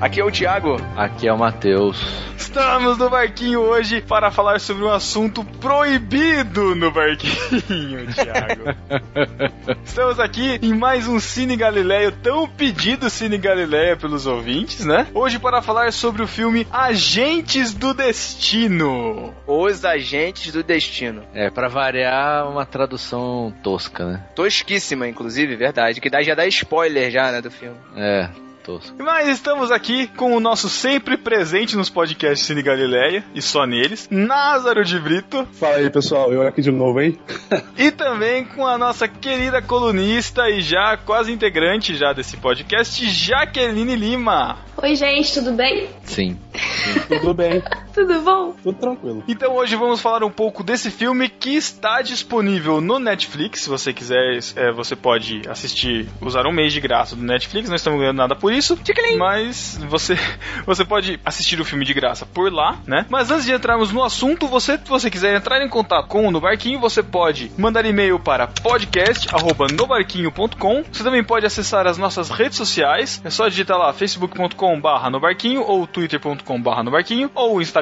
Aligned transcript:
Aqui 0.00 0.20
é 0.20 0.24
o 0.24 0.30
Thiago. 0.30 0.76
Aqui 0.96 1.26
é 1.26 1.32
o 1.32 1.36
Matheus. 1.36 2.00
Estamos 2.36 2.98
no 2.98 3.10
barquinho 3.10 3.60
hoje 3.60 4.00
para 4.00 4.30
falar 4.30 4.60
sobre 4.60 4.84
um 4.84 4.90
assunto 4.92 5.44
proibido 5.44 6.76
no 6.76 6.92
barquinho, 6.92 8.06
Thiago. 8.14 8.62
Estamos 9.84 10.20
aqui 10.20 10.60
em 10.62 10.72
mais 10.72 11.08
um 11.08 11.18
Cine 11.18 11.56
Galileia, 11.56 12.12
tão 12.12 12.48
pedido 12.48 13.10
Cine 13.10 13.38
Galileia 13.38 13.96
pelos 13.96 14.24
ouvintes, 14.24 14.84
né? 14.86 15.08
Hoje 15.12 15.36
para 15.40 15.60
falar 15.60 15.92
sobre 15.92 16.22
o 16.22 16.28
filme 16.28 16.64
Agentes 16.70 17.74
do 17.74 17.92
Destino. 17.92 19.34
Os 19.48 19.84
Agentes 19.84 20.52
do 20.52 20.62
Destino. 20.62 21.24
É, 21.34 21.50
para 21.50 21.66
variar, 21.66 22.48
uma 22.48 22.64
tradução 22.64 23.52
tosca, 23.64 24.06
né? 24.06 24.24
Tosquíssima, 24.36 25.08
inclusive, 25.08 25.56
verdade. 25.56 26.00
Que 26.00 26.08
dá, 26.08 26.22
já 26.22 26.36
dá 26.36 26.46
spoiler 26.46 27.10
já, 27.10 27.32
né, 27.32 27.42
do 27.42 27.50
filme. 27.50 27.76
É, 27.96 28.28
tosco. 28.68 29.02
Mas 29.02 29.28
estamos 29.28 29.70
aqui 29.70 30.06
com 30.08 30.36
o 30.36 30.40
nosso 30.40 30.68
sempre 30.68 31.16
presente 31.16 31.74
nos 31.74 31.88
podcasts 31.88 32.46
Cine 32.46 32.62
Galileia, 32.62 33.24
e 33.34 33.40
só 33.40 33.64
neles, 33.64 34.06
Názaro 34.10 34.84
de 34.84 34.98
Brito. 35.00 35.48
Fala 35.52 35.76
aí, 35.76 35.88
pessoal, 35.88 36.30
eu 36.30 36.46
aqui 36.46 36.60
de 36.60 36.70
novo, 36.70 37.00
hein? 37.00 37.18
e 37.78 37.90
também 37.90 38.44
com 38.44 38.66
a 38.66 38.76
nossa 38.76 39.08
querida 39.08 39.62
colunista 39.62 40.50
e 40.50 40.60
já 40.60 40.98
quase 40.98 41.32
integrante 41.32 41.96
já 41.96 42.12
desse 42.12 42.36
podcast, 42.36 43.08
Jaqueline 43.10 43.96
Lima. 43.96 44.58
Oi, 44.76 44.94
gente, 44.94 45.32
tudo 45.32 45.52
bem? 45.52 45.88
Sim. 46.04 46.38
Tudo 47.08 47.32
bem. 47.32 47.62
Tudo 47.98 48.20
bom? 48.20 48.54
Tudo 48.62 48.78
tranquilo. 48.78 49.24
Então 49.26 49.56
hoje 49.56 49.74
vamos 49.74 50.00
falar 50.00 50.22
um 50.22 50.30
pouco 50.30 50.62
desse 50.62 50.88
filme 50.88 51.28
que 51.28 51.56
está 51.56 52.00
disponível 52.00 52.80
no 52.80 53.00
Netflix. 53.00 53.62
Se 53.62 53.68
você 53.68 53.92
quiser, 53.92 54.38
é, 54.54 54.70
você 54.70 54.94
pode 54.94 55.42
assistir, 55.48 56.08
usar 56.20 56.46
um 56.46 56.52
mês 56.52 56.72
de 56.72 56.80
graça 56.80 57.16
do 57.16 57.24
Netflix. 57.24 57.68
Não 57.68 57.74
estamos 57.74 57.98
ganhando 57.98 58.18
nada 58.18 58.36
por 58.36 58.52
isso. 58.52 58.78
Mas 59.18 59.80
você, 59.88 60.16
você 60.64 60.84
pode 60.84 61.18
assistir 61.24 61.60
o 61.60 61.64
filme 61.64 61.84
de 61.84 61.92
graça 61.92 62.24
por 62.24 62.52
lá, 62.52 62.78
né? 62.86 63.04
Mas 63.08 63.32
antes 63.32 63.46
de 63.46 63.52
entrarmos 63.52 63.90
no 63.90 64.04
assunto, 64.04 64.46
você, 64.46 64.78
se 64.78 64.88
você 64.88 65.10
quiser 65.10 65.36
entrar 65.36 65.60
em 65.60 65.68
contato 65.68 66.06
com 66.06 66.28
o 66.28 66.30
No 66.30 66.40
Barquinho, 66.40 66.78
você 66.78 67.02
pode 67.02 67.50
mandar 67.58 67.84
e-mail 67.84 68.20
para 68.20 68.46
podcast@nobarquinho.com. 68.46 70.84
Você 70.92 71.02
também 71.02 71.24
pode 71.24 71.46
acessar 71.46 71.84
as 71.88 71.98
nossas 71.98 72.30
redes 72.30 72.56
sociais. 72.56 73.20
É 73.24 73.30
só 73.30 73.48
digitar 73.48 73.76
lá 73.76 73.92
facebook.com/barra 73.92 75.10
no 75.10 75.18
barquinho 75.18 75.62
ou 75.62 75.84
twitter.com/barra 75.84 76.84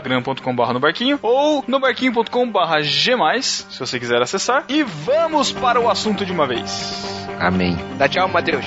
no 0.08 0.20
barquinho 0.20 0.28
ou 0.32 0.36
instagram.com/barra 0.36 0.72
no 0.72 0.80
barquinho 0.80 1.18
ou 1.22 1.64
no 1.66 1.80
barquinho.com/barra 1.80 2.82
g 2.82 3.16
se 3.42 3.78
você 3.78 3.98
quiser 3.98 4.22
acessar. 4.22 4.64
E 4.68 4.82
vamos 4.82 5.52
para 5.52 5.80
o 5.80 5.90
assunto 5.90 6.24
de 6.24 6.32
uma 6.32 6.46
vez. 6.46 7.26
Amém. 7.38 7.76
Dá 7.98 8.08
tchau, 8.08 8.28
Matheus. 8.28 8.64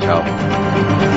Tchau. 0.00 1.07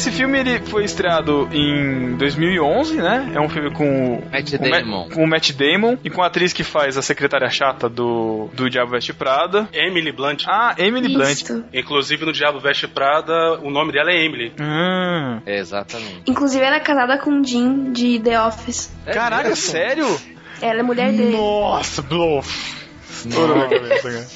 Esse 0.00 0.10
filme 0.12 0.38
ele 0.38 0.60
foi 0.60 0.82
estreado 0.84 1.46
em 1.52 2.16
2011, 2.16 2.96
né? 2.96 3.32
É 3.34 3.38
um 3.40 3.50
filme 3.50 3.70
com 3.70 4.14
o 4.14 4.30
Matt 4.32 4.56
com 4.56 4.64
o 4.64 4.70
Ma- 4.70 4.78
Damon. 4.80 5.08
com 5.10 5.24
o 5.24 5.26
Matt 5.26 5.50
Damon 5.52 5.98
e 6.02 6.08
com 6.08 6.22
a 6.22 6.26
atriz 6.26 6.54
que 6.54 6.64
faz 6.64 6.96
a 6.96 7.02
secretária 7.02 7.50
chata 7.50 7.86
do 7.86 8.48
do 8.54 8.70
Diabo 8.70 8.92
Veste 8.92 9.12
Prada. 9.12 9.68
Emily 9.74 10.10
Blunt. 10.10 10.44
Ah, 10.48 10.74
Emily 10.78 11.12
Blunt. 11.12 11.42
Isso. 11.42 11.64
Inclusive 11.74 12.24
no 12.24 12.32
Diabo 12.32 12.58
Veste 12.60 12.88
Prada, 12.88 13.58
o 13.62 13.70
nome 13.70 13.92
dela 13.92 14.10
é 14.10 14.24
Emily. 14.24 14.54
Hum. 14.58 15.42
É, 15.44 15.58
exatamente. 15.58 16.22
Inclusive, 16.26 16.64
ela 16.64 16.76
é 16.76 16.80
casada 16.80 17.18
com 17.18 17.38
o 17.38 17.44
Jim 17.46 17.92
de 17.92 18.18
The 18.20 18.40
Office. 18.40 18.90
É 19.04 19.12
Caraca, 19.12 19.50
mesmo? 19.50 19.56
sério? 19.56 20.20
Ela 20.62 20.80
é 20.80 20.82
mulher 20.82 21.12
dele. 21.12 21.36
Nossa, 21.36 22.00
bluff. 22.00 22.74
Estourou 23.10 23.54
minha 23.56 23.68
cabeça, 23.68 24.10
cara. 24.10 24.26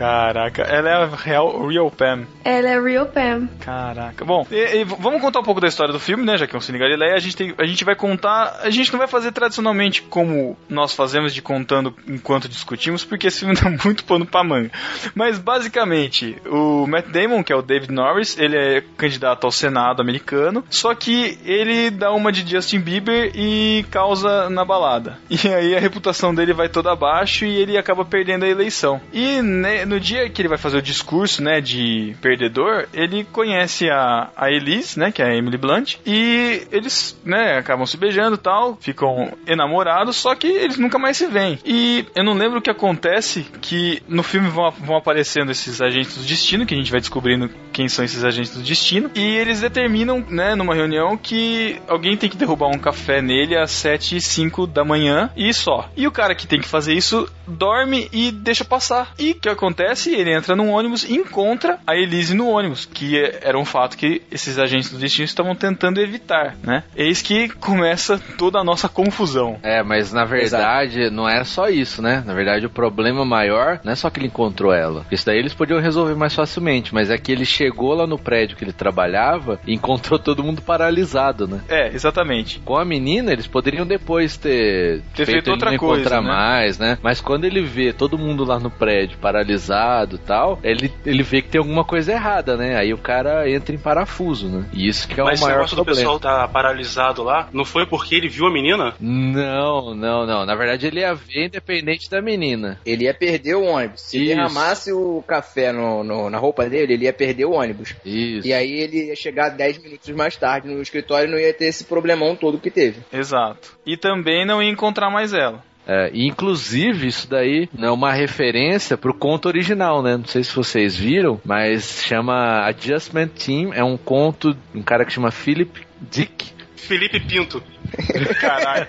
Caraca, 0.00 0.62
ela 0.62 0.88
é 0.88 0.94
a 0.94 1.06
real 1.14 1.66
Real 1.68 1.90
Pam. 1.90 2.22
Ela 2.42 2.70
é 2.70 2.80
Real 2.80 3.04
Pam. 3.04 3.48
Caraca. 3.60 4.24
Bom, 4.24 4.46
e- 4.50 4.78
e 4.80 4.84
vamos 4.84 5.20
contar 5.20 5.40
um 5.40 5.42
pouco 5.42 5.60
da 5.60 5.68
história 5.68 5.92
do 5.92 6.00
filme, 6.00 6.24
né? 6.24 6.38
Já 6.38 6.46
que 6.46 6.56
é 6.56 6.58
um 6.58 6.60
Cine 6.62 6.78
Galileia, 6.78 7.14
a 7.14 7.18
gente, 7.18 7.36
tem, 7.36 7.54
a 7.58 7.66
gente 7.66 7.84
vai 7.84 7.94
contar. 7.94 8.60
A 8.62 8.70
gente 8.70 8.90
não 8.92 8.98
vai 8.98 9.06
fazer 9.06 9.30
tradicionalmente 9.30 10.00
como 10.00 10.56
nós 10.70 10.94
fazemos 10.94 11.34
de 11.34 11.42
contando 11.42 11.94
enquanto 12.08 12.48
discutimos, 12.48 13.04
porque 13.04 13.26
esse 13.26 13.40
filme 13.40 13.54
dá 13.60 13.68
muito 13.84 14.02
pano 14.04 14.24
pra 14.24 14.42
manga. 14.42 14.70
Mas 15.14 15.38
basicamente, 15.38 16.36
o 16.46 16.86
Matt 16.86 17.08
Damon, 17.08 17.42
que 17.44 17.52
é 17.52 17.56
o 17.56 17.60
David 17.62 17.92
Norris, 17.92 18.38
ele 18.38 18.56
é 18.56 18.82
candidato 18.96 19.44
ao 19.44 19.52
Senado 19.52 20.00
americano, 20.00 20.64
só 20.70 20.94
que 20.94 21.38
ele 21.44 21.90
dá 21.90 22.10
uma 22.10 22.32
de 22.32 22.48
Justin 22.50 22.80
Bieber 22.80 23.32
e 23.34 23.84
causa 23.90 24.48
na 24.48 24.64
balada. 24.64 25.18
E 25.28 25.46
aí 25.48 25.76
a 25.76 25.80
reputação 25.80 26.34
dele 26.34 26.52
vai 26.54 26.68
toda 26.70 26.90
abaixo 26.90 27.44
e 27.44 27.54
ele 27.56 27.76
acaba 27.76 28.04
perdendo 28.04 28.44
a 28.44 28.48
eleição. 28.48 29.00
E 29.12 29.42
né, 29.42 29.84
no 29.90 29.98
dia 29.98 30.30
que 30.30 30.40
ele 30.40 30.48
vai 30.48 30.56
fazer 30.56 30.78
o 30.78 30.82
discurso, 30.82 31.42
né, 31.42 31.60
de 31.60 32.16
perdedor, 32.22 32.86
ele 32.94 33.24
conhece 33.24 33.90
a, 33.90 34.30
a 34.36 34.50
Elise, 34.50 34.98
né, 34.98 35.10
que 35.10 35.20
é 35.20 35.26
a 35.26 35.36
Emily 35.36 35.58
Blunt, 35.58 35.96
e 36.06 36.62
eles, 36.70 37.20
né, 37.24 37.58
acabam 37.58 37.84
se 37.84 37.96
beijando 37.96 38.36
e 38.36 38.38
tal, 38.38 38.78
ficam 38.80 39.32
enamorados, 39.46 40.16
só 40.16 40.34
que 40.34 40.46
eles 40.46 40.78
nunca 40.78 40.98
mais 40.98 41.16
se 41.16 41.26
veem. 41.26 41.58
E 41.64 42.06
eu 42.14 42.22
não 42.22 42.34
lembro 42.34 42.60
o 42.60 42.62
que 42.62 42.70
acontece, 42.70 43.44
que 43.60 44.00
no 44.06 44.22
filme 44.22 44.48
vão, 44.48 44.70
vão 44.70 44.96
aparecendo 44.96 45.50
esses 45.50 45.82
agentes 45.82 46.16
do 46.16 46.22
destino, 46.22 46.64
que 46.64 46.74
a 46.74 46.76
gente 46.76 46.90
vai 46.90 47.00
descobrindo 47.00 47.50
quem 47.72 47.88
são 47.88 48.04
esses 48.04 48.24
agentes 48.24 48.54
do 48.54 48.62
destino, 48.62 49.10
e 49.14 49.36
eles 49.36 49.60
determinam, 49.60 50.24
né, 50.28 50.54
numa 50.54 50.74
reunião 50.74 51.16
que 51.16 51.82
alguém 51.88 52.16
tem 52.16 52.30
que 52.30 52.36
derrubar 52.36 52.68
um 52.68 52.78
café 52.78 53.20
nele 53.20 53.56
às 53.56 53.72
7 53.72 54.16
e 54.16 54.20
5 54.20 54.68
da 54.68 54.84
manhã 54.84 55.30
e 55.36 55.52
só. 55.52 55.90
E 55.96 56.06
o 56.06 56.12
cara 56.12 56.34
que 56.34 56.46
tem 56.46 56.60
que 56.60 56.68
fazer 56.68 56.94
isso 56.94 57.28
dorme 57.44 58.08
e 58.12 58.30
deixa 58.30 58.64
passar. 58.64 59.12
E 59.18 59.32
o 59.32 59.34
que 59.34 59.48
acontece? 59.48 59.79
Ele 60.14 60.32
entra 60.34 60.54
num 60.56 60.70
ônibus 60.70 61.04
e 61.04 61.14
encontra 61.14 61.78
a 61.86 61.96
Elise 61.96 62.34
no 62.34 62.48
ônibus, 62.48 62.86
que 62.86 63.18
é- 63.18 63.40
era 63.42 63.58
um 63.58 63.64
fato 63.64 63.96
que 63.96 64.22
esses 64.30 64.58
agentes 64.58 64.90
do 64.90 64.98
destino 64.98 65.24
estavam 65.24 65.54
tentando 65.54 66.00
evitar, 66.00 66.56
né? 66.62 66.82
Eis 66.96 67.22
que 67.22 67.48
começa 67.48 68.18
toda 68.36 68.58
a 68.58 68.64
nossa 68.64 68.88
confusão. 68.88 69.58
É, 69.62 69.82
mas 69.82 70.12
na 70.12 70.24
verdade 70.24 71.10
não 71.10 71.28
é 71.28 71.42
só 71.44 71.68
isso, 71.68 72.02
né? 72.02 72.22
Na 72.26 72.34
verdade 72.34 72.66
o 72.66 72.70
problema 72.70 73.24
maior 73.24 73.80
não 73.84 73.92
é 73.92 73.94
só 73.94 74.10
que 74.10 74.18
ele 74.20 74.26
encontrou 74.26 74.72
ela. 74.72 75.04
Isso 75.10 75.26
daí 75.26 75.38
eles 75.38 75.54
podiam 75.54 75.80
resolver 75.80 76.14
mais 76.14 76.34
facilmente, 76.34 76.92
mas 76.94 77.10
é 77.10 77.18
que 77.18 77.32
ele 77.32 77.44
chegou 77.44 77.94
lá 77.94 78.06
no 78.06 78.18
prédio 78.18 78.56
que 78.56 78.64
ele 78.64 78.72
trabalhava 78.72 79.60
e 79.66 79.74
encontrou 79.74 80.18
todo 80.18 80.42
mundo 80.44 80.62
paralisado, 80.62 81.46
né? 81.46 81.60
É, 81.68 81.88
exatamente. 81.88 82.58
Com 82.64 82.76
a 82.76 82.84
menina, 82.84 83.32
eles 83.32 83.46
poderiam 83.46 83.86
depois 83.86 84.36
ter, 84.36 85.02
Ter 85.14 85.26
feito 85.26 85.46
ele 85.46 85.52
outra 85.52 85.70
não 85.70 85.78
coisa, 85.78 86.00
encontrar 86.02 86.22
né? 86.22 86.28
mais, 86.28 86.78
né? 86.78 86.98
Mas 87.02 87.20
quando 87.20 87.44
ele 87.44 87.62
vê 87.62 87.92
todo 87.92 88.18
mundo 88.18 88.44
lá 88.44 88.58
no 88.58 88.70
prédio 88.70 89.18
paralisado 89.18 89.69
e 89.70 90.18
tal, 90.18 90.58
ele, 90.62 90.92
ele 91.04 91.22
vê 91.22 91.42
que 91.42 91.48
tem 91.48 91.58
alguma 91.58 91.84
coisa 91.84 92.12
errada, 92.12 92.56
né? 92.56 92.76
Aí 92.76 92.92
o 92.92 92.98
cara 92.98 93.48
entra 93.50 93.74
em 93.74 93.78
parafuso, 93.78 94.48
né? 94.48 94.64
E 94.72 94.88
isso 94.88 95.06
que 95.08 95.20
é 95.20 95.24
Mas 95.24 95.40
o 95.40 95.44
maior 95.44 95.56
negócio 95.56 95.76
do 95.76 95.84
problema. 95.84 96.10
pessoal 96.12 96.20
tá 96.20 96.48
paralisado 96.48 97.22
lá, 97.22 97.48
não 97.52 97.64
foi 97.64 97.86
porque 97.86 98.14
ele 98.14 98.28
viu 98.28 98.46
a 98.46 98.52
menina? 98.52 98.94
Não, 99.00 99.94
não, 99.94 100.26
não. 100.26 100.44
Na 100.46 100.54
verdade, 100.54 100.86
ele 100.86 101.00
ia 101.00 101.14
ver 101.14 101.46
independente 101.46 102.10
da 102.10 102.20
menina. 102.20 102.78
Ele 102.84 103.04
ia 103.04 103.14
perder 103.14 103.54
o 103.54 103.64
ônibus. 103.64 104.00
Se 104.02 104.18
Isso. 104.18 104.26
derramasse 104.34 104.92
o 104.92 105.22
café 105.26 105.72
no, 105.72 106.02
no- 106.04 106.30
na 106.30 106.38
roupa 106.38 106.68
dele, 106.68 106.94
ele 106.94 107.04
ia 107.04 107.12
perder 107.12 107.44
o 107.44 107.52
ônibus. 107.52 107.94
Isso. 108.04 108.46
E 108.46 108.52
aí 108.52 108.72
ele 108.72 109.06
ia 109.08 109.16
chegar 109.16 109.50
10 109.50 109.78
minutos 109.82 110.08
mais 110.10 110.36
tarde 110.36 110.68
no 110.68 110.80
escritório 110.82 111.28
e 111.28 111.30
não 111.30 111.38
ia 111.38 111.52
ter 111.54 111.66
esse 111.66 111.84
problemão 111.84 112.34
todo 112.36 112.58
que 112.58 112.70
teve. 112.70 113.00
Exato. 113.12 113.76
E 113.86 113.96
também 113.96 114.44
não 114.46 114.62
ia 114.62 114.70
encontrar 114.70 115.10
mais 115.10 115.32
ela. 115.32 115.62
É, 115.92 116.08
e 116.14 116.28
inclusive, 116.28 117.08
isso 117.08 117.28
daí 117.28 117.68
é 117.76 117.90
uma 117.90 118.12
referência 118.12 118.96
pro 118.96 119.12
conto 119.12 119.46
original, 119.46 120.00
né? 120.04 120.16
Não 120.16 120.24
sei 120.24 120.44
se 120.44 120.54
vocês 120.54 120.96
viram, 120.96 121.40
mas 121.44 122.04
chama 122.04 122.64
Adjustment 122.64 123.26
Team. 123.26 123.74
É 123.74 123.82
um 123.82 123.96
conto 123.96 124.54
de 124.54 124.78
um 124.78 124.82
cara 124.82 125.04
que 125.04 125.12
chama 125.12 125.32
Philip 125.32 125.80
Dick. 126.00 126.52
Felipe 126.76 127.18
Pinto. 127.18 127.60
Caralho. 128.40 128.86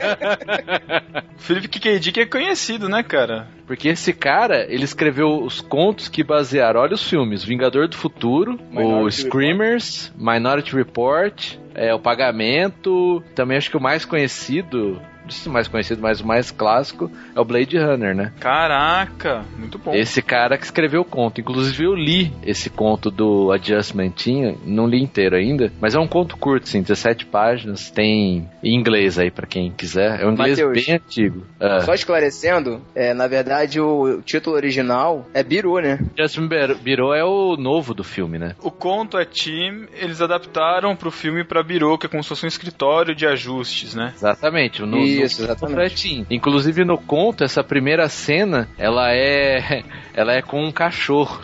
Felipe 1.37 1.79
K. 1.79 1.99
Dick 1.99 2.19
é 2.19 2.25
conhecido, 2.27 2.87
né, 2.87 3.01
cara? 3.01 3.47
Porque 3.65 3.87
esse 3.89 4.13
cara, 4.13 4.67
ele 4.69 4.83
escreveu 4.83 5.43
os 5.43 5.59
contos 5.59 6.07
que 6.07 6.23
basearam, 6.23 6.81
olha 6.81 6.93
os 6.93 7.09
filmes, 7.09 7.43
Vingador 7.43 7.87
do 7.87 7.97
Futuro, 7.97 8.59
o 8.71 8.75
Minority 8.75 9.21
Screamers, 9.21 10.13
Minority 10.15 10.75
Report, 10.75 11.55
é, 11.73 11.93
o 11.95 11.99
Pagamento, 11.99 13.23
também 13.33 13.57
acho 13.57 13.71
que 13.71 13.77
o 13.77 13.81
mais 13.81 14.05
conhecido 14.05 15.01
mais 15.49 15.67
conhecido, 15.67 16.01
mas 16.01 16.21
o 16.21 16.27
mais 16.27 16.51
clássico 16.51 17.11
é 17.35 17.39
o 17.39 17.45
Blade 17.45 17.77
Runner, 17.77 18.15
né? 18.15 18.33
Caraca, 18.39 19.43
muito 19.57 19.77
bom. 19.77 19.93
Esse 19.93 20.21
cara 20.21 20.57
que 20.57 20.65
escreveu 20.65 21.01
o 21.01 21.05
conto. 21.05 21.41
Inclusive 21.41 21.83
eu 21.83 21.95
li 21.95 22.33
esse 22.43 22.69
conto 22.69 23.09
do 23.09 23.51
Adjustment, 23.51 24.11
tinha, 24.11 24.55
não 24.65 24.87
li 24.87 25.01
inteiro 25.01 25.35
ainda, 25.35 25.71
mas 25.79 25.95
é 25.95 25.99
um 25.99 26.07
conto 26.07 26.37
curto, 26.37 26.67
sim, 26.67 26.81
17 26.81 27.25
páginas, 27.25 27.89
tem 27.89 28.49
em 28.63 28.75
inglês 28.75 29.17
aí 29.17 29.31
pra 29.31 29.47
quem 29.47 29.71
quiser. 29.71 30.21
É 30.21 30.25
um 30.25 30.33
inglês 30.33 30.59
Mateus. 30.59 30.85
bem 30.85 30.95
antigo. 30.95 31.45
Ah. 31.59 31.81
Só 31.81 31.93
esclarecendo, 31.93 32.81
é, 32.95 33.13
na 33.13 33.27
verdade 33.27 33.79
o 33.79 34.21
título 34.21 34.55
original 34.55 35.25
é 35.33 35.43
Biru, 35.43 35.79
né? 35.79 35.99
Justin 36.17 36.47
Biro 36.81 37.13
é 37.13 37.23
o 37.23 37.55
novo 37.57 37.93
do 37.93 38.03
filme, 38.03 38.37
né? 38.37 38.55
O 38.61 38.71
conto 38.71 39.17
é 39.17 39.25
Team, 39.25 39.87
eles 39.93 40.21
adaptaram 40.21 40.95
pro 40.95 41.11
filme 41.11 41.43
pra 41.43 41.63
Birô, 41.63 41.97
que 41.97 42.05
é 42.05 42.09
como 42.09 42.23
se 42.23 42.29
fosse 42.29 42.45
um 42.45 42.47
escritório 42.47 43.15
de 43.15 43.25
ajustes, 43.25 43.95
né? 43.95 44.13
Exatamente. 44.15 44.81
No, 44.81 44.97
Isso, 45.23 45.43
exatamente. 45.43 46.25
Inclusive 46.29 46.85
no 46.85 46.97
conto, 46.97 47.43
essa 47.43 47.63
primeira 47.63 48.07
cena, 48.09 48.67
ela 48.77 49.13
é 49.13 49.83
ela 50.13 50.33
é 50.33 50.41
com 50.41 50.63
um 50.63 50.71
cachorro. 50.71 51.41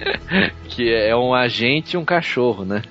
que 0.68 0.92
é 0.92 1.14
um 1.14 1.34
agente 1.34 1.94
e 1.94 1.98
um 1.98 2.04
cachorro, 2.04 2.64
né? 2.64 2.82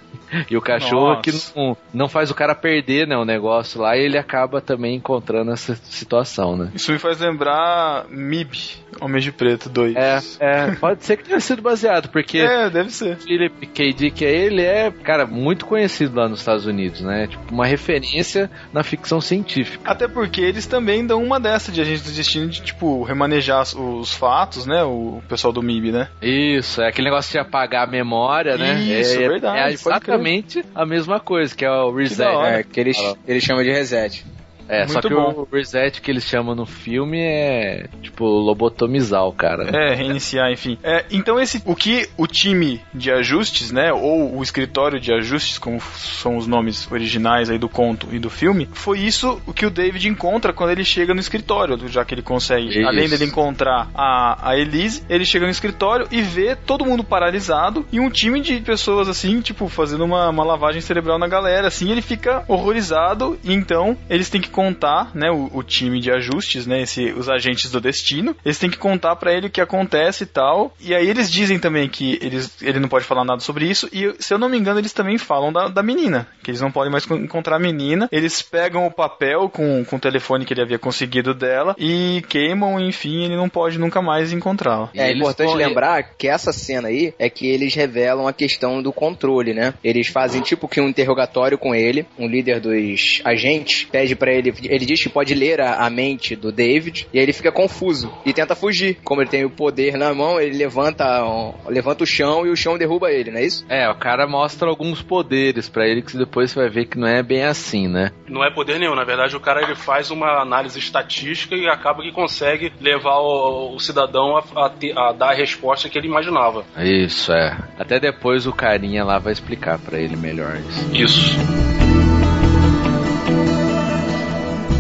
E 0.50 0.56
o 0.58 0.62
cachorro 0.62 1.16
Nossa. 1.16 1.22
que 1.22 1.32
não, 1.56 1.78
não 1.94 2.10
faz 2.10 2.30
o 2.30 2.36
cara 2.36 2.54
perder, 2.56 3.08
né, 3.08 3.18
o 3.18 3.26
negócio 3.26 3.82
lá, 3.82 3.98
e 3.98 4.02
ele 4.02 4.18
acaba 4.18 4.62
também 4.62 4.96
encontrando 4.96 5.52
essa 5.52 5.76
situação, 5.76 6.56
né? 6.56 6.72
Isso 6.74 6.92
me 6.92 7.00
faz 7.00 7.20
lembrar 7.20 8.06
MIB, 8.10 8.58
Homem 9.02 9.22
de 9.22 9.32
Preto 9.32 9.70
2. 9.70 9.96
É, 9.96 10.20
é, 10.40 10.72
pode 10.76 11.04
ser 11.06 11.18
que 11.18 11.24
tenha 11.24 11.40
sido 11.40 11.62
baseado, 11.62 12.10
porque 12.10 12.40
É, 12.40 12.70
deve 12.70 12.92
ser. 12.92 13.18
Philip 13.18 13.66
K. 13.68 13.94
Dick, 13.94 14.24
ele 14.24 14.62
é, 14.62 14.92
cara, 14.92 15.26
muito 15.26 15.66
conhecido 15.66 16.18
lá 16.20 16.28
nos 16.28 16.40
Estados 16.40 16.66
Unidos, 16.66 17.02
né? 17.02 17.28
Tipo, 17.28 17.54
uma 17.54 17.66
referência 17.66 18.50
na 18.74 18.84
ficção 18.84 19.20
científica. 19.22 19.90
Até 19.90 20.08
porque 20.08 20.42
eles 20.42 20.66
também 20.66 21.06
dão 21.06 21.24
uma 21.24 21.40
dessa 21.40 21.72
de 21.72 21.82
agente 21.82 22.04
do 22.04 22.12
destino 22.12 22.48
de, 22.50 22.62
tipo, 22.62 23.04
remanejar 23.04 23.62
os- 23.62 23.74
os 23.76 24.14
fatos, 24.14 24.66
né? 24.66 24.84
O 24.84 25.22
pessoal 25.28 25.52
do 25.54 25.62
MIB, 25.62 25.92
né? 25.92 26.10
Isso, 26.22 26.82
é 26.82 26.88
aquele 26.88 27.10
negócio 27.10 27.32
de 27.32 27.40
apagar 27.40 27.88
a 27.88 27.90
memória, 27.92 28.58
né? 28.58 28.80
Isso, 28.82 29.16
é, 29.22 29.28
verdade, 29.28 29.76
É 29.76 29.78
pode 29.78 29.96
exatamente 30.20 30.66
a 30.76 30.86
mesma 30.86 31.20
coisa, 31.20 31.56
que 31.56 31.66
é 31.66 31.72
o 31.72 31.92
reset. 31.92 32.28
hora. 32.28 32.60
É, 32.60 32.64
que 32.64 32.80
eles, 32.80 32.98
Fala. 32.98 33.18
eles 33.28 33.44
chamam 33.44 33.64
de 33.64 33.72
reset. 33.72 34.26
É, 34.70 34.86
só 34.88 34.94
Muito 34.94 35.08
que 35.08 35.14
bom. 35.16 35.32
o 35.32 35.48
reset 35.52 36.00
que 36.00 36.12
eles 36.12 36.24
chamam 36.24 36.54
no 36.54 36.66
filme 36.66 37.20
é, 37.20 37.88
tipo, 38.04 38.24
lobotomizar 38.26 39.26
o 39.26 39.34
cara. 39.34 39.64
né? 39.66 39.72
É, 39.92 39.96
reiniciar, 39.96 40.52
enfim. 40.52 40.78
É, 40.84 41.06
então 41.10 41.40
esse, 41.40 41.62
o 41.66 41.76
que 41.76 42.08
o 42.16 42.28
time 42.28 42.80
de 42.94 43.12
ajustes, 43.12 43.72
né, 43.72 43.92
ou 43.92 44.38
o 44.38 44.44
escritório 44.44 45.00
de 45.00 45.12
ajustes, 45.12 45.58
como 45.58 45.82
são 45.82 46.38
os 46.38 46.46
nomes 46.46 46.90
originais 46.92 47.50
aí 47.50 47.58
do 47.58 47.68
conto 47.68 48.08
e 48.12 48.20
do 48.20 48.30
filme, 48.30 48.70
foi 48.72 49.00
isso 49.00 49.42
o 49.48 49.54
que 49.54 49.66
o 49.66 49.70
David 49.72 50.08
encontra 50.08 50.54
quando 50.54 50.70
ele 50.70 50.84
chega 50.84 51.14
no 51.14 51.20
escritório, 51.20 51.88
já 51.88 52.06
que 52.06 52.14
ele 52.14 52.22
consegue, 52.22 52.70
Isso. 52.70 52.88
além 52.88 53.10
dele 53.10 53.26
encontrar 53.26 53.90
a, 53.96 54.52
a 54.52 54.58
Elise, 54.58 55.04
ele 55.10 55.26
chega 55.26 55.46
no 55.46 55.52
escritório 55.52 56.08
e 56.12 56.22
vê 56.22 56.56
todo 56.56 56.86
mundo 56.86 57.04
paralisado 57.04 57.86
e 57.92 58.00
um 58.00 58.10
time 58.10 58.40
de 58.42 58.60
pessoas 58.60 59.08
assim, 59.08 59.42
tipo, 59.42 59.68
fazendo 59.68 60.04
uma, 60.04 60.30
uma 60.30 60.44
lavagem 60.44 60.82
cerebral 60.82 61.18
na 61.18 61.28
galera, 61.28 61.68
assim, 61.68 61.92
ele 61.92 62.02
fica 62.02 62.44
horrorizado 62.48 63.40
e 63.44 63.54
então 63.54 63.98
eles 64.10 64.30
têm 64.30 64.42
que 64.42 64.50
contar, 64.60 65.16
né, 65.16 65.32
o, 65.32 65.50
o 65.54 65.64
time 65.64 66.02
de 66.02 66.12
ajustes, 66.12 66.68
né, 66.68 66.82
esse, 66.82 67.14
os 67.14 67.30
agentes 67.30 67.72
do 67.72 67.80
destino, 67.80 68.36
eles 68.44 68.60
têm 68.60 68.70
que 68.70 68.78
contar 68.78 69.16
pra 69.16 69.32
ele 69.32 69.48
o 69.48 69.50
que 69.50 69.62
acontece 69.62 70.26
e 70.26 70.28
tal, 70.28 70.74
e 70.82 70.94
aí 70.94 71.10
eles 71.10 71.32
dizem 71.32 71.58
também 71.58 71.88
que 71.88 72.20
eles, 72.22 72.62
ele 72.62 72.78
não 72.78 72.90
pode 72.90 73.06
falar 73.06 73.24
nada 73.24 73.40
sobre 73.40 73.66
isso, 73.66 73.88
e 73.94 74.14
se 74.20 74.34
eu 74.34 74.38
não 74.38 74.50
me 74.50 74.58
engano 74.58 74.78
eles 74.78 74.92
também 74.92 75.18
falam 75.18 75.54
da, 75.54 75.70
da 75.70 75.82
menina, 75.82 76.28
que 76.44 76.52
eles 76.52 76.60
não 76.60 76.72
podem 76.72 76.92
mais 76.92 77.06
con- 77.06 77.16
encontrar 77.16 77.56
a 77.56 77.60
menina, 77.60 78.10
eles 78.12 78.42
pegam 78.42 78.86
o 78.86 78.92
papel 78.92 79.48
com, 79.50 79.86
com 79.86 79.96
o 79.96 80.00
telefone 80.00 80.44
que 80.44 80.54
ele 80.54 80.62
havia 80.62 80.78
conseguido 80.78 81.34
dela 81.34 81.74
e 81.80 82.22
queimam, 82.28 82.80
enfim, 82.82 83.24
ele 83.24 83.38
não 83.38 83.48
pode 83.48 83.80
nunca 83.80 84.02
mais 84.02 84.34
encontrá-la. 84.34 84.90
É 84.94 85.08
importante 85.14 85.56
lembrar 85.56 86.04
que 86.18 86.28
essa 86.28 86.52
cena 86.52 86.90
aí 86.90 87.14
é 87.18 87.30
que 87.30 87.48
eles 87.48 87.74
revelam 87.74 88.28
a 88.28 88.34
questão 88.34 88.82
do 88.82 88.92
controle, 88.92 89.54
né? 89.54 89.74
Eles 89.82 90.08
fazem 90.10 90.42
tipo 90.42 90.68
que 90.68 90.82
um 90.82 90.90
interrogatório 90.90 91.58
com 91.58 91.74
ele, 91.74 92.06
um 92.18 92.28
líder 92.28 92.60
dos 92.60 93.22
agentes, 93.24 93.88
pede 93.90 94.16
pra 94.16 94.34
ele, 94.34 94.49
ele 94.64 94.86
diz 94.86 95.02
que 95.02 95.10
pode 95.10 95.34
ler 95.34 95.62
a, 95.62 95.86
a 95.86 95.90
mente 95.90 96.36
do 96.36 96.52
David, 96.52 97.08
e 97.14 97.18
aí 97.18 97.24
ele 97.24 97.34
fica 97.34 97.52
confuso 97.52 98.12
e 98.26 98.34
tenta 98.34 98.56
fugir. 98.56 98.98
Como 99.04 99.22
ele 99.22 99.30
tem 99.30 99.46
o 99.46 99.50
poder 99.50 99.98
na 99.98 100.14
mão, 100.14 100.40
ele 100.40 100.58
levanta, 100.58 101.24
um, 101.26 101.54
levanta 101.68 102.04
o 102.04 102.08
chão 102.08 102.46
e 102.46 102.50
o 102.50 102.56
chão 102.56 102.78
derruba 102.78 103.12
ele, 103.12 103.32
não 103.32 103.40
é 103.40 103.46
isso? 103.46 103.66
É, 103.70 103.90
o 103.90 103.96
cara 103.96 104.28
mostra 104.28 104.68
alguns 104.70 105.02
poderes 105.02 105.70
pra 105.70 105.88
ele 105.88 106.02
que 106.02 106.18
depois 106.18 106.52
você 106.52 106.60
vai 106.60 106.70
ver 106.70 106.86
que 106.86 106.98
não 106.98 107.08
é 107.08 107.22
bem 107.24 107.44
assim, 107.44 107.88
né? 107.88 108.12
Não 108.28 108.44
é 108.44 108.52
poder 108.52 108.80
nenhum, 108.80 108.96
na 108.96 109.04
verdade 109.04 109.36
o 109.36 109.40
cara 109.40 109.62
ele 109.64 109.76
faz 109.76 110.12
uma 110.12 110.42
análise 110.42 110.78
estatística 110.80 111.56
e 111.56 111.68
acaba 111.68 112.02
que 112.04 112.12
consegue 112.12 112.72
levar 112.80 113.18
o, 113.20 113.76
o 113.76 113.80
cidadão 113.80 114.38
a, 114.38 114.66
a 114.66 114.70
ter- 114.70 114.98
a 114.98 115.12
dar 115.12 115.32
a 115.32 115.36
resposta 115.36 115.90
que 115.90 115.98
ele 115.98 116.08
imaginava. 116.08 116.64
Isso, 116.78 117.32
é. 117.32 117.58
Até 117.78 118.00
depois 118.00 118.46
o 118.48 118.54
carinha 118.54 119.04
lá 119.04 119.20
vai 119.20 119.34
explicar 119.34 119.78
pra 119.80 120.00
ele 120.00 120.16
melhor 120.16 120.58
isso. 120.58 120.96
Isso. 120.96 121.40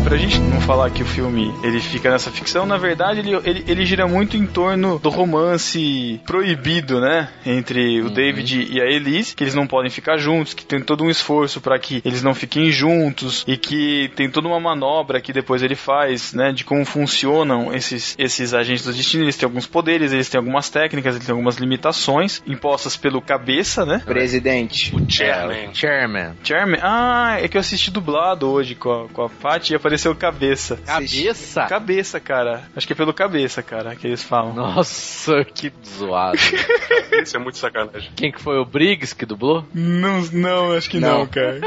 Pra 0.10 0.18
gente 0.18 0.40
não 0.40 0.60
falar 0.60 0.90
que 0.90 1.04
o 1.04 1.06
filme 1.06 1.54
ele 1.62 1.80
fica 1.80 2.10
nessa 2.10 2.32
ficção, 2.32 2.66
na 2.66 2.78
verdade 2.78 3.20
ele, 3.20 3.36
ele, 3.46 3.64
ele 3.68 3.86
gira 3.86 4.08
muito 4.08 4.36
em 4.36 4.48
torno 4.48 4.98
do 4.98 5.08
romance 5.08 6.20
proibido, 6.26 7.00
né? 7.00 7.30
Entre 7.46 8.02
o 8.02 8.10
David 8.10 8.70
e 8.72 8.82
a 8.82 8.86
Elise, 8.86 9.36
que 9.36 9.44
eles 9.44 9.54
não 9.54 9.68
podem 9.68 9.92
ficar 9.92 10.18
juntos, 10.18 10.56
que 10.56 10.66
tem 10.66 10.81
todo 10.81 11.04
um 11.04 11.12
esforço 11.12 11.62
pra 11.62 11.78
que 11.78 12.02
eles 12.04 12.24
não 12.24 12.33
fiquem 12.33 12.72
juntos 12.72 13.45
e 13.48 13.56
que 13.56 14.12
tem 14.16 14.28
toda 14.28 14.48
uma 14.48 14.60
manobra 14.60 15.22
que 15.22 15.31
depois 15.31 15.62
ele 15.62 15.76
faz, 15.76 16.33
né? 16.33 16.52
De 16.52 16.64
como 16.64 16.83
funcionam 16.86 17.72
esses, 17.72 18.16
esses 18.18 18.52
agentes 18.52 18.86
do 18.86 18.92
destino. 18.92 19.26
Eles 19.26 19.38
têm 19.38 19.45
alguns 19.45 19.68
poderes, 19.68 20.12
eles 20.12 20.28
têm 20.28 20.40
algumas 20.40 20.72
técnicas, 20.72 21.14
eles 21.14 21.28
têm 21.28 21.33
algumas 21.33 21.57
limitações 21.57 22.42
impostas 22.48 22.98
pelo 22.98 23.22
cabeça, 23.22 23.86
né? 23.86 24.02
Presidente. 24.04 24.92
O 24.95 25.06
Chairman. 25.07 25.69
Chairman. 25.72 26.31
Chairman. 26.44 26.80
Ah, 26.81 27.38
é 27.40 27.48
que 27.48 27.57
eu 27.57 27.62
assisti 27.62 27.92
dublado 27.92 28.50
hoje 28.50 28.74
com 28.74 28.92
a, 28.92 29.07
com 29.07 29.22
a 29.22 29.30
Paty 29.30 29.74
e 29.74 29.76
apareceu 29.76 29.99
cabeça. 30.16 30.78
Cabeça? 30.86 31.66
Cabeça, 31.66 32.20
cara. 32.20 32.64
Acho 32.76 32.86
que 32.88 32.94
é 32.94 32.96
pelo 32.96 33.14
cabeça, 33.14 33.62
cara, 33.64 33.96
que 33.96 34.08
eles 34.08 34.24
falam. 34.24 34.54
Nossa, 34.54 35.44
que 35.46 35.72
zoado. 35.86 36.38
Isso 37.24 37.36
é 37.36 37.40
muito 37.40 37.58
sacanagem. 37.58 38.10
Quem 38.16 38.32
que 38.32 38.42
foi 38.42 38.58
o 38.58 38.66
Briggs 38.66 39.14
que 39.16 39.26
dublou? 39.26 39.66
Não, 39.74 40.22
não, 40.32 40.72
acho 40.74 40.90
que 40.90 41.00
não, 41.00 41.20
Não. 41.20 41.28
cara. 41.28 41.60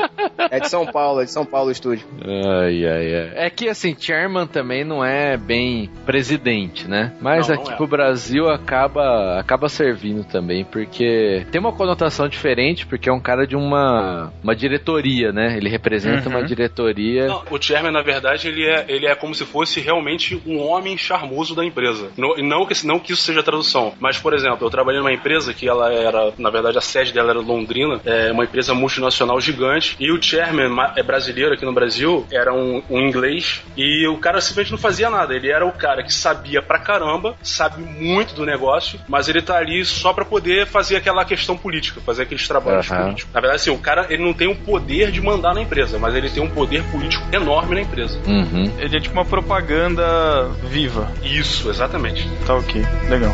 É 0.50 0.60
de 0.60 0.68
São 0.68 0.86
Paulo, 0.86 1.20
é 1.20 1.24
de 1.24 1.30
São 1.30 1.44
Paulo 1.44 1.68
o 1.68 1.72
estúdio. 1.72 2.06
Ai, 2.24 2.86
ai, 2.86 3.14
ai. 3.14 3.32
É 3.34 3.50
que 3.50 3.68
assim, 3.68 3.94
chairman 3.98 4.46
também 4.46 4.84
não 4.84 5.04
é 5.04 5.36
bem 5.36 5.90
presidente, 6.06 6.88
né? 6.88 7.12
Mas 7.20 7.48
Não, 7.48 7.56
não 7.56 7.62
aqui 7.62 7.72
é. 7.72 7.76
pro 7.76 7.86
Brasil 7.86 8.48
acaba 8.48 9.38
acaba 9.38 9.68
servindo 9.68 10.24
também, 10.24 10.64
porque 10.64 11.44
tem 11.50 11.60
uma 11.60 11.72
conotação 11.72 12.28
diferente, 12.28 12.86
porque 12.86 13.08
é 13.08 13.12
um 13.12 13.20
cara 13.20 13.46
de 13.46 13.56
uma, 13.56 14.32
uma 14.42 14.54
diretoria, 14.54 15.32
né? 15.32 15.56
Ele 15.56 15.68
representa 15.68 16.28
Uhum. 16.28 16.36
uma 16.36 16.44
diretoria. 16.44 17.26
Não, 17.26 17.42
o 17.50 17.60
Chairman, 17.60 17.92
na 17.92 18.02
verdade, 18.02 18.21
ele 18.44 18.64
é, 18.66 18.84
ele 18.88 19.06
é 19.06 19.14
como 19.14 19.34
se 19.34 19.44
fosse 19.44 19.80
realmente 19.80 20.40
um 20.46 20.58
homem 20.58 20.96
charmoso 20.96 21.54
da 21.54 21.64
empresa. 21.64 22.10
Não, 22.16 22.34
não, 22.36 22.66
que, 22.66 22.86
não 22.86 22.98
que 22.98 23.12
isso 23.12 23.22
seja 23.22 23.42
tradução, 23.42 23.94
mas, 24.00 24.18
por 24.18 24.34
exemplo, 24.34 24.66
eu 24.66 24.70
trabalhei 24.70 25.00
numa 25.00 25.12
empresa 25.12 25.52
que 25.54 25.68
ela 25.68 25.92
era, 25.92 26.32
na 26.38 26.50
verdade, 26.50 26.78
a 26.78 26.80
sede 26.80 27.12
dela 27.12 27.30
era 27.30 27.40
Londrina, 27.40 28.00
é 28.04 28.30
uma 28.32 28.44
empresa 28.44 28.74
multinacional 28.74 29.40
gigante, 29.40 29.96
e 29.98 30.10
o 30.10 30.20
Chairman 30.22 30.68
ma- 30.68 30.92
é 30.96 31.02
brasileiro 31.02 31.54
aqui 31.54 31.64
no 31.64 31.72
Brasil, 31.72 32.26
era 32.30 32.52
um, 32.52 32.82
um 32.88 32.98
inglês, 33.00 33.62
e 33.76 34.06
o 34.08 34.18
cara 34.18 34.40
simplesmente 34.40 34.72
não 34.72 34.78
fazia 34.78 35.10
nada. 35.10 35.34
Ele 35.34 35.50
era 35.50 35.66
o 35.66 35.72
cara 35.72 36.02
que 36.02 36.12
sabia 36.12 36.62
pra 36.62 36.78
caramba, 36.78 37.36
sabe 37.42 37.82
muito 37.82 38.34
do 38.34 38.44
negócio, 38.46 38.98
mas 39.08 39.28
ele 39.28 39.42
tá 39.42 39.56
ali 39.58 39.84
só 39.84 40.12
pra 40.12 40.24
poder 40.24 40.66
fazer 40.66 40.96
aquela 40.96 41.24
questão 41.24 41.56
política, 41.56 42.00
fazer 42.00 42.22
aqueles 42.22 42.46
trabalhos 42.46 42.90
Aham. 42.90 43.04
políticos. 43.04 43.32
Na 43.34 43.40
verdade, 43.40 43.60
assim, 43.60 43.70
o 43.70 43.78
cara 43.78 44.06
ele 44.10 44.22
não 44.22 44.32
tem 44.32 44.48
o 44.48 44.54
poder 44.56 45.10
de 45.10 45.20
mandar 45.20 45.54
na 45.54 45.62
empresa, 45.62 45.98
mas 45.98 46.14
ele 46.14 46.28
tem 46.30 46.42
um 46.42 46.48
poder 46.48 46.82
político 46.84 47.24
enorme 47.32 47.74
na 47.74 47.80
empresa. 47.82 48.11
Uhum. 48.26 48.72
Ele 48.78 48.96
é 48.96 49.00
tipo 49.00 49.14
uma 49.14 49.24
propaganda 49.24 50.48
viva. 50.68 51.10
Isso, 51.22 51.70
exatamente. 51.70 52.28
Tá 52.46 52.54
ok, 52.54 52.82
legal. 53.08 53.32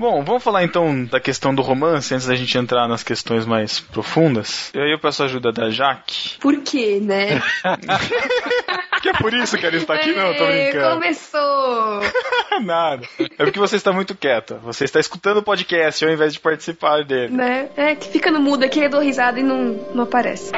Bom, 0.00 0.24
vamos 0.24 0.42
falar 0.42 0.64
então 0.64 1.04
da 1.04 1.20
questão 1.20 1.54
do 1.54 1.60
romance 1.60 2.14
antes 2.14 2.26
da 2.26 2.34
gente 2.34 2.56
entrar 2.56 2.88
nas 2.88 3.02
questões 3.02 3.44
mais 3.44 3.80
profundas. 3.80 4.72
E 4.74 4.78
aí 4.80 4.90
eu 4.92 4.98
peço 4.98 5.22
a 5.22 5.26
ajuda 5.26 5.52
da 5.52 5.68
Jaque. 5.68 6.38
Por 6.40 6.56
quê, 6.62 6.98
né? 7.02 7.38
Que 9.02 9.08
é 9.08 9.12
por 9.14 9.32
isso 9.32 9.56
que 9.56 9.64
ela 9.64 9.76
está 9.76 9.94
aqui? 9.94 10.12
Não, 10.12 10.34
tô 10.34 10.44
É, 10.44 10.70
brincando. 10.72 10.94
Começou! 10.96 12.00
Nada. 12.62 13.02
É 13.18 13.44
porque 13.44 13.58
você 13.58 13.76
está 13.76 13.92
muito 13.94 14.14
quieta. 14.14 14.56
Você 14.62 14.84
está 14.84 15.00
escutando 15.00 15.38
o 15.38 15.42
podcast 15.42 16.04
ao 16.04 16.10
invés 16.12 16.34
de 16.34 16.40
participar 16.40 17.02
dele. 17.04 17.34
né? 17.34 17.70
É 17.78 17.94
que 17.94 18.08
fica 18.08 18.30
no 18.30 18.40
mudo 18.40 18.62
aqui, 18.62 18.78
eu 18.80 18.90
dou 18.90 19.00
risada 19.00 19.40
e 19.40 19.42
não, 19.42 19.72
não 19.94 20.04
aparece. 20.04 20.52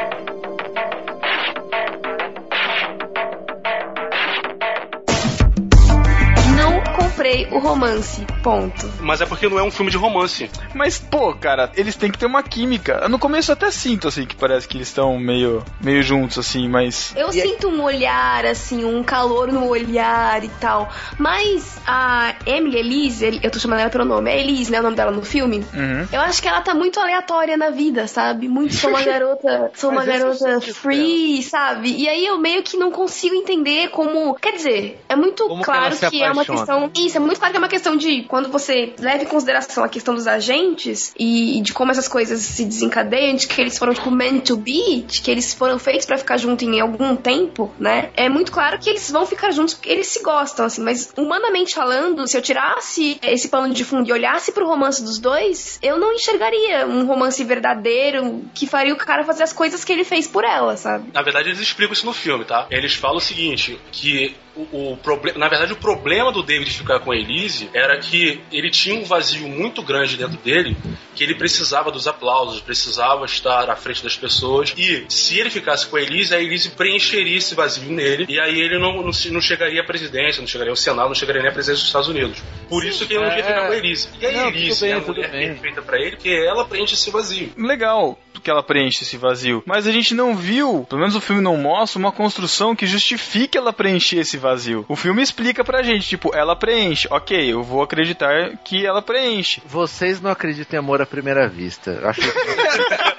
Enxerguei 7.32 7.48
o 7.50 7.58
romance. 7.58 8.26
Ponto. 8.42 8.90
Mas 9.00 9.20
é 9.20 9.26
porque 9.26 9.48
não 9.48 9.58
é 9.58 9.62
um 9.62 9.70
filme 9.70 9.90
de 9.90 9.96
romance. 9.96 10.50
Mas, 10.74 10.98
pô, 10.98 11.34
cara, 11.34 11.70
eles 11.76 11.96
têm 11.96 12.10
que 12.10 12.18
ter 12.18 12.26
uma 12.26 12.42
química. 12.42 13.08
No 13.08 13.18
começo 13.18 13.50
eu 13.50 13.54
até 13.54 13.70
sinto, 13.70 14.08
assim, 14.08 14.26
que 14.26 14.34
parece 14.34 14.66
que 14.66 14.76
eles 14.76 14.88
estão 14.88 15.18
meio, 15.18 15.64
meio 15.80 16.02
juntos, 16.02 16.38
assim, 16.38 16.68
mas. 16.68 17.12
Eu 17.16 17.32
sinto 17.32 17.68
um 17.68 17.82
olhar, 17.82 18.44
assim, 18.44 18.84
um 18.84 19.02
calor 19.02 19.48
no 19.48 19.68
olhar 19.68 20.42
e 20.44 20.48
tal. 20.48 20.90
Mas 21.18 21.78
a 21.86 22.34
Emily 22.46 22.78
Elise, 22.78 23.40
eu 23.42 23.50
tô 23.50 23.58
chamando 23.58 23.80
ela 23.80 23.90
pelo 23.90 24.04
nome, 24.04 24.30
é 24.30 24.40
Elise, 24.40 24.70
né? 24.70 24.80
O 24.80 24.82
nome 24.82 24.96
dela 24.96 25.10
no 25.10 25.22
filme. 25.22 25.64
Uhum. 25.72 26.06
Eu 26.12 26.20
acho 26.20 26.42
que 26.42 26.48
ela 26.48 26.60
tá 26.60 26.74
muito 26.74 26.98
aleatória 26.98 27.56
na 27.56 27.70
vida, 27.70 28.06
sabe? 28.06 28.48
Muito 28.48 28.74
sou 28.74 28.90
uma 28.90 29.02
garota, 29.02 29.70
sou 29.74 29.90
uma 29.90 30.02
é 30.02 30.06
garota 30.06 30.60
free, 30.60 31.42
sabe? 31.42 31.94
E 31.96 32.08
aí 32.08 32.26
eu 32.26 32.38
meio 32.38 32.62
que 32.62 32.76
não 32.76 32.90
consigo 32.90 33.34
entender 33.34 33.88
como, 33.90 34.34
quer 34.34 34.52
dizer, 34.52 35.00
é 35.08 35.14
muito 35.14 35.46
Como 35.46 35.60
que 35.60 35.64
claro 35.64 35.94
se 35.94 36.10
que, 36.10 36.22
é 36.22 36.30
uma 36.30 36.44
questão, 36.44 36.90
isso 37.11 37.11
é 37.16 37.20
muito 37.20 37.38
claro 37.38 37.52
que 37.52 37.56
é 37.56 37.60
uma 37.60 37.68
questão 37.68 37.96
de 37.96 38.22
quando 38.24 38.48
você 38.50 38.94
leva 38.98 39.22
em 39.22 39.26
consideração 39.26 39.84
a 39.84 39.88
questão 39.88 40.14
dos 40.14 40.26
agentes 40.26 41.14
e, 41.18 41.60
de 41.62 41.72
como 41.72 41.90
essas 41.90 42.08
coisas 42.08 42.40
se 42.40 42.64
desencadeiam, 42.64 43.36
de 43.36 43.46
que 43.46 43.60
eles 43.60 43.78
foram 43.78 43.94
tipo 43.94 44.10
meant 44.10 44.46
to 44.46 44.56
be, 44.56 45.02
de 45.02 45.20
que 45.20 45.30
eles 45.30 45.54
foram 45.54 45.78
feitos 45.78 46.06
pra 46.06 46.18
ficar 46.18 46.36
juntos 46.36 46.66
em 46.66 46.80
algum 46.80 47.16
tempo, 47.16 47.72
né? 47.78 48.10
É 48.16 48.28
muito 48.28 48.52
claro 48.52 48.78
que 48.78 48.90
eles 48.90 49.10
vão 49.10 49.26
ficar 49.26 49.50
juntos 49.50 49.74
porque 49.74 49.90
eles 49.90 50.06
se 50.06 50.22
gostam, 50.22 50.66
assim, 50.66 50.82
mas 50.82 51.12
humanamente 51.16 51.74
falando, 51.74 52.26
se 52.26 52.36
eu 52.36 52.42
tirasse 52.42 53.18
esse 53.22 53.48
pano 53.48 53.72
de 53.72 53.84
fundo 53.84 54.08
e 54.08 54.12
olhasse 54.12 54.52
pro 54.52 54.66
romance 54.66 55.02
dos 55.02 55.18
dois, 55.18 55.78
eu 55.82 55.98
não 55.98 56.12
enxergaria 56.12 56.86
um 56.86 57.06
romance 57.06 57.42
verdadeiro 57.44 58.44
que 58.54 58.66
faria 58.66 58.92
o 58.92 58.96
cara 58.96 59.24
fazer 59.24 59.42
as 59.42 59.52
coisas 59.52 59.84
que 59.84 59.92
ele 59.92 60.04
fez 60.04 60.26
por 60.26 60.44
ela, 60.44 60.76
sabe? 60.76 61.10
Na 61.12 61.22
verdade, 61.22 61.48
eles 61.48 61.60
explicam 61.60 61.92
isso 61.92 62.06
no 62.06 62.12
filme, 62.12 62.44
tá? 62.44 62.66
Eles 62.70 62.94
falam 62.94 63.18
o 63.18 63.20
seguinte, 63.20 63.78
que 63.90 64.34
o, 64.56 64.92
o 64.92 64.96
problema, 64.98 65.38
na 65.38 65.48
verdade, 65.48 65.72
o 65.72 65.76
problema 65.76 66.30
do 66.32 66.42
David 66.42 66.70
ficar 66.70 67.00
com 67.00 67.10
a 67.12 67.16
Elise 67.16 67.70
era 67.72 67.98
que 67.98 68.40
ele 68.52 68.70
tinha 68.70 68.94
um 68.94 69.04
vazio 69.04 69.48
muito 69.48 69.82
grande 69.82 70.16
dentro 70.16 70.36
dele, 70.38 70.76
que 71.14 71.24
ele 71.24 71.34
precisava 71.34 71.90
dos 71.90 72.06
aplausos, 72.06 72.60
precisava 72.60 73.24
estar 73.24 73.70
à 73.70 73.76
frente 73.76 74.02
das 74.02 74.16
pessoas, 74.16 74.72
e 74.76 75.04
se 75.08 75.38
ele 75.40 75.50
ficasse 75.50 75.86
com 75.86 75.96
a 75.96 76.02
Elise, 76.02 76.34
a 76.34 76.40
Elise 76.40 76.70
preencheria 76.70 77.36
esse 77.38 77.54
vazio 77.54 77.90
nele, 77.90 78.26
e 78.28 78.38
aí 78.40 78.58
ele 78.60 78.78
não, 78.78 79.02
não, 79.02 79.10
não 79.30 79.40
chegaria 79.40 79.80
à 79.80 79.84
presidência, 79.84 80.40
não 80.40 80.46
chegaria 80.48 80.72
ao 80.72 80.76
Senado, 80.76 81.08
não 81.08 81.14
chegaria 81.14 81.42
nem 81.42 81.50
à 81.50 81.54
presidência 81.54 81.80
dos 81.82 81.88
Estados 81.88 82.08
Unidos. 82.08 82.42
Por 82.68 82.84
isso 82.84 83.06
que 83.06 83.14
ele 83.14 83.20
não 83.24 83.30
É. 83.30 83.34
queria 83.36 83.44
ficar 83.44 83.66
com 83.66 83.72
a 83.72 83.76
Elise. 83.76 84.08
E 84.20 84.26
a 84.26 84.32
Não, 84.32 84.48
Elise 84.48 84.80
bem, 84.82 84.90
é 84.90 84.94
a 84.94 85.00
mulher 85.00 85.30
bem. 85.30 85.48
perfeita 85.54 85.82
pra 85.82 85.98
ele, 86.00 86.16
porque 86.16 86.30
ela 86.30 86.64
preenche 86.64 86.94
esse 86.94 87.10
vazio. 87.10 87.52
Legal 87.56 88.18
que 88.42 88.50
ela 88.50 88.62
preenche 88.62 89.04
esse 89.04 89.16
vazio. 89.16 89.62
Mas 89.66 89.86
a 89.86 89.92
gente 89.92 90.14
não 90.14 90.34
viu, 90.34 90.84
pelo 90.88 91.00
menos 91.00 91.14
o 91.14 91.20
filme 91.20 91.40
não 91.40 91.56
mostra, 91.56 91.98
uma 91.98 92.12
construção 92.12 92.74
que 92.74 92.86
justifique 92.86 93.56
ela 93.56 93.72
preencher 93.72 94.18
esse 94.18 94.36
vazio. 94.36 94.84
O 94.88 94.96
filme 94.96 95.22
explica 95.22 95.64
pra 95.64 95.82
gente, 95.82 96.08
tipo, 96.08 96.34
ela 96.34 96.56
preenche. 96.56 97.08
Ok, 97.10 97.52
eu 97.52 97.62
vou 97.62 97.82
acreditar 97.82 98.56
que 98.64 98.84
ela 98.84 99.02
preenche. 99.02 99.62
Vocês 99.66 100.20
não 100.20 100.30
acreditam 100.30 100.78
em 100.78 100.82
amor 100.82 101.00
à 101.00 101.06
primeira 101.06 101.48
vista. 101.48 101.90
Eu 101.90 102.08
acho 102.08 102.20
que 102.20 102.28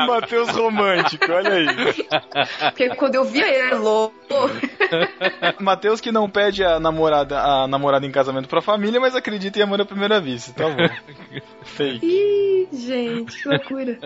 Matheus 0.06 0.48
romântico, 0.50 1.30
olha 1.32 1.52
aí. 1.52 1.66
Porque 2.70 2.88
quando 2.96 3.14
eu 3.16 3.24
vi 3.24 3.40
ele, 3.40 3.74
louco. 3.76 4.14
Matheus 5.60 6.00
que 6.00 6.10
não 6.12 6.28
pede 6.28 6.62
a 6.64 6.78
namorada, 6.80 7.38
a 7.40 7.66
namorada 7.66 8.06
em 8.06 8.10
casamento 8.10 8.48
pra 8.48 8.60
família, 8.60 9.00
mas 9.00 9.14
acredita 9.16 9.58
em 9.58 9.62
amor 9.62 9.80
à 9.80 9.84
primeira 9.84 10.20
vista. 10.20 10.52
Tá 10.52 10.68
bom. 10.68 11.40
Fake. 11.64 12.04
Ih, 12.06 12.68
gente, 12.72 13.42
que 13.42 13.48
loucura. 13.48 13.98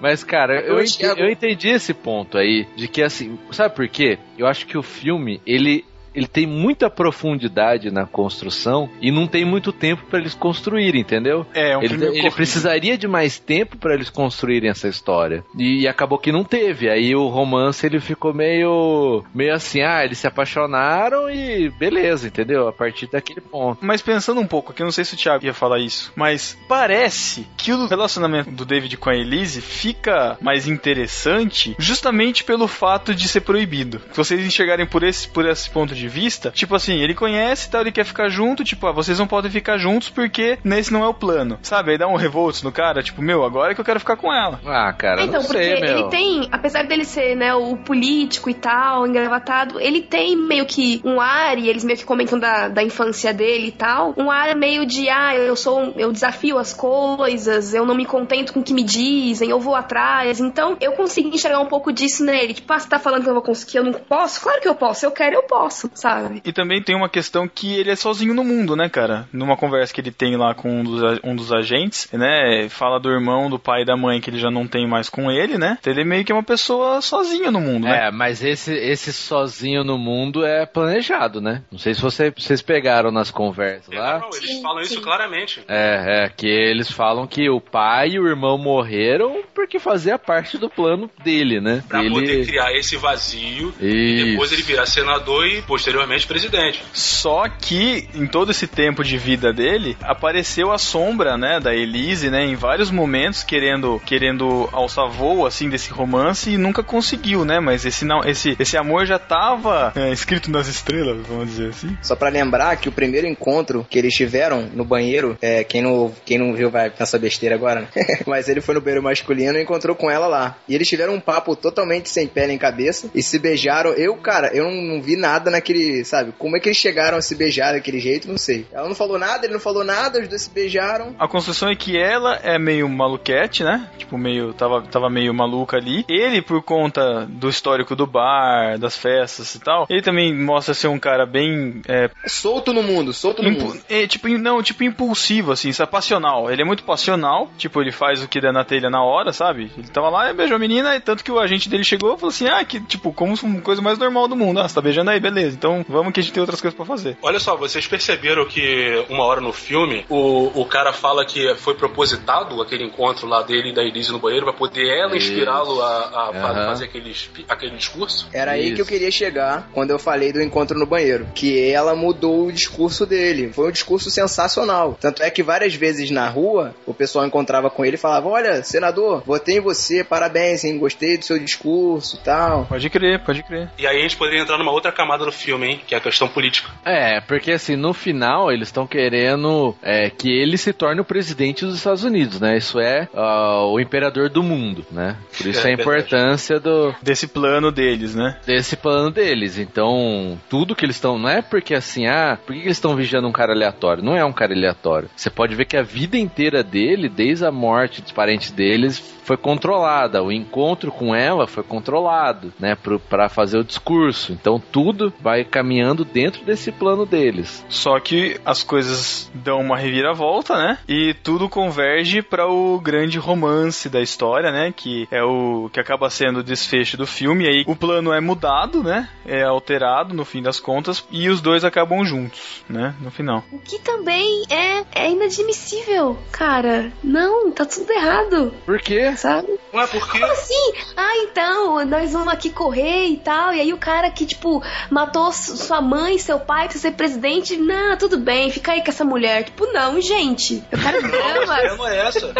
Mas, 0.00 0.24
cara, 0.24 0.60
eu, 0.60 0.74
Eu 0.74 0.80
ente- 0.80 0.96
enxergo- 1.02 1.20
eu 1.20 1.30
entendi 1.30 1.68
esse 1.68 1.94
ponto 1.94 2.36
aí, 2.36 2.66
de 2.76 2.88
que 2.88 3.02
assim, 3.02 3.38
sabe 3.52 3.74
por 3.74 3.86
quê? 3.88 4.18
Eu 4.36 4.46
acho 4.46 4.66
que 4.66 4.76
o 4.76 4.82
filme, 4.82 5.40
ele. 5.46 5.84
Ele 6.14 6.26
tem 6.26 6.46
muita 6.46 6.90
profundidade 6.90 7.90
na 7.90 8.06
construção 8.06 8.88
e 9.00 9.10
não 9.10 9.26
tem 9.26 9.44
muito 9.44 9.72
tempo 9.72 10.04
pra 10.08 10.18
eles 10.18 10.34
construírem, 10.34 11.00
entendeu? 11.00 11.46
É, 11.54 11.76
um 11.76 11.82
ele, 11.82 12.18
ele 12.18 12.30
precisaria 12.30 12.96
de 12.96 13.08
mais 13.08 13.38
tempo 13.38 13.76
pra 13.76 13.94
eles 13.94 14.10
construírem 14.10 14.70
essa 14.70 14.88
história. 14.88 15.44
E, 15.56 15.86
acabou 15.88 16.18
que 16.18 16.32
não 16.32 16.44
teve. 16.44 16.88
Aí 16.88 17.14
o 17.14 17.28
romance 17.28 17.84
ele 17.86 18.00
ficou 18.00 18.32
meio 18.32 19.24
meio 19.34 19.54
assim, 19.54 19.82
ah, 19.82 20.04
eles 20.04 20.18
se 20.18 20.26
apaixonaram 20.26 21.30
e 21.30 21.70
beleza, 21.70 22.28
entendeu? 22.28 22.68
A 22.68 22.72
partir 22.72 23.08
daquele 23.10 23.40
ponto. 23.40 23.84
Mas 23.84 24.02
pensando 24.02 24.40
um 24.40 24.46
pouco 24.46 24.72
aqui, 24.72 24.82
eu 24.82 24.86
não 24.86 24.92
sei 24.92 25.04
se 25.04 25.14
o 25.14 25.16
Thiago 25.16 25.44
ia 25.44 25.54
falar 25.54 25.78
isso, 25.78 26.12
mas 26.16 26.58
parece 26.68 27.46
que 27.56 27.72
o 27.72 27.86
relacionamento 27.86 28.50
do 28.50 28.64
David 28.64 28.96
com 28.96 29.10
a 29.10 29.16
Elise 29.16 29.60
fica 29.60 30.36
mais 30.40 30.66
interessante 30.68 31.74
justamente 31.78 32.44
pelo 32.44 32.66
fato 32.66 33.14
de 33.14 33.28
ser 33.28 33.40
proibido. 33.40 34.00
Se 34.10 34.16
vocês 34.16 34.44
enxergarem 34.44 34.86
por 34.86 35.02
esse, 35.02 35.28
por 35.28 35.46
esse 35.46 35.68
ponto 35.70 35.94
de 35.94 36.01
vista, 36.08 36.50
tipo 36.50 36.74
assim, 36.74 37.00
ele 37.00 37.14
conhece 37.14 37.68
e 37.68 37.70
tal, 37.70 37.80
ele 37.82 37.92
quer 37.92 38.04
ficar 38.04 38.28
junto, 38.28 38.64
tipo, 38.64 38.86
ah, 38.86 38.92
vocês 38.92 39.18
não 39.18 39.26
podem 39.26 39.50
ficar 39.50 39.78
juntos 39.78 40.08
porque 40.10 40.58
nesse 40.64 40.92
não 40.92 41.02
é 41.04 41.08
o 41.08 41.14
plano. 41.14 41.58
Sabe? 41.62 41.92
Aí 41.92 41.98
dá 41.98 42.06
um 42.08 42.16
revolto 42.16 42.64
no 42.64 42.72
cara, 42.72 43.02
tipo, 43.02 43.22
meu, 43.22 43.44
agora 43.44 43.72
é 43.72 43.74
que 43.74 43.80
eu 43.80 43.84
quero 43.84 44.00
ficar 44.00 44.16
com 44.16 44.32
ela. 44.32 44.60
Ah, 44.66 44.92
cara, 44.92 45.22
então, 45.22 45.40
não 45.40 45.46
porque 45.46 45.62
sei, 45.62 45.80
meu. 45.80 45.98
ele 45.98 46.08
tem, 46.10 46.48
apesar 46.50 46.82
dele 46.84 47.04
ser, 47.04 47.34
né, 47.36 47.54
o 47.54 47.76
político 47.76 48.50
e 48.50 48.54
tal, 48.54 49.06
engravatado, 49.06 49.80
ele 49.80 50.00
tem 50.02 50.36
meio 50.36 50.66
que 50.66 51.00
um 51.04 51.20
ar, 51.20 51.58
e 51.58 51.68
eles 51.68 51.84
meio 51.84 51.98
que 51.98 52.04
comentam 52.04 52.38
da, 52.38 52.68
da 52.68 52.82
infância 52.82 53.32
dele 53.32 53.68
e 53.68 53.72
tal, 53.72 54.14
um 54.16 54.30
ar 54.30 54.54
meio 54.56 54.84
de, 54.86 55.08
ah, 55.08 55.34
eu 55.34 55.56
sou, 55.56 55.80
um- 55.80 55.92
eu 55.96 56.12
desafio 56.12 56.58
as 56.58 56.72
coisas, 56.72 57.74
eu 57.74 57.84
não 57.86 57.94
me 57.94 58.04
contento 58.06 58.52
com 58.52 58.60
o 58.60 58.62
que 58.62 58.72
me 58.72 58.82
dizem, 58.82 59.50
eu 59.50 59.60
vou 59.60 59.74
atrás. 59.74 60.40
Então, 60.40 60.76
eu 60.80 60.92
consigo 60.92 61.28
enxergar 61.28 61.60
um 61.60 61.66
pouco 61.66 61.92
disso 61.92 62.24
nele. 62.24 62.54
Tipo, 62.54 62.72
ah, 62.72 62.78
você 62.78 62.88
tá 62.88 62.98
falando 62.98 63.22
que 63.24 63.28
eu 63.28 63.34
vou 63.34 63.42
conseguir, 63.42 63.78
eu 63.78 63.84
não 63.84 63.92
posso? 63.92 64.40
Claro 64.40 64.60
que 64.60 64.68
eu 64.68 64.74
posso, 64.74 65.04
eu 65.06 65.10
quero, 65.10 65.34
eu 65.36 65.42
posso, 65.44 65.90
sabe? 65.94 66.40
E 66.44 66.52
também 66.52 66.82
tem 66.82 66.94
uma 66.96 67.08
questão 67.08 67.48
que 67.48 67.72
ele 67.74 67.90
é 67.90 67.96
sozinho 67.96 68.34
no 68.34 68.44
mundo, 68.44 68.74
né, 68.76 68.88
cara? 68.88 69.26
Numa 69.32 69.56
conversa 69.56 69.92
que 69.92 70.00
ele 70.00 70.10
tem 70.10 70.36
lá 70.36 70.54
com 70.54 70.80
um 70.80 70.84
dos, 70.84 71.20
um 71.24 71.34
dos 71.36 71.52
agentes, 71.52 72.08
né? 72.12 72.68
Fala 72.68 72.98
do 72.98 73.10
irmão, 73.10 73.48
do 73.50 73.58
pai 73.58 73.82
e 73.82 73.84
da 73.84 73.96
mãe 73.96 74.20
que 74.20 74.30
ele 74.30 74.38
já 74.38 74.50
não 74.50 74.66
tem 74.66 74.86
mais 74.88 75.08
com 75.08 75.30
ele, 75.30 75.58
né? 75.58 75.78
Então 75.80 75.92
ele 75.92 76.02
é 76.02 76.04
meio 76.04 76.24
que 76.24 76.32
uma 76.32 76.42
pessoa 76.42 77.00
sozinha 77.00 77.50
no 77.50 77.60
mundo, 77.60 77.84
né? 77.84 78.08
É, 78.08 78.10
mas 78.10 78.42
esse, 78.42 78.72
esse 78.74 79.12
sozinho 79.12 79.84
no 79.84 79.98
mundo 79.98 80.44
é 80.44 80.64
planejado, 80.66 81.40
né? 81.40 81.62
Não 81.70 81.78
sei 81.78 81.94
se 81.94 82.00
você- 82.02 82.32
vocês 82.36 82.62
pegaram 82.62 83.10
nas 83.10 83.30
conversas 83.30 83.94
lá. 83.94 84.18
Não, 84.20 84.28
eles 84.34 84.50
Sim, 84.50 84.62
falam 84.62 84.80
isso 84.82 84.94
sim. 84.94 85.00
claramente. 85.00 85.62
É, 85.68 86.24
é, 86.24 86.28
que 86.28 86.46
eles 86.46 86.90
falam 86.90 87.26
que 87.26 87.48
o 87.48 87.60
pai 87.60 88.10
e 88.10 88.18
o 88.18 88.26
irmão 88.26 88.56
morreram 88.58 89.42
porque 89.54 89.78
fazia 89.78 90.18
parte 90.18 90.58
do 90.58 90.68
plano 90.68 91.10
dele, 91.22 91.60
né? 91.60 91.82
Pra 91.88 92.00
ele... 92.00 92.10
poder 92.10 92.46
criar 92.46 92.72
esse 92.74 92.96
vazio 92.96 93.72
e 93.80 93.86
Isso. 93.86 94.26
depois 94.32 94.52
ele 94.52 94.62
virar 94.62 94.86
senador 94.86 95.46
e 95.46 95.62
posteriormente 95.82 96.26
presidente. 96.26 96.84
Só 96.92 97.48
que 97.48 98.08
em 98.14 98.26
todo 98.26 98.52
esse 98.52 98.68
tempo 98.68 99.02
de 99.02 99.18
vida 99.18 99.52
dele, 99.52 99.96
apareceu 100.00 100.70
a 100.70 100.78
sombra, 100.78 101.36
né, 101.36 101.58
da 101.58 101.74
Elise, 101.74 102.30
né, 102.30 102.44
em 102.44 102.54
vários 102.54 102.90
momentos 102.90 103.42
querendo 103.42 104.00
querendo 104.06 104.68
alçar 104.72 105.08
voo 105.10 105.44
assim 105.44 105.68
desse 105.68 105.90
romance 105.90 106.50
e 106.50 106.56
nunca 106.56 106.82
conseguiu, 106.82 107.44
né? 107.44 107.58
Mas 107.58 107.84
esse 107.84 108.04
não, 108.04 108.24
esse 108.24 108.56
esse 108.58 108.76
amor 108.76 109.06
já 109.06 109.18
tava 109.18 109.92
é, 109.96 110.12
escrito 110.12 110.50
nas 110.50 110.68
estrelas, 110.68 111.26
vamos 111.26 111.48
dizer 111.48 111.70
assim. 111.70 111.96
Só 112.02 112.14
pra 112.14 112.28
lembrar 112.28 112.76
que 112.76 112.88
o 112.88 112.92
primeiro 112.92 113.26
encontro 113.26 113.86
que 113.88 113.98
eles 113.98 114.14
tiveram 114.14 114.68
no 114.72 114.84
banheiro, 114.84 115.36
é, 115.40 115.64
quem, 115.64 115.82
não, 115.82 116.12
quem 116.24 116.38
não 116.38 116.54
viu 116.54 116.70
vai 116.70 116.90
pensar 116.90 117.18
besteira 117.18 117.54
agora, 117.54 117.80
né? 117.80 117.88
Mas 118.26 118.48
ele 118.48 118.60
foi 118.60 118.74
no 118.74 118.80
banheiro 118.80 119.02
masculino 119.02 119.58
e 119.58 119.62
encontrou 119.62 119.96
com 119.96 120.10
ela 120.10 120.26
lá. 120.26 120.56
E 120.68 120.74
eles 120.74 120.88
tiveram 120.88 121.14
um 121.14 121.20
papo 121.20 121.56
totalmente 121.56 122.08
sem 122.08 122.26
pé 122.26 122.46
nem 122.46 122.58
cabeça 122.58 123.10
e 123.14 123.22
se 123.22 123.38
beijaram. 123.38 123.92
Eu, 123.92 124.14
cara, 124.16 124.50
eu 124.54 124.64
não, 124.64 124.82
não 124.82 125.02
vi 125.02 125.16
nada 125.16 125.50
naquele, 125.50 125.71
sabe? 126.04 126.32
Como 126.38 126.56
é 126.56 126.60
que 126.60 126.68
eles 126.68 126.78
chegaram 126.78 127.18
a 127.18 127.22
se 127.22 127.34
beijar 127.34 127.72
daquele 127.72 128.00
jeito, 128.00 128.28
não 128.28 128.38
sei. 128.38 128.66
Ela 128.72 128.88
não 128.88 128.94
falou 128.94 129.18
nada, 129.18 129.46
ele 129.46 129.52
não 129.52 129.60
falou 129.60 129.84
nada, 129.84 130.20
os 130.20 130.28
dois 130.28 130.42
se 130.42 130.50
beijaram. 130.50 131.14
A 131.18 131.28
construção 131.28 131.68
é 131.68 131.76
que 131.76 131.96
ela 131.98 132.36
é 132.42 132.58
meio 132.58 132.88
maluquete, 132.88 133.62
né? 133.64 133.88
Tipo, 133.98 134.16
meio. 134.18 134.52
Tava, 134.52 134.82
tava 134.82 135.10
meio 135.10 135.32
maluca 135.34 135.76
ali. 135.76 136.04
Ele, 136.08 136.42
por 136.42 136.62
conta 136.62 137.26
do 137.26 137.48
histórico 137.48 137.94
do 137.96 138.06
bar, 138.06 138.78
das 138.78 138.96
festas 138.96 139.54
e 139.54 139.60
tal, 139.60 139.86
ele 139.88 140.02
também 140.02 140.34
mostra 140.34 140.74
ser 140.74 140.88
um 140.88 140.98
cara 140.98 141.26
bem. 141.26 141.80
É, 141.88 142.10
Solto 142.26 142.72
no 142.72 142.82
mundo, 142.82 143.12
solto 143.12 143.42
no 143.42 143.50
mundo. 143.50 143.80
é, 143.88 144.06
tipo, 144.06 144.28
não, 144.28 144.62
tipo, 144.62 144.84
impulsivo, 144.84 145.52
assim, 145.52 145.72
sabe? 145.72 145.90
Passional. 145.90 146.50
Ele 146.50 146.62
é 146.62 146.64
muito 146.64 146.84
passional. 146.84 147.50
Tipo, 147.56 147.80
ele 147.80 147.92
faz 147.92 148.22
o 148.22 148.28
que 148.28 148.40
der 148.40 148.52
na 148.52 148.64
telha 148.64 148.90
na 148.90 149.02
hora, 149.02 149.32
sabe? 149.32 149.70
Ele 149.76 149.88
tava 149.88 150.08
lá 150.08 150.30
e 150.30 150.34
beijou 150.34 150.56
a 150.56 150.58
menina, 150.58 150.96
e 150.96 151.00
tanto 151.00 151.24
que 151.24 151.32
o 151.32 151.38
agente 151.38 151.68
dele 151.68 151.84
chegou 151.84 152.14
e 152.14 152.16
falou 152.18 152.30
assim: 152.30 152.48
ah, 152.48 152.64
que, 152.64 152.80
tipo, 152.80 153.12
como 153.12 153.34
uma 153.42 153.60
coisa 153.60 153.82
mais 153.82 153.98
normal 153.98 154.28
do 154.28 154.36
mundo. 154.36 154.60
Ah, 154.60 154.68
você 154.68 154.74
tá 154.74 154.80
beijando 154.80 155.10
aí, 155.10 155.20
beleza. 155.20 155.56
Então 155.62 155.86
vamos 155.88 156.12
que 156.12 156.18
a 156.18 156.22
gente 156.24 156.32
tem 156.32 156.40
outras 156.40 156.60
coisas 156.60 156.76
pra 156.76 156.84
fazer. 156.84 157.16
Olha 157.22 157.38
só, 157.38 157.56
vocês 157.56 157.86
perceberam 157.86 158.44
que 158.44 159.06
uma 159.08 159.22
hora 159.22 159.40
no 159.40 159.52
filme 159.52 160.04
o, 160.08 160.60
o 160.60 160.66
cara 160.66 160.92
fala 160.92 161.24
que 161.24 161.54
foi 161.54 161.76
propositado 161.76 162.60
aquele 162.60 162.82
encontro 162.82 163.28
lá 163.28 163.42
dele 163.42 163.68
e 163.70 163.72
da 163.72 163.80
Elise 163.84 164.10
no 164.10 164.18
banheiro 164.18 164.44
pra 164.44 164.52
poder 164.52 164.88
ela 164.88 165.16
inspirá-lo 165.16 165.80
a, 165.80 165.86
a 165.86 166.30
Aham. 166.30 166.66
fazer 166.66 166.86
aquele, 166.86 167.14
aquele 167.48 167.76
discurso? 167.76 168.28
Era 168.32 168.52
aí 168.52 168.66
Isso. 168.66 168.74
que 168.74 168.82
eu 168.82 168.86
queria 168.86 169.10
chegar 169.12 169.68
quando 169.72 169.90
eu 169.90 170.00
falei 170.00 170.32
do 170.32 170.42
encontro 170.42 170.76
no 170.76 170.84
banheiro. 170.84 171.28
Que 171.32 171.70
ela 171.70 171.94
mudou 171.94 172.46
o 172.46 172.52
discurso 172.52 173.06
dele. 173.06 173.52
Foi 173.52 173.68
um 173.68 173.72
discurso 173.72 174.10
sensacional. 174.10 174.98
Tanto 175.00 175.22
é 175.22 175.30
que 175.30 175.44
várias 175.44 175.76
vezes 175.76 176.10
na 176.10 176.28
rua, 176.28 176.74
o 176.84 176.92
pessoal 176.92 177.24
encontrava 177.24 177.70
com 177.70 177.84
ele 177.84 177.94
e 177.94 178.00
falava: 178.00 178.28
Olha, 178.28 178.64
senador, 178.64 179.22
votei 179.24 179.58
em 179.58 179.60
você, 179.60 180.02
parabéns, 180.02 180.64
hein? 180.64 180.76
Gostei 180.76 181.16
do 181.18 181.24
seu 181.24 181.38
discurso 181.38 182.16
e 182.16 182.24
tal. 182.24 182.66
Pode 182.66 182.90
crer, 182.90 183.24
pode 183.24 183.44
crer. 183.44 183.70
E 183.78 183.86
aí 183.86 183.98
a 183.98 184.02
gente 184.02 184.16
poderia 184.16 184.42
entrar 184.42 184.58
numa 184.58 184.72
outra 184.72 184.90
camada 184.90 185.24
do 185.24 185.30
filme 185.30 185.51
filme, 185.52 185.66
hein? 185.68 185.80
Que 185.86 185.94
é 185.94 185.98
a 185.98 186.00
questão 186.00 186.28
política. 186.28 186.70
É, 186.84 187.20
porque 187.20 187.52
assim, 187.52 187.76
no 187.76 187.92
final 187.92 188.50
eles 188.50 188.68
estão 188.68 188.86
querendo 188.86 189.74
é, 189.82 190.08
que 190.10 190.30
ele 190.30 190.56
se 190.56 190.72
torne 190.72 191.00
o 191.00 191.04
presidente 191.04 191.64
dos 191.64 191.76
Estados 191.76 192.04
Unidos, 192.04 192.40
né? 192.40 192.56
Isso 192.56 192.80
é 192.80 193.08
ah, 193.14 193.64
o 193.66 193.78
imperador 193.78 194.28
do 194.30 194.42
mundo, 194.42 194.84
né? 194.90 195.16
Por 195.36 195.46
isso 195.46 195.66
É 195.66 195.70
a 195.70 195.74
importância 195.74 196.58
do, 196.58 196.94
Desse 197.02 197.26
plano 197.28 197.70
deles, 197.70 198.14
né? 198.14 198.38
desse 198.46 198.76
plano 198.76 199.10
deles. 199.10 199.58
Então, 199.58 200.38
tudo 200.48 200.74
que 200.74 200.84
eles 200.84 200.96
estão. 200.96 201.18
Não 201.18 201.28
é 201.28 201.42
porque 201.42 201.74
assim, 201.74 202.06
ah, 202.06 202.38
por 202.44 202.54
que 202.54 202.60
que 202.60 202.66
eles 202.66 202.76
estão 202.78 202.96
vigiando 202.96 203.28
um 203.28 203.32
cara 203.32 203.52
aleatório? 203.52 204.02
Não 204.02 204.16
é 204.16 204.24
um 204.24 204.32
cara 204.32 204.54
aleatório. 204.54 205.08
Você 205.14 205.28
pode 205.30 205.54
ver 205.54 205.66
que 205.66 205.76
a 205.76 205.82
vida 205.82 206.16
inteira 206.16 206.62
dele, 206.62 207.08
desde 207.08 207.44
a 207.44 207.52
morte 207.52 208.00
dos 208.00 208.12
parentes 208.12 208.50
deles, 208.50 208.98
foi 209.24 209.36
controlada. 209.36 210.22
O 210.22 210.32
encontro 210.32 210.90
com 210.90 211.14
ela 211.14 211.46
foi 211.46 211.62
controlado, 211.62 212.52
né? 212.58 212.74
pro- 212.74 212.98
Pra 213.00 213.28
fazer 213.28 213.58
o 213.58 213.64
discurso. 213.64 214.32
Então, 214.32 214.60
tudo 214.60 215.12
vai 215.20 215.41
caminhando 215.44 216.04
dentro 216.04 216.44
desse 216.44 216.70
plano 216.72 217.04
deles. 217.06 217.64
Só 217.68 217.98
que 218.00 218.40
as 218.44 218.62
coisas 218.62 219.30
dão 219.34 219.60
uma 219.60 219.76
reviravolta, 219.76 220.56
né? 220.56 220.78
E 220.88 221.14
tudo 221.22 221.48
converge 221.48 222.22
para 222.22 222.46
o 222.46 222.80
grande 222.80 223.18
romance 223.18 223.88
da 223.88 224.00
história, 224.00 224.50
né? 224.50 224.72
Que 224.74 225.06
é 225.10 225.22
o 225.22 225.68
que 225.72 225.80
acaba 225.80 226.10
sendo 226.10 226.40
o 226.40 226.42
desfecho 226.42 226.96
do 226.96 227.06
filme. 227.06 227.44
E 227.44 227.48
aí 227.48 227.64
o 227.66 227.76
plano 227.76 228.12
é 228.12 228.20
mudado, 228.20 228.82
né? 228.82 229.08
É 229.26 229.42
alterado 229.42 230.14
no 230.14 230.24
fim 230.24 230.42
das 230.42 230.60
contas 230.60 231.04
e 231.10 231.28
os 231.28 231.40
dois 231.40 231.64
acabam 231.64 232.04
juntos, 232.04 232.62
né? 232.68 232.94
No 233.00 233.10
final. 233.10 233.44
O 233.52 233.58
que 233.58 233.78
também 233.78 234.44
é, 234.50 234.84
é 234.94 235.10
inadmissível, 235.10 236.18
cara. 236.30 236.92
Não, 237.02 237.50
tá 237.50 237.64
tudo 237.64 237.90
errado, 237.92 238.52
Por 238.64 238.80
quê? 238.80 239.14
sabe? 239.16 239.48
Não 239.72 239.80
é 239.80 239.86
porque. 239.86 240.18
Como 240.18 240.32
assim? 240.32 240.72
Ah, 240.96 241.16
então, 241.18 241.84
nós 241.84 242.12
vamos 242.12 242.28
aqui 242.32 242.50
correr 242.50 243.06
e 243.06 243.16
tal. 243.16 243.52
E 243.52 243.60
aí 243.60 243.72
o 243.72 243.78
cara 243.78 244.10
que, 244.10 244.26
tipo, 244.26 244.62
matou 244.90 245.21
sua 245.30 245.80
mãe, 245.80 246.18
seu 246.18 246.40
pai 246.40 246.68
pra 246.68 246.78
ser 246.78 246.92
presidente. 246.92 247.56
Não, 247.56 247.96
tudo 247.96 248.16
bem, 248.18 248.50
fica 248.50 248.72
aí 248.72 248.82
com 248.82 248.90
essa 248.90 249.04
mulher. 249.04 249.44
Tipo, 249.44 249.66
não, 249.66 250.00
gente. 250.00 250.64
Eu 250.72 250.78
quero 250.78 251.02
Não, 251.02 251.10
drama. 251.10 251.54
ideia 251.54 251.76
não 251.76 251.88
é 251.88 251.98
essa. 252.08 252.34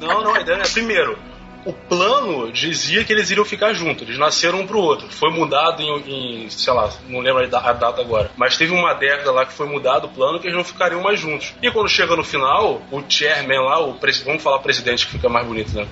Não, 0.00 0.24
não, 0.24 0.34
a 0.34 0.40
ideia 0.40 0.56
não 0.58 0.64
é. 0.64 0.68
Primeiro, 0.68 1.18
o 1.66 1.72
plano 1.72 2.50
dizia 2.52 3.04
que 3.04 3.12
eles 3.12 3.30
iriam 3.30 3.44
ficar 3.44 3.72
juntos, 3.74 4.02
eles 4.02 4.18
nasceram 4.18 4.60
um 4.60 4.66
pro 4.66 4.78
outro. 4.78 5.08
Foi 5.10 5.30
mudado 5.30 5.82
em, 5.82 6.44
em, 6.44 6.50
sei 6.50 6.72
lá, 6.72 6.90
não 7.08 7.20
lembro 7.20 7.42
a 7.42 7.46
da- 7.46 7.60
a 7.60 7.72
data 7.72 8.00
agora. 8.00 8.30
Mas 8.36 8.56
teve 8.56 8.72
uma 8.72 8.94
década 8.94 9.32
lá 9.32 9.44
que 9.44 9.52
foi 9.52 9.66
mudado 9.66 10.06
o 10.06 10.08
plano 10.08 10.38
que 10.40 10.46
eles 10.46 10.56
não 10.56 10.64
ficariam 10.64 11.02
mais 11.02 11.18
juntos. 11.20 11.52
E 11.62 11.70
quando 11.70 11.88
chega 11.88 12.14
no 12.16 12.24
final, 12.24 12.80
o 12.90 13.02
chairman 13.08 13.60
lá, 13.60 13.80
o 13.84 13.98
vamos 14.24 14.42
falar 14.42 14.60
presidente 14.60 15.06
que 15.06 15.12
fica 15.12 15.28
mais 15.28 15.46
bonito, 15.46 15.74
né? 15.74 15.86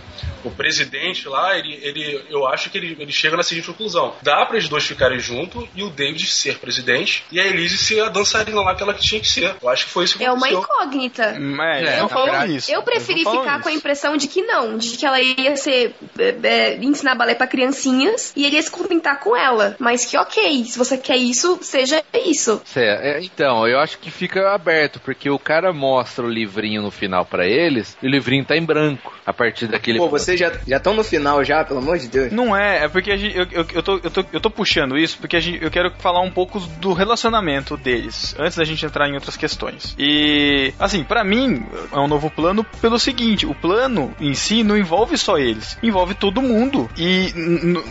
O 0.44 0.50
presidente 0.50 1.26
lá, 1.26 1.56
ele, 1.58 1.78
ele 1.82 2.22
eu 2.28 2.46
acho 2.46 2.68
que 2.68 2.76
ele, 2.76 2.96
ele 3.00 3.10
chega 3.12 3.34
na 3.36 3.42
seguinte 3.42 3.66
conclusão: 3.66 4.14
dá 4.22 4.44
para 4.44 4.56
eles 4.56 4.68
dois 4.68 4.84
ficarem 4.84 5.18
juntos 5.18 5.64
e 5.74 5.82
o 5.82 5.88
David 5.88 6.26
ser 6.26 6.58
presidente 6.58 7.24
e 7.32 7.40
a 7.40 7.46
Elise 7.46 7.78
ser 7.78 8.00
a 8.02 8.08
dançarina 8.10 8.60
lá 8.60 8.74
que 8.74 8.82
ela 8.82 8.92
tinha 8.92 9.20
que 9.20 9.26
ser. 9.28 9.56
Eu 9.62 9.68
acho 9.70 9.86
que 9.86 9.90
foi 9.92 10.04
isso 10.04 10.18
que 10.18 10.24
É 10.24 10.30
uma 10.30 10.46
aconteceu. 10.46 10.60
incógnita. 10.60 11.36
Mas 11.40 11.88
É, 11.88 12.06
verdade, 12.06 12.56
isso. 12.56 12.70
Eu 12.70 12.76
não 12.76 12.84
preferi 12.84 13.20
ficar 13.20 13.62
com 13.62 13.68
a 13.68 13.72
isso. 13.72 13.78
impressão 13.78 14.16
de 14.18 14.28
que 14.28 14.42
não, 14.42 14.76
de 14.76 14.96
que 14.98 15.06
ela 15.06 15.18
ia 15.20 15.56
ser 15.64 15.94
é, 16.18 16.36
é, 16.42 16.84
ensinar 16.84 17.14
balé 17.14 17.34
pra 17.34 17.46
criancinhas 17.46 18.32
e 18.36 18.44
ele 18.44 18.56
ia 18.56 18.62
se 18.62 18.70
contentar 18.70 19.20
com 19.20 19.36
ela. 19.36 19.76
Mas 19.78 20.04
que 20.04 20.16
ok, 20.16 20.64
se 20.64 20.78
você 20.78 20.96
quer 20.96 21.16
isso, 21.16 21.58
seja 21.62 22.02
isso. 22.26 22.62
É, 22.76 23.20
então, 23.22 23.66
eu 23.66 23.78
acho 23.78 23.98
que 23.98 24.10
fica 24.10 24.54
aberto, 24.54 25.00
porque 25.00 25.28
o 25.30 25.38
cara 25.38 25.72
mostra 25.72 26.24
o 26.24 26.28
livrinho 26.28 26.82
no 26.82 26.90
final 26.90 27.24
pra 27.24 27.46
eles, 27.46 27.96
e 28.02 28.06
o 28.06 28.10
livrinho 28.10 28.44
tá 28.44 28.56
em 28.56 28.64
branco 28.64 29.12
a 29.24 29.32
partir 29.32 29.66
daquele. 29.66 29.98
Pô, 29.98 30.08
vocês 30.08 30.38
já 30.38 30.52
estão 30.66 30.94
no 30.94 31.02
final 31.02 31.42
já, 31.44 31.64
pelo 31.64 31.80
amor 31.80 31.98
de 31.98 32.08
Deus. 32.08 32.32
Não 32.32 32.56
é, 32.56 32.84
é 32.84 32.88
porque 32.88 33.10
a 33.10 33.16
gente, 33.16 33.36
eu, 33.36 33.46
eu, 33.50 33.66
eu, 33.74 33.82
tô, 33.82 34.00
eu, 34.02 34.10
tô, 34.10 34.24
eu 34.32 34.40
tô 34.40 34.50
puxando 34.50 34.98
isso 34.98 35.18
porque 35.18 35.36
a 35.36 35.40
gente, 35.40 35.62
eu 35.62 35.70
quero 35.70 35.90
falar 35.98 36.20
um 36.20 36.30
pouco 36.30 36.60
do 36.60 36.92
relacionamento 36.92 37.76
deles, 37.76 38.34
antes 38.38 38.56
da 38.56 38.64
gente 38.64 38.84
entrar 38.84 39.08
em 39.08 39.14
outras 39.14 39.36
questões. 39.36 39.94
E, 39.98 40.72
assim, 40.78 41.02
pra 41.02 41.24
mim, 41.24 41.64
é 41.92 41.98
um 41.98 42.08
novo 42.08 42.30
plano 42.30 42.64
pelo 42.80 42.98
seguinte: 42.98 43.46
o 43.46 43.54
plano 43.54 44.14
em 44.20 44.34
si 44.34 44.62
não 44.62 44.76
envolve 44.76 45.16
só 45.16 45.38
eles, 45.54 45.78
envolve 45.82 46.14
todo 46.14 46.42
mundo. 46.42 46.90
E 46.96 47.32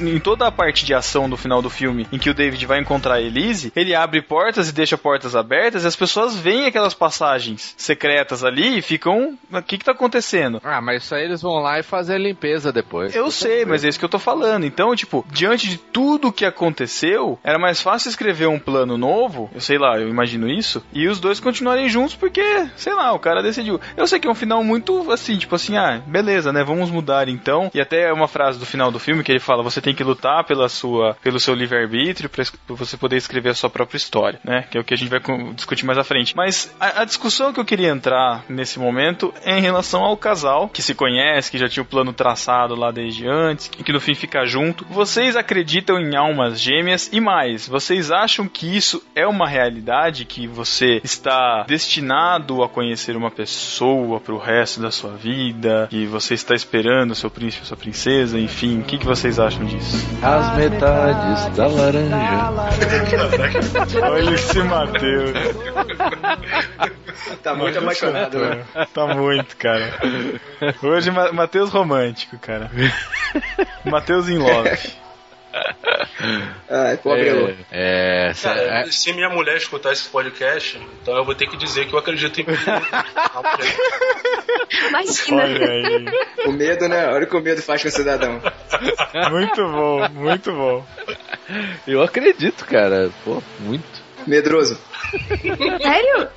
em 0.01 0.19
toda 0.19 0.47
a 0.47 0.51
parte 0.51 0.85
de 0.85 0.93
ação 0.93 1.29
do 1.29 1.37
final 1.37 1.61
do 1.61 1.69
filme, 1.69 2.07
em 2.11 2.19
que 2.19 2.29
o 2.29 2.33
David 2.33 2.65
vai 2.65 2.79
encontrar 2.79 3.15
a 3.15 3.21
Elise, 3.21 3.71
ele 3.75 3.95
abre 3.95 4.21
portas 4.21 4.69
e 4.69 4.73
deixa 4.73 4.97
portas 4.97 5.35
abertas 5.35 5.83
e 5.83 5.87
as 5.87 5.95
pessoas 5.95 6.35
veem 6.35 6.65
aquelas 6.65 6.93
passagens 6.93 7.73
secretas 7.77 8.43
ali 8.43 8.77
e 8.77 8.81
ficam. 8.81 9.37
O 9.51 9.61
que 9.61 9.77
que 9.77 9.85
tá 9.85 9.91
acontecendo? 9.91 10.61
Ah, 10.63 10.81
mas 10.81 11.03
isso 11.03 11.15
aí 11.15 11.23
eles 11.23 11.41
vão 11.41 11.59
lá 11.59 11.79
e 11.79 11.83
fazer 11.83 12.15
a 12.15 12.19
limpeza 12.19 12.71
depois. 12.71 13.15
Eu 13.15 13.31
sei, 13.31 13.65
mas 13.65 13.83
é 13.83 13.89
isso 13.89 13.99
que 13.99 14.05
eu 14.05 14.09
tô 14.09 14.19
falando. 14.19 14.65
Então, 14.65 14.95
tipo, 14.95 15.25
diante 15.31 15.67
de 15.67 15.77
tudo 15.77 16.31
que 16.31 16.45
aconteceu, 16.45 17.39
era 17.43 17.57
mais 17.57 17.81
fácil 17.81 18.09
escrever 18.09 18.47
um 18.47 18.59
plano 18.59 18.97
novo, 18.97 19.49
eu 19.53 19.61
sei 19.61 19.77
lá, 19.77 19.97
eu 19.99 20.09
imagino 20.09 20.49
isso, 20.49 20.83
e 20.91 21.07
os 21.07 21.19
dois 21.19 21.39
continuarem 21.39 21.89
juntos 21.89 22.15
porque, 22.15 22.67
sei 22.75 22.93
lá, 22.93 23.13
o 23.13 23.19
cara 23.19 23.41
decidiu. 23.41 23.79
Eu 23.95 24.07
sei 24.07 24.19
que 24.19 24.27
é 24.27 24.31
um 24.31 24.35
final 24.35 24.63
muito 24.63 25.11
assim, 25.11 25.37
tipo 25.37 25.55
assim, 25.55 25.77
ah, 25.77 26.01
beleza, 26.05 26.51
né? 26.51 26.63
Vamos 26.63 26.89
mudar 26.89 27.27
então. 27.27 27.52
E 27.73 27.81
até 27.81 28.11
uma 28.11 28.27
frase 28.27 28.59
do 28.59 28.65
final 28.65 28.91
do 28.91 28.99
filme 28.99 29.23
que 29.23 29.31
ele 29.31 29.39
fala: 29.39 29.63
você 29.63 29.81
tem 29.81 29.93
que 29.93 30.03
lutar 30.03 30.43
pela 30.45 30.69
sua, 30.69 31.15
pelo 31.21 31.39
seu 31.39 31.53
livre-arbítrio 31.53 32.29
pra 32.29 32.43
você 32.69 32.97
poder 32.97 33.17
escrever 33.17 33.49
a 33.49 33.53
sua 33.53 33.69
própria 33.69 33.97
história, 33.97 34.39
né? 34.43 34.65
Que 34.69 34.77
é 34.77 34.81
o 34.81 34.83
que 34.83 34.93
a 34.93 34.97
gente 34.97 35.09
vai 35.09 35.19
discutir 35.53 35.85
mais 35.85 35.97
à 35.97 36.03
frente. 36.03 36.35
Mas 36.35 36.73
a, 36.79 37.01
a 37.01 37.05
discussão 37.05 37.53
que 37.53 37.59
eu 37.59 37.65
queria 37.65 37.89
entrar 37.89 38.43
nesse 38.49 38.79
momento 38.79 39.33
é 39.43 39.57
em 39.57 39.61
relação 39.61 40.01
ao 40.01 40.17
casal 40.17 40.69
que 40.69 40.81
se 40.81 40.95
conhece, 40.95 41.51
que 41.51 41.57
já 41.57 41.67
tinha 41.67 41.83
o 41.83 41.87
plano 41.87 42.13
traçado 42.13 42.75
lá 42.75 42.91
desde 42.91 43.27
antes, 43.27 43.67
que 43.67 43.93
no 43.93 43.99
fim 43.99 44.15
fica 44.15 44.45
junto. 44.45 44.85
Vocês 44.89 45.35
acreditam 45.35 45.99
em 45.99 46.15
almas 46.15 46.59
gêmeas 46.59 47.09
e 47.11 47.19
mais? 47.19 47.67
Vocês 47.67 48.11
acham 48.11 48.47
que 48.47 48.75
isso 48.75 49.03
é 49.15 49.27
uma 49.27 49.47
realidade 49.47 50.25
que 50.25 50.47
você 50.47 51.01
está 51.03 51.63
destinado 51.67 52.63
a 52.63 52.69
conhecer 52.69 53.15
uma 53.15 53.31
pessoa 53.31 54.19
pro 54.19 54.37
resto 54.37 54.81
da 54.81 54.91
sua 54.91 55.11
vida, 55.11 55.87
e 55.91 56.05
você 56.05 56.33
está 56.33 56.55
esperando 56.55 57.15
seu 57.15 57.29
príncipe, 57.33 57.65
sua 57.65 57.75
princesa, 57.77 58.39
enfim, 58.39 58.79
o 58.79 58.83
que, 58.83 58.97
que 58.97 59.05
vocês 59.05 59.39
acham 59.39 59.65
disso? 59.65 59.97
As 60.21 60.55
metades 60.57 61.55
da 61.57 61.67
laranja. 61.67 62.51
Olha 64.09 64.33
esse 64.35 64.63
Matheus. 64.63 65.31
Tá 67.41 67.53
muito 67.55 67.77
apaixonado, 67.79 68.39
né? 68.39 68.63
Tá 68.93 69.07
muito, 69.07 69.57
cara. 69.57 69.93
Hoje, 70.81 71.11
Ma- 71.11 71.31
Matheus 71.31 71.69
romântico, 71.69 72.37
cara. 72.37 72.71
Matheus 73.85 74.29
in 74.29 74.37
love. 74.37 74.69
Ai, 76.69 76.97
pobre 76.97 77.27
Elô. 77.27 77.49
É, 77.71 78.31
é, 78.31 78.33
Cara, 78.41 78.61
é, 78.61 78.91
se 78.91 79.13
minha 79.13 79.29
mulher 79.29 79.57
escutar 79.57 79.93
esse 79.93 80.09
podcast, 80.09 80.81
então 81.01 81.15
eu 81.15 81.23
vou 81.23 81.35
ter 81.35 81.47
que 81.47 81.55
dizer 81.57 81.87
que 81.87 81.93
eu 81.93 81.99
acredito 81.99 82.41
em. 82.41 82.45
Imagina. 84.89 86.11
O 86.45 86.51
medo, 86.51 86.87
né? 86.87 87.07
Olha 87.07 87.25
o 87.25 87.27
que 87.27 87.37
o 87.37 87.41
medo 87.41 87.61
faz 87.61 87.81
com 87.81 87.89
o 87.89 87.91
cidadão. 87.91 88.41
Muito 89.31 89.63
bom, 89.67 90.09
muito 90.09 90.51
bom. 90.51 90.85
eu 91.87 92.01
acredito, 92.01 92.65
cara. 92.65 93.11
Pô, 93.23 93.41
muito. 93.59 93.92
Medroso. 94.27 94.77
Sério? 95.81 96.29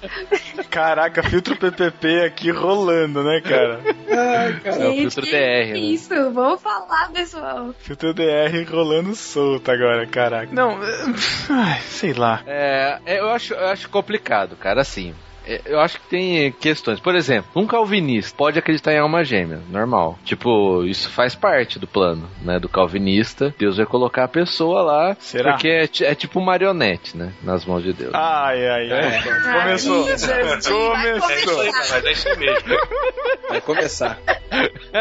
Caraca, 0.70 1.22
filtro 1.22 1.57
PPP 1.57 2.25
aqui 2.25 2.51
rolando, 2.51 3.22
né, 3.22 3.40
cara? 3.40 3.81
Ai, 4.09 4.61
cara. 4.61 4.85
É 4.85 4.88
o 4.88 4.94
filtro 4.94 5.22
que 5.22 5.31
DR, 5.31 5.72
né? 5.72 5.79
Isso, 5.79 6.31
vamos 6.31 6.61
falar, 6.61 7.11
pessoal. 7.12 7.75
Filtro 7.79 8.12
DR 8.12 8.64
rolando 8.70 9.14
solto 9.14 9.70
agora, 9.70 10.07
caraca. 10.07 10.53
Não, 10.53 10.83
eh, 10.83 11.14
ai, 11.51 11.81
sei 11.83 12.12
lá. 12.12 12.42
É, 12.46 12.99
é, 13.07 13.20
eu 13.20 13.31
acho, 13.31 13.55
eu 13.55 13.66
acho 13.68 13.88
complicado, 13.88 14.57
cara, 14.57 14.83
assim. 14.83 15.14
É, 15.47 15.61
Eu 15.67 15.81
acho 15.81 16.01
que 16.01 16.09
tem 16.09 16.53
questões. 16.53 17.01
Por 17.01 17.15
exemplo, 17.15 17.51
um 17.55 17.67
calvinista 17.67 18.37
pode 18.37 18.59
acreditar 18.59 18.93
em 18.93 18.99
alma 18.99 19.25
gêmea, 19.25 19.61
normal. 19.71 20.19
Tipo, 20.25 20.85
isso 20.85 21.11
faz 21.11 21.35
parte 21.35 21.79
do 21.79 21.87
plano, 21.87 22.29
né? 22.43 22.59
Do 22.59 22.69
calvinista. 22.69 23.55
Deus 23.59 23.77
vai 23.77 23.87
colocar 23.87 24.25
a 24.25 24.29
pessoa 24.29 24.83
lá. 24.83 25.17
Será? 25.19 25.53
Porque 25.53 25.69
é, 25.69 25.89
é 26.03 26.15
tipo 26.15 26.41
marionete, 26.41 27.17
né? 27.17 27.33
Nas 27.43 27.65
mãos 27.65 27.83
de 27.83 27.93
Deus. 27.93 28.13
Ai, 28.15 28.67
ai, 28.67 28.93
ai. 28.93 29.23
Começou. 29.63 30.05
Ai, 30.07 30.09
Jesus, 30.19 30.27
vai 30.27 31.11
É 31.11 31.17
isso 31.17 31.31
aí, 31.31 31.45
começar. 31.45 31.95
mas 31.95 32.05
é 32.05 32.13
isso 32.13 32.39
mesmo. 32.39 32.77
Vai 33.49 33.61
começar. 33.61 34.19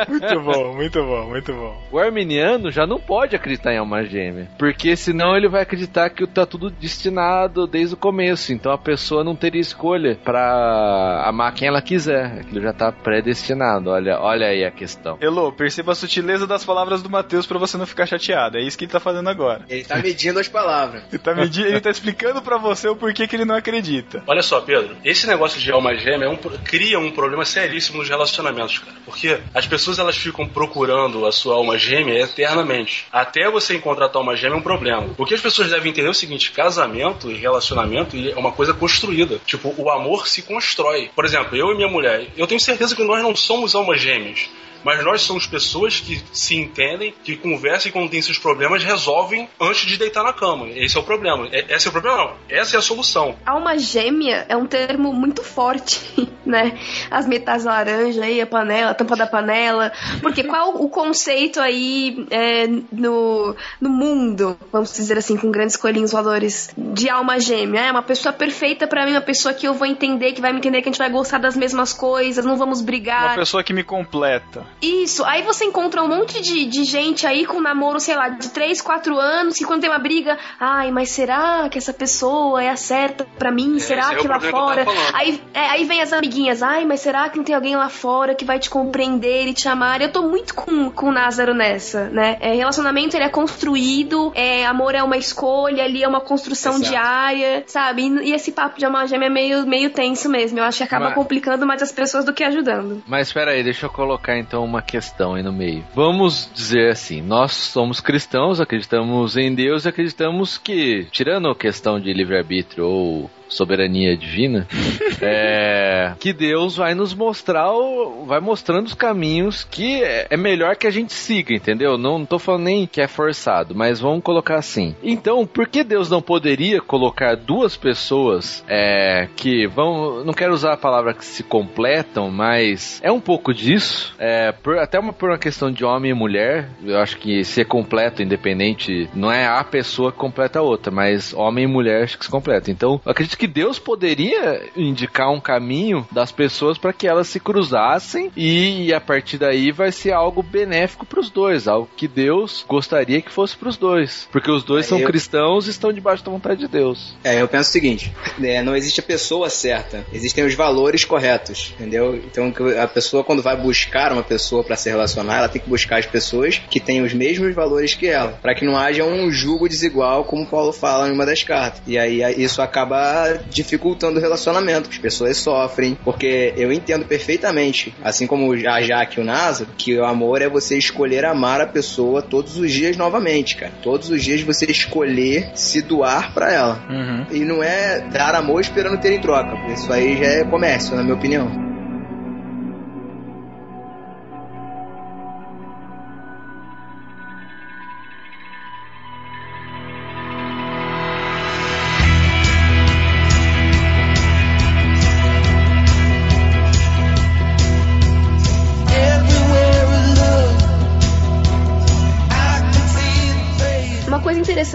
Muito 0.07 0.39
bom, 0.41 0.73
muito 0.75 1.03
bom, 1.03 1.29
muito 1.29 1.53
bom. 1.53 1.81
O 1.91 1.97
arminiano 1.99 2.69
já 2.71 2.85
não 2.85 2.99
pode 2.99 3.35
acreditar 3.35 3.73
em 3.73 3.77
alma 3.77 4.03
gêmea. 4.03 4.47
Porque 4.57 4.95
senão 4.95 5.35
ele 5.35 5.47
vai 5.47 5.61
acreditar 5.61 6.09
que 6.09 6.25
tá 6.27 6.45
tudo 6.45 6.69
destinado 6.69 7.65
desde 7.65 7.93
o 7.95 7.97
começo. 7.97 8.51
Então 8.53 8.71
a 8.71 8.77
pessoa 8.77 9.23
não 9.23 9.35
teria 9.35 9.61
escolha 9.61 10.17
pra 10.35 11.23
amar 11.29 11.53
quem 11.53 11.67
ela 11.69 11.81
quiser. 11.81 12.39
Aquilo 12.41 12.61
já 12.61 12.73
tá 12.73 12.91
predestinado. 12.91 13.89
Olha, 13.89 14.19
olha 14.19 14.47
aí 14.47 14.65
a 14.65 14.71
questão. 14.71 15.17
Elô, 15.21 15.51
perceba 15.51 15.93
a 15.93 15.95
sutileza 15.95 16.45
das 16.45 16.65
palavras 16.65 17.01
do 17.01 17.09
Matheus 17.09 17.45
pra 17.47 17.57
você 17.57 17.77
não 17.77 17.85
ficar 17.85 18.05
chateado. 18.05 18.57
É 18.57 18.61
isso 18.61 18.77
que 18.77 18.83
ele 18.83 18.91
tá 18.91 18.99
fazendo 18.99 19.29
agora. 19.29 19.63
Ele 19.69 19.83
tá 19.85 19.95
medindo 19.97 20.39
as 20.39 20.47
palavras. 20.49 21.03
Ele 21.09 21.19
tá, 21.19 21.33
medi- 21.33 21.63
ele 21.63 21.79
tá 21.79 21.89
explicando 21.89 22.41
pra 22.41 22.57
você 22.57 22.87
o 22.89 22.95
porquê 22.95 23.27
que 23.27 23.35
ele 23.35 23.45
não 23.45 23.55
acredita. 23.55 24.21
Olha 24.27 24.41
só, 24.43 24.59
Pedro, 24.61 24.95
esse 25.05 25.25
negócio 25.25 25.59
de 25.59 25.71
alma 25.71 25.95
gêmea 25.95 26.25
é 26.25 26.29
um 26.29 26.35
cria 26.35 26.99
um 26.99 27.11
problema 27.11 27.45
seríssimo 27.45 27.99
nos 27.99 28.09
relacionamentos, 28.09 28.79
cara. 28.79 28.97
Porque 29.05 29.39
as 29.53 29.65
pessoas 29.65 29.85
pessoas 29.85 29.99
elas 29.99 30.17
ficam 30.17 30.47
procurando 30.47 31.27
a 31.27 31.31
sua 31.33 31.55
alma 31.55 31.77
gêmea 31.77 32.23
eternamente. 32.23 33.05
Até 33.11 33.51
você 33.51 33.75
encontrar 33.75 34.05
a 34.05 34.09
tua 34.09 34.21
alma 34.21 34.35
gêmea 34.35 34.55
é 34.55 34.57
um 34.57 34.61
problema. 34.63 35.07
O 35.17 35.25
que 35.25 35.33
as 35.35 35.41
pessoas 35.41 35.69
devem 35.69 35.91
entender 35.91 36.07
é 36.07 36.11
o 36.11 36.13
seguinte: 36.13 36.51
casamento 36.51 37.29
e 37.29 37.35
relacionamento 37.35 38.15
é 38.17 38.33
uma 38.39 38.51
coisa 38.51 38.73
construída. 38.73 39.37
Tipo, 39.45 39.75
o 39.77 39.89
amor 39.91 40.24
se 40.29 40.41
constrói. 40.41 41.09
Por 41.15 41.25
exemplo, 41.25 41.55
eu 41.55 41.71
e 41.71 41.75
minha 41.75 41.87
mulher, 41.87 42.27
eu 42.35 42.47
tenho 42.47 42.59
certeza 42.59 42.95
que 42.95 43.03
nós 43.03 43.21
não 43.21 43.35
somos 43.35 43.75
almas 43.75 43.99
gêmeas 43.99 44.49
mas 44.85 45.03
nós 45.03 45.21
somos 45.21 45.47
pessoas 45.47 45.99
que 45.99 46.21
se 46.31 46.55
entendem, 46.55 47.11
que 47.23 47.35
conversam 47.35 47.89
e 47.89 47.91
quando 47.91 48.07
tem 48.07 48.19
esses 48.19 48.37
problemas 48.37 48.83
resolvem 48.83 49.49
antes 49.59 49.87
de 49.87 49.97
deitar 49.97 50.23
na 50.23 50.31
cama. 50.31 50.69
Esse 50.69 50.95
é 50.95 50.99
o 50.99 51.03
problema. 51.03 51.47
É, 51.51 51.73
esse 51.75 51.87
é 51.87 51.89
o 51.89 51.91
problema, 51.91 52.17
não. 52.17 52.33
Essa 52.47 52.75
é 52.75 52.79
a 52.79 52.83
solução. 52.83 53.35
Alma 53.43 53.79
gêmea 53.79 54.45
é 54.47 54.55
um 54.55 54.67
termo 54.67 55.11
muito 55.11 55.43
forte, 55.43 55.99
né? 56.45 56.77
As 57.09 57.25
metas 57.25 57.63
laranja 57.63 58.23
aí, 58.23 58.39
a 58.39 58.45
panela, 58.45 58.91
a 58.91 58.93
tampa 58.93 59.15
da 59.15 59.25
panela. 59.25 59.91
Porque 60.21 60.43
qual 60.45 60.75
o 60.75 60.87
conceito 60.87 61.59
aí 61.59 62.27
é, 62.29 62.67
no, 62.91 63.55
no 63.81 63.89
mundo, 63.89 64.55
vamos 64.71 64.93
dizer 64.93 65.17
assim, 65.17 65.35
com 65.35 65.49
grandes 65.49 65.75
coelhinhos 65.75 66.11
valores, 66.11 66.69
de 66.77 67.09
alma 67.09 67.39
gêmea? 67.39 67.87
É 67.87 67.91
uma 67.91 68.03
pessoa 68.03 68.31
perfeita 68.31 68.85
para 68.85 69.03
mim, 69.03 69.13
uma 69.13 69.21
pessoa 69.21 69.51
que 69.51 69.67
eu 69.67 69.73
vou 69.73 69.87
entender, 69.87 70.33
que 70.33 70.41
vai 70.41 70.51
me 70.51 70.59
entender 70.59 70.83
que 70.83 70.89
a 70.89 70.91
gente 70.91 70.99
vai 70.99 71.09
gostar 71.09 71.39
das 71.39 71.57
mesmas 71.57 71.91
coisas, 71.91 72.45
não 72.45 72.55
vamos 72.55 72.81
brigar. 72.81 73.29
Uma 73.29 73.35
pessoa 73.35 73.63
que 73.63 73.73
me 73.73 73.83
completa. 73.83 74.74
Isso, 74.81 75.23
aí 75.25 75.41
você 75.41 75.65
encontra 75.65 76.03
um 76.03 76.07
monte 76.07 76.41
de, 76.41 76.65
de 76.65 76.83
gente 76.83 77.25
aí 77.25 77.45
com 77.45 77.61
namoro, 77.61 77.99
sei 77.99 78.15
lá, 78.15 78.29
de 78.29 78.49
3, 78.49 78.81
4 78.81 79.17
anos, 79.17 79.55
que 79.55 79.63
quando 79.65 79.81
tem 79.81 79.89
uma 79.89 79.97
briga, 79.99 80.37
ai, 80.59 80.91
mas 80.91 81.09
será 81.09 81.67
que 81.69 81.77
essa 81.77 81.93
pessoa 81.93 82.61
é 82.63 82.69
a 82.69 82.75
certa 82.75 83.25
pra 83.37 83.51
mim? 83.51 83.77
É, 83.77 83.79
será 83.79 84.11
é 84.13 84.15
que 84.15 84.27
o 84.27 84.29
lá 84.29 84.39
que 84.39 84.49
fora? 84.49 84.85
falando. 84.85 85.15
Aí, 85.15 85.41
é, 85.53 85.59
aí 85.69 85.85
vem 85.85 86.01
as 86.01 86.13
amiguinhas, 86.13 86.61
ai, 86.61 86.85
mas 86.85 86.99
será 86.99 87.29
que 87.29 87.37
não 87.37 87.43
tem 87.43 87.55
alguém 87.55 87.75
lá 87.75 87.89
fora 87.89 88.35
que 88.35 88.45
vai 88.45 88.59
te 88.59 88.69
compreender 88.69 89.47
e 89.47 89.53
te 89.53 89.67
amar? 89.67 90.01
Eu 90.01 90.11
tô 90.11 90.21
muito 90.23 90.53
com, 90.53 90.91
com 90.91 91.07
o 91.07 91.11
Názaro 91.11 91.53
nessa, 91.53 92.09
né? 92.09 92.37
É, 92.39 92.53
relacionamento 92.53 93.15
ele 93.15 93.23
é 93.23 93.29
construído, 93.29 94.31
é, 94.35 94.65
amor 94.65 94.93
é 94.93 95.01
uma 95.01 95.17
escolha, 95.17 95.83
ali 95.83 96.03
é 96.03 96.07
uma 96.07 96.21
construção 96.21 96.73
Exato. 96.75 96.89
diária, 96.89 97.63
sabe? 97.67 98.03
E, 98.03 98.29
e 98.29 98.33
esse 98.33 98.51
papo 98.51 98.77
de 98.77 98.85
alma 98.85 99.07
gêmea 99.07 99.27
é 99.27 99.29
meio, 99.29 99.65
meio 99.65 99.89
tenso 99.89 100.29
mesmo. 100.29 100.59
Eu 100.59 100.63
acho 100.65 100.77
que 100.79 100.83
acaba 100.83 101.05
Mas- 101.05 101.15
complicando 101.15 101.65
mais 101.65 101.81
as 101.81 101.91
pessoas 101.91 102.25
do 102.25 102.33
que 102.33 102.43
ajudando. 102.43 103.01
Mas 103.07 103.27
espera 103.27 103.51
aí, 103.51 103.63
deixa 103.63 103.85
eu 103.85 103.89
colocar 103.89 104.37
então 104.37 104.64
uma 104.65 104.81
questão 104.81 105.35
aí 105.35 105.43
no 105.43 105.53
meio. 105.53 105.83
Vamos 105.93 106.49
dizer 106.53 106.91
assim, 106.91 107.21
nós 107.21 107.51
somos 107.53 107.99
cristãos, 107.99 108.59
acreditamos 108.59 109.37
em 109.37 109.53
Deus 109.53 109.85
e 109.85 109.89
acreditamos 109.89 110.57
que, 110.57 111.07
tirando 111.11 111.49
a 111.49 111.55
questão 111.55 111.99
de 111.99 112.11
livre-arbítrio 112.13 112.85
ou 112.85 113.29
soberania 113.47 114.15
divina, 114.17 114.67
é, 115.21 116.13
que 116.19 116.33
Deus 116.33 116.77
vai 116.77 116.93
nos 116.93 117.13
mostrar, 117.13 117.71
o- 117.71 118.25
vai 118.25 118.39
mostrando 118.39 118.87
os 118.87 118.93
caminhos 118.93 119.63
que 119.69 120.03
é 120.03 120.27
é 120.29 120.37
melhor 120.37 120.75
que 120.75 120.87
a 120.87 120.91
gente 120.91 121.13
siga, 121.13 121.53
entendeu? 121.53 121.97
Não, 121.97 122.19
não 122.19 122.25
tô 122.25 122.39
falando 122.39 122.63
nem 122.63 122.87
que 122.87 122.99
é 122.99 123.07
forçado, 123.07 123.75
mas 123.75 123.99
vamos 123.99 124.23
colocar 124.23 124.55
assim. 124.57 124.95
Então, 125.03 125.45
por 125.45 125.67
que 125.67 125.83
Deus 125.83 126.09
não 126.09 126.21
poderia 126.21 126.81
colocar 126.81 127.35
duas 127.35 127.77
pessoas 127.77 128.63
é, 128.67 129.27
que 129.35 129.67
vão, 129.67 130.23
não 130.23 130.33
quero 130.33 130.53
usar 130.53 130.73
a 130.73 130.77
palavra 130.77 131.13
que 131.13 131.23
se 131.25 131.43
completam, 131.43 132.29
mas 132.31 132.99
é 133.03 133.11
um 133.11 133.19
pouco 133.21 133.53
disso, 133.53 134.13
é, 134.17 134.51
por- 134.51 134.77
até 134.79 134.99
uma, 134.99 135.13
por 135.13 135.29
uma 135.29 135.37
questão 135.37 135.71
de 135.71 135.85
homem 135.85 136.11
e 136.11 136.13
mulher, 136.13 136.69
eu 136.83 136.97
acho 136.99 137.17
que 137.17 137.43
ser 137.43 137.65
completo, 137.65 138.21
independente, 138.23 139.09
não 139.13 139.31
é 139.31 139.45
a 139.47 139.63
pessoa 139.63 140.11
que 140.11 140.17
completa 140.17 140.59
a 140.59 140.63
outra, 140.63 140.91
mas 140.91 141.33
homem 141.33 141.65
e 141.65 141.67
mulher 141.67 142.03
acho 142.03 142.17
que 142.17 142.25
se 142.25 142.31
completa. 142.31 142.69
Então, 142.71 142.99
eu 143.05 143.11
acredito 143.35 143.37
que 143.37 143.47
Deus 143.47 143.77
poderia 143.79 144.69
indicar 144.75 145.29
um 145.31 145.39
caminho 145.39 146.07
das 146.11 146.31
pessoas 146.31 146.77
para 146.77 146.93
que 146.93 147.07
elas 147.07 147.27
se 147.27 147.39
cruzassem 147.39 148.31
e, 148.35 148.93
a 148.93 148.99
partir 149.01 149.37
daí 149.37 149.71
vai 149.71 149.91
ser 149.91 150.11
algo 150.13 150.41
benéfico 150.41 151.05
para 151.05 151.19
os 151.19 151.29
dois, 151.29 151.67
algo 151.67 151.87
que 151.95 152.07
Deus 152.07 152.65
gostaria 152.67 153.21
que 153.21 153.31
fosse 153.31 153.55
para 153.55 153.69
os 153.69 153.77
dois, 153.77 154.27
porque 154.31 154.49
os 154.49 154.63
dois 154.63 154.85
É, 154.85 154.89
são 154.89 154.99
eu- 154.99 155.07
cristãos 155.07 155.67
e 155.67 155.69
estão 155.71 155.91
debaixo 155.93 156.23
da 156.23 156.31
vontade 156.31 156.59
de 156.61 156.67
Deus. 156.67 157.15
É, 157.23 157.41
eu 157.41 157.47
penso 157.47 157.69
o 157.69 157.73
seguinte: 157.73 158.11
é, 158.41 158.61
não 158.61 158.75
existe 158.75 158.99
a 158.99 159.03
pessoa 159.03 159.49
certa, 159.49 160.05
existem 160.13 160.45
os 160.45 160.53
valores 160.55 161.03
corretos, 161.03 161.73
entendeu? 161.75 162.15
Então 162.15 162.53
a 162.81 162.87
pessoa, 162.87 163.23
quando 163.23 163.41
vai 163.41 163.55
buscar 163.55 164.11
uma 164.11 164.23
pessoa 164.23 164.63
para 164.63 164.75
se 164.75 164.89
relacionar, 164.89 165.39
ela 165.39 165.49
tem 165.49 165.61
que 165.61 165.69
buscar 165.69 165.99
as 165.99 166.05
pessoas 166.05 166.61
que 166.69 166.79
têm 166.79 167.01
os 167.01 167.13
mesmos 167.13 167.53
valores 167.53 167.93
que 167.93 168.07
ela, 168.07 168.31
para 168.41 168.55
que 168.55 168.65
não 168.65 168.77
haja 168.77 169.03
um 169.03 169.29
julgo 169.31 169.67
desigual, 169.67 170.23
como 170.23 170.45
Paulo 170.45 170.71
fala 170.71 171.07
em 171.09 171.11
uma 171.11 171.25
das 171.25 171.43
cartas. 171.43 171.81
E 171.87 171.97
aí 171.97 172.21
isso 172.41 172.61
acaba 172.61 173.24
dificultando 173.49 174.19
o 174.19 174.21
relacionamento, 174.21 174.89
as 174.89 174.97
pessoas 174.97 175.37
sofrem, 175.37 175.97
porque 176.03 176.53
eu 176.57 176.71
entendo 176.71 177.05
perfeitamente, 177.05 177.93
assim 178.03 178.27
como 178.27 178.51
a 178.53 178.81
Jaque 178.81 179.19
e 179.19 179.21
o 179.21 179.25
Nasa, 179.25 179.67
que 179.77 179.97
o 179.97 180.05
amor 180.05 180.41
é 180.41 180.49
você 180.49 180.77
escolher 180.77 181.25
amar 181.25 181.61
a 181.61 181.67
pessoa 181.67 182.21
todos 182.21 182.57
os 182.57 182.71
dias 182.71 182.97
novamente, 182.97 183.55
cara. 183.55 183.71
Todos 183.81 184.09
os 184.09 184.23
dias 184.23 184.41
você 184.41 184.65
escolher 184.65 185.51
se 185.55 185.81
doar 185.81 186.33
para 186.33 186.51
ela. 186.51 186.85
Uhum. 186.89 187.25
E 187.31 187.39
não 187.45 187.63
é 187.63 187.99
dar 188.11 188.35
amor 188.35 188.61
esperando 188.61 188.99
ter 188.99 189.13
em 189.13 189.21
troca. 189.21 189.55
Isso 189.73 189.91
aí 189.91 190.17
já 190.17 190.25
é 190.25 190.43
comércio, 190.43 190.95
na 190.95 191.03
minha 191.03 191.15
opinião. 191.15 191.74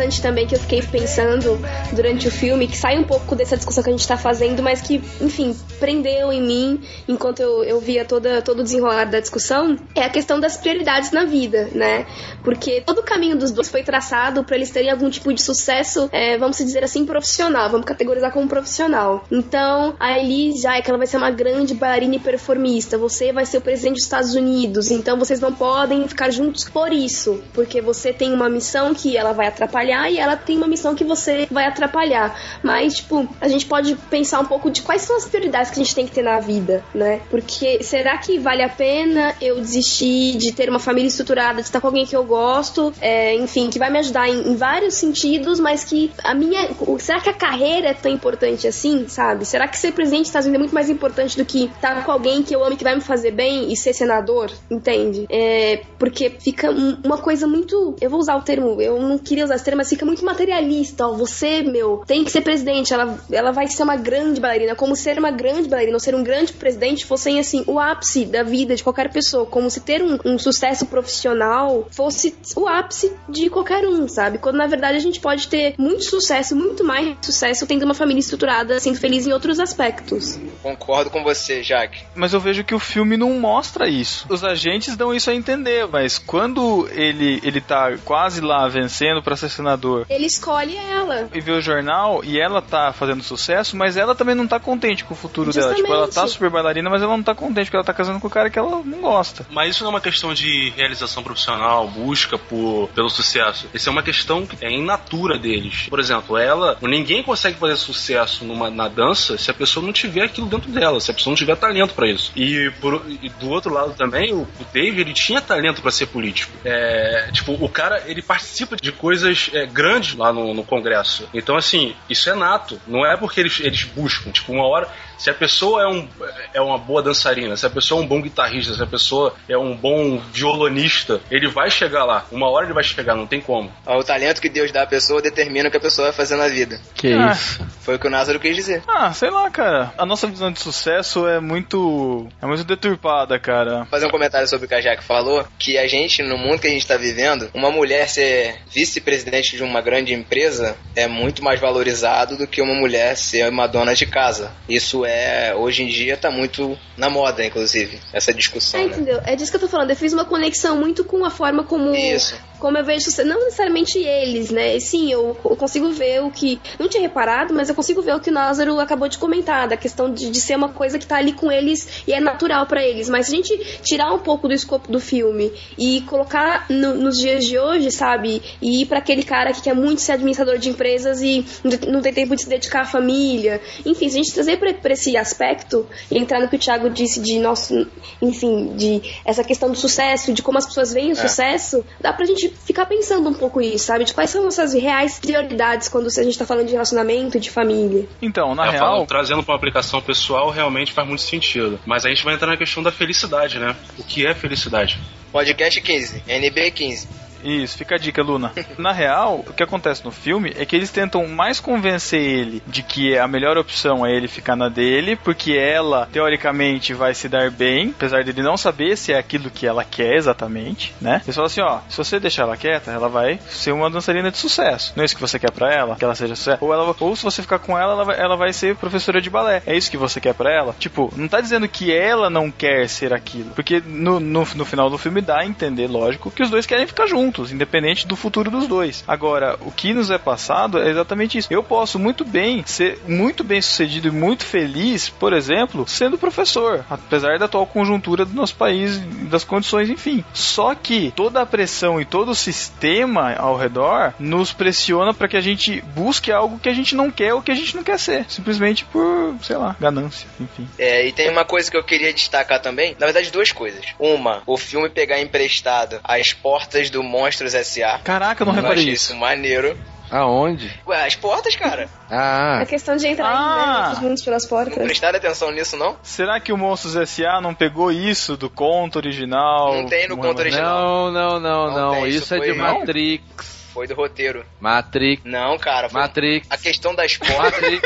Interessante 0.01 0.23
também 0.23 0.47
que 0.47 0.55
eu 0.55 0.61
fiquei 0.61 0.83
pensando 0.83 1.59
durante 1.93 2.27
o 2.27 2.31
filme, 2.31 2.67
que 2.67 2.77
sai 2.77 2.99
um 2.99 3.05
pouco 3.05 3.37
dessa 3.37 3.57
discussão 3.57 3.83
que 3.83 3.91
a 3.91 3.93
gente 3.93 4.07
tá 4.07 4.17
fazendo, 4.17 4.63
mas 4.63 4.81
que, 4.81 5.03
enfim, 5.21 5.55
prendeu 5.79 6.33
em 6.33 6.43
mim 6.43 6.81
enquanto 7.07 7.41
eu, 7.41 7.63
eu 7.65 7.81
via 7.81 8.05
toda, 8.05 8.41
todo 8.41 8.61
o 8.61 8.63
desenrolar 8.63 9.05
da 9.05 9.21
discussão, 9.21 9.77
é 9.95 10.03
a 10.03 10.09
questão 10.09 10.41
das 10.41 10.57
prioridades 10.57 11.11
na 11.11 11.25
vida, 11.25 11.69
né? 11.75 12.07
Porque 12.43 12.81
todo 12.81 13.01
o 13.01 13.03
caminho 13.03 13.37
dos 13.37 13.51
dois 13.51 13.69
foi 13.69 13.83
traçado 13.83 14.43
para 14.45 14.57
eles 14.57 14.71
terem 14.71 14.91
algum 14.91 15.11
tipo 15.11 15.33
de 15.33 15.43
sucesso, 15.43 16.09
é, 16.13 16.39
vamos 16.39 16.59
dizer 16.59 16.83
assim, 16.83 17.05
profissional, 17.05 17.69
vamos 17.69 17.87
categorizar 17.87 18.33
como 18.33 18.49
profissional. 18.49 19.25
Então, 19.31 19.95
a 19.99 20.19
Elise 20.19 20.67
é 20.67 20.81
que 20.81 20.91
ela 20.91 20.99
vai 20.99 21.07
ser 21.07 21.17
uma 21.17 21.31
grande 21.31 21.75
bailarina 21.75 22.17
e 22.17 22.19
performista, 22.19 22.97
você 22.97 23.33
vai 23.33 23.45
ser 23.45 23.59
o 23.59 23.61
presidente 23.61 23.97
dos 23.97 24.05
Estados 24.05 24.35
Unidos, 24.35 24.91
então 24.91 25.19
vocês 25.19 25.41
não 25.41 25.53
podem 25.53 26.07
ficar 26.09 26.31
juntos 26.31 26.69
por 26.69 26.93
isso, 26.93 27.43
porque 27.53 27.81
você 27.81 28.13
tem 28.13 28.33
uma 28.33 28.49
missão 28.49 28.95
que 28.95 29.17
ela 29.17 29.33
vai 29.33 29.47
atrapalhar 29.47 29.89
e 30.11 30.18
ela 30.18 30.37
tem 30.37 30.57
uma 30.57 30.66
missão 30.68 30.94
que 30.94 31.05
você 31.05 31.46
vai 31.50 31.66
atrapalhar. 31.66 32.35
Mas, 32.62 32.96
tipo, 32.96 33.29
a 33.40 33.48
gente 33.48 33.66
pode 33.66 33.94
pensar 34.11 34.40
um 34.40 34.44
pouco 34.46 34.70
de 34.70 34.83
quais 34.83 35.03
são 35.03 35.16
as 35.16 35.24
prioridades 35.26 35.70
que 35.70 35.81
a 35.81 35.83
gente 35.85 35.94
tem 35.94 36.07
que 36.07 36.12
ter 36.12 36.22
na 36.22 36.38
vida, 36.40 36.83
né? 36.94 37.20
Porque 37.31 37.83
será 37.83 38.16
que 38.18 38.38
vale 38.38 38.62
a 38.62 38.68
pena 38.68 39.35
eu 39.40 39.61
desistir 39.61 40.37
de 40.37 40.53
ter 40.53 40.68
uma 40.68 40.79
família 40.79 41.09
estruturada, 41.09 41.57
de 41.61 41.68
estar 41.68 41.81
com 41.81 41.87
alguém 41.87 42.07
que 42.07 42.14
eu 42.16 42.24
gosto, 42.24 42.92
é, 43.00 43.35
enfim, 43.37 43.70
que 43.70 43.79
vai 43.79 43.90
me 43.90 43.98
ajudar 43.98 44.29
em, 44.29 44.48
em 44.53 44.57
vários 44.57 44.94
sentidos, 44.94 45.59
mas 45.61 45.85
que 45.85 46.11
a 46.22 46.35
minha. 46.35 46.68
Será 46.98 47.20
que 47.20 47.29
a 47.29 47.35
carreira 47.35 47.88
é 47.88 47.94
tão 47.94 48.11
importante 48.12 48.66
assim, 48.66 49.07
sabe? 49.09 49.44
Será 49.44 49.66
que 49.68 49.79
ser 49.79 49.92
presidente 49.92 50.20
dos 50.22 50.29
Estados 50.29 50.46
Unidos 50.46 50.61
é 50.61 50.62
muito 50.64 50.74
mais 50.74 50.90
importante 50.90 51.37
do 51.37 51.44
que 51.44 51.64
estar 51.64 52.05
com 52.05 52.12
alguém 52.12 52.42
que 52.42 52.55
eu 52.55 52.64
amo 52.64 52.76
que 52.76 52.85
vai 52.85 52.94
me 52.94 53.00
fazer 53.00 53.31
bem 53.31 53.72
e 53.72 53.76
ser 53.76 53.92
senador? 53.92 54.50
Entende? 54.70 55.26
É, 55.31 55.83
porque 55.98 56.31
fica 56.31 56.70
um- 56.70 56.98
uma 57.05 57.18
coisa 57.18 57.46
muito. 57.46 57.96
Eu 58.00 58.11
vou 58.11 58.20
usar 58.20 58.37
o 58.37 58.42
termo, 58.42 58.81
eu 58.81 59.00
não 59.00 59.18
queria 59.18 59.44
usar 59.44 59.57
esse 59.57 59.64
termo, 59.64 59.80
mas 59.81 59.88
fica 59.88 60.05
muito 60.05 60.23
materialista. 60.23 61.07
Ó, 61.07 61.14
você, 61.14 61.62
meu, 61.62 62.03
tem 62.07 62.23
que 62.23 62.31
ser 62.31 62.43
presidente, 62.43 62.93
ela, 62.93 63.19
ela 63.33 63.51
vai 63.51 63.66
ser 63.66 63.83
uma 63.83 63.97
grande 63.97 64.38
bailarina. 64.38 64.75
Como 64.75 64.95
ser 64.95 65.19
uma 65.19 65.31
grande 65.31 65.71
bailarina 65.71 65.97
ou 65.97 66.01
ser 66.01 66.14
um 66.14 66.23
grande 66.23 66.53
presidente 66.53 67.07
fossem, 67.07 67.38
assim, 67.38 67.64
o 67.66 67.81
ápice 67.81 68.27
da 68.27 68.43
vida 68.43 68.77
de 68.77 68.85
qualquer 68.85 69.11
pessoa. 69.11 69.47
Como 69.47 69.71
se 69.71 69.81
ter 69.81 70.03
um, 70.03 70.19
um 70.23 70.38
sucesso 70.38 70.85
profissional 70.85 71.88
fosse 71.90 72.37
o 72.55 72.69
ápice 72.69 73.11
de 73.27 73.49
qualquer 73.49 73.87
um, 73.88 74.07
sabe? 74.07 74.37
Quando 74.37 74.57
na 74.57 74.66
verdade 74.66 74.99
a 74.99 75.01
gente 75.01 75.19
pode 75.19 75.49
ter 75.49 75.75
muito 75.79 76.05
sucesso, 76.05 76.55
muito 76.55 76.85
mais 76.85 77.16
sucesso 77.23 77.66
tendo 77.66 77.85
uma 77.85 77.95
família 77.95 78.21
estruturada, 78.21 78.79
sendo 78.81 78.99
feliz 78.99 79.27
em 79.27 79.33
outros 79.33 79.59
aspectos. 79.59 80.38
Concordo 80.62 81.09
com 81.09 81.25
você, 81.25 81.62
Jaque. 81.62 82.05
Mas 82.14 82.35
eu 82.35 82.40
vejo 82.40 82.64
que 82.64 82.75
o 82.75 82.79
filme 82.79 83.16
não 83.16 83.33
mostra 83.40 83.88
isso. 83.88 84.27
Os 84.29 84.45
agentes 84.45 84.95
dão 84.95 85.14
isso 85.14 85.31
a 85.31 85.35
entender, 85.35 85.87
mas 85.87 86.19
quando 86.19 86.87
ele, 86.93 87.40
ele 87.43 87.62
tá 87.62 87.97
quase 88.05 88.43
lá 88.43 88.69
vencendo 88.69 89.23
pra 89.23 89.37
ser 89.37 89.49
senador. 89.61 90.07
Ele 90.09 90.27
escolhe 90.27 90.77
ela. 90.77 91.29
E 91.35 91.40
vê 91.40 91.53
o 91.53 91.61
jornal 91.61 92.23
e 92.25 92.38
ela 92.40 92.61
tá 92.62 92.92
fazendo 92.92 93.23
sucesso, 93.23 93.77
mas 93.77 93.96
ela 93.96 94.14
também 94.14 94.35
não 94.35 94.46
tá 94.46 94.59
contente 94.59 95.05
com 95.05 95.14
o 95.14 95.16
futuro 95.16 95.53
dela. 95.53 95.75
Tipo, 95.75 95.87
ela 95.88 96.01
tá 96.01 96.07
Justamente. 96.07 96.33
super 96.33 96.51
bailarina, 96.51 96.90
mas 96.90 97.03
ela 97.03 97.16
não 97.16 97.23
tá 97.23 97.35
contente 97.35 97.66
porque 97.66 97.77
ela 97.77 97.85
tá 97.85 97.92
casando 97.94 98.20
com 98.20 98.27
o 98.27 98.31
cara 98.31 98.51
que 98.51 98.59
ela 98.59 98.83
não 98.85 99.01
gosta. 99.01 99.46
Mas 99.51 99.70
isso 99.77 99.85
não 99.85 99.90
é 99.90 99.94
uma 99.94 100.01
questão 100.01 100.33
de 100.35 100.70
realização 100.77 101.23
profissional, 101.23 101.87
busca 101.88 102.38
por, 102.38 102.88
pelo 102.94 103.09
sucesso. 103.11 103.68
Isso 103.73 103.88
é 103.88 103.92
uma 103.92 104.03
questão 104.03 104.46
que 104.46 104.64
é 104.64 104.70
in 104.70 104.85
natura 104.85 105.38
deles. 105.38 105.87
Por 105.88 106.01
exemplo, 106.01 106.37
ela, 106.37 106.77
ninguém 106.83 107.23
consegue 107.23 107.59
fazer 107.59 107.77
sucesso 107.77 108.44
numa, 108.44 108.70
na 108.70 108.88
dança 108.88 109.37
se 109.38 109.51
a 109.51 109.55
pessoa 109.55 109.85
não 109.85 109.92
tiver 109.92 110.25
aquilo 110.25 110.46
dentro 110.46 110.70
dela, 110.70 111.01
se 111.01 111.11
a 111.11 111.14
pessoa 111.14 111.33
não 111.33 111.37
tiver 111.37 111.57
talento 111.57 111.94
pra 111.94 112.09
isso. 112.09 112.33
E, 112.35 112.70
por- 112.81 113.03
e 113.09 113.29
do 113.29 113.51
outro 113.51 113.73
lado 113.73 113.92
também, 113.94 114.33
o, 114.33 114.40
o 114.42 114.66
Dave, 114.73 115.01
ele 115.01 115.12
tinha 115.12 115.40
talento 115.40 115.83
pra 115.83 115.90
ser 115.90 116.07
político. 116.07 116.53
É, 116.64 117.29
tipo, 117.33 117.53
o 117.53 117.68
cara, 117.68 118.03
ele 118.07 118.23
participa 118.23 118.77
de 118.77 118.92
coisas 118.92 119.50
é, 119.53 119.67
grandes 119.67 120.15
lá 120.15 120.33
no, 120.33 120.55
no 120.55 120.65
Congresso. 120.65 121.29
Então, 121.33 121.57
assim, 121.57 121.95
isso 122.09 122.31
é 122.31 122.35
nato. 122.35 122.81
Não 122.87 123.05
é 123.05 123.17
porque 123.17 123.41
eles, 123.41 123.61
eles 123.61 123.85
buscam. 123.85 124.31
Tipo, 124.31 124.53
uma 124.53 124.67
hora, 124.67 124.89
se 125.21 125.29
a 125.29 125.35
pessoa 125.35 125.83
é, 125.83 125.87
um, 125.87 126.09
é 126.55 126.61
uma 126.63 126.79
boa 126.79 127.03
dançarina, 127.03 127.55
se 127.57 127.67
a 127.67 127.71
pessoa 127.71 128.01
é 128.01 128.05
um 128.05 128.07
bom 128.07 128.23
guitarrista, 128.23 128.73
se 128.75 128.83
a 128.83 128.87
pessoa 128.87 129.35
é 129.47 129.57
um 129.59 129.77
bom 129.77 130.19
violonista, 130.33 131.21
ele 131.31 131.47
vai 131.47 131.71
chegar 131.71 132.05
lá. 132.05 132.25
Uma 132.33 132.49
hora 132.49 132.65
ele 132.65 132.73
vai 132.73 132.83
chegar, 132.83 133.15
não 133.15 133.27
tem 133.27 133.41
como. 133.41 133.71
O 133.87 134.03
talento 134.03 134.41
que 134.41 134.49
Deus 134.49 134.73
dá 134.73 134.83
à 134.83 134.87
pessoa 134.87 135.21
determina 135.21 135.69
o 135.69 135.71
que 135.71 135.77
a 135.77 135.81
pessoa 135.81 136.09
vai 136.09 136.17
fazer 136.17 136.37
na 136.37 136.49
vida. 136.49 136.81
Que 136.95 137.13
Ah. 137.13 137.33
isso? 137.33 137.61
Foi 137.83 137.97
o 137.97 137.99
que 137.99 138.07
o 138.07 138.11
Názaro 138.11 138.41
quis 138.41 138.57
dizer. 138.57 138.83
Ah, 138.89 139.13
sei 139.13 139.31
lá, 139.31 139.51
cara. 139.51 139.93
A 139.99 140.07
nossa 140.07 140.27
visão 140.27 140.51
de 140.51 140.59
sucesso 140.61 141.27
é 141.29 141.39
muito. 141.39 142.27
é 142.41 142.47
muito 142.47 142.65
deturpada, 142.65 143.39
cara. 143.39 143.79
Vou 143.79 143.87
fazer 143.87 144.07
um 144.07 144.11
comentário 144.11 144.49
sobre 144.49 144.65
o 144.67 144.69
que 144.69 144.75
a 144.75 144.81
Jaque 144.81 145.05
falou, 145.05 145.45
que 145.59 145.77
a 145.77 145.87
gente, 145.87 146.23
no 146.23 146.39
mundo 146.39 146.61
que 146.61 146.67
a 146.67 146.71
gente 146.71 146.87
tá 146.87 146.97
vivendo, 146.97 147.51
uma 147.53 147.71
mulher 147.71 148.09
ser 148.09 148.57
vice-presidente 148.73 149.57
de 149.57 149.63
uma 149.63 149.81
grande 149.81 150.15
empresa 150.15 150.77
é 150.97 151.07
muito 151.07 151.43
mais 151.45 151.61
valorizado 151.61 152.37
do 152.37 152.47
que 152.47 152.63
uma 152.63 152.75
mulher 152.75 153.17
ser 153.17 153.49
uma 153.51 153.67
dona 153.67 153.95
de 153.95 154.07
casa. 154.07 154.51
Isso 154.69 155.05
é, 155.05 155.10
hoje 155.57 155.83
em 155.83 155.87
dia, 155.87 156.16
tá 156.16 156.31
muito 156.31 156.79
na 156.96 157.09
moda, 157.11 157.44
inclusive, 157.44 157.99
essa 158.12 158.33
discussão, 158.33 158.81
É, 158.81 158.85
né? 158.85 158.90
entendeu? 158.92 159.20
É 159.25 159.35
disso 159.37 159.51
que 159.51 159.57
eu 159.57 159.61
tô 159.61 159.68
falando. 159.68 159.90
Eu 159.90 159.96
fiz 159.96 160.12
uma 160.12 160.25
conexão 160.25 160.77
muito 160.79 161.05
com 161.05 161.25
a 161.25 161.31
forma 161.31 161.64
como. 161.64 161.94
Isso. 161.94 162.35
Como 162.59 162.77
eu 162.77 162.85
vejo. 162.85 163.07
Não 163.25 163.44
necessariamente 163.44 163.99
eles, 163.99 164.51
né? 164.51 164.79
Sim, 164.81 165.11
eu, 165.11 165.35
eu 165.42 165.57
consigo 165.57 165.90
ver 165.92 166.23
o 166.23 166.31
que. 166.31 166.61
Não 166.79 166.88
tinha 166.88 167.01
reparado, 167.03 167.55
mas 167.55 167.70
eu 167.70 167.75
consigo 167.75 168.03
ver 168.03 168.14
o 168.14 168.20
que 168.20 168.29
o 168.29 168.33
Názaro 168.33 168.79
acabou 168.79 169.09
de 169.09 169.16
comentar, 169.16 169.66
da 169.66 169.79
questão 169.79 170.12
de, 170.12 170.29
de 170.31 170.40
ser 170.40 170.57
uma 170.57 170.68
coisa 170.68 170.99
que 170.99 171.07
tá 171.07 171.16
ali 171.16 171.33
com 171.33 171.51
eles 171.51 172.03
e 172.07 172.12
é 172.12 172.20
natural 172.20 172.66
pra 172.66 172.85
eles. 172.85 173.09
Mas 173.09 173.27
se 173.27 173.33
a 173.33 173.37
gente 173.37 173.81
tirar 173.83 174.12
um 174.12 174.18
pouco 174.18 174.46
do 174.46 174.53
escopo 174.53 174.92
do 174.92 175.01
filme 175.01 175.51
e 175.79 176.03
colocar 176.03 176.66
no- 176.68 176.94
nos 176.94 177.16
dias 177.18 177.46
de 177.46 177.59
hoje, 177.59 177.90
sabe? 177.90 178.42
E 178.61 178.83
ir 178.83 178.87
pra 178.87 178.99
aquele 178.99 179.23
cara 179.23 179.53
que 179.55 179.62
quer 179.62 179.75
muito 179.75 180.03
ser 180.03 180.12
administrador 180.12 180.59
de 180.59 180.68
empresas 180.68 181.23
e 181.23 181.42
não 181.88 182.03
tem- 182.03 182.12
tempo 182.12 182.37
de 182.37 182.42
se 182.42 182.49
dedicar 182.49 182.83
à 182.83 182.85
família. 182.85 183.59
Enfim, 183.87 184.09
se 184.11 184.16
a 184.18 184.23
gente 184.23 184.35
trazer 184.35 184.59
pra, 184.59 184.75
pra 184.75 184.92
esse 185.01 185.17
aspecto 185.17 185.87
e 186.11 186.19
entrar 186.19 186.41
no 186.41 186.49
que 186.49 186.57
o 186.57 186.59
Thiago 186.59 186.91
disse 186.91 187.21
de 187.21 187.39
nosso. 187.39 187.87
Enfim, 188.21 188.77
de 188.77 189.01
essa 189.25 189.43
questão 189.43 189.71
do 189.71 189.77
sucesso, 189.77 190.33
de 190.33 190.43
como 190.43 190.59
as 190.59 190.67
pessoas 190.67 190.93
veem 190.93 191.13
o 191.13 191.17
sucesso, 191.17 191.85
dá 192.01 192.13
pra 192.13 192.27
gente 192.27 192.49
ficar 192.67 192.85
pensando 192.87 193.29
um 193.31 193.35
pouco 193.35 193.61
isso, 193.61 193.87
sabe? 193.87 194.05
De 194.05 194.13
quais 194.13 194.31
são 194.31 194.45
nossas 194.45 194.75
reais 194.75 195.19
prioridades 195.19 195.89
quando 195.89 196.07
a 196.07 196.23
gente 196.23 196.39
tá 196.39 196.45
falando 196.45 196.67
de 196.67 196.73
relacionamento, 196.73 197.41
de 197.41 197.51
família. 197.51 198.07
Então, 198.21 198.55
na 198.55 198.67
É, 198.67 198.71
real. 198.71 198.85
falando- 198.87 199.07
trazendo 199.09 199.43
pra 199.43 199.53
uma 199.53 199.57
aplicação 199.59 200.01
pessoal, 200.03 200.51
realmente 200.51 200.93
faz 200.93 201.07
muito 201.09 201.23
sentido. 201.23 201.81
Mas 201.87 202.05
a 202.05 202.09
gente 202.11 202.23
vai 202.25 202.35
entrar 202.35 202.49
na 202.49 202.57
questão 202.57 202.83
da 202.83 202.93
felicidade, 202.93 203.59
né? 203.59 203.75
O 203.99 204.03
que 204.05 204.27
é 204.27 204.35
felicidade? 204.35 204.99
Podcast 205.33 205.81
15, 205.81 206.23
NB 206.29 206.71
15. 206.73 207.09
Isso, 207.42 207.79
fica 207.79 207.94
a 207.94 207.98
dica, 207.98 208.22
Luna. 208.22 208.53
Na 208.79 208.92
real, 208.92 209.44
o 209.46 209.53
que 209.53 209.62
acontece 209.62 210.05
no 210.05 210.11
filme 210.11 210.55
é 210.57 210.64
que 210.64 210.76
eles 210.76 210.90
tentam 210.90 211.26
mais 211.26 211.61
convencer 211.61 212.20
ele 212.20 212.62
de 212.66 212.83
que 212.83 213.16
a 213.16 213.26
melhor 213.26 213.57
opção 213.57 214.05
é 214.05 214.12
ele 214.12 214.29
ficar 214.29 214.57
na 214.57 214.68
dele, 214.68 215.16
porque 215.16 215.53
ela, 215.53 216.09
teoricamente, 216.12 216.94
vai 216.94 217.14
se 217.14 217.29
dar 217.29 217.50
bem, 217.50 217.90
apesar 217.90 218.24
dele 218.24 218.42
não 218.42 218.57
saber 218.57 218.96
se 218.96 219.12
é 219.12 219.18
aquilo 219.18 219.50
que 219.50 219.66
ela 219.66 219.85
quer 219.85 220.14
exatamente, 220.14 220.94
né? 221.00 221.20
Eles 221.24 221.35
falam 221.35 221.46
assim, 221.46 221.61
ó, 221.61 221.81
se 221.88 221.96
você 221.96 222.20
deixar 222.20 222.42
ela 222.42 222.57
quieta, 222.57 222.90
ela 222.90 223.09
vai 223.09 223.38
ser 223.48 223.72
uma 223.72 223.90
dançarina 223.90 224.31
de 224.31 224.38
sucesso. 224.38 224.92
Não 224.96 225.03
é 225.03 225.07
isso 225.07 225.14
que 225.14 225.20
você 225.20 225.38
quer 225.38 225.50
pra 225.50 225.72
ela? 225.72 225.96
Que 225.96 226.05
ela 226.05 226.14
seja 226.14 226.35
sucesso? 226.35 226.64
Ou, 226.64 226.72
ela, 226.72 226.94
ou 226.98 227.16
se 227.16 227.22
você 227.22 227.42
ficar 227.42 227.59
com 227.59 227.79
ela, 227.79 227.92
ela 227.92 228.05
vai, 228.05 228.20
ela 228.20 228.37
vai 228.37 228.53
ser 228.53 228.76
professora 228.76 229.20
de 229.20 229.31
balé. 229.31 229.62
É 229.66 229.76
isso 229.76 229.90
que 229.90 229.96
você 229.96 230.20
quer 230.20 230.35
pra 230.35 230.53
ela? 230.53 230.74
Tipo, 230.79 231.12
não 231.16 231.29
tá 231.29 231.40
dizendo 231.40 231.68
que 231.68 231.92
ela 231.92 232.29
não 232.31 232.50
quer 232.50 232.88
ser 232.88 233.12
aquilo. 233.12 233.50
Porque 233.50 233.83
no, 233.85 234.20
no, 234.20 234.46
no 234.55 234.64
final 234.64 234.90
do 234.90 234.98
filme 234.98 235.20
dá 235.20 235.40
a 235.40 235.46
entender, 235.46 235.87
lógico, 235.87 236.31
que 236.31 236.42
os 236.42 236.50
dois 236.50 236.66
querem 236.66 236.87
ficar 236.87 237.07
juntos, 237.07 237.30
independente 237.53 238.07
do 238.07 238.16
futuro 238.16 238.51
dos 238.51 238.66
dois. 238.66 239.05
Agora, 239.07 239.57
o 239.61 239.71
que 239.71 239.93
nos 239.93 240.11
é 240.11 240.19
passado 240.19 240.79
é 240.79 240.90
exatamente 240.90 241.38
isso. 241.38 241.49
Eu 241.51 241.62
posso 241.62 241.99
muito 241.99 242.25
bem 242.25 242.64
ser 242.66 242.99
muito 243.07 243.43
bem 243.45 243.61
sucedido 243.61 244.09
e 244.09 244.11
muito 244.11 244.45
feliz, 244.45 245.09
por 245.09 245.33
exemplo, 245.33 245.87
sendo 245.88 246.19
professor, 246.19 246.85
apesar 246.88 247.38
da 247.38 247.47
atual 247.47 247.66
conjuntura 247.66 248.25
do 248.25 248.35
nosso 248.35 248.55
país 248.55 248.99
das 249.29 249.45
condições, 249.45 249.90
enfim. 249.90 250.25
Só 250.33 250.75
que 250.75 251.12
toda 251.16 251.43
a 251.43 251.47
pressão 251.47 252.01
e 252.01 252.05
todo 252.05 252.31
o 252.31 252.35
sistema 252.35 253.35
ao 253.35 253.57
redor 253.57 254.14
nos 254.19 254.53
pressiona 254.53 255.12
para 255.12 255.29
que 255.29 255.37
a 255.37 255.40
gente 255.40 255.81
busque 255.95 256.33
algo 256.33 256.59
que 256.59 256.69
a 256.69 256.75
gente 256.75 256.95
não 256.95 257.11
quer 257.11 257.35
ou 257.35 257.43
que 257.43 257.51
a 257.51 257.55
gente 257.55 257.77
não 257.77 257.83
quer 257.83 257.99
ser, 257.99 258.25
simplesmente 258.29 258.85
por, 258.85 259.35
sei 259.43 259.57
lá, 259.57 259.77
ganância, 259.79 260.29
enfim. 260.40 260.69
É, 260.79 261.07
e 261.07 261.12
tem 261.12 261.31
uma 261.31 261.45
coisa 261.45 261.71
que 261.71 261.77
eu 261.77 261.85
queria 261.85 262.12
destacar 262.12 262.61
também. 262.61 262.97
Na 262.99 263.07
verdade, 263.07 263.31
duas 263.31 263.53
coisas. 263.53 263.85
Uma, 263.99 264.43
o 264.47 264.57
filme 264.57 264.88
pegar 264.88 265.21
emprestado 265.21 266.01
as 266.05 266.33
portas 266.33 266.90
do 266.90 267.03
Monstros 267.21 267.55
S.A. 267.55 267.99
Caraca, 267.99 268.43
eu 268.43 268.47
não 268.47 268.53
reparei 268.55 268.85
isso. 268.85 269.13
isso 269.13 269.17
maneiro. 269.17 269.77
Aonde? 270.11 270.69
Ué, 270.89 271.07
as 271.07 271.15
portas, 271.15 271.55
cara. 271.55 271.89
Ah, 272.11 272.59
A 272.63 272.67
questão 272.67 272.97
de 272.97 273.07
entrar 273.07 273.29
Ah. 273.33 273.93
em 273.93 273.95
né, 273.95 274.01
mundos 274.09 274.25
pelas 274.25 274.43
Não 274.43 274.49
portas. 274.51 274.75
prestaram 274.83 275.17
atenção 275.17 275.53
nisso, 275.53 275.77
não? 275.77 275.97
Será 276.03 276.41
que 276.41 276.53
o 276.53 276.57
Monstros 276.59 276.97
S.A. 276.97 277.41
não 277.41 277.55
pegou 277.55 277.93
isso 277.93 278.37
do 278.37 278.51
conto 278.51 278.97
original? 278.97 279.73
Não 279.77 279.87
tem 279.87 280.09
no 280.09 280.17
conto 280.17 280.39
é- 280.39 280.41
original. 280.41 281.13
não, 281.13 281.13
não, 281.13 281.41
não, 281.41 281.67
Não 281.71 281.91
não. 281.93 282.07
isso 282.09 282.25
Isso 282.25 282.35
é 282.35 282.41
de 282.41 282.53
Não? 282.55 282.79
Matrix. 282.81 283.60
Foi 283.73 283.87
do 283.87 283.95
roteiro. 283.95 284.45
Matrix. 284.61 285.23
Não, 285.25 285.59
cara. 285.59 285.89
Foi 285.89 286.01
Matrix. 286.01 286.47
a 286.51 286.57
questão 286.57 286.95
das 286.95 287.17
portas. 287.17 287.81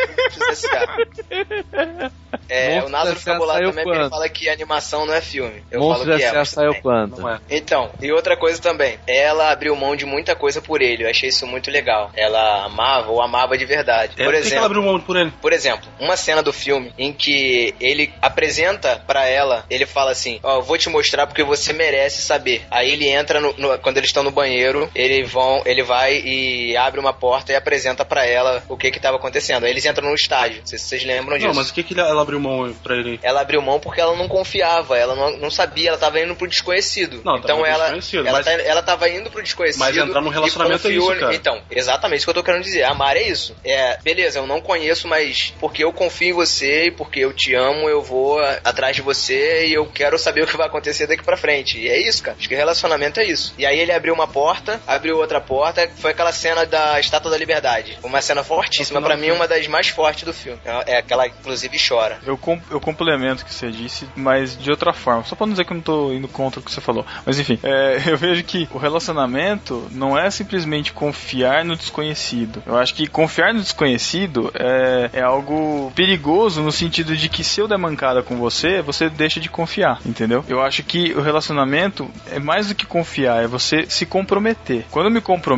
É, 2.49 2.69
Monstros 2.75 2.89
o 2.89 2.93
Názaro 2.93 3.17
fica 3.19 3.35
bolado 3.35 3.59
também 3.61 3.85
porque 3.85 3.91
ele 3.91 3.99
quando? 4.01 4.11
fala 4.11 4.29
que 4.29 4.49
animação 4.49 5.07
não 5.07 5.15
é 5.15 5.21
filme. 5.21 5.63
Eu 5.71 5.81
Monstros 5.81 6.07
falo 6.09 6.19
que 6.19 6.25
é, 6.39 6.45
saiu 6.45 6.75
quando? 6.83 7.19
Não 7.19 7.29
é. 7.31 7.39
Então, 7.51 7.91
e 8.01 8.11
outra 8.13 8.37
coisa 8.37 8.61
também, 8.61 8.99
ela 9.07 9.51
abriu 9.51 9.75
mão 9.77 9.95
de 9.97 10.05
muita 10.05 10.35
coisa 10.35 10.61
por 10.61 10.83
ele, 10.83 11.05
eu 11.05 11.11
achei 11.11 11.29
isso 11.29 11.47
muito 11.47 11.71
legal. 11.71 12.11
Ela 12.15 12.65
amava 12.65 13.11
ou 13.11 13.23
amava 13.23 13.57
de 13.57 13.65
verdade. 13.65 14.13
É, 14.17 14.25
por 14.25 14.33
que 14.33 14.37
ela 14.37 14.47
exemplo, 14.47 14.65
abriu 14.65 14.83
mão 14.83 15.01
por 15.01 15.17
ele? 15.17 15.33
por 15.41 15.53
exemplo, 15.53 15.89
uma 15.99 16.17
cena 16.17 16.43
do 16.43 16.53
filme 16.53 16.93
em 16.99 17.13
que 17.13 17.75
ele 17.81 18.13
apresenta 18.21 19.03
pra 19.07 19.27
ela, 19.27 19.65
ele 19.71 19.87
fala 19.87 20.11
assim: 20.11 20.39
Ó, 20.43 20.57
eu 20.59 20.63
vou 20.63 20.77
te 20.77 20.89
mostrar 20.89 21.27
porque 21.27 21.43
você 21.43 21.73
merece 21.73 22.23
saber. 22.23 22.63
Aí 22.71 22.93
ele 22.93 23.09
entra 23.09 23.41
no, 23.41 23.55
no- 23.57 23.79
quando 23.79 23.99
eles 23.99 24.11
estão 24.11 24.23
no 24.23 24.31
banheiro, 24.31 24.91
ele 24.95 25.23
vão, 25.25 25.63
ele 25.65 25.74
vai 25.83 26.21
e 26.25 26.77
abre 26.77 27.01
uma 27.01 27.13
porta 27.13 27.53
e 27.53 27.57
apresenta 27.57 28.05
pra 28.05 28.25
ela 28.27 28.63
o 28.69 28.77
que 28.77 28.91
que 28.91 29.01
tava 29.01 29.17
acontecendo. 29.17 29.65
Aí 29.65 29.71
eles 29.71 29.85
entram 29.85 30.09
no 30.09 30.15
estádio. 30.15 30.61
Não 30.61 30.67
sei 30.67 30.79
se 30.79 30.87
vocês 30.87 31.05
lembram 31.05 31.37
disso. 31.37 31.49
Não, 31.49 31.55
mas 31.55 31.71
o 31.71 31.75
que, 31.75 31.83
que 31.83 31.99
ela 31.99 32.21
abriu 32.23 32.41
mão 32.41 32.73
pra 32.83 32.97
ele? 32.97 33.19
Ela 33.23 33.41
abriu 33.41 33.61
mão 33.63 33.79
porque 33.81 34.01
ela 34.01 34.17
não 34.17 34.29
confiava, 34.29 34.97
ela 34.99 35.15
não, 35.15 35.37
não 35.39 35.51
sabia, 35.51 35.89
ela 35.91 35.99
tava 35.99 36.21
indo 36.21 36.35
pro 36.35 36.47
desconhecido. 36.49 37.21
Não, 37.25 37.37
então 37.37 37.65
ela, 37.65 37.85
desconhecido, 37.85 38.27
ela, 38.27 38.39
mas- 38.39 38.47
tá- 38.47 38.53
ela 38.63 38.83
tava 38.83 39.09
indo 39.09 39.31
pro 39.31 39.43
desconhecido. 39.43 39.81
Mas 39.81 39.97
entrar 39.97 40.21
num 40.21 40.29
relacionamento 40.31 40.87
é 40.89 40.93
isso, 40.93 41.15
cara. 41.17 41.35
Então, 41.35 41.63
exatamente 41.71 42.19
isso 42.19 42.27
que 42.27 42.31
eu 42.31 42.35
tô 42.35 42.43
querendo 42.45 42.63
dizer. 42.63 42.85
Amar 42.85 43.17
é 43.17 43.23
isso. 43.23 43.57
É, 43.65 43.99
beleza, 44.03 44.39
eu 44.39 44.47
não 44.47 44.61
conheço, 44.61 45.09
mas 45.09 45.53
porque 45.59 45.83
eu 45.85 45.93
confio 45.93 46.29
em 46.31 46.33
você 46.33 46.87
e 46.87 46.91
porque 46.91 47.21
eu 47.21 47.33
te 47.33 47.55
amo, 47.55 47.89
eu 47.89 48.03
vou 48.03 48.39
atrás 48.63 48.97
de 48.97 49.03
você 49.03 49.67
e 49.67 49.75
eu 49.75 49.87
quero 49.87 50.19
saber 50.19 50.43
o 50.43 50.47
que 50.47 50.57
vai 50.57 50.67
acontecer 50.67 51.07
daqui 51.07 51.23
pra 51.25 51.37
frente. 51.37 51.79
E 51.79 51.89
é 51.89 51.99
isso, 52.01 52.23
cara. 52.23 52.37
Acho 52.39 52.49
que 52.49 52.55
relacionamento 52.55 53.21
é 53.21 53.25
isso. 53.25 53.55
E 53.59 53.67
aí 53.67 53.79
ele 53.79 53.93
abriu 53.93 54.15
uma 54.15 54.27
porta, 54.27 54.81
abriu 54.87 55.17
outra 55.19 55.41
porta, 55.41 55.64
foi 55.97 56.11
aquela 56.11 56.33
cena 56.33 56.65
da 56.67 56.99
Estátua 57.01 57.31
da 57.31 57.37
Liberdade. 57.39 57.99
Uma 58.03 58.21
cena 58.21 58.43
fortíssima, 58.45 59.01
pra 59.01 59.17
mim, 59.17 59.31
uma 59.31 59.47
das 59.49 59.67
mais 59.67 59.89
fortes 59.89 60.25
do 60.25 60.33
filme. 60.33 60.59
É 60.65 60.95
é 60.95 60.99
aquela, 60.99 61.27
inclusive, 61.27 61.77
chora. 61.79 62.19
Eu, 62.27 62.37
com- 62.37 62.61
eu 62.71 62.81
complemento 62.81 63.43
o 63.43 63.47
que 63.47 63.55
você 63.55 63.71
disse, 63.71 64.07
mas 64.15 64.57
de 64.57 64.71
outra 64.71 64.93
forma. 64.93 65.25
Só 65.25 65.35
pra 65.35 65.47
não 65.47 65.53
dizer 65.53 65.65
que 65.65 65.73
eu 65.73 65.77
não 65.77 65.83
tô 65.83 66.13
indo 66.13 66.29
contra 66.29 66.61
o 66.61 66.63
que 66.63 66.71
você 66.71 66.81
falou. 66.81 67.07
Mas 67.25 67.39
enfim, 67.39 67.59
é, 67.63 68.03
eu 68.11 68.17
vejo 68.17 68.43
que 68.45 68.69
o 68.73 68.79
relacionamento 68.79 69.87
não 69.91 70.19
é 70.19 70.31
simplesmente 70.31 70.93
confiar 70.93 71.65
no 71.65 71.77
desconhecido. 71.77 72.63
Eu 72.67 72.77
acho 72.77 72.95
que 72.95 73.07
confiar 73.07 73.55
no 73.55 73.61
desconhecido 73.61 74.51
é, 74.55 75.11
é 75.15 75.23
algo 75.23 75.93
perigoso 75.95 76.63
no 76.63 76.73
sentido 76.73 77.17
de 77.17 77.29
que 77.29 77.43
se 77.45 77.61
eu 77.61 77.69
der 77.69 77.79
mancada 77.79 78.23
com 78.23 78.37
você, 78.37 78.83
você 78.83 79.09
deixa 79.09 79.41
de 79.41 79.49
confiar, 79.49 80.01
entendeu? 80.05 80.45
Eu 80.49 80.61
acho 80.63 80.83
que 80.83 81.13
o 81.15 81.21
relacionamento 81.21 82.11
é 82.31 82.39
mais 82.39 82.69
do 82.69 82.75
que 82.75 82.87
confiar, 82.87 83.43
é 83.43 83.47
você 83.47 83.87
se 83.89 84.05
comprometer. 84.07 84.85
Quando 84.91 85.07
eu 85.07 85.13
me 85.13 85.21
comprometo, 85.21 85.54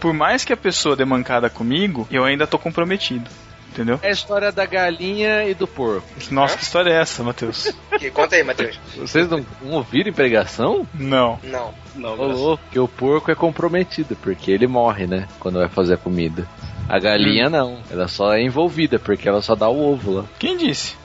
por 0.00 0.12
mais 0.12 0.44
que 0.44 0.52
a 0.52 0.56
pessoa 0.56 0.96
dê 0.96 1.04
mancada 1.04 1.48
comigo, 1.50 2.06
eu 2.10 2.24
ainda 2.24 2.46
tô 2.46 2.58
comprometido. 2.58 3.28
entendeu? 3.72 3.98
É 4.02 4.08
a 4.08 4.12
história 4.12 4.50
da 4.52 4.66
galinha 4.66 5.44
e 5.44 5.54
do 5.54 5.66
porco. 5.66 6.06
Nossa, 6.30 6.56
que 6.56 6.62
história 6.64 6.90
é 6.90 7.00
essa, 7.00 7.22
Matheus? 7.22 7.72
Que- 7.98 8.10
Conta 8.10 8.34
aí, 8.36 8.42
Matheus. 8.42 8.78
Vocês 8.96 9.28
não, 9.28 9.44
não 9.62 9.72
ouviram 9.72 10.12
pregação? 10.12 10.86
Não. 10.94 11.38
Não. 11.44 11.74
Não, 11.94 12.14
louco, 12.14 12.62
que 12.70 12.78
o 12.78 12.88
porco 12.88 13.30
é 13.30 13.34
comprometido, 13.34 14.16
porque 14.16 14.50
ele 14.50 14.66
morre, 14.66 15.06
né? 15.06 15.28
Quando 15.38 15.58
vai 15.58 15.68
fazer 15.68 15.94
a 15.94 15.98
comida. 15.98 16.46
A 16.88 16.98
galinha 16.98 17.48
não, 17.50 17.78
ela 17.90 18.08
só 18.08 18.32
é 18.34 18.42
envolvida, 18.42 18.98
porque 18.98 19.28
ela 19.28 19.40
só 19.42 19.54
dá 19.54 19.68
o 19.68 19.92
ovo 19.92 20.12
lá. 20.12 20.24
Quem 20.40 20.56
disse? 20.56 20.96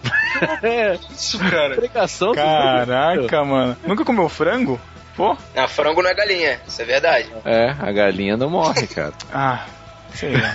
É, 0.64 0.98
isso, 1.12 1.38
cara. 1.38 1.76
pregação. 1.76 2.34
Caraca, 2.34 3.44
mano. 3.44 3.78
Nunca 3.86 4.04
comeu 4.06 4.28
frango? 4.30 4.80
Pô? 5.16 5.38
Ah, 5.56 5.68
frango 5.68 6.02
não 6.02 6.10
é 6.10 6.14
galinha, 6.14 6.60
isso 6.68 6.82
é 6.82 6.86
verdade. 6.86 7.32
É, 7.46 7.70
a 7.70 7.92
galinha 7.92 8.36
não 8.36 8.50
morre, 8.50 8.86
cara. 8.88 9.14
Ah, 9.32 9.66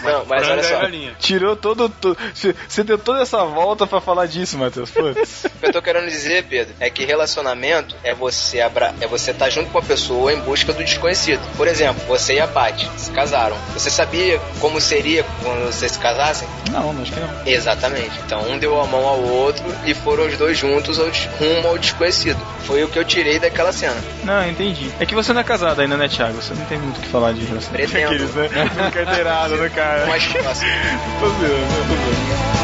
Não, 0.02 0.24
mas 0.26 0.48
olha 0.48 0.60
é 0.60 0.62
só. 0.62 0.80
Tirou 1.18 1.56
todo. 1.56 1.88
to- 1.88 2.16
Você 2.34 2.82
deu 2.84 2.98
toda 2.98 3.22
essa 3.22 3.44
volta 3.44 3.86
pra 3.86 4.00
falar 4.00 4.26
disso, 4.26 4.56
Matheus. 4.58 4.90
Putz. 4.90 5.44
O 5.44 5.50
que 5.60 5.66
eu 5.66 5.72
tô 5.72 5.82
querendo 5.82 6.08
dizer, 6.08 6.44
Pedro, 6.44 6.74
é 6.80 6.88
que 6.90 7.04
relacionamento 7.04 7.94
é 8.02 8.14
você 8.14 8.60
abra... 8.60 8.94
é 9.00 9.06
você 9.06 9.30
estar 9.32 9.50
junto 9.50 9.70
com 9.70 9.78
a 9.78 9.82
pessoa 9.82 10.32
em 10.32 10.40
busca 10.40 10.72
do 10.72 10.82
desconhecido. 10.84 11.40
Por 11.56 11.66
exemplo, 11.66 12.02
você 12.06 12.34
e 12.34 12.40
a 12.40 12.48
Paty 12.48 12.88
se 12.96 13.10
casaram. 13.10 13.56
Você 13.74 13.90
sabia 13.90 14.40
como 14.60 14.80
seria 14.80 15.24
quando 15.42 15.66
vocês 15.66 15.92
se 15.92 15.98
casassem? 15.98 16.48
Não, 16.70 16.90
acho 17.02 17.12
que 17.12 17.20
não. 17.20 17.28
Exatamente. 17.46 18.18
Então 18.24 18.42
um 18.50 18.58
deu 18.58 18.80
a 18.80 18.86
mão 18.86 19.06
ao 19.06 19.20
outro 19.22 19.64
e 19.84 19.94
foram 19.94 20.26
os 20.26 20.36
dois 20.36 20.56
juntos 20.56 20.98
ao 20.98 21.06
rumo 21.38 21.68
ao 21.68 21.78
desconhecido. 21.78 22.40
Foi 22.64 22.82
o 22.84 22.88
que 22.88 22.98
eu 22.98 23.04
tirei 23.04 23.38
daquela 23.38 23.72
cena. 23.72 23.96
Não, 24.24 24.48
entendi. 24.48 24.90
É 25.00 25.06
que 25.06 25.14
você 25.14 25.32
não 25.32 25.40
é 25.40 25.44
casado 25.44 25.80
ainda, 25.80 25.96
né, 25.96 26.08
Thiago? 26.08 26.40
Você 26.40 26.54
não 26.54 26.64
tem 26.66 26.78
muito 26.78 26.98
o 26.98 27.00
que 27.00 27.08
falar 27.08 27.32
de 27.32 27.44
relacionamento. 27.44 27.90
Pretendo. 27.90 28.14
Aqueles, 28.14 28.34
né? 28.34 28.48
Carteirada 29.50 29.56
no 29.56 29.70
cara. 29.70 30.06
Mais 30.06 30.26
próximo. 30.26 30.70
Tô 31.18 31.28
zoando, 31.28 31.88
tô 31.88 31.94
zoando. 31.96 32.59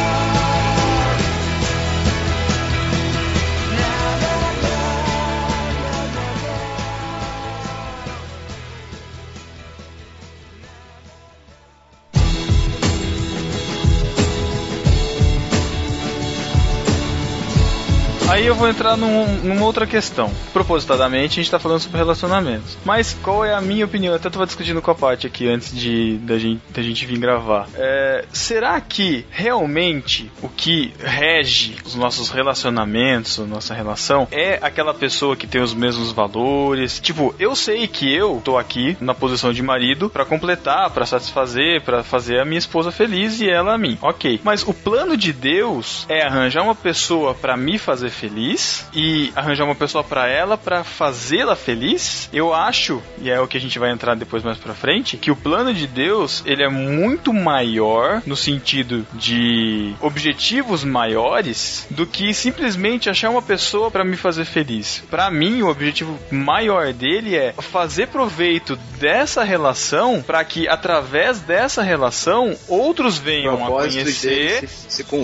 Aí 18.29 18.45
eu 18.45 18.53
vou 18.55 18.67
entrar 18.67 18.97
num- 18.97 19.25
numa 19.41 19.65
outra 19.65 19.87
questão. 19.87 20.29
Propositadamente, 20.51 21.39
a 21.39 21.43
gente 21.43 21.49
tá 21.49 21.57
falando 21.59 21.79
sobre 21.79 21.97
relacionamentos. 21.97 22.77
Mas 22.83 23.13
qual 23.23 23.43
é 23.45 23.53
a 23.53 23.61
minha 23.61 23.85
opinião? 23.85 24.11
Eu 24.11 24.17
até 24.17 24.29
tava 24.29 24.45
discutindo 24.45 24.81
com 24.81 24.91
a 24.91 24.95
Paty 24.95 25.25
aqui 25.25 25.47
antes 25.47 25.73
de 25.73 26.17
da 26.17 26.37
gente, 26.37 26.61
da 26.69 26.81
gente 26.81 27.05
vir 27.05 27.17
gravar. 27.19 27.69
É, 27.75 28.25
será 28.33 28.81
que 28.81 29.25
realmente 29.31 30.29
o 30.41 30.49
que 30.49 30.93
rege 30.99 31.77
os 31.85 31.95
nossos 31.95 32.29
relacionamentos, 32.29 33.39
a 33.39 33.45
nossa 33.45 33.73
relação, 33.73 34.27
é 34.29 34.59
aquela 34.61 34.93
pessoa 34.93 35.35
que 35.37 35.47
tem 35.47 35.61
os 35.61 35.73
mesmos 35.73 36.11
valores? 36.11 36.99
Tipo, 36.99 37.33
eu 37.39 37.55
sei 37.55 37.87
que 37.87 38.13
eu 38.13 38.41
tô 38.43 38.57
aqui 38.57 38.97
na 38.99 39.13
posição 39.15 39.53
de 39.53 39.63
marido 39.63 40.09
pra 40.09 40.25
completar, 40.25 40.89
pra 40.89 41.05
satisfazer, 41.05 41.81
pra 41.81 42.03
fazer 42.03 42.41
a 42.41 42.45
minha 42.45 42.59
esposa 42.59 42.91
feliz 42.91 43.39
e 43.39 43.49
ela 43.49 43.73
a 43.75 43.77
mim. 43.77 43.97
Ok. 44.01 44.41
Mas 44.43 44.63
o 44.67 44.73
plano 44.73 45.15
de 45.15 45.31
Deus 45.31 46.05
é 46.09 46.25
arranjar 46.25 46.61
uma 46.63 46.75
pessoa 46.75 47.33
pra 47.33 47.55
me 47.55 47.77
fazer 47.79 48.09
feliz 48.17 48.85
e 48.93 49.31
arranjar 49.35 49.65
uma 49.65 49.75
pessoa 49.75 50.03
pra 50.03 50.27
ela 50.27 50.57
pra 50.57 50.83
fazê-la 50.83 51.55
feliz? 51.55 52.29
Eu 52.33 52.53
acho, 52.53 53.01
e 53.21 53.29
é 53.29 53.39
o 53.39 53.47
que 53.47 53.57
a 53.57 53.61
gente 53.61 53.77
vai 53.79 53.91
entrar 53.91 54.15
depois 54.15 54.43
mais 54.43 54.57
pra 54.57 54.73
frente, 54.73 55.17
que 55.17 55.31
o 55.31 55.35
plano 55.35 55.73
de 55.73 55.87
Deus, 55.87 56.43
ele 56.45 56.63
é 56.63 56.69
muito 56.69 57.33
maior 57.33 58.21
no 58.25 58.35
sentido 58.35 59.05
de 59.13 59.93
objetivos 60.01 60.83
maiores 60.83 61.85
do 61.89 62.05
que 62.05 62.33
simplesmente 62.33 63.09
achar 63.09 63.29
uma 63.29 63.41
pessoa 63.41 63.91
pra 63.91 64.03
me 64.03 64.17
fazer 64.17 64.45
feliz. 64.45 65.03
Pra 65.09 65.29
mim, 65.29 65.61
o 65.61 65.69
objetivo 65.69 66.17
maior 66.31 66.93
dele 66.93 67.35
é 67.35 67.53
fazer 67.53 68.07
proveito 68.07 68.75
dessa 68.99 69.43
relação 69.43 70.23
pra 70.25 70.43
que 70.43 70.67
através 70.67 71.39
dessa 71.39 71.83
relação 71.83 72.55
outros 72.67 73.17
venham 73.17 73.63
a 73.63 73.67
conhecer. 73.67 74.67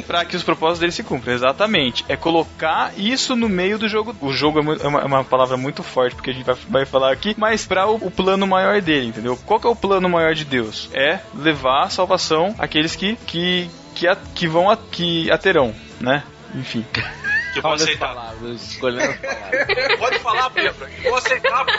Pra 0.05 0.25
que 0.25 0.35
os 0.35 0.43
propósitos 0.43 0.79
dele 0.79 0.91
se 0.91 1.03
cumpram, 1.03 1.33
exatamente. 1.33 2.05
É 2.07 2.15
colocar 2.15 2.82
isso 2.97 3.35
no 3.35 3.47
meio 3.49 3.77
do 3.79 3.87
jogo. 3.87 4.15
O 4.21 4.31
jogo 4.33 4.59
é 4.59 4.83
é 4.83 4.87
uma, 4.87 4.99
é 5.01 5.05
uma 5.05 5.23
palavra 5.23 5.55
muito 5.57 5.83
forte, 5.83 6.15
porque 6.15 6.29
a 6.31 6.33
gente 6.33 6.45
vai, 6.45 6.55
vai 6.69 6.85
falar 6.85 7.11
aqui, 7.11 7.33
mas 7.37 7.65
para 7.65 7.87
o, 7.87 7.95
o 7.95 8.11
plano 8.11 8.45
maior 8.47 8.81
dele, 8.81 9.07
entendeu? 9.07 9.37
Qual 9.45 9.59
que 9.59 9.67
é 9.67 9.69
o 9.69 9.75
plano 9.75 10.09
maior 10.09 10.33
de 10.33 10.45
Deus? 10.45 10.89
É 10.93 11.19
levar 11.35 11.83
a 11.83 11.89
salvação 11.89 12.55
àqueles 12.59 12.95
que, 12.95 13.15
que, 13.27 13.69
que, 13.95 14.07
a- 14.07 14.17
que 14.35 14.47
vão 14.47 14.69
a, 14.69 14.75
que 14.77 15.29
a 15.31 15.37
terão, 15.37 15.73
né? 15.99 16.23
Enfim. 16.55 16.85
Que 17.53 17.61
vou 17.61 17.69
Olha 17.71 17.75
as 17.75 17.81
aceitar. 17.83 18.07
palavras, 18.15 18.71
escolhendo 18.71 19.03
as 19.11 19.17
palavras. 19.17 19.99
Pode 19.99 20.19
falar, 20.19 20.49
Pedro. 20.49 20.85
que 20.87 21.01
Vou 21.03 21.15
aceitar, 21.17 21.65
pô. 21.65 21.71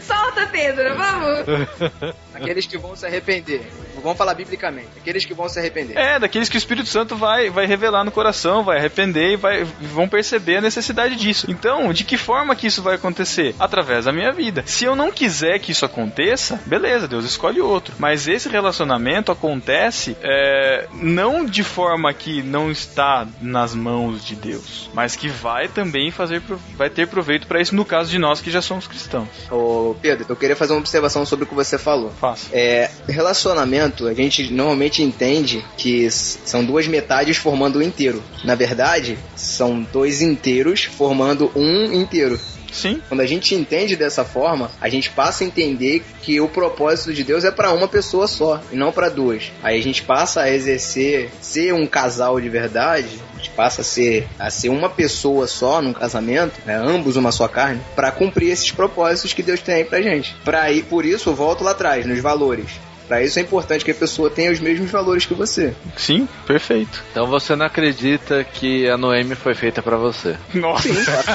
Solta, 0.00 0.46
Pedro, 0.46 0.94
vamos! 0.96 2.02
Aqueles 2.34 2.66
que 2.66 2.78
vão 2.78 2.96
se 2.96 3.04
arrepender. 3.04 3.70
Vamos 4.00 4.18
falar 4.18 4.34
biblicamente. 4.34 4.88
Aqueles 4.96 5.24
que 5.24 5.34
vão 5.34 5.48
se 5.48 5.58
arrepender. 5.58 5.96
É, 5.96 6.18
daqueles 6.18 6.48
que 6.48 6.56
o 6.56 6.58
Espírito 6.58 6.88
Santo 6.88 7.16
vai, 7.16 7.50
vai 7.50 7.66
revelar 7.66 8.04
no 8.04 8.10
coração, 8.10 8.64
vai 8.64 8.78
arrepender 8.78 9.32
e 9.32 9.36
vai, 9.36 9.64
vão 9.64 10.08
perceber 10.08 10.56
a 10.56 10.60
necessidade 10.60 11.16
disso. 11.16 11.50
Então, 11.50 11.92
de 11.92 12.04
que 12.04 12.16
forma 12.16 12.54
que 12.54 12.66
isso 12.66 12.82
vai 12.82 12.94
acontecer? 12.94 13.54
Através 13.58 14.04
da 14.04 14.12
minha 14.12 14.32
vida. 14.32 14.62
Se 14.66 14.84
eu 14.84 14.94
não 14.94 15.10
quiser 15.10 15.58
que 15.58 15.72
isso 15.72 15.84
aconteça, 15.84 16.60
beleza, 16.66 17.08
Deus 17.08 17.24
escolhe 17.24 17.60
outro. 17.60 17.94
Mas 17.98 18.28
esse 18.28 18.48
relacionamento 18.48 19.32
acontece 19.32 20.16
é, 20.22 20.86
não 20.92 21.44
de 21.44 21.62
forma 21.62 22.12
que 22.12 22.42
não 22.42 22.70
está 22.70 23.26
nas 23.40 23.74
mãos 23.74 24.24
de 24.24 24.34
Deus, 24.34 24.90
mas 24.92 25.16
que 25.16 25.28
vai 25.28 25.68
também 25.68 26.10
fazer, 26.10 26.42
vai 26.76 26.90
ter 26.90 27.06
proveito 27.06 27.46
para 27.46 27.60
isso 27.60 27.74
no 27.74 27.84
caso 27.84 28.10
de 28.10 28.18
nós 28.18 28.40
que 28.40 28.50
já 28.50 28.60
somos 28.60 28.86
cristãos. 28.86 29.28
Ô, 29.50 29.94
Pedro, 30.00 30.26
eu 30.28 30.36
queria 30.36 30.56
fazer 30.56 30.72
uma 30.72 30.80
observação 30.80 31.24
sobre 31.24 31.44
o 31.44 31.48
que 31.48 31.54
você 31.54 31.78
falou. 31.78 32.10
Faça. 32.20 32.48
É, 32.52 32.90
relacionamento, 33.08 33.87
a 34.08 34.14
gente 34.14 34.52
normalmente 34.52 35.02
entende 35.02 35.64
que 35.76 36.10
são 36.10 36.64
duas 36.64 36.86
metades 36.86 37.36
formando 37.36 37.78
um 37.78 37.82
inteiro. 37.82 38.22
Na 38.44 38.54
verdade, 38.54 39.18
são 39.36 39.82
dois 39.92 40.22
inteiros 40.22 40.84
formando 40.84 41.50
um 41.54 41.92
inteiro. 41.92 42.38
Sim, 42.72 43.00
Quando 43.08 43.20
a 43.20 43.26
gente 43.26 43.54
entende 43.54 43.96
dessa 43.96 44.24
forma, 44.24 44.70
a 44.80 44.88
gente 44.88 45.10
passa 45.10 45.42
a 45.42 45.46
entender 45.46 46.04
que 46.22 46.40
o 46.40 46.48
propósito 46.48 47.12
de 47.12 47.24
Deus 47.24 47.44
é 47.44 47.50
para 47.50 47.72
uma 47.72 47.88
pessoa 47.88 48.26
só 48.26 48.60
e 48.70 48.76
não 48.76 48.92
para 48.92 49.08
duas. 49.08 49.50
Aí 49.62 49.78
a 49.78 49.82
gente 49.82 50.02
passa 50.02 50.42
a 50.42 50.50
exercer 50.50 51.30
ser 51.40 51.72
um 51.72 51.86
casal 51.86 52.40
de 52.40 52.48
verdade, 52.48 53.08
a 53.34 53.36
gente 53.36 53.50
passa 53.50 53.80
a 53.80 53.84
ser 53.84 54.26
a 54.38 54.50
ser 54.50 54.68
uma 54.68 54.88
pessoa 54.88 55.46
só 55.46 55.80
num 55.80 55.92
casamento, 55.92 56.60
né, 56.66 56.76
ambos 56.76 57.16
uma 57.16 57.32
só 57.32 57.48
carne, 57.48 57.80
para 57.96 58.12
cumprir 58.12 58.50
esses 58.50 58.70
propósitos 58.70 59.32
que 59.32 59.42
Deus 59.42 59.60
tem 59.60 59.76
aí 59.76 59.84
pra 59.84 60.02
gente. 60.02 60.34
Para 60.44 60.70
ir 60.70 60.84
por 60.84 61.04
isso 61.04 61.30
eu 61.30 61.34
volto 61.34 61.64
lá 61.64 61.72
atrás 61.72 62.06
nos 62.06 62.20
valores. 62.20 62.70
Para 63.08 63.22
isso 63.22 63.38
é 63.38 63.42
importante 63.42 63.84
que 63.84 63.90
a 63.90 63.94
pessoa 63.94 64.28
tenha 64.28 64.50
os 64.52 64.60
mesmos 64.60 64.90
valores 64.90 65.24
que 65.24 65.32
você. 65.34 65.72
sim, 65.96 66.28
perfeito. 66.46 67.02
Então 67.10 67.26
você 67.26 67.56
não 67.56 67.64
acredita 67.66 68.44
que 68.44 68.88
a 68.88 68.96
Noemi 68.98 69.34
foi 69.34 69.54
feita 69.54 69.82
pra 69.82 69.96
você? 69.96 70.36
Nossa. 70.54 70.88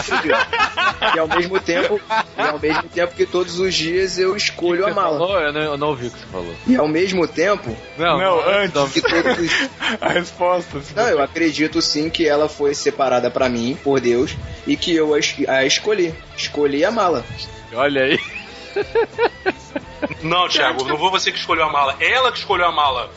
Sim. 0.04 0.14
E 1.16 1.20
ao 1.20 1.28
mesmo 1.28 1.60
tempo, 1.60 2.00
e 2.38 2.42
ao 2.42 2.60
mesmo 2.60 2.84
tempo 2.84 3.14
que 3.16 3.26
todos 3.26 3.60
os 3.60 3.74
dias 3.74 4.18
eu 4.18 4.36
escolho 4.38 4.84
Você 4.84 4.92
amá-la. 4.92 5.18
falou? 5.18 5.40
Eu 5.40 5.52
não, 5.54 5.62
eu 5.62 5.78
não 5.78 5.88
ouvi 5.90 6.08
o 6.08 6.12
que 6.12 6.20
você 6.20 6.26
falou. 6.28 6.56
E 6.68 6.76
ao 6.76 6.88
mesmo 6.88 7.28
tempo 7.28 7.76
Não, 7.98 8.40
antes. 8.48 8.92
que 8.94 9.02
todos 9.02 9.38
os 9.40 9.52
A 10.02 10.10
resposta. 10.10 10.80
Não, 10.96 11.08
eu 11.10 11.22
acredito 11.22 11.82
sim 11.82 12.10
que 12.10 12.28
ela 12.28 12.48
foi 12.48 12.74
separada 12.74 13.30
pra 13.30 13.50
mim 13.50 13.78
por 13.84 14.00
Deus 14.00 14.36
e 14.68 14.78
que 14.78 14.96
eu 14.96 15.14
a, 15.14 15.20
es- 15.20 15.36
a 15.48 15.66
escolhi. 15.66 16.14
Escolhi 16.38 16.86
amá-la. 16.86 17.24
Olha 17.74 18.04
aí. 18.04 18.20
Não, 20.22 20.48
Thiago, 20.48 20.84
não 20.86 20.98
foi 20.98 21.10
você 21.12 21.32
que 21.32 21.38
escolheu 21.38 21.66
a 21.66 21.72
mala. 21.72 21.96
Ela 22.00 22.32
que 22.32 22.40
escolheu 22.40 22.68
a 22.68 22.72
mala. 22.72 23.10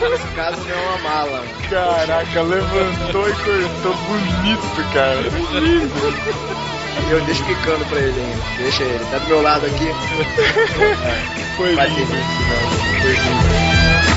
Nesse 0.00 0.28
caso 0.34 0.60
não 0.60 0.76
é 0.76 0.80
uma 0.80 0.98
mala. 0.98 1.44
Caraca, 1.68 2.42
levantou 2.42 3.28
e 3.28 3.32
cortou 3.32 3.94
bonito, 3.94 4.92
cara. 4.92 5.30
Bonito. 5.30 6.52
E 7.08 7.10
eu 7.10 7.20
deixo 7.22 7.44
picando 7.44 7.84
pra 7.86 7.98
ele 7.98 8.20
ainda. 8.20 8.42
Deixa 8.58 8.82
ele. 8.82 9.04
Tá 9.10 9.18
do 9.18 9.26
meu 9.26 9.42
lado 9.42 9.66
aqui. 9.66 9.88
Foi 11.56 11.74
lindo. 11.74 12.06
Foi 13.00 13.12
lindo. 13.12 14.11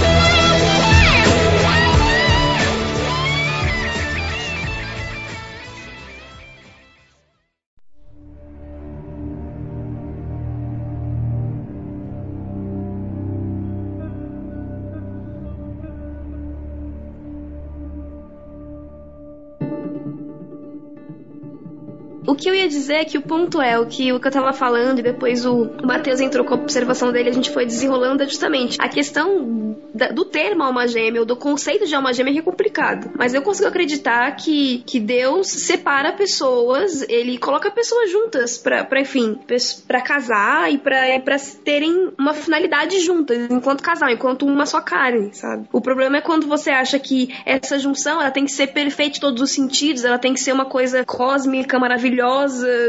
O 22.28 22.36
que 22.36 22.50
eu 22.50 22.56
ia 22.56 22.68
dizer 22.68 22.96
é 22.96 23.06
que 23.06 23.18
o 23.18 23.22
ponto 23.22 23.62
é 23.62 23.80
o 23.80 23.86
que, 23.86 24.12
o 24.12 24.20
que 24.20 24.28
eu 24.28 24.32
tava 24.32 24.54
falando 24.54 25.00
e 25.00 25.04
depois 25.04 25.46
o 25.46 25.70
Matheus 25.84 26.20
entrou 26.20 26.46
com 26.46 26.54
a 26.54 26.58
observação 26.58 27.12
dele, 27.12 27.30
a 27.30 27.34
gente 27.34 27.52
foi 27.52 27.66
desenrolando 27.66 28.24
é 28.24 28.28
justamente 28.28 28.78
a 28.80 28.88
questão 28.88 29.76
da, 29.94 30.10
do 30.10 30.26
termo 30.26 30.64
alma 30.64 30.88
gêmea 30.88 31.22
ou 31.22 31.26
do 31.26 31.36
conceito 31.36 31.86
de 31.86 31.96
alma 31.96 32.14
gêmea 32.14 32.40
é 32.40 32.42
complicado. 32.42 33.12
Mas 33.18 33.34
eu 33.34 33.42
consigo 33.42 33.68
acreditar 33.68 34.36
que, 34.36 34.84
que 34.86 35.00
Deus 35.00 35.48
separa 35.48 36.12
pessoas, 36.12 37.02
ele 37.08 37.38
coloca 37.38 37.72
pessoas 37.72 38.12
juntas 38.12 38.58
pra, 38.58 38.84
pra 38.84 39.02
enfim, 39.02 39.40
pra 39.88 40.02
casar 40.02 40.72
e 40.72 40.78
pra, 40.78 41.20
pra 41.24 41.38
terem 41.64 42.12
uma 42.18 42.34
finalidade 42.34 43.00
juntas, 43.00 43.50
enquanto 43.50 43.82
casal, 43.82 44.10
enquanto 44.10 44.46
uma 44.46 44.66
só 44.66 44.82
carne, 44.82 45.34
sabe? 45.34 45.68
O 45.72 45.80
problema 45.80 46.18
é 46.18 46.22
quando 46.22 46.48
você 46.48 46.72
acha 46.72 47.00
que 47.00 47.34
essa 47.46 47.80
junção 47.80 48.22
ela 48.22 48.32
tem 48.32 48.46
que 48.46 48.52
ser 48.52 48.68
perfeita 48.68 49.18
em 49.18 49.22
todos 49.22 49.42
os 49.42 49.52
sentidos, 49.52 50.04
ela 50.04 50.18
tem 50.18 50.34
que 50.34 50.40
ser 50.40 50.54
uma 50.54 50.66
coisa 50.66 51.06
cósmica, 51.06 51.80
maravilhosa, 51.80 52.15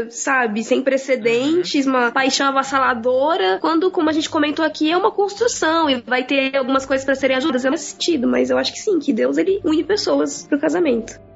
sabe? 0.09 0.63
Sem 0.63 0.81
precedentes, 0.81 1.85
uhum. 1.85 1.93
uma 1.93 2.11
paixão 2.11 2.47
avassaladora, 2.47 3.59
quando, 3.59 3.91
como 3.91 4.09
a 4.09 4.13
gente 4.13 4.29
comentou 4.29 4.63
aqui, 4.63 4.91
é 4.91 4.97
uma 4.97 5.11
construção 5.11 5.89
e 5.89 6.01
vai 6.01 6.23
ter 6.23 6.55
algumas 6.55 6.85
coisas 6.85 7.05
para 7.05 7.15
serem 7.15 7.37
ajudas 7.37 7.63
nesse 7.63 7.91
sentido, 7.91 8.27
mas 8.27 8.49
eu 8.49 8.57
acho 8.57 8.73
que 8.73 8.79
sim, 8.79 8.99
que 8.99 9.13
Deus 9.13 9.37
ele 9.37 9.59
une 9.63 9.83
pessoas 9.83 10.45
pro 10.47 10.59
casamento 10.59 11.26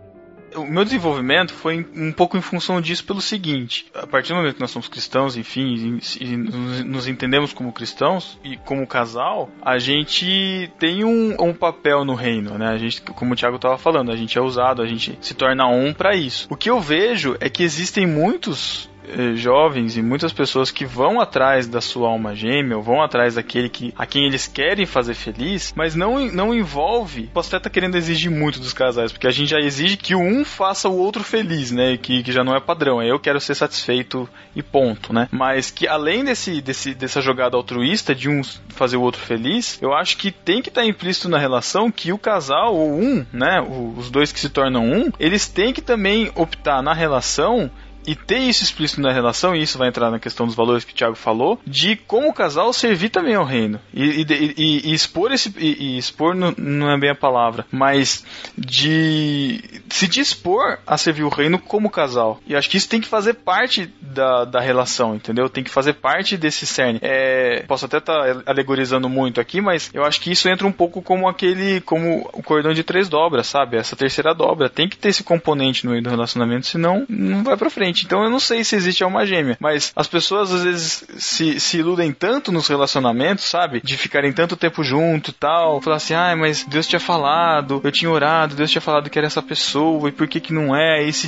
o 0.55 0.65
meu 0.65 0.83
desenvolvimento 0.83 1.53
foi 1.53 1.85
um 1.95 2.11
pouco 2.11 2.37
em 2.37 2.41
função 2.41 2.81
disso 2.81 3.03
pelo 3.03 3.21
seguinte: 3.21 3.85
a 3.93 4.05
partir 4.05 4.29
do 4.29 4.35
momento 4.35 4.55
que 4.55 4.61
nós 4.61 4.71
somos 4.71 4.87
cristãos, 4.87 5.37
enfim, 5.37 5.99
e, 6.19 6.35
nos 6.35 7.07
entendemos 7.07 7.53
como 7.53 7.71
cristãos 7.71 8.39
e 8.43 8.57
como 8.57 8.85
casal, 8.87 9.49
a 9.61 9.77
gente 9.79 10.71
tem 10.79 11.03
um, 11.03 11.35
um 11.39 11.53
papel 11.53 12.03
no 12.05 12.13
reino, 12.13 12.57
né? 12.57 12.67
A 12.67 12.77
gente, 12.77 13.01
como 13.01 13.33
o 13.33 13.35
Thiago 13.35 13.55
estava 13.55 13.77
falando, 13.77 14.11
a 14.11 14.15
gente 14.15 14.37
é 14.37 14.41
usado, 14.41 14.81
a 14.81 14.87
gente 14.87 15.17
se 15.21 15.33
torna 15.33 15.67
um 15.67 15.93
para 15.93 16.15
isso. 16.15 16.47
O 16.49 16.55
que 16.55 16.69
eu 16.69 16.79
vejo 16.79 17.35
é 17.39 17.49
que 17.49 17.63
existem 17.63 18.05
muitos 18.05 18.90
jovens 19.35 19.97
e 19.97 20.01
muitas 20.01 20.31
pessoas 20.31 20.71
que 20.71 20.85
vão 20.85 21.19
atrás 21.19 21.67
da 21.67 21.81
sua 21.81 22.09
alma 22.09 22.35
gêmea, 22.35 22.77
ou 22.77 22.83
vão 22.83 23.01
atrás 23.01 23.35
daquele 23.35 23.69
que 23.69 23.93
a 23.97 24.05
quem 24.05 24.25
eles 24.25 24.47
querem 24.47 24.85
fazer 24.85 25.13
feliz, 25.13 25.73
mas 25.75 25.95
não, 25.95 26.25
não 26.27 26.53
envolve. 26.53 27.29
Posso 27.33 27.55
até 27.55 27.63
tá 27.63 27.69
querendo 27.69 27.95
exigir 27.95 28.31
muito 28.31 28.59
dos 28.59 28.73
casais, 28.73 29.11
porque 29.11 29.27
a 29.27 29.31
gente 29.31 29.49
já 29.49 29.59
exige 29.59 29.97
que 29.97 30.15
um 30.15 30.43
faça 30.45 30.89
o 30.89 30.97
outro 30.97 31.23
feliz, 31.23 31.71
né? 31.71 31.97
Que, 31.97 32.23
que 32.23 32.31
já 32.31 32.43
não 32.43 32.55
é 32.55 32.59
padrão. 32.59 33.01
É 33.01 33.11
eu 33.11 33.19
quero 33.19 33.39
ser 33.39 33.55
satisfeito 33.55 34.27
e 34.55 34.61
ponto, 34.61 35.13
né? 35.13 35.27
Mas 35.31 35.71
que 35.71 35.87
além 35.87 36.23
desse, 36.23 36.61
desse, 36.61 36.93
dessa 36.93 37.21
jogada 37.21 37.57
altruísta 37.57 38.13
de 38.13 38.29
um 38.29 38.41
fazer 38.69 38.97
o 38.97 39.01
outro 39.01 39.21
feliz, 39.21 39.79
eu 39.81 39.93
acho 39.93 40.17
que 40.17 40.31
tem 40.31 40.61
que 40.61 40.69
estar 40.69 40.81
tá 40.81 40.87
implícito 40.87 41.29
na 41.29 41.37
relação 41.37 41.91
que 41.91 42.11
o 42.11 42.17
casal, 42.17 42.75
ou 42.75 42.99
um, 42.99 43.25
né? 43.31 43.61
Os 43.97 44.09
dois 44.09 44.31
que 44.31 44.39
se 44.39 44.49
tornam 44.49 44.85
um, 44.85 45.11
eles 45.19 45.47
têm 45.47 45.73
que 45.73 45.81
também 45.81 46.31
optar 46.35 46.81
na 46.81 46.93
relação 46.93 47.69
e 48.05 48.15
ter 48.15 48.39
isso 48.39 48.63
explícito 48.63 49.01
na 49.01 49.11
relação, 49.11 49.55
e 49.55 49.61
isso 49.61 49.77
vai 49.77 49.89
entrar 49.89 50.09
na 50.09 50.19
questão 50.19 50.45
dos 50.45 50.55
valores 50.55 50.83
que 50.83 50.93
o 50.93 50.95
Thiago 50.95 51.15
falou, 51.15 51.59
de 51.65 51.95
como 51.95 52.29
o 52.29 52.33
casal 52.33 52.73
servir 52.73 53.09
também 53.09 53.35
ao 53.35 53.45
reino. 53.45 53.79
E, 53.93 54.21
e, 54.21 54.53
e, 54.57 54.89
e 54.89 54.93
expor 54.93 55.31
esse. 55.31 55.53
E, 55.57 55.97
expor 55.97 56.35
não, 56.35 56.53
não, 56.57 56.91
é 56.91 56.97
bem 56.97 57.09
a 57.09 57.15
palavra, 57.15 57.65
mas 57.71 58.25
de 58.57 59.81
se 59.89 60.07
dispor 60.07 60.79
a 60.85 60.97
servir 60.97 61.23
o 61.23 61.29
reino 61.29 61.59
como 61.59 61.89
casal. 61.89 62.39
E 62.47 62.55
acho 62.55 62.69
que 62.69 62.77
isso 62.77 62.89
tem 62.89 63.01
que 63.01 63.07
fazer 63.07 63.35
parte 63.35 63.91
da, 64.01 64.45
da 64.45 64.59
relação, 64.59 65.15
entendeu? 65.15 65.49
Tem 65.49 65.63
que 65.63 65.69
fazer 65.69 65.93
parte 65.93 66.37
desse 66.37 66.65
cerne. 66.65 66.99
É, 67.01 67.63
posso 67.67 67.85
até 67.85 67.97
estar 67.97 68.35
tá 68.35 68.43
alegorizando 68.45 69.07
muito 69.07 69.39
aqui, 69.39 69.61
mas 69.61 69.89
eu 69.93 70.03
acho 70.03 70.19
que 70.21 70.31
isso 70.31 70.49
entra 70.49 70.67
um 70.67 70.71
pouco 70.71 71.01
como 71.01 71.27
aquele. 71.27 71.81
como 71.81 72.29
o 72.33 72.43
cordão 72.43 72.73
de 72.73 72.83
três 72.83 73.09
dobras, 73.09 73.47
sabe? 73.47 73.77
Essa 73.77 73.95
terceira 73.95 74.33
dobra. 74.33 74.69
Tem 74.69 74.87
que 74.87 74.97
ter 74.97 75.09
esse 75.09 75.23
componente 75.23 75.85
no 75.85 75.91
meio 75.91 76.03
do 76.03 76.09
relacionamento, 76.09 76.67
senão 76.67 77.05
não 77.07 77.43
vai 77.43 77.57
pra 77.57 77.69
frente. 77.69 77.90
Então 78.05 78.23
eu 78.23 78.29
não 78.29 78.39
sei 78.39 78.63
se 78.63 78.75
existe 78.75 79.03
alma 79.03 79.25
gêmea, 79.25 79.57
mas 79.59 79.91
as 79.95 80.07
pessoas 80.07 80.53
às 80.53 80.63
vezes 80.63 81.03
se, 81.17 81.59
se 81.59 81.77
iludem 81.77 82.11
tanto 82.11 82.51
nos 82.51 82.67
relacionamentos, 82.67 83.45
sabe? 83.45 83.81
De 83.83 83.97
ficarem 83.97 84.31
tanto 84.33 84.55
tempo 84.55 84.83
junto 84.83 85.33
tal. 85.33 85.81
Falar 85.81 85.97
assim, 85.97 86.13
ai, 86.13 86.33
ah, 86.33 86.35
mas 86.35 86.63
Deus 86.63 86.87
tinha 86.87 86.99
falado, 86.99 87.81
eu 87.83 87.91
tinha 87.91 88.09
orado, 88.09 88.55
Deus 88.55 88.71
tinha 88.71 88.81
falado 88.81 89.09
que 89.09 89.17
era 89.17 89.27
essa 89.27 89.41
pessoa 89.41 90.09
e 90.09 90.11
por 90.11 90.27
que 90.27 90.39
que 90.39 90.53
não 90.53 90.75
é? 90.75 91.03
E, 91.03 91.13
se 91.13 91.27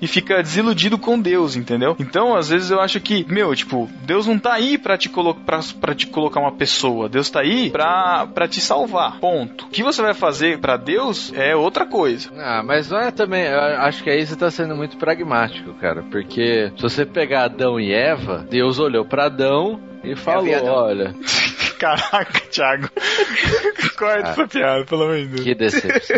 e 0.00 0.06
fica 0.06 0.42
desiludido 0.42 0.98
com 0.98 1.20
Deus, 1.20 1.56
entendeu? 1.56 1.96
Então 1.98 2.34
às 2.34 2.48
vezes 2.48 2.70
eu 2.70 2.80
acho 2.80 3.00
que, 3.00 3.24
meu, 3.28 3.54
tipo, 3.54 3.88
Deus 4.02 4.26
não 4.26 4.38
tá 4.38 4.54
aí 4.54 4.78
pra 4.78 4.96
te, 4.96 5.08
colo 5.08 5.34
pra, 5.34 5.60
pra 5.80 5.94
te 5.94 6.06
colocar 6.06 6.40
uma 6.40 6.52
pessoa, 6.52 7.08
Deus 7.08 7.28
tá 7.30 7.40
aí 7.40 7.70
pra, 7.70 8.26
pra 8.26 8.48
te 8.48 8.60
salvar, 8.60 9.18
ponto. 9.18 9.66
O 9.66 9.68
que 9.68 9.82
você 9.82 10.00
vai 10.00 10.14
fazer 10.14 10.58
para 10.58 10.76
Deus 10.76 11.32
é 11.34 11.54
outra 11.54 11.86
coisa. 11.86 12.30
Ah, 12.36 12.62
mas 12.62 12.88
não 12.90 13.00
é 13.00 13.10
também, 13.10 13.44
eu 13.44 13.60
acho 13.60 14.02
que 14.02 14.10
aí 14.10 14.26
você 14.26 14.36
tá 14.36 14.50
sendo 14.50 14.76
muito 14.76 14.96
pragmático, 14.96 15.74
cara 15.74 15.97
cara, 15.98 16.02
porque 16.10 16.72
se 16.76 16.82
você 16.82 17.04
pegar 17.04 17.44
Adão 17.44 17.80
e 17.80 17.92
Eva, 17.92 18.46
Deus 18.48 18.78
olhou 18.78 19.04
para 19.04 19.26
Adão 19.26 19.80
e 20.02 20.14
falou: 20.14 20.64
Olha. 20.64 21.14
Caraca, 21.78 22.40
Thiago. 22.50 22.88
Corta 23.96 24.26
ah, 24.26 24.30
essa 24.30 24.48
piada, 24.48 24.84
pelo 24.84 25.04
amor 25.04 25.16
de 25.18 25.26
Deus. 25.26 25.40
Que 25.42 25.54
decepção. 25.54 26.16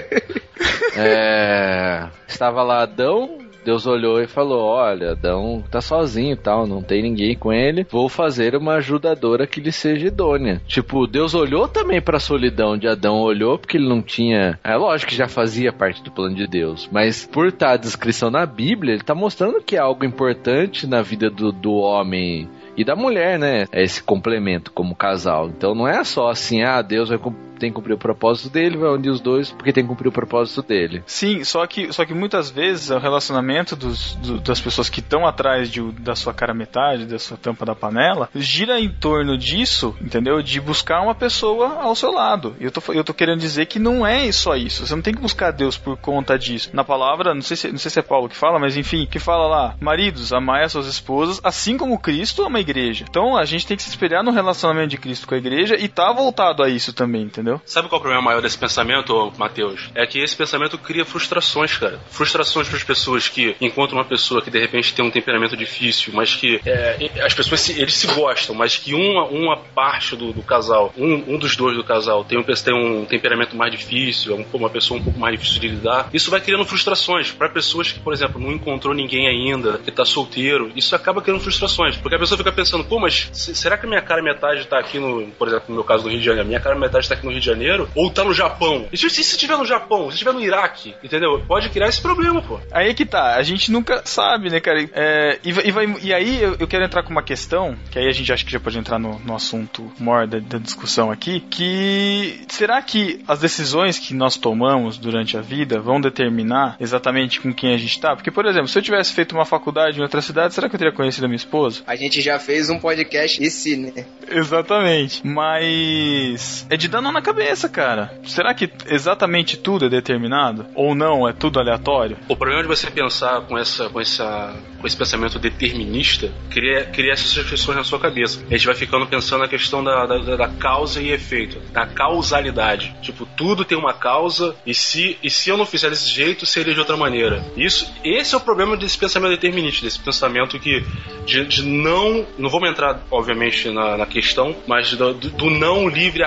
é, 0.96 2.08
estava 2.26 2.62
lá 2.62 2.82
Adão, 2.82 3.38
Deus 3.70 3.86
olhou 3.86 4.20
e 4.20 4.26
falou: 4.26 4.64
Olha, 4.64 5.12
Adão 5.12 5.62
tá 5.70 5.80
sozinho 5.80 6.32
e 6.32 6.36
tal, 6.36 6.66
não 6.66 6.82
tem 6.82 7.02
ninguém 7.02 7.36
com 7.36 7.52
ele. 7.52 7.86
Vou 7.88 8.08
fazer 8.08 8.56
uma 8.56 8.74
ajudadora 8.74 9.46
que 9.46 9.60
lhe 9.60 9.70
seja 9.70 10.08
idônea. 10.08 10.60
Tipo, 10.66 11.06
Deus 11.06 11.34
olhou 11.34 11.68
também 11.68 12.02
pra 12.02 12.18
solidão 12.18 12.76
de 12.76 12.88
Adão, 12.88 13.20
olhou 13.20 13.56
porque 13.56 13.76
ele 13.76 13.88
não 13.88 14.02
tinha. 14.02 14.58
É 14.64 14.74
lógico 14.74 15.10
que 15.10 15.16
já 15.16 15.28
fazia 15.28 15.72
parte 15.72 16.02
do 16.02 16.10
plano 16.10 16.34
de 16.34 16.48
Deus, 16.48 16.88
mas 16.90 17.24
por 17.24 17.46
estar 17.46 17.68
tá 17.68 17.72
a 17.74 17.76
descrição 17.76 18.28
na 18.28 18.44
Bíblia, 18.44 18.94
ele 18.94 19.04
tá 19.04 19.14
mostrando 19.14 19.62
que 19.62 19.76
é 19.76 19.78
algo 19.78 20.04
importante 20.04 20.84
na 20.88 21.00
vida 21.00 21.30
do, 21.30 21.52
do 21.52 21.74
homem 21.74 22.48
e 22.76 22.82
da 22.82 22.96
mulher, 22.96 23.38
né? 23.38 23.66
É 23.70 23.84
esse 23.84 24.02
complemento 24.02 24.72
como 24.72 24.96
casal. 24.96 25.48
Então 25.48 25.76
não 25.76 25.86
é 25.86 26.02
só 26.02 26.28
assim, 26.28 26.62
ah, 26.64 26.82
Deus 26.82 27.08
vai 27.08 27.18
tem 27.61 27.70
que 27.70 27.76
cumprir 27.76 27.94
o 27.94 27.98
propósito 27.98 28.50
dele, 28.50 28.76
vai 28.76 28.90
unir 28.90 29.11
os 29.11 29.20
dois 29.20 29.52
porque 29.52 29.72
tem 29.72 29.84
que 29.84 29.88
cumprir 29.88 30.08
o 30.08 30.12
propósito 30.12 30.62
dele. 30.62 31.02
Sim, 31.06 31.44
só 31.44 31.66
que, 31.66 31.92
só 31.92 32.04
que 32.04 32.14
muitas 32.14 32.50
vezes 32.50 32.90
o 32.90 32.98
relacionamento 32.98 33.76
dos, 33.76 34.14
do, 34.16 34.40
das 34.40 34.61
pessoas 34.61 34.88
que 34.88 35.00
estão 35.00 35.26
atrás 35.26 35.70
de, 35.70 35.82
da 35.92 36.16
sua 36.16 36.32
cara 36.32 36.54
metade, 36.54 37.04
da 37.04 37.18
sua 37.18 37.36
tampa 37.36 37.64
da 37.64 37.74
panela, 37.74 38.28
gira 38.34 38.80
em 38.80 38.88
torno 38.88 39.36
disso, 39.36 39.94
entendeu? 40.00 40.42
De 40.42 40.61
buscar 40.61 41.02
uma 41.02 41.14
pessoa 41.14 41.80
ao 41.80 41.94
seu 41.94 42.11
lado. 42.12 42.56
Eu 42.58 42.70
tô, 42.70 42.92
eu 42.92 43.04
tô 43.04 43.12
querendo 43.12 43.40
dizer 43.40 43.66
que 43.66 43.78
não 43.78 44.06
é 44.06 44.30
só 44.32 44.56
isso. 44.56 44.86
Você 44.86 44.94
não 44.94 45.02
tem 45.02 45.14
que 45.14 45.20
buscar 45.20 45.50
Deus 45.50 45.76
por 45.76 45.96
conta 45.96 46.38
disso. 46.38 46.70
Na 46.72 46.84
palavra, 46.84 47.34
não 47.34 47.42
sei 47.42 47.56
se, 47.56 47.70
não 47.70 47.78
sei 47.78 47.90
se 47.90 47.98
é 47.98 48.02
Paulo 48.02 48.28
que 48.28 48.36
fala, 48.36 48.58
mas 48.58 48.76
enfim, 48.76 49.06
que 49.06 49.18
fala 49.18 49.46
lá: 49.46 49.76
maridos, 49.80 50.32
amai 50.32 50.64
as 50.64 50.72
suas 50.72 50.86
esposas, 50.86 51.40
assim 51.42 51.76
como 51.76 51.98
Cristo 51.98 52.44
ama 52.44 52.58
a 52.58 52.61
igreja. 52.61 53.04
Então 53.08 53.36
a 53.36 53.44
gente 53.44 53.66
tem 53.66 53.76
que 53.76 53.82
se 53.82 53.90
espelhar 53.90 54.22
no 54.22 54.30
relacionamento 54.30 54.88
de 54.88 54.98
Cristo 54.98 55.26
com 55.26 55.34
a 55.34 55.38
igreja 55.38 55.76
e 55.78 55.88
tá 55.88 56.12
voltado 56.12 56.62
a 56.62 56.68
isso 56.68 56.92
também, 56.92 57.22
entendeu? 57.22 57.49
Entendeu? 57.51 57.61
Sabe 57.64 57.88
qual 57.88 57.98
é 57.98 58.01
o 58.01 58.03
problema 58.03 58.22
maior 58.22 58.42
desse 58.42 58.59
pensamento, 58.59 59.32
Matheus? 59.36 59.90
É 59.94 60.07
que 60.07 60.20
esse 60.20 60.36
pensamento 60.36 60.78
cria 60.78 61.05
frustrações, 61.05 61.76
cara. 61.76 61.98
Frustrações 62.11 62.68
para 62.68 62.76
as 62.76 62.84
pessoas 62.84 63.28
que 63.28 63.57
encontram 63.61 63.98
uma 63.98 64.05
pessoa 64.05 64.42
que 64.42 64.51
de 64.51 64.59
repente 64.59 64.94
tem 64.94 65.05
um 65.05 65.11
temperamento 65.11 65.57
difícil, 65.57 66.12
mas 66.14 66.34
que 66.34 66.61
é, 66.64 67.11
as 67.24 67.34
pessoas 67.34 67.61
se, 67.61 67.80
eles 67.80 67.94
se 67.94 68.07
gostam, 68.09 68.55
mas 68.55 68.76
que 68.76 68.94
uma, 68.94 69.24
uma 69.24 69.57
parte 69.57 70.16
do, 70.16 70.32
do 70.32 70.42
casal, 70.42 70.92
um, 70.96 71.34
um, 71.34 71.38
dos 71.38 71.57
dois 71.57 71.76
do 71.76 71.84
casal, 71.84 72.24
tem 72.24 72.38
um, 72.38 72.42
tem 72.42 72.74
um 72.74 73.05
temperamento 73.05 73.57
mais 73.57 73.72
difícil, 73.72 74.46
uma 74.53 74.70
pessoa 74.70 75.01
um 75.01 75.03
pouco 75.03 75.18
mais 75.18 75.38
difícil 75.38 75.61
de 75.61 75.68
lidar. 75.68 76.09
Isso 76.12 76.30
vai 76.30 76.40
criando 76.40 76.64
frustrações 76.64 77.30
para 77.30 77.48
pessoas 77.48 77.90
que, 77.90 78.01
por 78.01 78.12
exemplo, 78.12 78.40
não 78.40 78.53
encontrou 78.53 78.94
ninguém 78.94 79.28
ainda, 79.28 79.78
que 79.78 79.90
tá 79.90 80.05
solteiro. 80.05 80.70
Isso 80.76 80.94
acaba 80.94 81.22
criando 81.22 81.40
frustrações, 81.40 81.96
porque 81.96 82.16
a 82.16 82.18
pessoa 82.18 82.38
fica 82.38 82.53
pensando, 82.53 82.84
pô, 82.84 82.98
mas 82.98 83.28
será 83.32 83.76
que 83.76 83.86
minha 83.86 84.03
cara 84.03 84.22
metade 84.22 84.66
tá 84.66 84.78
aqui 84.78 84.98
no, 84.98 85.26
por 85.32 85.48
exemplo, 85.48 85.66
no 85.68 85.74
meu 85.76 85.84
caso 85.84 86.05
do 86.05 86.11
Rio 86.11 86.18
de 86.18 86.24
Janeiro, 86.24 86.46
minha 86.46 86.61
cara 86.61 86.76
metade 86.78 87.09
tá 87.09 87.14
aqui 87.14 87.24
no 87.24 87.30
Rio 87.30 87.39
Rio 87.41 87.43
de 87.43 87.47
Janeiro, 87.47 87.88
ou 87.95 88.11
tá 88.11 88.22
no 88.22 88.34
Japão. 88.34 88.86
E 88.93 88.97
se, 88.97 89.09
se 89.11 89.20
estiver 89.22 89.57
no 89.57 89.64
Japão, 89.64 90.09
se 90.09 90.14
estiver 90.14 90.32
no 90.32 90.41
Iraque, 90.41 90.95
entendeu? 91.03 91.43
Pode 91.49 91.70
criar 91.70 91.88
esse 91.88 92.01
problema, 92.01 92.43
pô. 92.43 92.61
Aí 92.70 92.95
que 92.95 93.07
tá, 93.07 93.36
a 93.36 93.43
gente 93.43 93.72
nunca 93.72 94.03
sabe, 94.05 94.51
né, 94.51 94.61
cara? 94.61 94.88
É, 94.93 95.38
e, 95.43 95.49
e, 95.49 95.72
vai, 95.72 95.86
e 96.03 96.14
aí 96.14 96.43
eu, 96.43 96.57
eu, 96.61 96.68
quero 96.68 96.84
entrar 96.84 97.03
com 97.03 97.11
uma 97.11 97.22
questão, 97.22 97.76
que 97.91 97.99
aí 97.99 98.07
a 98.07 98.12
gente 98.12 98.32
acha 98.32 98.45
que 98.45 98.53
já 98.53 98.61
pode 98.61 98.78
entrar 98.78 98.99
no, 98.99 99.18
no 99.20 99.34
assunto 99.34 99.91
maior 99.99 100.26
da, 100.26 100.38
da 100.38 100.59
discussão 100.59 101.11
aqui, 101.11 101.41
que 101.41 102.45
será 102.49 102.80
que 102.82 103.22
as 103.26 103.41
decisões 103.41 103.99
que 103.99 104.14
nós 104.14 104.36
tomamos 104.36 104.99
durante 104.99 105.36
a 105.36 105.41
vida 105.41 105.80
vão 105.80 106.01
determinar 106.01 106.76
exatamente 106.78 107.41
com 107.41 107.53
quem 107.53 107.74
a 107.74 107.78
gente 107.78 107.99
tá? 108.01 108.14
Porque, 108.14 108.30
por 108.30 108.47
exemplo, 108.47 108.68
se 108.68 108.78
eu 108.78 108.82
tivesse 108.82 109.12
feito 109.12 109.32
uma 109.34 109.45
faculdade 109.45 109.99
em 109.99 110.03
outra 110.03 110.20
cidade, 110.20 110.55
será 110.55 110.68
que 110.68 110.74
eu 110.74 110.78
teria 110.78 110.95
conhecido 110.95 111.24
a 111.24 111.28
minha 111.28 111.36
esposa? 111.36 111.82
A 111.86 111.97
gente 111.97 112.20
já 112.20 112.38
fez 112.38 112.68
um 112.68 112.78
podcast 112.78 113.43
esse, 113.43 113.76
né? 113.76 114.05
Exatamente. 114.28 115.26
Mas 115.26 116.66
é 116.68 116.76
de 116.76 116.88
dano 116.88 117.11
na 117.12 117.22
cabeça, 117.30 117.68
cara. 117.68 118.12
Será 118.24 118.52
que 118.52 118.68
exatamente 118.86 119.56
tudo 119.56 119.86
é 119.86 119.88
determinado? 119.88 120.66
Ou 120.74 120.94
não, 120.94 121.28
é 121.28 121.32
tudo 121.32 121.60
aleatório? 121.60 122.18
O 122.28 122.36
problema 122.36 122.62
de 122.62 122.68
você 122.68 122.90
pensar 122.90 123.42
com, 123.42 123.56
essa, 123.56 123.88
com, 123.88 124.00
essa, 124.00 124.54
com 124.80 124.86
esse 124.86 124.96
pensamento 124.96 125.38
determinista 125.38 126.30
cria, 126.50 126.86
cria 126.86 127.12
essas 127.12 127.32
questões 127.48 127.76
na 127.76 127.84
sua 127.84 128.00
cabeça. 128.00 128.44
A 128.48 128.52
gente 128.52 128.66
vai 128.66 128.74
ficando 128.74 129.06
pensando 129.06 129.40
na 129.40 129.48
questão 129.48 129.82
da, 129.82 130.06
da, 130.06 130.36
da 130.36 130.48
causa 130.48 131.00
e 131.00 131.12
efeito, 131.12 131.60
da 131.72 131.86
causalidade. 131.86 132.94
Tipo, 133.00 133.24
tudo 133.36 133.64
tem 133.64 133.78
uma 133.78 133.94
causa 133.94 134.56
e 134.66 134.74
se, 134.74 135.16
e 135.22 135.30
se 135.30 135.50
eu 135.50 135.56
não 135.56 135.64
fizer 135.66 135.90
desse 135.90 136.10
jeito, 136.10 136.44
seria 136.44 136.74
de 136.74 136.80
outra 136.80 136.96
maneira. 136.96 137.44
Isso, 137.56 137.92
esse 138.04 138.34
é 138.34 138.38
o 138.38 138.40
problema 138.40 138.76
desse 138.76 138.98
pensamento 138.98 139.30
determinista, 139.30 139.84
desse 139.84 140.00
pensamento 140.00 140.58
que 140.58 140.84
de, 141.24 141.44
de 141.44 141.62
não, 141.64 142.26
não 142.36 142.48
vamos 142.48 142.68
entrar 142.68 143.00
obviamente 143.10 143.70
na, 143.70 143.96
na 143.96 144.06
questão, 144.06 144.56
mas 144.66 144.92
do, 144.94 145.14
do 145.14 145.50
não 145.50 145.88
livre 145.88 146.24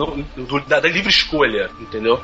não, 0.00 0.44
do, 0.44 0.60
da, 0.60 0.80
da 0.80 0.88
livre 0.88 1.10
escolha, 1.10 1.70
entendeu? 1.78 2.20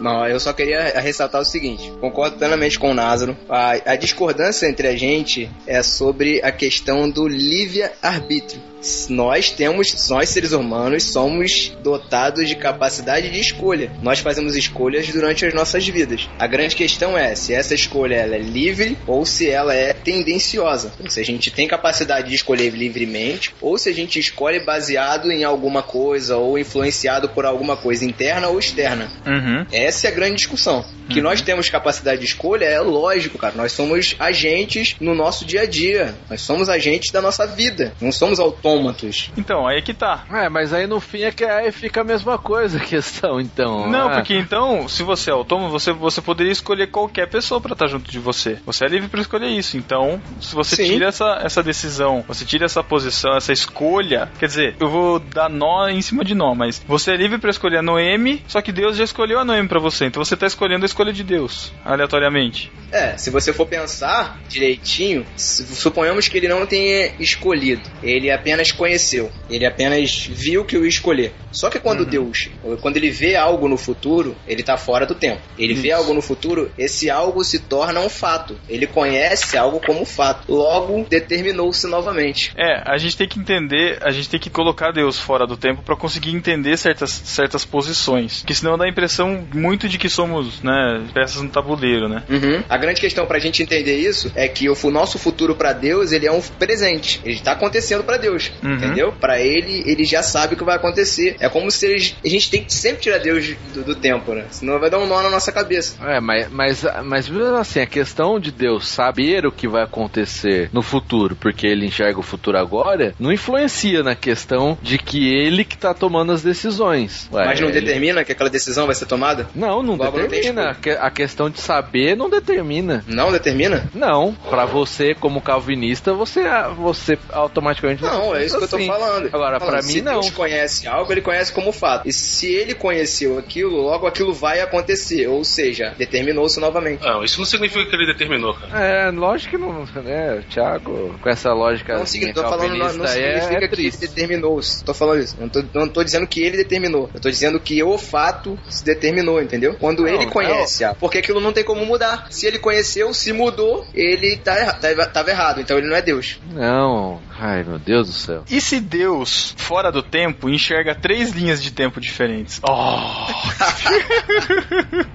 Não, 0.00 0.26
eu 0.26 0.38
só 0.40 0.52
queria 0.52 1.00
ressaltar 1.00 1.40
o 1.40 1.44
seguinte: 1.44 1.92
concordo 2.00 2.36
plenamente 2.36 2.78
com 2.78 2.90
o 2.90 2.94
Názaro. 2.94 3.36
A, 3.48 3.92
a 3.92 3.96
discordância 3.96 4.66
entre 4.66 4.88
a 4.88 4.96
gente 4.96 5.50
é 5.66 5.82
sobre 5.82 6.40
a 6.42 6.50
questão 6.52 7.08
do 7.08 7.26
livre-arbítrio. 7.26 8.60
Nós 9.08 9.50
temos, 9.50 10.08
nós 10.08 10.28
seres 10.28 10.52
humanos, 10.52 11.04
somos 11.04 11.76
dotados 11.82 12.48
de 12.48 12.54
capacidade 12.54 13.30
de 13.30 13.40
escolha. 13.40 13.90
Nós 14.02 14.20
fazemos 14.20 14.54
escolhas 14.56 15.08
durante 15.08 15.44
as 15.44 15.54
nossas 15.54 15.86
vidas. 15.86 16.28
A 16.38 16.46
grande 16.46 16.76
questão 16.76 17.18
é 17.18 17.34
se 17.34 17.52
essa 17.52 17.74
escolha 17.74 18.14
ela 18.14 18.36
é 18.36 18.38
livre 18.38 18.96
ou 19.06 19.24
se 19.24 19.48
ela 19.48 19.74
é 19.74 19.92
tendenciosa. 19.92 20.92
Então, 20.98 21.10
se 21.10 21.20
a 21.20 21.24
gente 21.24 21.50
tem 21.50 21.66
capacidade 21.66 22.28
de 22.28 22.34
escolher 22.34 22.70
livremente 22.70 23.54
ou 23.60 23.76
se 23.76 23.88
a 23.88 23.94
gente 23.94 24.18
escolhe 24.18 24.64
baseado 24.64 25.32
em 25.32 25.42
alguma 25.42 25.82
coisa 25.82 26.36
ou 26.36 26.58
influenciado 26.58 27.28
por 27.30 27.44
alguma 27.44 27.76
coisa 27.76 28.04
interna 28.04 28.48
ou 28.48 28.58
externa. 28.58 29.10
Uhum. 29.26 29.66
Essa 29.86 30.08
é 30.08 30.10
a 30.10 30.14
grande 30.14 30.36
discussão. 30.36 30.84
Que 31.08 31.20
nós 31.20 31.40
temos 31.40 31.68
capacidade 31.70 32.20
de 32.20 32.26
escolha 32.26 32.64
é 32.64 32.80
lógico, 32.80 33.38
cara. 33.38 33.54
Nós 33.56 33.70
somos 33.70 34.16
agentes 34.18 34.96
no 35.00 35.14
nosso 35.14 35.44
dia 35.44 35.62
a 35.62 35.66
dia. 35.66 36.14
Nós 36.28 36.40
somos 36.40 36.68
agentes 36.68 37.12
da 37.12 37.22
nossa 37.22 37.46
vida. 37.46 37.92
Não 38.00 38.10
somos 38.10 38.40
autômatos. 38.40 39.30
Então, 39.36 39.66
aí 39.66 39.78
é 39.78 39.82
que 39.82 39.94
tá. 39.94 40.24
É, 40.32 40.48
mas 40.48 40.72
aí 40.72 40.86
no 40.86 40.98
fim 40.98 41.22
é 41.22 41.30
que 41.30 41.44
aí 41.44 41.70
fica 41.70 42.00
a 42.00 42.04
mesma 42.04 42.36
coisa 42.36 42.78
a 42.78 42.80
questão, 42.80 43.40
então. 43.40 43.88
Não, 43.88 44.10
é. 44.10 44.14
porque 44.16 44.34
então, 44.34 44.88
se 44.88 45.04
você 45.04 45.30
é 45.30 45.32
autônomo, 45.32 45.70
você, 45.70 45.92
você 45.92 46.20
poderia 46.20 46.52
escolher 46.52 46.88
qualquer 46.88 47.28
pessoa 47.28 47.60
pra 47.60 47.74
estar 47.74 47.86
junto 47.86 48.10
de 48.10 48.18
você. 48.18 48.58
Você 48.66 48.84
é 48.84 48.88
livre 48.88 49.08
pra 49.08 49.20
escolher 49.20 49.48
isso. 49.48 49.76
Então, 49.76 50.20
se 50.40 50.54
você 50.54 50.76
Sim. 50.76 50.86
tira 50.86 51.06
essa, 51.06 51.40
essa 51.42 51.62
decisão, 51.62 52.24
você 52.26 52.44
tira 52.44 52.64
essa 52.64 52.82
posição, 52.82 53.36
essa 53.36 53.52
escolha, 53.52 54.28
quer 54.38 54.46
dizer, 54.46 54.76
eu 54.80 54.88
vou 54.88 55.20
dar 55.20 55.48
nó 55.48 55.88
em 55.88 56.02
cima 56.02 56.24
de 56.24 56.34
nó, 56.34 56.54
mas 56.54 56.82
você 56.86 57.12
é 57.12 57.16
livre 57.16 57.38
pra 57.38 57.50
escolher 57.50 57.78
a 57.78 57.82
Noemi, 57.82 58.42
só 58.48 58.60
que 58.60 58.72
Deus 58.72 58.96
já 58.96 59.04
escolheu 59.04 59.38
a 59.38 59.44
Noemi 59.44 59.68
pra 59.68 59.75
você. 59.78 60.06
Então 60.06 60.24
você 60.24 60.36
tá 60.36 60.46
escolhendo 60.46 60.84
a 60.84 60.86
escolha 60.86 61.12
de 61.12 61.22
Deus, 61.24 61.72
aleatoriamente. 61.84 62.70
É, 62.92 63.16
se 63.16 63.30
você 63.30 63.52
for 63.52 63.66
pensar 63.66 64.38
direitinho, 64.48 65.26
su- 65.36 65.64
suponhamos 65.74 66.28
que 66.28 66.36
ele 66.38 66.48
não 66.48 66.64
tenha 66.66 67.12
escolhido. 67.18 67.82
Ele 68.02 68.30
apenas 68.30 68.70
conheceu. 68.72 69.30
Ele 69.50 69.66
apenas 69.66 70.26
viu 70.26 70.64
que 70.64 70.76
o 70.76 70.82
ia 70.84 70.88
escolher. 70.88 71.32
Só 71.50 71.68
que 71.68 71.78
quando 71.80 72.04
Deus, 72.06 72.48
quando 72.80 72.96
ele 72.96 73.10
vê 73.10 73.34
algo 73.34 73.68
no 73.68 73.76
futuro, 73.76 74.36
ele 74.46 74.62
tá 74.62 74.76
fora 74.76 75.04
do 75.06 75.14
tempo. 75.14 75.40
Ele 75.58 75.74
vê 75.74 75.88
Isso. 75.88 75.96
algo 75.96 76.14
no 76.14 76.22
futuro, 76.22 76.70
esse 76.78 77.10
algo 77.10 77.42
se 77.42 77.58
torna 77.58 78.00
um 78.00 78.08
fato. 78.08 78.56
Ele 78.68 78.86
conhece 78.86 79.56
algo 79.56 79.80
como 79.80 80.04
fato. 80.04 80.50
Logo, 80.52 81.04
determinou-se 81.08 81.86
novamente. 81.86 82.52
É, 82.56 82.82
a 82.84 82.96
gente 82.98 83.16
tem 83.16 83.26
que 83.28 83.38
entender, 83.38 83.98
a 84.02 84.10
gente 84.10 84.28
tem 84.28 84.38
que 84.38 84.50
colocar 84.50 84.92
Deus 84.92 85.18
fora 85.18 85.46
do 85.46 85.56
tempo 85.56 85.82
pra 85.82 85.96
conseguir 85.96 86.30
entender 86.30 86.76
certas, 86.76 87.10
certas 87.10 87.64
posições. 87.64 88.40
Porque 88.40 88.54
senão 88.54 88.76
dá 88.78 88.84
a 88.84 88.88
impressão 88.88 89.44
muito 89.66 89.88
de 89.88 89.98
que 89.98 90.08
somos, 90.08 90.62
né, 90.62 91.02
peças 91.12 91.42
no 91.42 91.48
tabuleiro, 91.48 92.08
né? 92.08 92.22
Uhum. 92.28 92.62
A 92.68 92.76
grande 92.76 93.00
questão 93.00 93.26
pra 93.26 93.38
gente 93.38 93.62
entender 93.62 93.96
isso 93.96 94.30
é 94.34 94.46
que 94.48 94.68
o 94.68 94.76
nosso 94.90 95.18
futuro 95.18 95.54
pra 95.56 95.72
Deus, 95.72 96.12
ele 96.12 96.26
é 96.26 96.32
um 96.32 96.40
presente. 96.40 97.20
Ele 97.24 97.40
tá 97.40 97.52
acontecendo 97.52 98.04
pra 98.04 98.16
Deus, 98.16 98.52
Uhum. 98.62 98.74
entendeu? 98.74 99.12
Pra 99.12 99.40
ele, 99.40 99.82
ele 99.86 100.04
já 100.04 100.22
sabe 100.22 100.54
o 100.54 100.56
que 100.56 100.64
vai 100.64 100.76
acontecer. 100.76 101.36
É 101.40 101.48
como 101.48 101.70
se 101.70 101.86
eles- 101.86 102.14
a 102.24 102.28
gente 102.28 102.50
tem 102.50 102.62
que 102.64 102.72
sempre 102.72 103.02
tirar 103.02 103.18
Deus 103.18 103.54
do, 103.74 103.82
do 103.82 103.94
tempo, 103.94 104.32
né? 104.32 104.44
Senão 104.50 104.78
vai 104.78 104.88
dar 104.90 104.98
um 104.98 105.06
nó 105.06 105.20
na 105.22 105.30
nossa 105.30 105.50
cabeça. 105.52 105.96
É, 106.06 106.20
mas, 106.20 106.48
mas, 106.50 106.84
mas 107.04 107.28
mesmo 107.28 107.56
assim, 107.56 107.80
a 107.80 107.86
questão 107.86 108.38
de 108.38 108.50
Deus 108.52 108.86
saber 108.88 109.44
o 109.46 109.52
que 109.52 109.66
vai 109.68 109.82
acontecer 109.82 110.70
no 110.72 110.82
futuro, 110.82 111.34
porque 111.36 111.66
ele 111.66 111.86
enxerga 111.86 112.18
o 112.20 112.22
futuro 112.22 112.56
agora, 112.58 113.14
não 113.18 113.32
influencia 113.32 114.02
na 114.02 114.14
questão 114.14 114.78
de 114.82 114.98
que 114.98 115.28
ele 115.34 115.64
que 115.64 115.76
tá 115.76 115.92
tomando 115.92 116.32
as 116.32 116.42
decisões. 116.42 117.28
Ué, 117.32 117.44
Mas 117.44 117.60
não 117.60 117.68
ele- 117.68 117.80
determina 117.80 118.24
que 118.24 118.32
aquela 118.32 118.48
decisão 118.50 118.86
vai 118.86 118.94
ser 118.94 119.06
tomada? 119.06 119.48
Não, 119.56 119.82
não 119.82 119.96
Logo 119.96 120.18
determina. 120.18 120.70
A 120.70 120.74
que- 120.74 120.90
a 120.90 121.10
questão 121.10 121.48
de 121.50 121.60
saber 121.60 122.16
não 122.16 122.28
determina. 122.30 123.04
Não 123.06 123.32
determina? 123.32 123.88
Não, 123.94 124.34
pra 124.50 124.64
você 124.66 125.14
como 125.14 125.40
calvinista, 125.40 126.12
você 126.12 126.44
você 126.76 127.18
automaticamente 127.32 128.02
Não, 128.02 128.34
é 128.34 128.44
isso 128.44 128.58
que 128.58 128.64
eu 128.64 128.68
tô 128.68 128.76
assim. 128.76 128.86
falando. 128.86 129.26
Agora, 129.32 129.82
se 129.82 129.94
mim 129.94 130.00
não. 130.02 130.12
Deus 130.20 130.30
conhece 130.30 130.86
algo, 130.86 131.10
ele 131.12 131.20
conhece 131.22 131.52
como 131.52 131.72
fato. 131.72 132.06
E 132.08 132.12
se 132.12 132.46
ele 132.54 132.74
conheceu 132.74 133.38
aquilo, 133.38 133.80
logo 133.80 134.06
aquilo 134.06 134.32
vai 134.32 134.60
acontecer. 134.60 135.26
Ou 135.28 135.42
seja, 135.44 135.94
determinou-se 135.96 136.60
novamente. 136.60 137.02
Não, 137.02 137.24
isso 137.24 137.38
não 137.38 137.46
significa 137.46 137.84
que 137.88 137.96
ele 137.96 138.06
determinou, 138.06 138.54
cara. 138.54 138.84
É, 138.84 139.10
lógico 139.10 139.50
que 139.52 139.58
não, 139.58 139.84
né, 140.02 140.42
Thiago, 140.50 141.14
com 141.20 141.28
essa 141.28 141.52
lógica 141.52 141.96
Não, 141.98 142.06
signi- 142.06 142.32
tô 142.32 142.42
falando, 142.42 142.76
não, 142.76 142.92
não 142.94 143.04
é, 143.04 143.08
significa 143.08 143.54
é 143.54 143.58
que 143.58 143.64
ele 143.64 143.68
triste. 143.68 144.00
determinou. 144.00 144.60
Tô 144.84 144.92
falando 144.94 145.20
isso. 145.22 145.36
Não 145.40 145.48
tô, 145.48 145.62
não 145.74 145.88
tô 145.88 146.04
dizendo 146.04 146.26
que 146.26 146.40
ele 146.42 146.56
determinou. 146.56 147.08
Eu 147.14 147.20
tô 147.20 147.30
dizendo 147.30 147.58
que 147.60 147.82
o 147.82 147.96
fato 147.98 148.58
se 148.68 148.84
determinou, 148.84 149.40
entendeu? 149.46 149.74
Quando 149.80 150.02
Não, 150.02 150.08
ele 150.08 150.26
conhece, 150.26 150.84
ah, 150.84 150.94
porque 150.98 151.18
aquilo 151.18 151.40
não 151.40 151.52
tem 151.52 151.64
como 151.64 151.84
mudar. 151.86 152.26
Se 152.30 152.46
ele 152.46 152.58
conheceu, 152.58 153.12
se 153.14 153.32
mudou, 153.32 153.86
ele 153.94 154.36
tá, 154.36 154.54
erra- 154.58 154.74
tá, 154.74 155.06
tava 155.06 155.30
errado. 155.30 155.60
Então 155.60 155.78
ele 155.78 155.88
não 155.88 155.96
é 155.96 156.02
Deus. 156.02 156.38
Não, 156.52 157.20
ai 157.38 157.62
meu 157.64 157.78
Deus 157.78 158.06
do 158.08 158.12
céu. 158.12 158.44
E 158.50 158.60
se 158.60 158.80
Deus, 158.80 159.54
fora 159.58 159.90
do 159.92 160.02
tempo, 160.02 160.48
enxerga 160.48 160.94
três 160.94 161.30
linhas 161.32 161.62
de 161.62 161.70
tempo 161.72 162.00
diferentes? 162.00 162.60
Oh, 162.62 162.98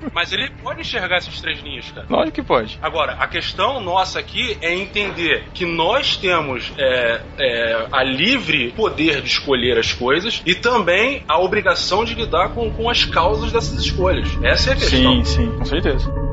Mas 0.14 0.32
ele 0.32 0.50
pode 0.62 0.82
enxergar 0.82 1.18
essas 1.18 1.40
três 1.42 1.60
linhas, 1.62 1.90
cara. 1.92 2.06
lógico 2.10 2.32
que 2.36 2.44
pode. 2.44 2.78
Agora, 2.82 3.14
a 3.14 3.28
questão 3.28 3.80
nossa 3.82 4.20
aqui 4.20 4.58
é 4.62 4.74
entender 4.74 5.46
que 5.54 5.66
nós 5.66 6.18
temos 6.18 6.72
é, 6.78 7.22
é, 7.38 7.88
a 7.92 8.04
livre 8.04 8.72
poder 8.74 9.22
de 9.22 9.30
escolher 9.30 9.78
as 9.78 9.94
coisas 9.94 10.42
e 10.46 10.56
também 10.56 11.24
a 11.28 11.40
obrigação 11.40 12.04
de 12.04 12.14
lidar 12.14 12.50
com, 12.50 12.70
com 12.72 12.90
as 12.90 13.06
causas 13.06 13.52
dessas 13.52 13.80
escolhas. 13.80 14.28
Essa 14.44 14.72
é 14.72 14.74
a 14.74 14.78
Sim, 14.78 14.90
questão. 14.90 15.26
sim, 15.26 15.52
com 15.58 15.66
certeza. 15.66 16.31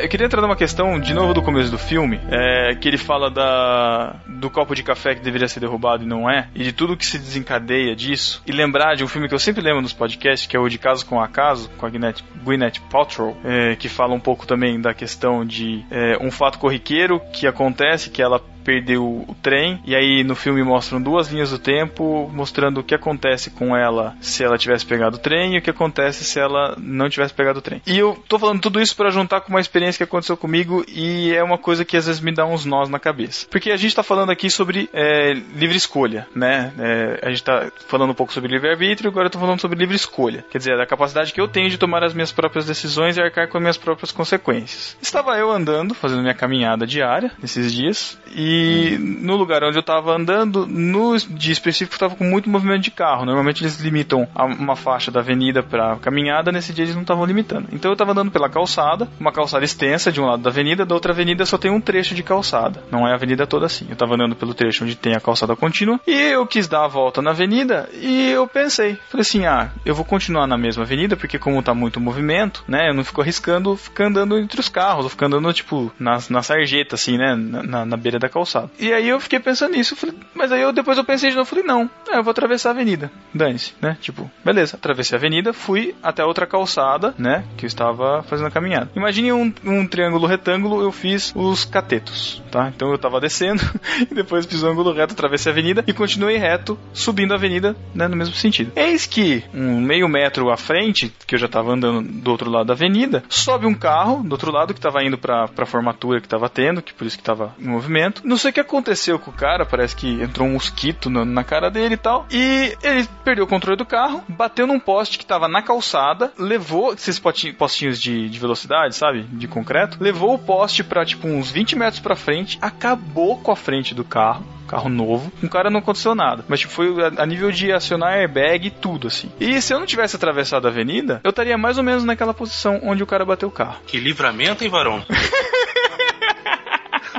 Eu 0.00 0.08
queria 0.08 0.26
entrar 0.26 0.40
numa 0.40 0.56
questão, 0.56 0.98
de 0.98 1.12
novo, 1.12 1.34
do 1.34 1.42
começo 1.42 1.70
do 1.70 1.78
filme, 1.78 2.18
é, 2.30 2.74
que 2.74 2.88
ele 2.88 2.96
fala 2.96 3.30
da, 3.30 4.16
do 4.26 4.48
copo 4.48 4.74
de 4.74 4.82
café 4.82 5.14
que 5.14 5.20
deveria 5.20 5.46
ser 5.46 5.60
derrubado 5.60 6.04
e 6.04 6.06
não 6.06 6.28
é, 6.28 6.48
e 6.54 6.64
de 6.64 6.72
tudo 6.72 6.96
que 6.96 7.04
se 7.04 7.18
desencadeia 7.18 7.94
disso, 7.94 8.42
e 8.46 8.52
lembrar 8.52 8.96
de 8.96 9.04
um 9.04 9.08
filme 9.08 9.28
que 9.28 9.34
eu 9.34 9.38
sempre 9.38 9.62
lembro 9.62 9.82
nos 9.82 9.92
podcasts, 9.92 10.46
que 10.46 10.56
é 10.56 10.60
o 10.60 10.68
De 10.68 10.78
Caso 10.78 11.04
com 11.04 11.20
Acaso, 11.20 11.68
com 11.76 11.84
a 11.84 11.90
Gwyneth, 11.90 12.24
Gwyneth 12.42 12.80
Paltrow, 12.90 13.36
é, 13.44 13.76
que 13.76 13.88
fala 13.90 14.14
um 14.14 14.20
pouco 14.20 14.46
também 14.46 14.80
da 14.80 14.94
questão 14.94 15.44
de 15.44 15.84
é, 15.90 16.16
um 16.18 16.30
fato 16.30 16.58
corriqueiro 16.58 17.20
que 17.32 17.46
acontece, 17.46 18.08
que 18.08 18.22
ela 18.22 18.40
perdeu 18.64 19.04
o 19.04 19.36
trem, 19.42 19.80
e 19.84 19.94
aí 19.94 20.22
no 20.24 20.34
filme 20.34 20.62
mostram 20.62 21.00
duas 21.00 21.28
linhas 21.28 21.50
do 21.50 21.58
tempo 21.58 22.30
mostrando 22.32 22.80
o 22.80 22.84
que 22.84 22.94
acontece 22.94 23.50
com 23.50 23.76
ela 23.76 24.14
se 24.20 24.44
ela 24.44 24.58
tivesse 24.58 24.86
pegado 24.86 25.16
o 25.16 25.20
trem 25.20 25.54
e 25.54 25.58
o 25.58 25.62
que 25.62 25.70
acontece 25.70 26.24
se 26.24 26.38
ela 26.38 26.76
não 26.78 27.08
tivesse 27.08 27.34
pegado 27.34 27.58
o 27.58 27.62
trem. 27.62 27.82
E 27.86 27.98
eu 27.98 28.22
tô 28.28 28.38
falando 28.38 28.60
tudo 28.60 28.80
isso 28.80 28.96
para 28.96 29.10
juntar 29.10 29.40
com 29.40 29.50
uma 29.50 29.60
experiência 29.60 29.98
que 29.98 30.04
aconteceu 30.04 30.36
comigo 30.36 30.84
e 30.88 31.32
é 31.34 31.42
uma 31.42 31.58
coisa 31.58 31.84
que 31.84 31.96
às 31.96 32.06
vezes 32.06 32.20
me 32.20 32.32
dá 32.32 32.46
uns 32.46 32.64
nós 32.64 32.88
na 32.88 32.98
cabeça. 32.98 33.46
Porque 33.50 33.70
a 33.70 33.76
gente 33.76 33.94
tá 33.94 34.02
falando 34.02 34.30
aqui 34.30 34.50
sobre 34.50 34.88
é, 34.92 35.32
livre 35.54 35.76
escolha, 35.76 36.26
né? 36.34 36.72
É, 36.78 37.20
a 37.26 37.30
gente 37.30 37.42
tá 37.42 37.70
falando 37.86 38.10
um 38.10 38.14
pouco 38.14 38.32
sobre 38.32 38.50
livre-arbítrio, 38.50 39.10
agora 39.10 39.26
eu 39.26 39.30
tô 39.30 39.38
falando 39.38 39.60
sobre 39.60 39.78
livre 39.78 39.96
escolha. 39.96 40.44
Quer 40.50 40.58
dizer, 40.58 40.80
a 40.80 40.86
capacidade 40.86 41.32
que 41.32 41.40
eu 41.40 41.48
tenho 41.48 41.70
de 41.70 41.78
tomar 41.78 42.02
as 42.02 42.14
minhas 42.14 42.32
próprias 42.32 42.66
decisões 42.66 43.16
e 43.16 43.20
arcar 43.20 43.48
com 43.48 43.58
as 43.58 43.62
minhas 43.62 43.76
próprias 43.76 44.12
consequências. 44.12 44.96
Estava 45.00 45.36
eu 45.38 45.50
andando, 45.50 45.94
fazendo 45.94 46.22
minha 46.22 46.34
caminhada 46.34 46.86
diária 46.86 47.32
nesses 47.40 47.72
dias, 47.72 48.18
e 48.34 48.49
no 48.98 49.36
lugar 49.36 49.62
onde 49.64 49.76
eu 49.76 49.80
estava 49.80 50.14
andando, 50.14 50.66
no 50.66 51.16
dia 51.16 51.52
específico, 51.52 51.94
estava 51.94 52.14
com 52.16 52.24
muito 52.24 52.48
movimento 52.48 52.82
de 52.82 52.90
carro. 52.90 53.24
Normalmente 53.24 53.62
eles 53.62 53.80
limitam 53.80 54.26
uma 54.58 54.76
faixa 54.76 55.10
da 55.10 55.20
avenida 55.20 55.62
para 55.62 55.96
caminhada, 55.96 56.52
nesse 56.52 56.72
dia 56.72 56.84
eles 56.84 56.94
não 56.94 57.02
estavam 57.02 57.24
limitando. 57.24 57.68
Então 57.72 57.90
eu 57.90 57.94
estava 57.94 58.12
andando 58.12 58.30
pela 58.30 58.48
calçada, 58.48 59.08
uma 59.18 59.32
calçada 59.32 59.64
extensa 59.64 60.10
de 60.12 60.20
um 60.20 60.26
lado 60.26 60.42
da 60.42 60.50
avenida, 60.50 60.84
da 60.84 60.94
outra 60.94 61.12
avenida 61.12 61.44
só 61.46 61.56
tem 61.58 61.70
um 61.70 61.80
trecho 61.80 62.14
de 62.14 62.22
calçada. 62.22 62.82
Não 62.90 63.06
é 63.06 63.12
a 63.12 63.14
avenida 63.14 63.46
toda 63.46 63.66
assim. 63.66 63.86
Eu 63.88 63.94
estava 63.94 64.14
andando 64.14 64.34
pelo 64.36 64.54
trecho 64.54 64.84
onde 64.84 64.96
tem 64.96 65.14
a 65.14 65.20
calçada 65.20 65.54
contínua 65.56 66.00
e 66.06 66.12
eu 66.12 66.46
quis 66.46 66.66
dar 66.68 66.84
a 66.84 66.88
volta 66.88 67.20
na 67.22 67.30
avenida 67.30 67.88
e 67.94 68.30
eu 68.30 68.46
pensei, 68.46 68.96
falei 69.08 69.22
assim, 69.22 69.46
ah, 69.46 69.70
eu 69.84 69.94
vou 69.94 70.04
continuar 70.04 70.46
na 70.46 70.56
mesma 70.58 70.82
avenida 70.82 71.16
porque 71.16 71.38
como 71.38 71.62
tá 71.62 71.74
muito 71.74 72.00
movimento, 72.00 72.64
né, 72.66 72.88
eu 72.90 72.94
não 72.94 73.04
fico 73.04 73.20
arriscando 73.20 73.76
ficar 73.76 74.06
andando 74.06 74.38
entre 74.38 74.60
os 74.60 74.68
carros, 74.68 75.04
ou 75.04 75.10
ficar 75.10 75.26
andando 75.26 75.52
tipo 75.52 75.92
na, 75.98 76.18
na 76.28 76.42
sarjeta 76.42 76.94
assim, 76.94 77.16
né, 77.16 77.34
na- 77.36 77.84
na 77.84 77.96
beira 77.96 78.18
da 78.18 78.28
calçada 78.28 78.39
calçada. 78.40 78.70
E 78.78 78.92
aí 78.92 79.08
eu 79.08 79.20
fiquei 79.20 79.38
pensando 79.38 79.72
nisso, 79.72 79.94
falei, 79.94 80.16
mas 80.34 80.50
aí 80.52 80.62
eu 80.62 80.72
depois 80.72 80.96
eu 80.98 81.04
pensei 81.04 81.30
de 81.30 81.36
novo, 81.36 81.48
falei, 81.48 81.64
não, 81.64 81.88
é, 82.08 82.18
eu 82.18 82.22
vou 82.22 82.30
atravessar 82.30 82.70
a 82.70 82.72
avenida. 82.72 83.10
Dane-se, 83.34 83.74
né? 83.80 83.96
Tipo, 84.00 84.30
beleza, 84.44 84.76
atravessei 84.76 85.16
a 85.16 85.18
avenida, 85.18 85.52
fui 85.52 85.94
até 86.02 86.24
outra 86.24 86.46
calçada, 86.46 87.14
né? 87.18 87.44
Que 87.56 87.64
eu 87.64 87.68
estava 87.68 88.22
fazendo 88.22 88.46
a 88.46 88.50
caminhada. 88.50 88.90
Imagine 88.96 89.32
um, 89.32 89.52
um 89.64 89.86
triângulo 89.86 90.26
retângulo, 90.26 90.82
eu 90.82 90.92
fiz 90.92 91.32
os 91.34 91.64
catetos, 91.64 92.42
tá? 92.50 92.68
Então 92.74 92.90
eu 92.90 92.98
tava 92.98 93.20
descendo 93.20 93.62
e 94.10 94.14
depois 94.14 94.46
fiz 94.46 94.62
o 94.62 94.66
um 94.66 94.70
ângulo 94.70 94.92
reto, 94.92 95.12
atravessei 95.12 95.50
a 95.50 95.54
avenida 95.54 95.84
e 95.86 95.92
continuei 95.92 96.36
reto, 96.36 96.78
subindo 96.92 97.32
a 97.32 97.36
avenida, 97.36 97.76
né? 97.94 98.08
No 98.08 98.16
mesmo 98.16 98.34
sentido. 98.34 98.72
Eis 98.74 99.06
que, 99.06 99.44
um 99.52 99.80
meio 99.80 100.08
metro 100.08 100.50
à 100.50 100.56
frente, 100.56 101.12
que 101.26 101.34
eu 101.34 101.38
já 101.38 101.48
tava 101.48 101.72
andando 101.72 102.02
do 102.02 102.30
outro 102.30 102.50
lado 102.50 102.66
da 102.66 102.72
avenida, 102.72 103.22
sobe 103.28 103.66
um 103.66 103.74
carro 103.74 104.22
do 104.22 104.32
outro 104.32 104.50
lado 104.50 104.74
que 104.74 104.80
tava 104.80 105.02
indo 105.04 105.18
pra, 105.18 105.48
pra 105.48 105.66
formatura 105.66 106.20
que 106.20 106.28
tava 106.28 106.48
tendo, 106.48 106.82
que 106.82 106.92
por 106.92 107.06
isso 107.06 107.16
que 107.16 107.22
tava 107.22 107.54
em 107.58 107.68
movimento. 107.68 108.22
Não 108.30 108.36
sei 108.36 108.52
o 108.52 108.54
que 108.54 108.60
aconteceu 108.60 109.18
com 109.18 109.32
o 109.32 109.34
cara, 109.34 109.66
parece 109.66 109.96
que 109.96 110.22
entrou 110.22 110.46
um 110.46 110.52
mosquito 110.52 111.10
na, 111.10 111.24
na 111.24 111.42
cara 111.42 111.68
dele 111.68 111.94
e 111.94 111.96
tal. 111.96 112.28
E 112.30 112.76
ele 112.80 113.08
perdeu 113.24 113.44
o 113.44 113.48
controle 113.48 113.76
do 113.76 113.84
carro, 113.84 114.22
bateu 114.28 114.68
num 114.68 114.78
poste 114.78 115.18
que 115.18 115.26
tava 115.26 115.48
na 115.48 115.60
calçada, 115.60 116.32
levou 116.38 116.94
esses 116.94 117.18
potinhos, 117.18 117.56
postinhos 117.56 118.00
de, 118.00 118.28
de 118.28 118.38
velocidade, 118.38 118.94
sabe? 118.94 119.24
De 119.24 119.48
concreto, 119.48 119.98
levou 120.00 120.32
o 120.32 120.38
poste 120.38 120.84
pra 120.84 121.04
tipo 121.04 121.26
uns 121.26 121.50
20 121.50 121.74
metros 121.74 121.98
pra 121.98 122.14
frente, 122.14 122.56
acabou 122.62 123.36
com 123.36 123.50
a 123.50 123.56
frente 123.56 123.96
do 123.96 124.04
carro 124.04 124.46
carro 124.68 124.88
novo. 124.88 125.32
Com 125.40 125.46
o 125.46 125.50
cara 125.50 125.68
não 125.68 125.80
aconteceu 125.80 126.14
nada. 126.14 126.44
Mas 126.46 126.60
tipo, 126.60 126.72
foi 126.72 126.94
a, 127.02 127.22
a, 127.22 127.26
nível 127.26 127.50
de 127.50 127.72
acionar 127.72 128.12
airbag 128.12 128.68
e 128.68 128.70
tudo, 128.70 129.08
assim. 129.08 129.28
E 129.40 129.60
se 129.60 129.74
eu 129.74 129.80
não 129.80 129.86
tivesse 129.86 130.14
atravessado 130.14 130.68
a 130.68 130.70
avenida, 130.70 131.20
eu 131.24 131.30
estaria 131.30 131.58
mais 131.58 131.76
ou 131.76 131.82
menos 131.82 132.04
naquela 132.04 132.32
posição 132.32 132.80
onde 132.84 133.02
o 133.02 133.06
cara 133.06 133.24
bateu 133.24 133.48
o 133.48 133.52
carro. 133.52 133.80
Que 133.84 133.98
livramento, 133.98 134.62
hein, 134.62 134.70
varão? 134.70 135.04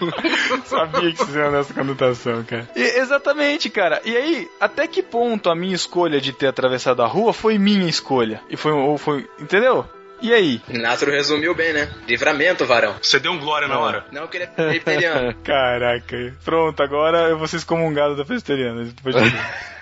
Sabia 0.66 1.12
que 1.12 1.18
vocês 1.18 1.36
iam 1.36 1.52
nessa 1.52 1.74
conotação, 1.74 2.44
cara. 2.44 2.68
E, 2.76 2.82
exatamente, 2.82 3.70
cara. 3.70 4.02
E 4.04 4.16
aí, 4.16 4.50
até 4.60 4.88
que 4.88 5.02
ponto 5.02 5.50
a 5.50 5.56
minha 5.56 5.76
escolha 5.76 6.20
de 6.20 6.32
ter 6.32 6.48
atravessado 6.48 7.02
a 7.02 7.08
rua 7.08 7.34
foi 7.34 7.58
minha 7.58 7.90
escolha? 7.90 8.42
E 8.50 8.58
foi, 8.58 8.72
ou 8.72 8.98
foi, 8.98 9.28
entendeu? 9.40 9.86
E 10.22 10.32
aí? 10.32 10.62
Náturo 10.70 11.12
resumiu 11.12 11.56
bem, 11.56 11.74
né? 11.74 11.90
Livramento, 12.08 12.64
varão. 12.64 12.96
Você 13.02 13.20
deu 13.20 13.32
um 13.32 13.40
glória 13.40 13.68
na 13.68 13.80
hora. 13.80 14.06
Não, 14.12 14.28
que 14.28 14.38
ele 14.38 14.50
é 14.56 14.66
vegetariano. 14.68 15.34
Caraca. 15.44 16.36
Pronto, 16.46 16.84
agora 16.84 17.30
eu 17.30 17.40
vou 17.40 17.48
ser 17.48 17.58
excomungado 17.58 18.16
da 18.16 18.24
vegetariana. 18.24 18.88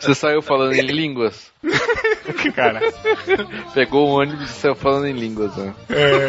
Você 0.00 0.14
saiu 0.14 0.42
falando 0.42 0.74
em 0.74 0.82
línguas? 0.82 1.50
Cara. 2.54 2.80
Pegou 3.74 4.08
o 4.08 4.20
ônibus 4.20 4.50
e 4.50 4.52
saiu 4.52 4.74
falando 4.74 5.06
em 5.06 5.12
línguas, 5.12 5.54
né? 5.56 5.74
É. 5.90 6.28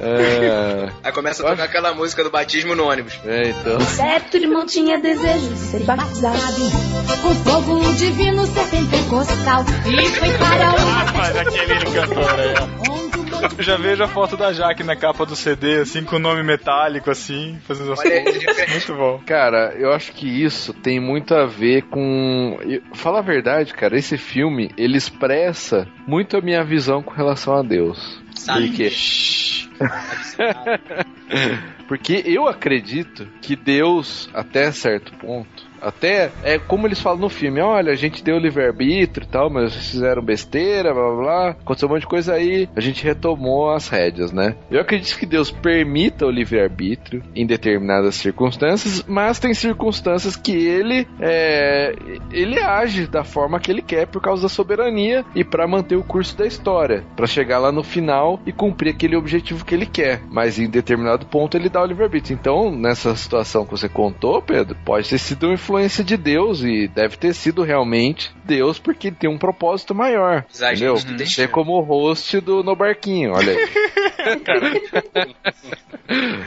é... 0.00 0.92
Aí 1.02 1.12
começa 1.12 1.46
a 1.46 1.50
tocar 1.50 1.64
aquela 1.64 1.94
música 1.94 2.24
do 2.24 2.30
batismo 2.30 2.74
no 2.74 2.88
ônibus. 2.88 3.18
É, 3.24 3.50
então. 3.50 3.80
Certo 3.80 4.36
irmão 4.36 4.66
tinha 4.66 4.98
desejo 4.98 5.48
de 5.48 5.58
ser 5.58 5.84
batizado 5.84 6.38
com 7.22 7.34
fogo 7.36 7.94
divino 7.94 8.46
ser 8.46 8.66
pentecostal 8.68 9.64
e 9.86 10.08
foi 10.08 10.30
para 10.38 10.72
o... 10.72 10.76
Ah, 10.76 11.12
mas 11.16 11.36
aquele 11.36 11.84
cantor 11.92 12.40
aí, 12.40 12.54
ó. 12.60 13.03
Eu 13.56 13.60
já 13.62 13.76
vejo 13.76 14.02
a 14.02 14.08
foto 14.08 14.36
da 14.36 14.52
Jaque 14.52 14.82
na 14.82 14.96
capa 14.96 15.26
do 15.26 15.36
CD, 15.36 15.80
assim, 15.80 16.04
com 16.04 16.16
o 16.16 16.18
nome 16.18 16.42
metálico, 16.42 17.10
assim, 17.10 17.58
fazendo 17.66 17.92
as 17.92 18.02
coisas. 18.02 18.24
Muito 18.70 18.94
bom. 18.94 19.20
Cara, 19.26 19.74
eu 19.76 19.92
acho 19.92 20.12
que 20.12 20.26
isso 20.26 20.72
tem 20.72 21.00
muito 21.00 21.34
a 21.34 21.46
ver 21.46 21.82
com. 21.82 22.58
Fala 22.94 23.18
a 23.18 23.22
verdade, 23.22 23.74
cara, 23.74 23.96
esse 23.96 24.16
filme 24.16 24.70
ele 24.76 24.96
expressa 24.96 25.86
muito 26.06 26.36
a 26.36 26.40
minha 26.40 26.64
visão 26.64 27.02
com 27.02 27.12
relação 27.12 27.54
a 27.54 27.62
Deus. 27.62 28.22
Sabe? 28.34 28.68
Porque... 28.68 28.90
Porque 31.86 32.22
eu 32.24 32.48
acredito 32.48 33.28
que 33.42 33.54
Deus, 33.54 34.30
até 34.32 34.72
certo 34.72 35.12
ponto, 35.14 35.53
até 35.84 36.30
é 36.42 36.58
como 36.58 36.86
eles 36.86 37.00
falam 37.00 37.20
no 37.20 37.28
filme: 37.28 37.60
olha, 37.60 37.92
a 37.92 37.96
gente 37.96 38.24
deu 38.24 38.38
livre-arbítrio 38.38 39.24
e 39.24 39.28
tal, 39.28 39.50
mas 39.50 39.72
vocês 39.72 39.90
fizeram 39.90 40.22
besteira, 40.22 40.92
blá 40.92 41.02
blá 41.04 41.16
blá. 41.16 41.48
Aconteceu 41.50 41.88
um 41.88 41.92
monte 41.92 42.02
de 42.02 42.08
coisa 42.08 42.34
aí, 42.34 42.68
a 42.74 42.80
gente 42.80 43.04
retomou 43.04 43.70
as 43.70 43.88
rédeas, 43.88 44.32
né? 44.32 44.56
Eu 44.70 44.80
acredito 44.80 45.18
que 45.18 45.26
Deus 45.26 45.50
permita 45.50 46.26
o 46.26 46.30
livre-arbítrio 46.30 47.22
em 47.34 47.46
determinadas 47.46 48.14
circunstâncias, 48.16 49.04
mas 49.06 49.38
tem 49.38 49.54
circunstâncias 49.54 50.36
que 50.36 50.52
ele 50.52 51.06
é, 51.20 51.94
ele 52.32 52.58
age 52.58 53.06
da 53.06 53.24
forma 53.24 53.60
que 53.60 53.70
ele 53.70 53.82
quer 53.82 54.06
por 54.06 54.22
causa 54.22 54.42
da 54.42 54.48
soberania 54.48 55.24
e 55.34 55.44
para 55.44 55.66
manter 55.66 55.96
o 55.96 56.04
curso 56.04 56.36
da 56.36 56.46
história, 56.46 57.04
para 57.16 57.26
chegar 57.26 57.58
lá 57.58 57.70
no 57.70 57.82
final 57.82 58.40
e 58.46 58.52
cumprir 58.52 58.90
aquele 58.90 59.16
objetivo 59.16 59.64
que 59.64 59.74
ele 59.74 59.86
quer. 59.86 60.22
Mas 60.30 60.58
em 60.58 60.68
determinado 60.68 61.26
ponto 61.26 61.56
ele 61.56 61.68
dá 61.68 61.82
o 61.82 61.86
livre-arbítrio. 61.86 62.34
Então, 62.34 62.70
nessa 62.70 63.14
situação 63.16 63.64
que 63.64 63.72
você 63.72 63.88
contou, 63.88 64.40
Pedro, 64.40 64.76
pode 64.84 65.08
ter 65.08 65.18
sido 65.18 65.46
uma 65.46 65.54
influência 65.74 66.04
de 66.04 66.16
Deus 66.16 66.62
e 66.62 66.86
deve 66.88 67.16
ter 67.16 67.34
sido 67.34 67.62
realmente 67.62 68.32
Deus 68.44 68.78
porque 68.78 69.10
tem 69.10 69.28
um 69.28 69.38
propósito 69.38 69.94
maior. 69.94 70.44
entendeu? 70.76 70.94
Ser 71.26 71.48
como 71.48 71.72
o 71.72 71.80
host 71.80 72.40
do 72.40 72.62
No 72.62 72.76
Barquinho, 72.76 73.32
olha 73.32 73.52
aí. 73.52 73.68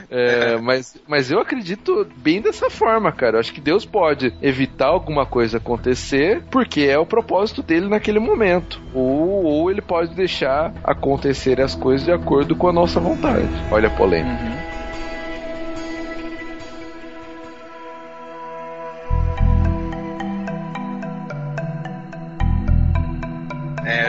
é, 0.09 0.57
mas, 0.57 0.95
mas 1.07 1.29
eu 1.29 1.39
acredito 1.39 2.07
bem 2.17 2.41
dessa 2.41 2.69
forma, 2.69 3.11
cara. 3.11 3.35
Eu 3.35 3.39
acho 3.39 3.53
que 3.53 3.61
Deus 3.61 3.85
pode 3.85 4.33
evitar 4.41 4.87
alguma 4.87 5.25
coisa 5.25 5.57
acontecer 5.57 6.41
porque 6.49 6.81
é 6.81 6.97
o 6.97 7.05
propósito 7.05 7.61
dele 7.61 7.87
naquele 7.87 8.19
momento. 8.19 8.81
Ou, 8.93 9.43
ou 9.43 9.69
ele 9.71 9.81
pode 9.81 10.15
deixar 10.15 10.73
acontecer 10.83 11.59
as 11.61 11.75
coisas 11.75 12.05
de 12.05 12.11
acordo 12.11 12.55
com 12.55 12.67
a 12.67 12.73
nossa 12.73 12.99
vontade. 12.99 13.47
Olha 13.71 13.87
a 13.87 13.91
polêmica. 13.91 14.43
Uhum. 14.43 14.66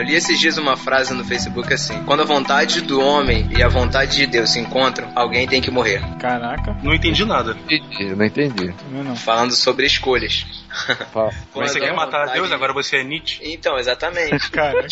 Li 0.09 0.15
esses 0.15 0.39
dias 0.39 0.57
uma 0.57 0.75
frase 0.75 1.13
no 1.13 1.23
Facebook 1.23 1.71
assim: 1.71 2.03
Quando 2.03 2.21
a 2.21 2.25
vontade 2.25 2.81
do 2.81 2.99
homem 2.99 3.47
e 3.55 3.61
a 3.61 3.67
vontade 3.67 4.17
de 4.17 4.25
Deus 4.25 4.51
se 4.51 4.59
encontram, 4.59 5.11
alguém 5.15 5.47
tem 5.47 5.61
que 5.61 5.69
morrer. 5.69 6.01
Caraca. 6.19 6.75
Não 6.81 6.93
entendi 6.93 7.23
nada. 7.25 7.55
Eu 7.99 8.15
não 8.15 8.25
entendi. 8.25 8.73
Não. 8.91 9.15
Falando 9.15 9.53
sobre 9.53 9.85
escolhas. 9.85 10.45
Mas 11.55 11.71
você 11.71 11.79
quer 11.79 11.93
matar 11.93 12.21
vontade... 12.21 12.39
Deus, 12.39 12.51
agora 12.51 12.73
você 12.73 12.97
é 12.97 13.03
Nietzsche? 13.03 13.39
Então, 13.43 13.77
exatamente. 13.77 14.39
Cara. 14.51 14.87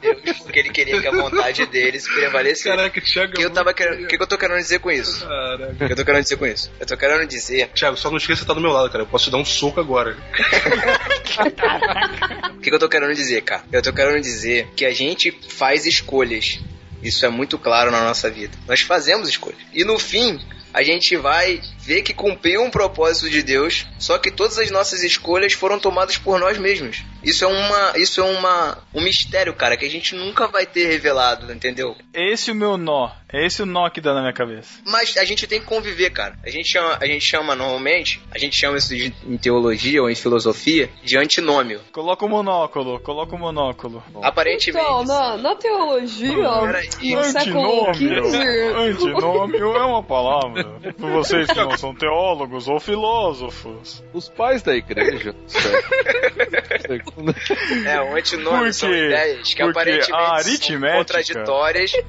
Deus, 0.00 0.38
porque 0.38 0.58
ele 0.58 0.70
queria 0.70 1.00
que 1.00 1.06
a 1.06 1.10
vontade 1.10 1.66
deles 1.66 2.08
prevalecesse. 2.08 2.68
Caraca, 2.68 3.00
Thiago. 3.00 3.32
O 3.32 3.34
que, 3.34 3.42
eu 3.42 3.50
tava 3.50 3.74
querendo... 3.74 4.06
que, 4.06 4.16
que 4.16 4.22
eu 4.22 4.26
tô 4.26 4.38
querendo 4.38 4.58
dizer 4.58 4.78
com 4.78 4.90
isso? 4.90 5.26
Caraca. 5.26 5.72
O 5.72 5.86
que 5.86 5.92
eu 5.92 5.96
tô 5.96 6.04
querendo 6.04 6.22
dizer 6.22 6.36
com 6.36 6.46
isso? 6.46 6.70
Eu 6.78 6.86
tô 6.86 6.96
querendo 6.96 7.26
dizer. 7.26 7.68
Thiago, 7.68 7.96
só 7.96 8.10
não 8.10 8.16
esqueça 8.16 8.42
que 8.42 8.46
tá 8.46 8.54
do 8.54 8.60
meu 8.60 8.72
lado, 8.72 8.90
cara. 8.90 9.04
Eu 9.04 9.08
posso 9.08 9.26
te 9.26 9.30
dar 9.30 9.38
um 9.38 9.44
soco 9.44 9.80
agora. 9.80 10.16
o 12.54 12.60
que, 12.60 12.70
que 12.70 12.74
eu 12.74 12.78
tô 12.78 12.88
querendo 12.88 13.14
dizer, 13.14 13.42
cara? 13.42 13.62
Eu 13.72 13.82
tô 13.82 13.92
querendo 13.92 14.20
dizer 14.20 14.61
que 14.64 14.84
a 14.84 14.92
gente 14.92 15.30
faz 15.48 15.86
escolhas. 15.86 16.60
Isso 17.02 17.26
é 17.26 17.28
muito 17.28 17.58
claro 17.58 17.90
na 17.90 18.04
nossa 18.04 18.30
vida. 18.30 18.56
Nós 18.66 18.80
fazemos 18.80 19.28
escolhas. 19.28 19.60
E 19.72 19.84
no 19.84 19.98
fim, 19.98 20.40
a 20.72 20.82
gente 20.82 21.16
vai 21.16 21.60
ver 21.78 22.02
que 22.02 22.14
cumpriu 22.14 22.62
um 22.62 22.70
propósito 22.70 23.28
de 23.28 23.42
Deus, 23.42 23.86
só 23.98 24.18
que 24.18 24.30
todas 24.30 24.58
as 24.58 24.70
nossas 24.70 25.02
escolhas 25.02 25.52
foram 25.52 25.78
tomadas 25.78 26.16
por 26.16 26.38
nós 26.38 26.58
mesmos. 26.58 27.02
Isso 27.22 27.44
é 27.44 27.48
uma, 27.48 27.92
isso 27.96 28.20
é 28.20 28.24
uma, 28.24 28.78
um 28.94 29.02
mistério, 29.02 29.54
cara, 29.54 29.76
que 29.76 29.84
a 29.84 29.90
gente 29.90 30.14
nunca 30.14 30.48
vai 30.48 30.66
ter 30.66 30.86
revelado, 30.86 31.52
entendeu? 31.52 31.96
Esse 32.12 32.50
é 32.50 32.52
o 32.52 32.56
meu 32.56 32.76
nó. 32.76 33.10
É 33.32 33.46
esse 33.46 33.62
o 33.62 33.66
nó 33.66 33.88
que 33.88 34.00
dá 34.00 34.12
na 34.12 34.20
minha 34.20 34.32
cabeça. 34.32 34.80
Mas 34.84 35.16
a 35.16 35.24
gente 35.24 35.46
tem 35.46 35.58
que 35.60 35.66
conviver, 35.66 36.10
cara. 36.10 36.36
A 36.44 36.50
gente 36.50 36.68
chama, 36.68 36.98
a 37.00 37.06
gente 37.06 37.24
chama 37.24 37.54
normalmente, 37.54 38.20
a 38.30 38.38
gente 38.38 38.56
chama 38.56 38.76
isso 38.76 38.94
de, 38.94 39.14
em 39.26 39.38
teologia 39.38 40.02
ou 40.02 40.10
em 40.10 40.14
filosofia 40.14 40.90
de 41.02 41.16
antinômio. 41.16 41.80
Coloca 41.92 42.26
o 42.26 42.28
monóculo, 42.28 43.00
coloca 43.00 43.34
o 43.34 43.38
monóculo. 43.38 44.02
Aparentemente. 44.22 44.84
Então, 44.84 45.04
na, 45.04 45.36
na 45.36 45.54
teologia, 45.56 46.36
no 46.36 47.24
século 47.24 47.94
XV... 47.94 48.36
Antinômio 48.76 49.76
é 49.76 49.84
uma 49.84 50.02
palavra. 50.02 50.61
Vocês 50.98 51.46
que 51.46 51.54
não 51.54 51.76
são 51.76 51.94
teólogos 51.94 52.68
ou 52.68 52.80
filósofos. 52.80 54.02
Os 54.12 54.28
pais 54.28 54.62
da 54.62 54.74
igreja. 54.74 55.34
é, 57.86 58.00
o 58.00 58.16
antinômio 58.16 58.72
são 58.72 58.92
ideias 58.92 59.54
que 59.54 59.62
aparentemente 59.62 60.68
são 60.68 60.96
contraditórias. 60.96 61.92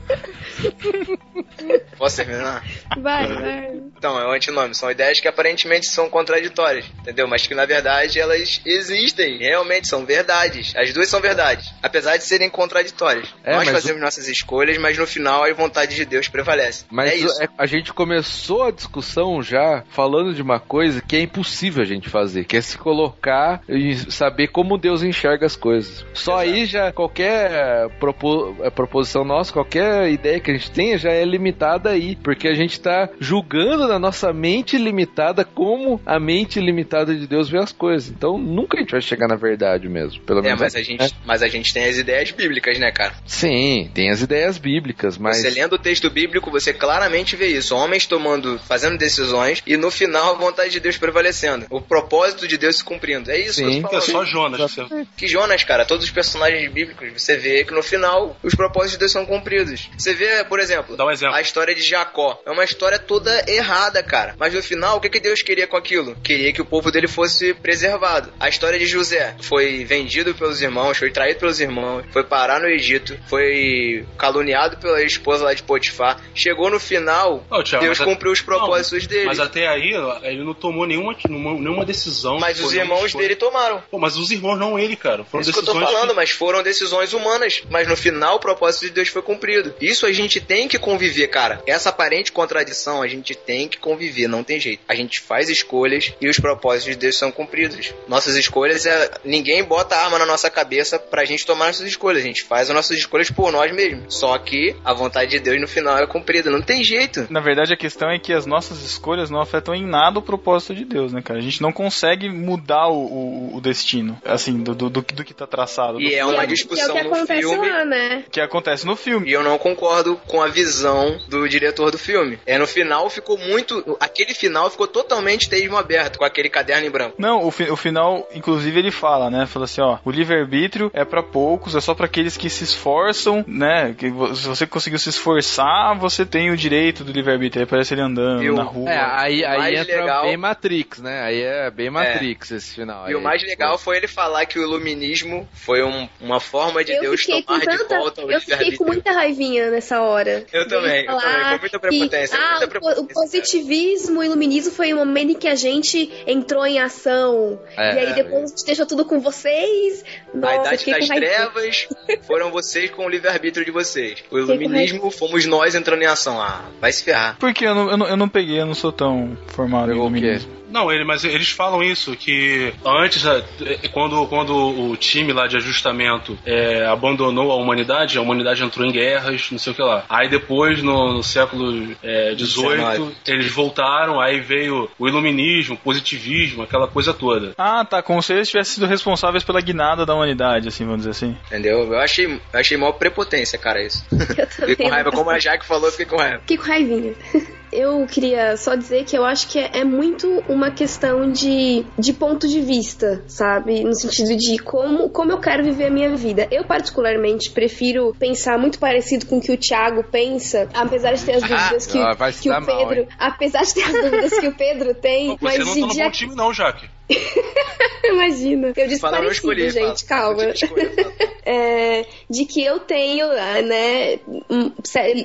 Posso 1.98 2.18
terminar? 2.18 2.64
Vai, 2.98 3.28
vai. 3.28 3.82
Então, 3.98 4.20
é 4.20 4.28
o 4.28 4.32
antinômio. 4.32 4.76
São 4.76 4.92
ideias 4.92 5.20
que 5.20 5.28
aparentemente 5.28 5.88
são 5.88 6.10
contraditórias, 6.10 6.86
entendeu? 7.00 7.28
Mas 7.28 7.48
que 7.48 7.56
na 7.56 7.66
verdade 7.66 8.20
elas 8.20 8.62
existem, 8.66 9.38
realmente 9.38 9.88
são 9.88 10.06
verdades. 10.06 10.74
As 10.76 10.94
duas 10.94 11.10
são 11.10 11.22
verdades, 11.22 11.74
apesar 11.82 12.18
de 12.18 12.24
serem 12.24 12.50
contraditórias. 12.50 13.34
É, 13.44 13.56
Nós 13.56 13.70
fazemos 13.70 14.02
o... 14.02 14.04
nossas 14.04 14.28
escolhas, 14.28 14.78
mas 14.78 14.98
no 14.98 15.08
final 15.08 15.44
a 15.44 15.54
vontade 15.54 15.96
de 15.96 16.06
Deus 16.06 16.28
prevalece. 16.28 16.86
Mas 16.90 17.12
é 17.12 17.16
isso. 17.16 17.40
a 17.58 17.66
gente 17.66 17.94
começou 17.94 18.43
a 18.52 18.72
discussão 18.72 19.42
já 19.42 19.84
falando 19.90 20.34
de 20.34 20.42
uma 20.42 20.60
coisa 20.60 21.02
que 21.02 21.16
é 21.16 21.22
impossível 21.22 21.82
a 21.84 21.86
gente 21.86 22.10
fazer, 22.10 22.44
que 22.46 22.58
é 22.58 22.62
se 22.62 22.78
colocar 22.78 23.62
e 23.70 23.96
saber 24.12 24.48
como 24.48 24.78
Deus 24.78 25.04
enxerga 25.04 25.46
as 25.46 25.56
coisas. 25.56 26.06
Só 26.14 26.42
Exato. 26.44 26.58
aí 26.58 26.66
já 26.66 26.92
qualquer 26.92 27.90
propo 28.00 28.56
proposição 28.76 29.24
nossa, 29.24 29.54
qualquer 29.54 30.10
ideia 30.12 30.40
que 30.40 30.52
a 30.52 30.54
gente 30.54 30.72
tenha 30.72 30.98
já 30.98 31.12
é 31.12 31.24
limitada 31.24 31.90
aí, 31.90 32.16
porque 32.16 32.48
a 32.48 32.54
gente 32.54 32.80
tá 32.80 33.10
julgando 33.20 33.88
na 33.88 34.00
nossa 34.00 34.34
mente 34.34 34.78
limitada 34.78 35.46
como 35.46 36.02
a 36.06 36.20
mente 36.20 36.60
limitada 36.60 37.16
de 37.16 37.28
Deus 37.28 37.50
vê 37.50 37.60
as 37.60 37.72
coisas. 37.72 38.10
Então 38.10 38.38
nunca 38.38 38.78
a 38.78 38.82
gente 38.82 38.92
vai 38.92 39.02
chegar 39.02 39.28
na 39.28 39.36
verdade 39.36 39.88
mesmo. 39.88 40.22
Pelo 40.24 40.40
É, 40.40 40.44
menos 40.44 40.60
mas 40.62 40.76
a, 40.76 40.80
assim, 40.80 40.92
gente, 40.92 41.02
né? 41.02 41.10
mas 41.26 41.42
a 41.44 41.48
gente 41.48 41.74
tem 41.74 41.86
as 41.86 41.98
ideias 41.98 42.32
bíblicas, 42.32 42.80
né, 42.80 42.92
cara? 42.92 43.14
Sim, 43.26 43.90
tem 43.94 44.10
as 44.10 44.22
ideias 44.22 44.58
bíblicas, 44.58 45.18
mas. 45.18 45.38
Você 45.38 45.50
lendo 45.50 45.74
o 45.74 45.78
texto 45.78 46.10
bíblico, 46.10 46.50
você 46.52 46.74
claramente 46.74 47.36
vê 47.36 47.48
isso. 47.48 47.76
Homens 47.76 48.06
tomando, 48.08 48.33
fazendo 48.68 48.98
decisões 48.98 49.62
e 49.66 49.78
no 49.78 49.92
final 49.92 50.32
a 50.36 50.38
vontade 50.38 50.72
de 50.72 50.80
Deus 50.80 50.98
prevalecendo. 50.98 51.66
O 51.70 51.82
propósito 51.82 52.48
de 52.48 52.58
Deus 52.58 52.78
se 52.78 52.84
cumprindo. 52.84 53.30
É 53.32 53.38
isso 53.40 53.56
Sim. 53.56 53.82
que 53.84 53.96
eu 53.96 54.00
É 54.00 54.02
só. 54.02 54.24
Jonas. 54.26 54.60
que 54.60 54.68
você- 54.88 55.08
Que 55.18 55.28
Jonas, 55.28 55.64
cara, 55.64 55.86
todos 55.86 56.06
os 56.06 56.12
personagens 56.12 56.72
bíblicos, 56.72 57.22
você 57.22 57.36
vê 57.38 57.64
que 57.64 57.74
no 57.74 57.84
final 57.84 58.38
os 58.44 58.56
propósitos 58.56 58.94
de 58.94 59.00
Deus 59.00 59.12
são 59.12 59.26
cumpridos. 59.26 59.90
Você 59.98 60.14
vê, 60.14 60.44
por 60.46 60.60
exemplo, 60.60 60.96
Dá 60.96 61.06
um 61.06 61.12
exemplo. 61.12 61.36
a 61.36 61.42
história 61.42 61.74
de 61.76 61.82
Jacó. 61.82 62.42
É 62.46 62.52
uma 62.52 62.64
história 62.64 62.98
toda 63.00 63.44
errada, 63.48 64.02
cara. 64.04 64.36
Mas 64.38 64.54
no 64.54 64.62
final, 64.64 64.98
o 64.98 65.02
que, 65.02 65.10
que 65.10 65.20
Deus 65.20 65.42
queria 65.42 65.68
com 65.68 65.78
aquilo? 65.78 66.16
Queria 66.24 66.52
que 66.54 66.62
o 66.62 66.66
povo 66.66 66.92
dele 66.92 67.08
fosse 67.08 67.54
preservado. 67.54 68.32
A 68.40 68.50
história 68.50 68.80
de 68.80 68.86
José 68.86 69.36
foi 69.42 69.84
vendido 69.86 70.34
pelos 70.36 70.62
irmãos, 70.62 70.98
foi 70.98 71.12
traído 71.12 71.40
pelos 71.40 71.60
irmãos, 71.60 72.06
foi 72.12 72.24
parar 72.24 72.60
no 72.60 72.68
Egito, 72.68 73.18
foi 73.28 74.06
caluniado 74.18 74.78
pela 74.78 75.02
esposa 75.04 75.44
lá 75.44 75.54
de 75.54 75.64
Potifar. 75.64 76.20
Chegou 76.34 76.70
no 76.70 76.80
final, 76.80 77.46
Ô, 77.50 77.64
Thiago, 77.64 77.86
Deus 77.86 78.00
a- 78.00 78.04
cumpriu 78.24 78.32
os 78.32 78.42
propósitos 78.42 79.04
Não, 79.04 79.10
dele. 79.10 79.26
Mas 79.26 79.40
até 79.40 79.68
aí, 79.68 79.92
ele 80.24 80.44
não 80.44 80.54
tomou 80.54 80.88
nenhuma, 80.88 81.16
nenhuma, 81.28 81.86
decisão. 81.86 82.40
Mas 82.40 82.58
Foi 82.58 82.68
os 82.68 82.74
irmãos 82.74 83.06
escolha. 83.08 83.24
dele 83.24 83.36
tomaram. 83.36 83.84
Pô, 83.92 84.00
mas 84.00 84.18
os 84.18 84.32
irmãos 84.32 84.58
não 84.58 84.80
ele, 84.80 84.96
cara. 84.96 85.24
Foram 85.26 85.42
Isso 85.42 85.52
que 85.52 85.60
eu 85.60 85.64
tô 85.64 85.74
decisões 85.74 85.94
falando, 85.94 86.16
mas 86.16 86.32
foram 86.32 86.64
decisões 86.64 87.14
humanas. 87.14 87.64
Mas 87.70 87.88
no 87.88 87.98
final, 87.98 88.38
o 88.38 88.40
propósito 88.40 88.86
de 88.86 88.92
Deus 88.92 89.10
foi 89.10 89.22
cumprido. 89.22 89.76
Isso 89.82 90.06
a 90.06 90.12
gente 90.12 90.40
tem 90.40 90.68
que 90.68 90.80
conviver, 90.80 91.28
cara. 91.28 91.62
Essa 91.68 91.90
aparente 91.90 92.32
contradição, 92.32 93.02
a 93.02 93.08
gente 93.08 93.36
tem 93.36 93.68
que 93.68 93.78
conviver, 93.78 94.28
não 94.28 94.44
tem 94.44 94.60
jeito. 94.60 94.82
A 94.88 94.96
gente 94.96 95.20
faz 95.20 95.50
escolhas 95.50 96.14
e 96.22 96.30
os 96.30 96.40
propósitos 96.40 96.94
de 96.94 97.00
Deus 97.00 97.18
são 97.18 97.32
cumpridos. 97.32 97.94
Nossas 98.08 98.36
escolhas 98.36 98.86
é. 98.86 99.12
Ninguém 99.24 99.64
bota 99.64 99.96
arma 99.96 100.18
na 100.18 100.26
nossa 100.26 100.50
cabeça 100.50 100.98
pra 100.98 101.26
gente 101.26 101.46
tomar 101.46 101.68
nossas 101.68 101.88
escolhas. 101.88 102.24
A 102.24 102.28
gente 102.28 102.44
faz 102.44 102.70
as 102.70 102.76
nossas 102.76 102.98
escolhas 102.98 103.30
por 103.30 103.52
nós 103.52 103.72
mesmos. 103.74 104.16
Só 104.16 104.38
que 104.38 104.76
a 104.86 104.94
vontade 104.94 105.32
de 105.32 105.40
Deus 105.40 105.60
no 105.60 105.68
final 105.68 105.98
é 105.98 106.08
cumprida. 106.08 106.50
Não 106.50 106.62
tem 106.62 106.84
jeito. 106.84 107.28
Na 107.30 107.40
verdade, 107.40 107.74
a 107.74 107.78
questão 107.78 108.03
é 108.10 108.18
que 108.20 108.34
as 108.34 108.46
nossas 108.46 108.82
escolhas 108.84 109.30
não 109.30 109.40
afetam 109.42 109.74
em 109.76 109.86
nada 109.86 110.20
o 110.20 110.22
propósito 110.22 110.74
de 110.76 110.86
Deus, 110.86 111.14
né, 111.14 111.22
cara? 111.22 111.40
A 111.40 111.42
gente 111.42 111.62
não 111.62 111.72
consegue 111.72 112.30
mudar 112.30 112.88
o, 112.88 112.96
o- 113.06 113.56
o 113.58 113.62
destino, 113.62 114.18
assim, 114.26 114.58
do, 114.64 114.74
do, 114.76 114.90
do, 114.90 115.04
que- 115.04 115.14
do 115.16 115.24
que 115.24 115.34
tá 115.34 115.46
traçado. 115.48 116.00
E 116.02 116.14
é 116.14 116.20
é 116.20 116.26
uma 116.26 116.44
é 116.44 116.48
discussão 116.48 116.96
o 116.96 116.98
que 116.98 117.04
no 117.04 117.14
acontece 117.14 117.42
filme. 117.50 117.70
lá, 117.70 117.86
né? 117.86 118.24
Que 118.32 118.40
acontece 118.42 118.86
no 118.86 118.96
filme. 118.96 119.30
E 119.30 119.34
eu 119.34 119.44
não 119.44 119.58
concordo 119.58 120.16
com 120.28 120.42
a 120.42 120.48
visão 120.48 121.18
do 121.28 121.48
diretor 121.50 121.92
do 121.92 121.98
filme. 121.98 122.40
É 122.46 122.58
no 122.58 122.66
final 122.68 123.10
ficou 123.10 123.38
muito. 123.38 123.98
Aquele 124.00 124.34
final 124.34 124.70
ficou 124.70 124.88
totalmente 124.88 125.50
teísmo 125.50 125.78
aberto, 125.78 126.18
com 126.18 126.26
aquele 126.26 126.50
caderno 126.50 126.88
em 126.88 126.90
branco. 126.92 127.16
Não, 127.18 127.46
o, 127.46 127.52
fi- 127.52 127.70
o 127.70 127.76
final, 127.76 128.28
inclusive, 128.34 128.80
ele 128.80 128.92
fala, 128.92 129.30
né? 129.30 129.46
Fala 129.46 129.66
assim, 129.66 129.82
ó, 129.82 129.98
o 130.06 130.12
livre-arbítrio 130.12 130.90
é 130.94 131.04
pra 131.04 131.22
poucos, 131.22 131.76
é 131.76 131.82
só 131.82 131.94
pra 131.94 132.06
aqueles 132.06 132.38
que 132.38 132.50
se 132.50 132.64
esforçam, 132.64 133.44
né? 133.48 133.94
Que 133.98 134.08
se 134.36 134.48
você 134.48 134.66
conseguiu 134.66 135.00
se 135.00 135.10
esforçar, 135.10 135.98
você 135.98 136.26
tem 136.26 136.52
o 136.52 136.58
direito 136.58 137.04
do 137.04 137.12
livre-arbítrio. 137.12 137.62
Aí 137.64 137.68
parece 137.70 137.93
ele 137.94 138.02
andando 138.02 138.54
na 138.54 138.64
rua. 138.64 138.90
É, 138.90 138.98
aí, 139.00 139.46
aí 139.46 139.76
entra 139.76 140.02
legal- 140.02 140.24
bem 140.26 140.38
Matrix, 140.38 141.00
né? 141.00 141.22
Aí 141.24 141.42
é 141.42 141.72
bem 141.72 141.90
Matrix 141.90 142.52
esse 142.52 142.76
final. 142.76 143.06
E 143.06 143.10
Aí, 143.10 143.16
o 143.16 143.22
mais 143.22 143.42
legal 143.44 143.78
foi 143.78 143.98
ele 143.98 144.08
falar 144.08 144.46
que 144.46 144.60
o 144.60 144.62
iluminismo 144.62 145.48
foi 145.54 145.84
um- 145.84 146.08
uma 146.22 146.40
forma 146.40 146.84
de 146.84 146.92
eu 146.94 147.02
Deus 147.02 147.26
tomar 147.26 147.60
de 147.60 147.66
tanta. 147.66 147.98
volta 147.98 148.26
o 148.26 148.32
Eu 148.32 148.42
fiquei 148.42 148.76
com 148.76 148.86
muita 148.86 149.12
raivinha 149.12 149.70
nessa 149.72 150.02
hora. 150.02 150.46
Eu 150.52 150.68
também, 150.68 151.02
eu 151.02 151.06
também, 151.06 151.06
falar 151.06 151.54
com 151.56 151.60
muita 151.62 151.80
prepotência, 151.80 152.38
Que, 152.38 152.44
ah, 152.44 152.50
muita 152.52 152.68
prepotência, 152.68 153.02
o 153.04 153.08
positivismo, 153.08 154.20
o 154.20 154.24
iluminismo 154.24 154.72
foi 154.72 154.94
o 154.94 154.98
momento 154.98 155.32
em 155.32 155.36
que 155.36 155.48
a 155.48 155.56
gente 155.56 156.12
entrou 156.28 156.66
em 156.66 156.80
ação. 156.80 157.60
É, 157.78 157.96
e 157.96 158.00
aí 158.00 158.14
depois 158.14 158.44
a 158.46 158.48
gente 158.48 158.66
deixou 158.66 158.86
tudo 158.86 159.06
com 159.06 159.20
vocês. 159.20 160.04
A 160.34 160.38
Nossa, 160.38 160.56
eu 160.56 160.62
idade 160.62 160.86
das 160.92 161.08
trevas 161.08 161.88
foram 162.26 162.52
vocês 162.52 162.90
com 162.92 163.06
o 163.06 163.10
livre-arbítrio 163.10 163.66
de 163.66 163.72
vocês. 163.72 164.24
O 164.32 164.38
iluminismo 164.38 165.10
fomos 165.12 165.46
nós 165.46 165.76
entrando 165.76 166.02
em 166.02 166.06
ação. 166.08 166.42
Ah, 166.42 166.64
vai 166.80 166.92
se 166.92 167.04
ferrar. 167.04 167.38
Porque 167.40 167.66
eu 167.66 167.76
não, 167.76 167.83
eu, 167.90 167.98
não, 167.98 168.08
eu 168.08 168.18
não 168.18 168.30
peguei, 168.30 168.60
eu 168.60 168.66
não 168.66 168.74
sou 168.74 168.92
tão 168.92 169.38
formado 169.48 169.88
Pegou 169.90 170.10
em 170.10 170.18
o 170.18 170.20
quê? 170.20 170.42
Não, 170.74 170.92
ele, 170.92 171.04
mas 171.04 171.24
eles 171.24 171.52
falam 171.52 171.84
isso, 171.84 172.16
que 172.16 172.74
antes, 172.84 173.24
é, 173.28 173.44
quando, 173.90 174.26
quando 174.26 174.56
o 174.56 174.98
time 174.98 175.32
lá 175.32 175.46
de 175.46 175.56
ajustamento 175.56 176.36
é, 176.44 176.84
abandonou 176.88 177.52
a 177.52 177.56
humanidade, 177.56 178.18
a 178.18 178.22
humanidade 178.22 178.64
entrou 178.64 178.84
em 178.84 178.92
guerras, 178.92 179.52
não 179.52 179.60
sei 179.60 179.72
o 179.72 179.76
que 179.76 179.84
lá. 179.84 180.04
Aí 180.10 180.28
depois, 180.28 180.82
no, 180.82 181.14
no 181.14 181.24
século 181.24 181.96
é, 182.02 182.34
18, 182.34 182.76
19. 182.76 183.16
eles 183.28 183.52
voltaram, 183.52 184.20
aí 184.20 184.40
veio 184.40 184.90
o 184.98 185.08
iluminismo, 185.08 185.76
o 185.76 185.78
positivismo, 185.78 186.64
aquela 186.64 186.88
coisa 186.88 187.14
toda. 187.14 187.54
Ah, 187.56 187.86
tá, 187.86 188.02
como 188.02 188.24
se 188.24 188.34
eles 188.34 188.50
tivessem 188.50 188.74
sido 188.74 188.88
responsáveis 188.88 189.44
pela 189.44 189.62
guinada 189.62 190.08
da 190.08 190.16
humanidade, 190.16 190.70
assim, 190.70 190.86
vamos 190.86 191.02
dizer 191.02 191.12
assim. 191.12 191.38
Entendeu? 191.46 191.84
Eu 191.84 192.00
achei, 192.00 192.26
eu 192.26 192.60
achei 192.60 192.78
maior 192.78 192.94
prepotência, 192.94 193.60
cara, 193.60 193.80
isso. 193.80 194.04
Eu 194.36 194.48
Fiquei 194.48 194.76
com 194.76 194.90
raiva, 194.90 195.12
como 195.12 195.30
a 195.30 195.40
Jaque 195.40 195.66
falou, 195.66 195.88
eu 195.88 195.92
fiquei 195.92 196.06
com 196.06 196.18
raiva. 196.18 196.40
Fiquei 196.40 196.58
com 196.58 196.64
raivinha. 196.64 197.14
Eu 197.74 198.06
queria 198.06 198.56
só 198.56 198.76
dizer 198.76 199.04
que 199.04 199.18
eu 199.18 199.26
acho 199.26 199.48
que 199.48 199.58
é, 199.58 199.80
é 199.80 199.84
muito 199.84 200.44
uma 200.48 200.63
questão 200.72 201.32
de, 201.32 201.86
de 201.98 202.14
ponto 202.14 202.48
de 202.48 202.62
vista, 202.62 203.24
sabe? 203.28 203.84
No 203.84 203.94
sentido 203.96 204.36
de 204.36 204.58
como, 204.60 205.10
como 205.10 205.32
eu 205.32 205.40
quero 205.40 205.64
viver 205.64 205.88
a 205.88 205.90
minha 205.92 206.16
vida. 206.16 206.48
Eu, 206.52 206.64
particularmente, 206.64 207.50
prefiro 207.52 208.16
pensar 208.18 208.58
muito 208.58 208.80
parecido 208.80 209.26
com 209.26 209.38
o 209.38 209.42
que 209.42 209.52
o 209.52 209.58
Thiago 209.58 210.04
pensa, 210.04 210.68
apesar 210.74 211.14
de 211.14 211.24
ter 211.24 211.34
as 211.34 211.42
dúvidas 211.42 211.86
que, 211.88 211.98
Ah, 212.00 212.16
que 212.32 212.50
o 212.50 212.52
mal, 212.52 212.66
Pedro. 212.66 213.02
hein? 213.02 213.08
apesar 213.20 213.62
de 213.64 213.74
ter 213.74 213.84
as 213.84 213.92
dúvidas 213.94 214.40
que 214.40 214.48
o 214.48 214.54
Pedro 214.54 214.94
tem, 214.96 215.30
Você 215.30 215.38
mas 215.42 215.60
não 215.60 215.74
de, 215.74 215.80
tá 215.82 215.88
no 215.88 215.94
de 215.94 216.04
bom 216.04 216.12
time 216.12 216.36
não, 216.36 216.54
Jaque. 216.54 216.90
Imagina. 218.06 218.74
Eu 218.76 218.88
disse 218.88 219.00
Fala, 219.00 219.18
eu 219.18 219.24
parecido, 219.24 219.52
escolhi, 219.52 219.70
gente, 219.70 220.06
fala. 220.06 220.36
calma. 220.36 220.54
Fala. 220.56 221.34
É, 221.46 222.06
de 222.30 222.46
que 222.46 222.64
eu 222.64 222.80
tenho, 222.80 223.26
ah, 223.30 223.62
né, 223.62 224.18
um- 224.50 224.72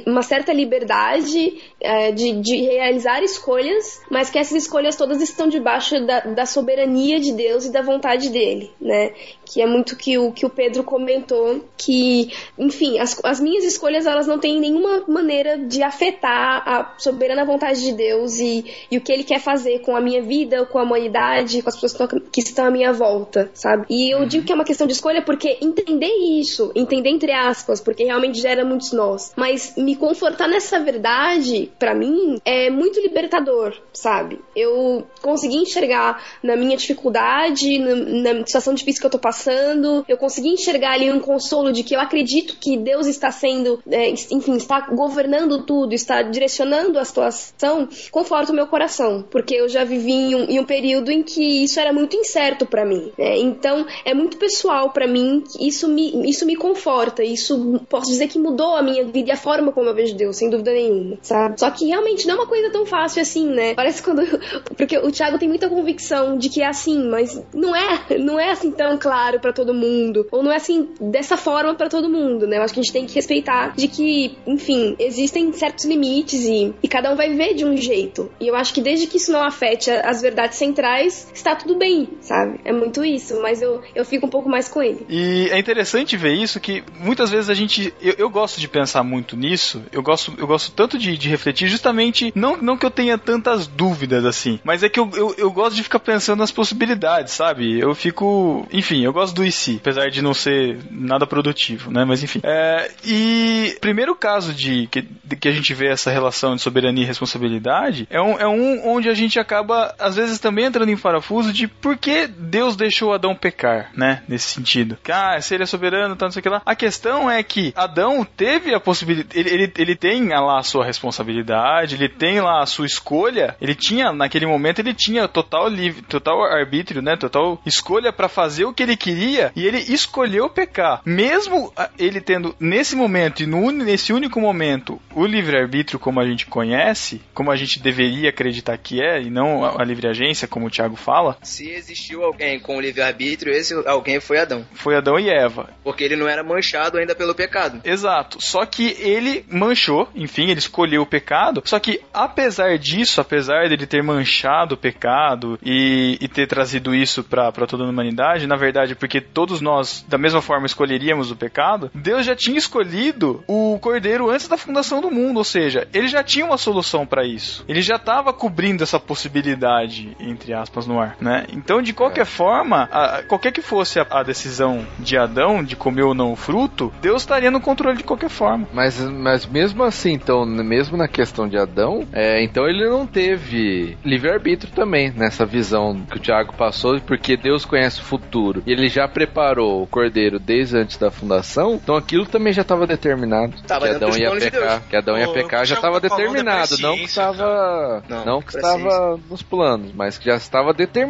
uma 0.04 0.20
certa 0.22 0.52
liberdade 0.52 1.62
é, 1.80 2.10
de, 2.10 2.32
de 2.40 2.56
realizar 2.56 3.22
escolhas, 3.22 4.00
mas 4.10 4.28
que 4.28 4.36
essas 4.36 4.64
escolhas 4.64 4.96
todas 4.96 5.22
estão 5.22 5.46
debaixo 5.48 6.04
da, 6.04 6.18
da 6.22 6.44
soberania 6.44 7.20
de 7.20 7.30
Deus 7.32 7.66
e 7.66 7.70
da 7.72 7.82
vontade 7.82 8.30
dele, 8.30 8.68
né? 8.80 9.12
Que 9.44 9.62
é 9.62 9.66
muito 9.66 9.94
que 9.96 10.18
o 10.18 10.32
que 10.32 10.44
o 10.44 10.50
Pedro 10.50 10.82
comentou, 10.82 11.64
que, 11.76 12.32
enfim, 12.58 12.98
as, 12.98 13.16
as 13.24 13.38
minhas 13.38 13.62
escolhas 13.62 14.04
elas 14.04 14.26
não 14.26 14.40
têm 14.40 14.58
nenhuma 14.58 15.04
maneira 15.06 15.56
de 15.56 15.84
afetar 15.84 16.68
a 16.68 16.94
soberana 16.98 17.44
vontade 17.44 17.80
de 17.80 17.92
Deus 17.92 18.40
e, 18.40 18.64
e 18.90 18.98
o 18.98 19.00
que 19.00 19.12
ele 19.12 19.22
quer 19.22 19.38
fazer 19.40 19.78
com 19.82 19.94
a 19.94 20.00
minha 20.00 20.20
vida, 20.20 20.66
com 20.66 20.80
a 20.80 20.82
humanidade, 20.82 21.62
com 21.68 21.86
as 21.86 21.92
pessoas 21.92 22.10
que 22.32 22.40
estão, 22.40 22.66
à 22.66 22.70
minha 22.70 22.92
volta, 22.92 23.50
sabe? 23.54 23.86
E 23.88 24.12
eu 24.12 24.26
digo 24.26 24.44
que 24.44 24.52
é 24.52 24.54
uma 24.54 24.64
questão 24.64 24.86
de 24.86 24.92
escolha 24.92 25.22
porque 25.22 25.58
entender 25.60 26.12
isso, 26.40 26.72
entender 26.74 27.10
entre 27.10 27.32
aspas, 27.32 27.80
porque 27.80 28.04
realmente 28.04 28.40
gera 28.40 28.64
muitos 28.64 28.92
nós, 28.92 29.32
mas 29.36 29.74
me 29.76 29.94
confortar 29.94 30.48
nessa 30.48 30.80
verdade, 30.80 31.70
pra 31.78 31.94
mim, 31.94 32.40
é 32.44 32.70
muito 32.70 33.00
libertador, 33.00 33.74
sabe? 33.92 34.40
Eu 34.56 35.06
consegui 35.22 35.56
enxergar 35.56 36.22
na 36.42 36.56
minha 36.56 36.76
dificuldade, 36.76 37.78
na, 37.78 38.32
na 38.32 38.46
situação 38.46 38.74
difícil 38.74 39.00
que 39.00 39.06
eu 39.06 39.10
tô 39.10 39.18
passando, 39.18 40.04
eu 40.08 40.16
consegui 40.16 40.48
enxergar 40.48 40.92
ali 40.92 41.10
um 41.10 41.20
consolo 41.20 41.72
de 41.72 41.82
que 41.82 41.94
eu 41.94 42.00
acredito 42.00 42.56
que 42.60 42.76
Deus 42.76 43.06
está 43.06 43.30
sendo, 43.30 43.80
é, 43.90 44.10
enfim, 44.10 44.56
está 44.56 44.80
governando 44.80 45.62
tudo, 45.64 45.92
está 45.92 46.22
direcionando 46.22 46.98
a 46.98 47.04
situação, 47.04 47.88
conforta 48.10 48.52
o 48.52 48.54
meu 48.54 48.66
coração, 48.66 49.24
porque 49.30 49.54
eu 49.54 49.68
já 49.68 49.84
vivi 49.84 50.12
em 50.12 50.34
um, 50.34 50.44
em 50.44 50.60
um 50.60 50.64
período 50.64 51.10
em 51.10 51.22
que 51.22 51.57
isso 51.64 51.78
era 51.80 51.92
muito 51.92 52.16
incerto 52.16 52.66
pra 52.66 52.84
mim, 52.84 53.12
né? 53.18 53.38
Então, 53.38 53.86
é 54.04 54.14
muito 54.14 54.36
pessoal 54.36 54.90
pra 54.90 55.06
mim, 55.06 55.44
isso 55.60 55.88
me, 55.88 56.28
isso 56.28 56.46
me 56.46 56.56
conforta, 56.56 57.22
isso 57.22 57.80
posso 57.88 58.10
dizer 58.10 58.28
que 58.28 58.38
mudou 58.38 58.76
a 58.76 58.82
minha 58.82 59.04
vida 59.04 59.30
e 59.30 59.32
a 59.32 59.36
forma 59.36 59.72
como 59.72 59.88
eu 59.88 59.94
vejo 59.94 60.14
Deus, 60.14 60.36
sem 60.36 60.50
dúvida 60.50 60.72
nenhuma, 60.72 61.18
sabe? 61.22 61.58
Só 61.58 61.70
que 61.70 61.86
realmente 61.86 62.26
não 62.26 62.34
é 62.34 62.38
uma 62.38 62.46
coisa 62.46 62.70
tão 62.70 62.86
fácil 62.86 63.22
assim, 63.22 63.46
né? 63.46 63.74
Parece 63.74 64.02
quando. 64.02 64.22
Porque 64.76 64.98
o 64.98 65.10
Thiago 65.10 65.38
tem 65.38 65.48
muita 65.48 65.68
convicção 65.68 66.36
de 66.36 66.48
que 66.48 66.62
é 66.62 66.66
assim, 66.66 67.08
mas 67.08 67.42
não 67.52 67.74
é, 67.74 68.18
não 68.18 68.38
é 68.38 68.50
assim 68.50 68.70
tão 68.70 68.98
claro 68.98 69.40
pra 69.40 69.52
todo 69.52 69.74
mundo, 69.74 70.26
ou 70.30 70.42
não 70.42 70.52
é 70.52 70.56
assim 70.56 70.88
dessa 71.00 71.36
forma 71.36 71.74
pra 71.74 71.88
todo 71.88 72.08
mundo, 72.08 72.46
né? 72.46 72.58
Eu 72.58 72.62
acho 72.62 72.74
que 72.74 72.80
a 72.80 72.82
gente 72.82 72.92
tem 72.92 73.06
que 73.06 73.14
respeitar 73.14 73.74
de 73.76 73.88
que, 73.88 74.36
enfim, 74.46 74.96
existem 74.98 75.52
certos 75.52 75.84
limites 75.84 76.44
e, 76.44 76.74
e 76.82 76.88
cada 76.88 77.12
um 77.12 77.16
vai 77.16 77.28
viver 77.28 77.54
de 77.54 77.64
um 77.64 77.76
jeito. 77.76 78.30
E 78.40 78.46
eu 78.46 78.54
acho 78.54 78.72
que 78.72 78.80
desde 78.80 79.06
que 79.06 79.16
isso 79.16 79.32
não 79.32 79.42
afete 79.42 79.90
as 79.90 80.20
verdades 80.20 80.58
centrais, 80.58 81.28
está 81.32 81.47
está 81.48 81.56
tudo 81.56 81.76
bem, 81.76 82.08
sabe? 82.20 82.60
É 82.64 82.72
muito 82.72 83.04
isso, 83.04 83.40
mas 83.40 83.62
eu, 83.62 83.82
eu 83.94 84.04
fico 84.04 84.26
um 84.26 84.30
pouco 84.30 84.48
mais 84.48 84.68
com 84.68 84.82
ele. 84.82 85.06
E 85.08 85.48
é 85.50 85.58
interessante 85.58 86.16
ver 86.16 86.34
isso 86.34 86.60
que 86.60 86.84
muitas 87.00 87.30
vezes 87.30 87.50
a 87.50 87.54
gente. 87.54 87.92
Eu, 88.00 88.14
eu 88.18 88.30
gosto 88.30 88.60
de 88.60 88.68
pensar 88.68 89.02
muito 89.02 89.36
nisso. 89.36 89.82
Eu 89.90 90.02
gosto, 90.02 90.34
eu 90.38 90.46
gosto 90.46 90.72
tanto 90.72 90.98
de, 90.98 91.16
de 91.16 91.28
refletir, 91.28 91.68
justamente. 91.68 92.32
Não, 92.34 92.56
não 92.56 92.76
que 92.76 92.84
eu 92.84 92.90
tenha 92.90 93.16
tantas 93.16 93.66
dúvidas 93.66 94.24
assim, 94.24 94.60
mas 94.62 94.82
é 94.82 94.88
que 94.88 95.00
eu, 95.00 95.10
eu, 95.14 95.34
eu 95.38 95.50
gosto 95.50 95.76
de 95.76 95.82
ficar 95.82 95.98
pensando 95.98 96.38
nas 96.38 96.52
possibilidades, 96.52 97.32
sabe? 97.32 97.78
Eu 97.80 97.94
fico. 97.94 98.66
Enfim, 98.72 99.04
eu 99.04 99.12
gosto 99.12 99.34
do 99.34 99.48
se, 99.50 99.76
apesar 99.80 100.10
de 100.10 100.20
não 100.20 100.34
ser 100.34 100.78
nada 100.90 101.26
produtivo, 101.26 101.90
né? 101.90 102.04
Mas 102.04 102.22
enfim. 102.22 102.40
É, 102.42 102.90
e 103.04 103.76
primeiro 103.80 104.14
caso 104.14 104.52
de 104.52 104.86
que, 104.88 105.02
de 105.02 105.36
que 105.36 105.48
a 105.48 105.52
gente 105.52 105.72
vê 105.72 105.86
essa 105.86 106.10
relação 106.10 106.54
de 106.54 106.60
soberania 106.60 107.04
e 107.04 107.06
responsabilidade 107.06 108.06
é 108.10 108.20
um, 108.20 108.38
é 108.38 108.46
um 108.46 108.86
onde 108.86 109.08
a 109.08 109.14
gente 109.14 109.38
acaba, 109.38 109.94
às 109.98 110.16
vezes, 110.16 110.38
também 110.38 110.66
entrando 110.66 110.90
em 110.90 110.96
parafuso 110.96 111.37
de 111.46 111.66
por 111.66 111.96
que 111.96 112.26
Deus 112.26 112.76
deixou 112.76 113.12
Adão 113.12 113.34
pecar, 113.34 113.90
né? 113.94 114.22
Nesse 114.28 114.48
sentido. 114.48 114.98
Ah, 115.10 115.40
se 115.40 115.54
ele 115.54 115.62
é 115.62 115.66
soberano, 115.66 116.16
tá, 116.16 116.26
não 116.26 116.32
sei 116.32 116.42
que 116.42 116.48
lá. 116.48 116.62
A 116.64 116.74
questão 116.74 117.30
é 117.30 117.42
que 117.42 117.72
Adão 117.76 118.24
teve 118.24 118.74
a 118.74 118.80
possibilidade, 118.80 119.38
ele, 119.38 119.50
ele, 119.50 119.72
ele 119.76 119.96
tem 119.96 120.28
lá 120.28 120.58
a 120.58 120.62
sua 120.62 120.84
responsabilidade, 120.84 121.94
ele 121.94 122.08
tem 122.08 122.40
lá 122.40 122.62
a 122.62 122.66
sua 122.66 122.86
escolha, 122.86 123.56
ele 123.60 123.74
tinha, 123.74 124.12
naquele 124.12 124.46
momento, 124.46 124.80
ele 124.80 124.94
tinha 124.94 125.28
total 125.28 125.68
livre, 125.68 126.02
total 126.02 126.42
arbítrio, 126.44 127.02
né? 127.02 127.16
Total 127.16 127.60
escolha 127.64 128.12
para 128.12 128.28
fazer 128.28 128.64
o 128.64 128.72
que 128.72 128.82
ele 128.82 128.96
queria 128.96 129.52
e 129.54 129.66
ele 129.66 129.78
escolheu 129.78 130.48
pecar. 130.48 131.00
Mesmo 131.04 131.72
ah, 131.76 131.90
ele 131.98 132.20
tendo, 132.20 132.54
nesse 132.58 132.96
momento 132.96 133.42
e 133.42 133.46
no, 133.46 133.70
nesse 133.70 134.12
único 134.12 134.40
momento, 134.40 135.00
o 135.14 135.26
livre-arbítrio 135.26 135.98
como 135.98 136.20
a 136.20 136.26
gente 136.26 136.46
conhece, 136.46 137.20
como 137.34 137.50
a 137.50 137.56
gente 137.56 137.80
deveria 137.80 138.30
acreditar 138.30 138.76
que 138.78 139.00
é, 139.00 139.20
e 139.20 139.30
não 139.30 139.64
a, 139.64 139.82
a 139.82 139.84
livre 139.84 140.08
agência, 140.08 140.48
como 140.48 140.66
o 140.66 140.70
Thiago 140.70 140.96
fala. 140.96 141.27
Se 141.42 141.68
existiu 141.70 142.24
alguém 142.24 142.58
com 142.58 142.80
livre-arbítrio, 142.80 143.52
esse 143.52 143.74
alguém 143.86 144.20
foi 144.20 144.38
Adão. 144.38 144.66
Foi 144.74 144.96
Adão 144.96 145.18
e 145.18 145.28
Eva. 145.28 145.70
Porque 145.82 146.04
ele 146.04 146.16
não 146.16 146.28
era 146.28 146.42
manchado 146.42 146.98
ainda 146.98 147.14
pelo 147.14 147.34
pecado. 147.34 147.80
Exato. 147.84 148.38
Só 148.40 148.64
que 148.64 148.96
ele 148.98 149.44
manchou, 149.50 150.08
enfim, 150.14 150.50
ele 150.50 150.58
escolheu 150.58 151.02
o 151.02 151.06
pecado. 151.06 151.62
Só 151.64 151.78
que, 151.78 152.00
apesar 152.12 152.78
disso, 152.78 153.20
apesar 153.20 153.68
dele 153.68 153.86
ter 153.86 154.02
manchado 154.02 154.74
o 154.74 154.78
pecado 154.78 155.58
e, 155.62 156.18
e 156.20 156.28
ter 156.28 156.46
trazido 156.46 156.94
isso 156.94 157.22
para 157.22 157.66
toda 157.66 157.84
a 157.84 157.88
humanidade, 157.88 158.46
na 158.46 158.56
verdade, 158.56 158.94
porque 158.94 159.20
todos 159.20 159.60
nós, 159.60 160.04
da 160.08 160.18
mesma 160.18 160.40
forma, 160.40 160.66
escolheríamos 160.66 161.30
o 161.30 161.36
pecado, 161.36 161.90
Deus 161.94 162.24
já 162.24 162.34
tinha 162.34 162.58
escolhido 162.58 163.42
o 163.46 163.78
cordeiro 163.80 164.30
antes 164.30 164.48
da 164.48 164.56
fundação 164.56 165.00
do 165.00 165.10
mundo. 165.10 165.38
Ou 165.38 165.44
seja, 165.44 165.88
ele 165.92 166.08
já 166.08 166.22
tinha 166.22 166.44
uma 166.44 166.58
solução 166.58 167.06
para 167.06 167.24
isso. 167.24 167.64
Ele 167.68 167.82
já 167.82 167.96
estava 167.96 168.32
cobrindo 168.32 168.82
essa 168.82 168.98
possibilidade, 168.98 170.16
entre 170.20 170.52
aspas, 170.52 170.86
no 170.86 171.00
ar, 171.00 171.16
né? 171.20 171.46
Então, 171.52 171.82
de 171.82 171.92
qualquer 171.92 172.22
é. 172.22 172.24
forma, 172.24 172.88
a, 172.90 173.22
qualquer 173.22 173.52
que 173.52 173.62
fosse 173.62 173.98
a, 173.98 174.06
a, 174.10 174.22
decisão 174.22 174.86
de 174.98 175.16
Adão 175.16 175.62
de 175.62 175.76
comer 175.76 176.02
ou 176.02 176.14
não 176.14 176.32
o 176.32 176.36
fruto, 176.36 176.92
Deus 177.00 177.22
estaria 177.22 177.50
no 177.50 177.60
controle 177.60 177.96
de 177.96 178.04
qualquer 178.04 178.30
forma. 178.30 178.66
Mas, 178.72 179.00
mas 179.00 179.46
mesmo 179.46 179.82
assim, 179.82 180.12
então, 180.12 180.44
mesmo 180.44 180.96
na 180.96 181.08
questão 181.08 181.48
de 181.48 181.56
Adão, 181.56 182.06
é, 182.12 182.42
então 182.42 182.68
ele 182.68 182.88
não 182.88 183.06
teve 183.06 183.96
livre-arbítrio 184.04 184.72
também 184.72 185.10
nessa 185.10 185.44
visão 185.44 186.00
que 186.10 186.16
o 186.16 186.20
Tiago 186.20 186.52
passou, 186.54 187.00
porque 187.00 187.36
Deus 187.36 187.64
conhece 187.64 188.00
o 188.00 188.04
futuro 188.04 188.62
e 188.66 188.72
ele 188.72 188.88
já 188.88 189.08
preparou 189.08 189.82
o 189.82 189.86
cordeiro 189.86 190.38
desde 190.38 190.76
antes 190.76 190.96
da 190.96 191.10
fundação, 191.10 191.74
então 191.74 191.96
aquilo 191.96 192.26
também 192.26 192.52
já 192.52 192.62
estava 192.62 192.86
determinado. 192.86 193.54
Tava 193.66 193.88
que 193.88 193.94
Adão 193.94 194.16
ia 194.16 194.30
pecar, 194.30 194.82
que 194.88 194.96
Adão 194.96 195.18
ia 195.18 195.28
pecar 195.28 195.64
já 195.64 195.74
estava 195.74 196.00
tá 196.00 196.08
determinado, 196.08 196.78
não 196.80 196.96
que 196.96 197.04
estava, 197.04 198.02
não, 198.08 198.24
não 198.24 198.42
que 198.42 198.56
estava 198.56 199.18
nos 199.28 199.42
planos, 199.42 199.92
mas 199.94 200.18
que 200.18 200.26
já 200.26 200.36
estava 200.36 200.72
determinado. 200.72 201.07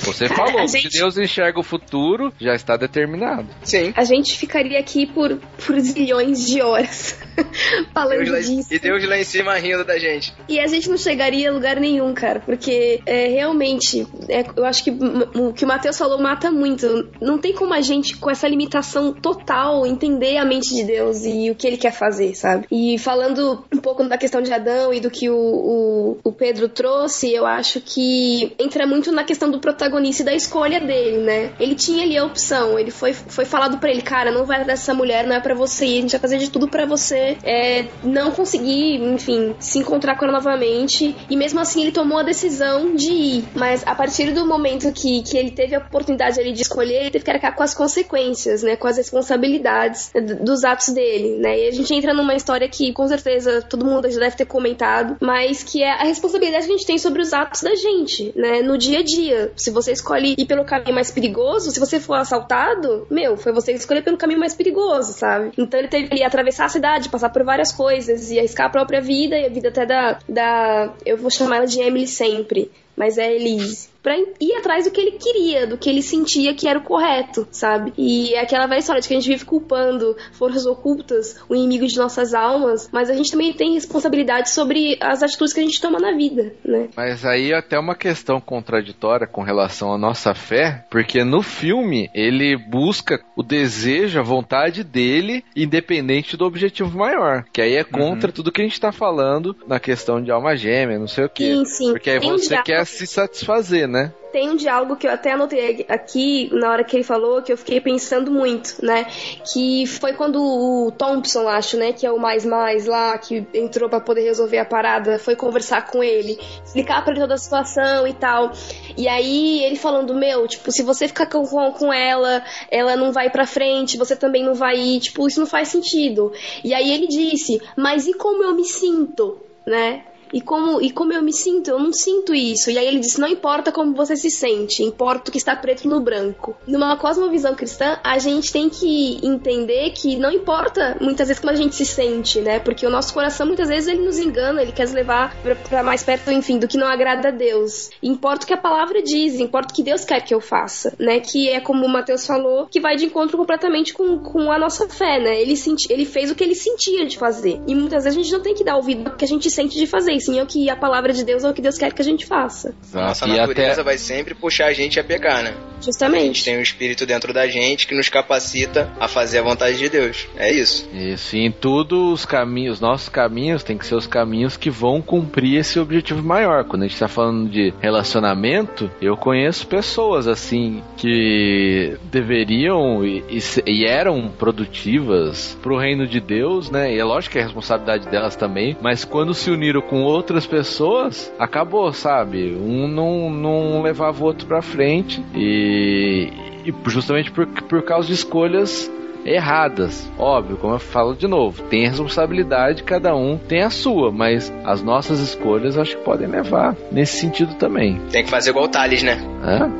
Você 0.00 0.28
falou, 0.34 0.66
gente... 0.66 0.90
se 0.90 0.98
Deus 0.98 1.16
enxerga 1.16 1.58
o 1.58 1.62
futuro, 1.62 2.32
já 2.40 2.54
está 2.54 2.76
determinado. 2.76 3.48
Sim. 3.62 3.92
A 3.96 4.04
gente 4.04 4.36
ficaria 4.36 4.78
aqui 4.78 5.06
por, 5.06 5.38
por 5.64 5.78
zilhões 5.80 6.46
de 6.46 6.60
horas 6.60 7.18
falando 7.92 8.24
Deus 8.24 8.46
disso. 8.46 8.68
Lá, 8.70 8.76
e 8.76 8.78
Deus 8.78 9.08
lá 9.08 9.18
em 9.18 9.24
cima 9.24 9.54
rindo 9.56 9.84
da 9.84 9.98
gente. 9.98 10.32
E 10.48 10.60
a 10.60 10.66
gente 10.66 10.88
não 10.88 10.96
chegaria 10.96 11.50
a 11.50 11.52
lugar 11.52 11.78
nenhum, 11.78 12.12
cara, 12.14 12.40
porque 12.40 13.00
é, 13.06 13.28
realmente, 13.28 14.06
é, 14.28 14.44
eu 14.56 14.64
acho 14.64 14.84
que 14.84 14.90
o 14.90 15.52
que 15.52 15.64
o 15.64 15.68
Matheus 15.68 15.96
falou 15.98 16.18
mata 16.18 16.50
muito. 16.50 17.10
Não 17.20 17.38
tem 17.38 17.52
como 17.52 17.74
a 17.74 17.80
gente, 17.80 18.16
com 18.16 18.30
essa 18.30 18.48
limitação 18.48 19.12
total, 19.12 19.86
entender 19.86 20.36
a 20.36 20.44
mente 20.44 20.74
de 20.74 20.84
Deus 20.84 21.24
e 21.24 21.50
o 21.50 21.54
que 21.54 21.66
ele 21.66 21.76
quer 21.76 21.92
fazer, 21.92 22.34
sabe? 22.34 22.66
E 22.70 22.98
falando 22.98 23.64
um 23.72 23.78
pouco 23.78 24.02
da 24.04 24.18
questão 24.18 24.42
de 24.42 24.52
Adão 24.52 24.92
e 24.92 25.00
do 25.00 25.10
que 25.10 25.30
o, 25.30 25.36
o, 25.36 26.18
o 26.24 26.32
Pedro 26.32 26.68
trouxe, 26.68 27.32
eu 27.32 27.46
acho 27.46 27.80
que 27.80 28.52
entra 28.58 28.86
muito 28.86 29.01
na 29.10 29.24
questão 29.24 29.50
do 29.50 29.58
protagonista 29.58 30.22
e 30.22 30.26
da 30.26 30.34
escolha 30.34 30.80
dele, 30.80 31.18
né? 31.18 31.52
Ele 31.58 31.74
tinha 31.74 32.04
ali 32.04 32.16
a 32.16 32.24
opção, 32.24 32.78
ele 32.78 32.90
foi, 32.90 33.12
foi 33.12 33.44
falado 33.44 33.78
para 33.78 33.90
ele, 33.90 34.02
cara, 34.02 34.30
não 34.30 34.44
vai 34.44 34.64
dessa 34.64 34.94
mulher, 34.94 35.26
não 35.26 35.34
é 35.34 35.40
para 35.40 35.54
você 35.54 35.84
a 35.84 36.00
gente 36.00 36.12
vai 36.12 36.20
fazer 36.20 36.38
de 36.38 36.50
tudo 36.50 36.68
para 36.68 36.86
você 36.86 37.36
é, 37.42 37.86
não 38.02 38.30
conseguir, 38.30 38.96
enfim, 39.02 39.54
se 39.58 39.78
encontrar 39.78 40.16
com 40.16 40.24
ela 40.24 40.34
novamente. 40.34 41.14
E 41.28 41.36
mesmo 41.36 41.60
assim 41.60 41.82
ele 41.82 41.92
tomou 41.92 42.18
a 42.18 42.22
decisão 42.22 42.94
de 42.94 43.10
ir. 43.10 43.44
Mas 43.54 43.82
a 43.86 43.94
partir 43.94 44.32
do 44.32 44.46
momento 44.46 44.92
que, 44.92 45.22
que 45.22 45.36
ele 45.36 45.50
teve 45.50 45.74
a 45.74 45.78
oportunidade 45.78 46.38
ali 46.40 46.52
de 46.52 46.62
escolher, 46.62 47.02
ele 47.02 47.10
teve 47.10 47.24
que 47.24 47.30
arcar 47.30 47.54
com 47.54 47.62
as 47.62 47.74
consequências, 47.74 48.62
né? 48.62 48.76
Com 48.76 48.88
as 48.88 48.96
responsabilidades 48.96 50.10
dos 50.40 50.64
atos 50.64 50.88
dele, 50.88 51.38
né? 51.38 51.58
E 51.58 51.68
a 51.68 51.72
gente 51.72 51.92
entra 51.94 52.12
numa 52.14 52.34
história 52.34 52.68
que 52.68 52.92
com 52.92 53.06
certeza 53.06 53.62
todo 53.62 53.84
mundo 53.84 54.10
já 54.10 54.20
deve 54.20 54.36
ter 54.36 54.46
comentado, 54.46 55.16
mas 55.20 55.62
que 55.62 55.82
é 55.82 55.92
a 55.92 56.04
responsabilidade 56.04 56.66
que 56.66 56.72
a 56.72 56.76
gente 56.76 56.86
tem 56.86 56.98
sobre 56.98 57.22
os 57.22 57.32
atos 57.32 57.62
da 57.62 57.74
gente, 57.74 58.32
né? 58.36 58.62
No 58.62 58.76
dia 58.76 58.91
a 58.96 59.02
dia. 59.02 59.52
Se 59.56 59.70
você 59.70 59.92
escolhe 59.92 60.34
ir 60.36 60.46
pelo 60.46 60.64
caminho 60.64 60.94
mais 60.94 61.10
perigoso, 61.10 61.70
se 61.70 61.80
você 61.80 62.00
for 62.00 62.14
assaltado, 62.14 63.06
meu, 63.10 63.36
foi 63.36 63.52
você 63.52 63.72
que 63.72 63.78
escolheu 63.78 64.02
pelo 64.02 64.16
caminho 64.16 64.40
mais 64.40 64.54
perigoso, 64.54 65.12
sabe? 65.12 65.52
Então 65.56 65.78
ele 65.78 65.88
teve 65.88 66.08
que 66.08 66.22
atravessar 66.22 66.66
a 66.66 66.68
cidade, 66.68 67.08
passar 67.08 67.30
por 67.30 67.44
várias 67.44 67.72
coisas 67.72 68.30
e 68.30 68.38
arriscar 68.38 68.66
a 68.66 68.70
própria 68.70 69.00
vida 69.00 69.36
e 69.36 69.46
a 69.46 69.48
vida 69.48 69.68
até 69.68 69.86
da, 69.86 70.18
da. 70.28 70.94
Eu 71.04 71.16
vou 71.16 71.30
chamar 71.30 71.56
ela 71.58 71.66
de 71.66 71.80
Emily 71.80 72.06
sempre, 72.06 72.70
mas 72.96 73.18
é 73.18 73.34
Elise 73.34 73.91
para 74.02 74.16
ir 74.18 74.52
atrás 74.58 74.84
do 74.84 74.90
que 74.90 75.00
ele 75.00 75.12
queria, 75.12 75.66
do 75.66 75.78
que 75.78 75.88
ele 75.88 76.02
sentia 76.02 76.54
que 76.54 76.66
era 76.66 76.78
o 76.78 76.82
correto, 76.82 77.46
sabe? 77.50 77.92
E 77.96 78.34
é 78.34 78.40
aquela 78.40 78.66
velha 78.66 78.80
história 78.80 79.00
de 79.00 79.08
que 79.08 79.14
a 79.14 79.20
gente 79.20 79.28
vive 79.28 79.44
culpando 79.44 80.16
forças 80.32 80.66
ocultas, 80.66 81.36
o 81.48 81.54
inimigo 81.54 81.86
de 81.86 81.96
nossas 81.96 82.34
almas, 82.34 82.88
mas 82.92 83.08
a 83.08 83.14
gente 83.14 83.30
também 83.30 83.52
tem 83.52 83.74
responsabilidade 83.74 84.50
sobre 84.50 84.98
as 85.00 85.22
atitudes 85.22 85.52
que 85.52 85.60
a 85.60 85.62
gente 85.62 85.80
toma 85.80 85.98
na 85.98 86.12
vida, 86.12 86.52
né? 86.64 86.88
Mas 86.96 87.24
aí 87.24 87.52
até 87.52 87.78
uma 87.78 87.94
questão 87.94 88.40
contraditória 88.40 89.26
com 89.26 89.42
relação 89.42 89.92
à 89.92 89.98
nossa 89.98 90.34
fé, 90.34 90.84
porque 90.90 91.22
no 91.22 91.42
filme 91.42 92.10
ele 92.14 92.56
busca 92.56 93.20
o 93.36 93.42
desejo, 93.42 94.18
a 94.18 94.22
vontade 94.22 94.82
dele, 94.82 95.44
independente 95.54 96.36
do 96.36 96.44
objetivo 96.44 96.98
maior, 96.98 97.44
que 97.52 97.60
aí 97.60 97.76
é 97.76 97.84
contra 97.84 98.28
uhum. 98.28 98.34
tudo 98.34 98.50
que 98.50 98.60
a 98.60 98.64
gente 98.64 98.80
tá 98.80 98.90
falando 98.90 99.56
na 99.66 99.78
questão 99.78 100.22
de 100.22 100.30
alma 100.30 100.56
gêmea, 100.56 100.98
não 100.98 101.08
sei 101.08 101.24
o 101.24 101.28
que. 101.28 101.44
Sim, 101.44 101.64
sim. 101.64 101.92
Porque 101.92 102.10
aí 102.10 102.20
tem 102.20 102.30
você 102.30 102.58
um 102.58 102.62
quer 102.62 102.84
se 102.84 103.06
satisfazer, 103.06 103.86
né? 103.92 104.12
Tem 104.32 104.48
um 104.48 104.56
diálogo 104.56 104.96
que 104.96 105.06
eu 105.06 105.12
até 105.12 105.32
anotei 105.32 105.84
aqui 105.90 106.48
na 106.54 106.70
hora 106.70 106.82
que 106.82 106.96
ele 106.96 107.04
falou, 107.04 107.42
que 107.42 107.52
eu 107.52 107.56
fiquei 107.56 107.82
pensando 107.82 108.30
muito, 108.30 108.82
né? 108.82 109.04
Que 109.52 109.86
foi 109.86 110.14
quando 110.14 110.42
o 110.42 110.90
Thompson, 110.90 111.46
acho, 111.46 111.76
né? 111.76 111.92
Que 111.92 112.06
é 112.06 112.10
o 112.10 112.18
mais 112.18 112.46
mais 112.46 112.86
lá, 112.86 113.16
que 113.18 113.46
entrou 113.52 113.90
para 113.90 114.00
poder 114.00 114.22
resolver 114.22 114.56
a 114.56 114.64
parada, 114.64 115.18
foi 115.18 115.36
conversar 115.36 115.86
com 115.86 116.02
ele, 116.02 116.38
explicar 116.64 117.04
para 117.04 117.12
ele 117.12 117.20
toda 117.20 117.34
a 117.34 117.38
situação 117.38 118.06
e 118.08 118.14
tal. 118.14 118.52
E 118.96 119.06
aí 119.06 119.62
ele 119.64 119.76
falando, 119.76 120.14
meu, 120.14 120.48
tipo, 120.48 120.72
se 120.72 120.82
você 120.82 121.06
ficar 121.06 121.26
com, 121.26 121.44
com 121.72 121.92
ela, 121.92 122.42
ela 122.70 122.96
não 122.96 123.12
vai 123.12 123.28
pra 123.28 123.46
frente, 123.46 123.98
você 123.98 124.16
também 124.16 124.42
não 124.42 124.54
vai 124.54 124.78
ir, 124.78 125.00
tipo, 125.00 125.28
isso 125.28 125.40
não 125.40 125.46
faz 125.46 125.68
sentido. 125.68 126.32
E 126.64 126.72
aí 126.72 126.90
ele 126.90 127.06
disse, 127.06 127.60
mas 127.76 128.06
e 128.06 128.14
como 128.14 128.42
eu 128.42 128.54
me 128.54 128.64
sinto? 128.64 129.38
Né? 129.66 130.02
E 130.32 130.40
como, 130.40 130.80
e 130.80 130.90
como 130.90 131.12
eu 131.12 131.22
me 131.22 131.32
sinto? 131.32 131.68
Eu 131.68 131.78
não 131.78 131.92
sinto 131.92 132.34
isso. 132.34 132.70
E 132.70 132.78
aí 132.78 132.86
ele 132.86 133.00
disse: 133.00 133.20
não 133.20 133.28
importa 133.28 133.70
como 133.70 133.94
você 133.94 134.16
se 134.16 134.30
sente, 134.30 134.82
importa 134.82 135.28
o 135.28 135.32
que 135.32 135.38
está 135.38 135.54
preto 135.54 135.88
no 135.88 136.00
branco. 136.00 136.56
Numa 136.66 136.96
cosmovisão 136.96 137.54
cristã, 137.54 137.98
a 138.02 138.18
gente 138.18 138.52
tem 138.52 138.68
que 138.68 139.20
entender 139.22 139.90
que 139.90 140.16
não 140.16 140.30
importa 140.30 140.96
muitas 141.00 141.28
vezes 141.28 141.40
como 141.40 141.52
a 141.52 141.56
gente 141.56 141.74
se 141.74 141.84
sente, 141.84 142.40
né? 142.40 142.58
Porque 142.58 142.86
o 142.86 142.90
nosso 142.90 143.12
coração 143.12 143.46
muitas 143.46 143.68
vezes 143.68 143.88
ele 143.88 144.04
nos 144.04 144.18
engana, 144.18 144.62
ele 144.62 144.72
quer 144.72 144.84
nos 144.84 144.92
levar 144.92 145.36
para 145.68 145.82
mais 145.82 146.02
perto, 146.02 146.30
enfim, 146.30 146.58
do 146.58 146.68
que 146.68 146.78
não 146.78 146.86
agrada 146.86 147.28
a 147.28 147.32
Deus. 147.32 147.90
Importa 148.02 148.44
o 148.44 148.46
que 148.46 148.54
a 148.54 148.58
palavra 148.58 149.02
diz, 149.02 149.38
importa 149.38 149.72
o 149.72 149.76
que 149.76 149.82
Deus 149.82 150.04
quer 150.04 150.20
que 150.20 150.34
eu 150.34 150.40
faça, 150.40 150.94
né? 150.98 151.20
Que 151.20 151.50
é 151.50 151.60
como 151.60 151.84
o 151.84 151.88
Mateus 151.88 152.26
falou, 152.26 152.66
que 152.66 152.80
vai 152.80 152.96
de 152.96 153.06
encontro 153.06 153.36
completamente 153.36 153.92
com, 153.92 154.18
com 154.18 154.50
a 154.50 154.58
nossa 154.58 154.88
fé, 154.88 155.20
né? 155.20 155.40
Ele, 155.40 155.56
senti, 155.56 155.92
ele 155.92 156.04
fez 156.04 156.30
o 156.30 156.34
que 156.34 156.44
ele 156.44 156.54
sentia 156.54 157.06
de 157.06 157.18
fazer. 157.18 157.60
E 157.66 157.74
muitas 157.74 158.04
vezes 158.04 158.18
a 158.18 158.22
gente 158.22 158.32
não 158.32 158.40
tem 158.40 158.54
que 158.54 158.64
dar 158.64 158.76
ouvido 158.76 159.10
ao 159.10 159.16
que 159.16 159.24
a 159.24 159.28
gente 159.28 159.50
sente 159.50 159.76
de 159.76 159.86
fazer 159.86 160.12
sim 160.24 160.38
é 160.38 160.42
o 160.42 160.46
que 160.46 160.68
a 160.70 160.76
palavra 160.76 161.12
de 161.12 161.24
Deus 161.24 161.44
é 161.44 161.50
o 161.50 161.54
que 161.54 161.62
Deus 161.62 161.78
quer 161.78 161.92
que 161.92 162.02
a 162.02 162.04
gente 162.04 162.26
faça. 162.26 162.74
Nossa 162.92 163.26
e 163.26 163.36
natureza 163.36 163.72
até 163.72 163.82
vai 163.82 163.98
sempre 163.98 164.34
puxar 164.34 164.66
a 164.66 164.72
gente 164.72 164.98
a 164.98 165.04
pecar, 165.04 165.42
né? 165.42 165.50
A 165.50 165.74
gente 165.74 165.86
Justamente. 165.86 166.44
tem 166.44 166.58
um 166.58 166.62
espírito 166.62 167.04
dentro 167.04 167.32
da 167.32 167.46
gente 167.48 167.86
que 167.86 167.94
nos 167.94 168.08
capacita 168.08 168.90
a 169.00 169.08
fazer 169.08 169.38
a 169.38 169.42
vontade 169.42 169.76
de 169.78 169.88
Deus. 169.88 170.28
É 170.36 170.52
isso. 170.52 170.88
Isso, 170.92 171.36
e 171.36 171.40
em 171.40 171.50
tudo 171.50 172.12
os 172.12 172.24
caminhos, 172.24 172.80
nossos 172.80 173.08
caminhos 173.08 173.64
tem 173.64 173.76
que 173.76 173.86
ser 173.86 173.96
os 173.96 174.06
caminhos 174.06 174.56
que 174.56 174.70
vão 174.70 175.02
cumprir 175.02 175.58
esse 175.58 175.78
objetivo 175.78 176.22
maior. 176.22 176.64
Quando 176.64 176.84
a 176.84 176.86
gente 176.86 176.98
tá 176.98 177.08
falando 177.08 177.50
de 177.50 177.74
relacionamento, 177.80 178.90
eu 179.00 179.16
conheço 179.16 179.66
pessoas 179.66 180.28
assim 180.28 180.82
que 180.96 181.96
deveriam 182.10 183.04
e, 183.04 183.24
e 183.28 183.42
e 183.66 183.84
eram 183.84 184.28
produtivas 184.28 185.58
pro 185.62 185.76
reino 185.76 186.06
de 186.06 186.20
Deus, 186.20 186.70
né? 186.70 186.94
E 186.94 186.98
é 186.98 187.04
lógico 187.04 187.32
que 187.32 187.38
é 187.38 187.42
responsabilidade 187.42 188.08
delas 188.08 188.36
também, 188.36 188.76
mas 188.80 189.04
quando 189.04 189.34
se 189.34 189.50
uniram 189.50 189.80
com 189.80 190.02
outras 190.12 190.46
pessoas, 190.46 191.32
acabou, 191.38 191.92
sabe? 191.92 192.54
Um 192.54 192.86
não, 192.88 193.30
não 193.30 193.82
levava 193.82 194.22
o 194.22 194.26
outro 194.26 194.46
pra 194.46 194.62
frente 194.62 195.24
e, 195.34 196.30
e 196.64 196.74
justamente 196.90 197.30
por, 197.30 197.46
por 197.46 197.82
causa 197.82 198.08
de 198.08 198.14
escolhas 198.14 198.90
erradas. 199.24 200.10
Óbvio, 200.18 200.56
como 200.56 200.74
eu 200.74 200.78
falo 200.78 201.14
de 201.14 201.26
novo, 201.26 201.62
tem 201.64 201.86
responsabilidade, 201.86 202.82
cada 202.82 203.14
um 203.14 203.38
tem 203.38 203.62
a 203.62 203.70
sua, 203.70 204.10
mas 204.10 204.52
as 204.64 204.82
nossas 204.82 205.20
escolhas 205.20 205.78
acho 205.78 205.96
que 205.96 206.02
podem 206.02 206.28
levar 206.28 206.76
nesse 206.90 207.18
sentido 207.18 207.54
também. 207.54 208.00
Tem 208.10 208.24
que 208.24 208.30
fazer 208.30 208.50
igual 208.50 208.66
o 208.66 208.68
Thales, 208.68 209.02
né? 209.02 209.18
Hã? 209.42 209.70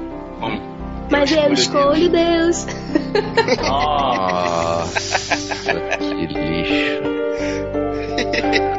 Mas 1.10 1.30
eu 1.30 1.52
escolho 1.52 2.08
Deus. 2.08 2.66
Nossa, 3.68 5.36
que 5.98 6.26
lixo. 6.26 7.02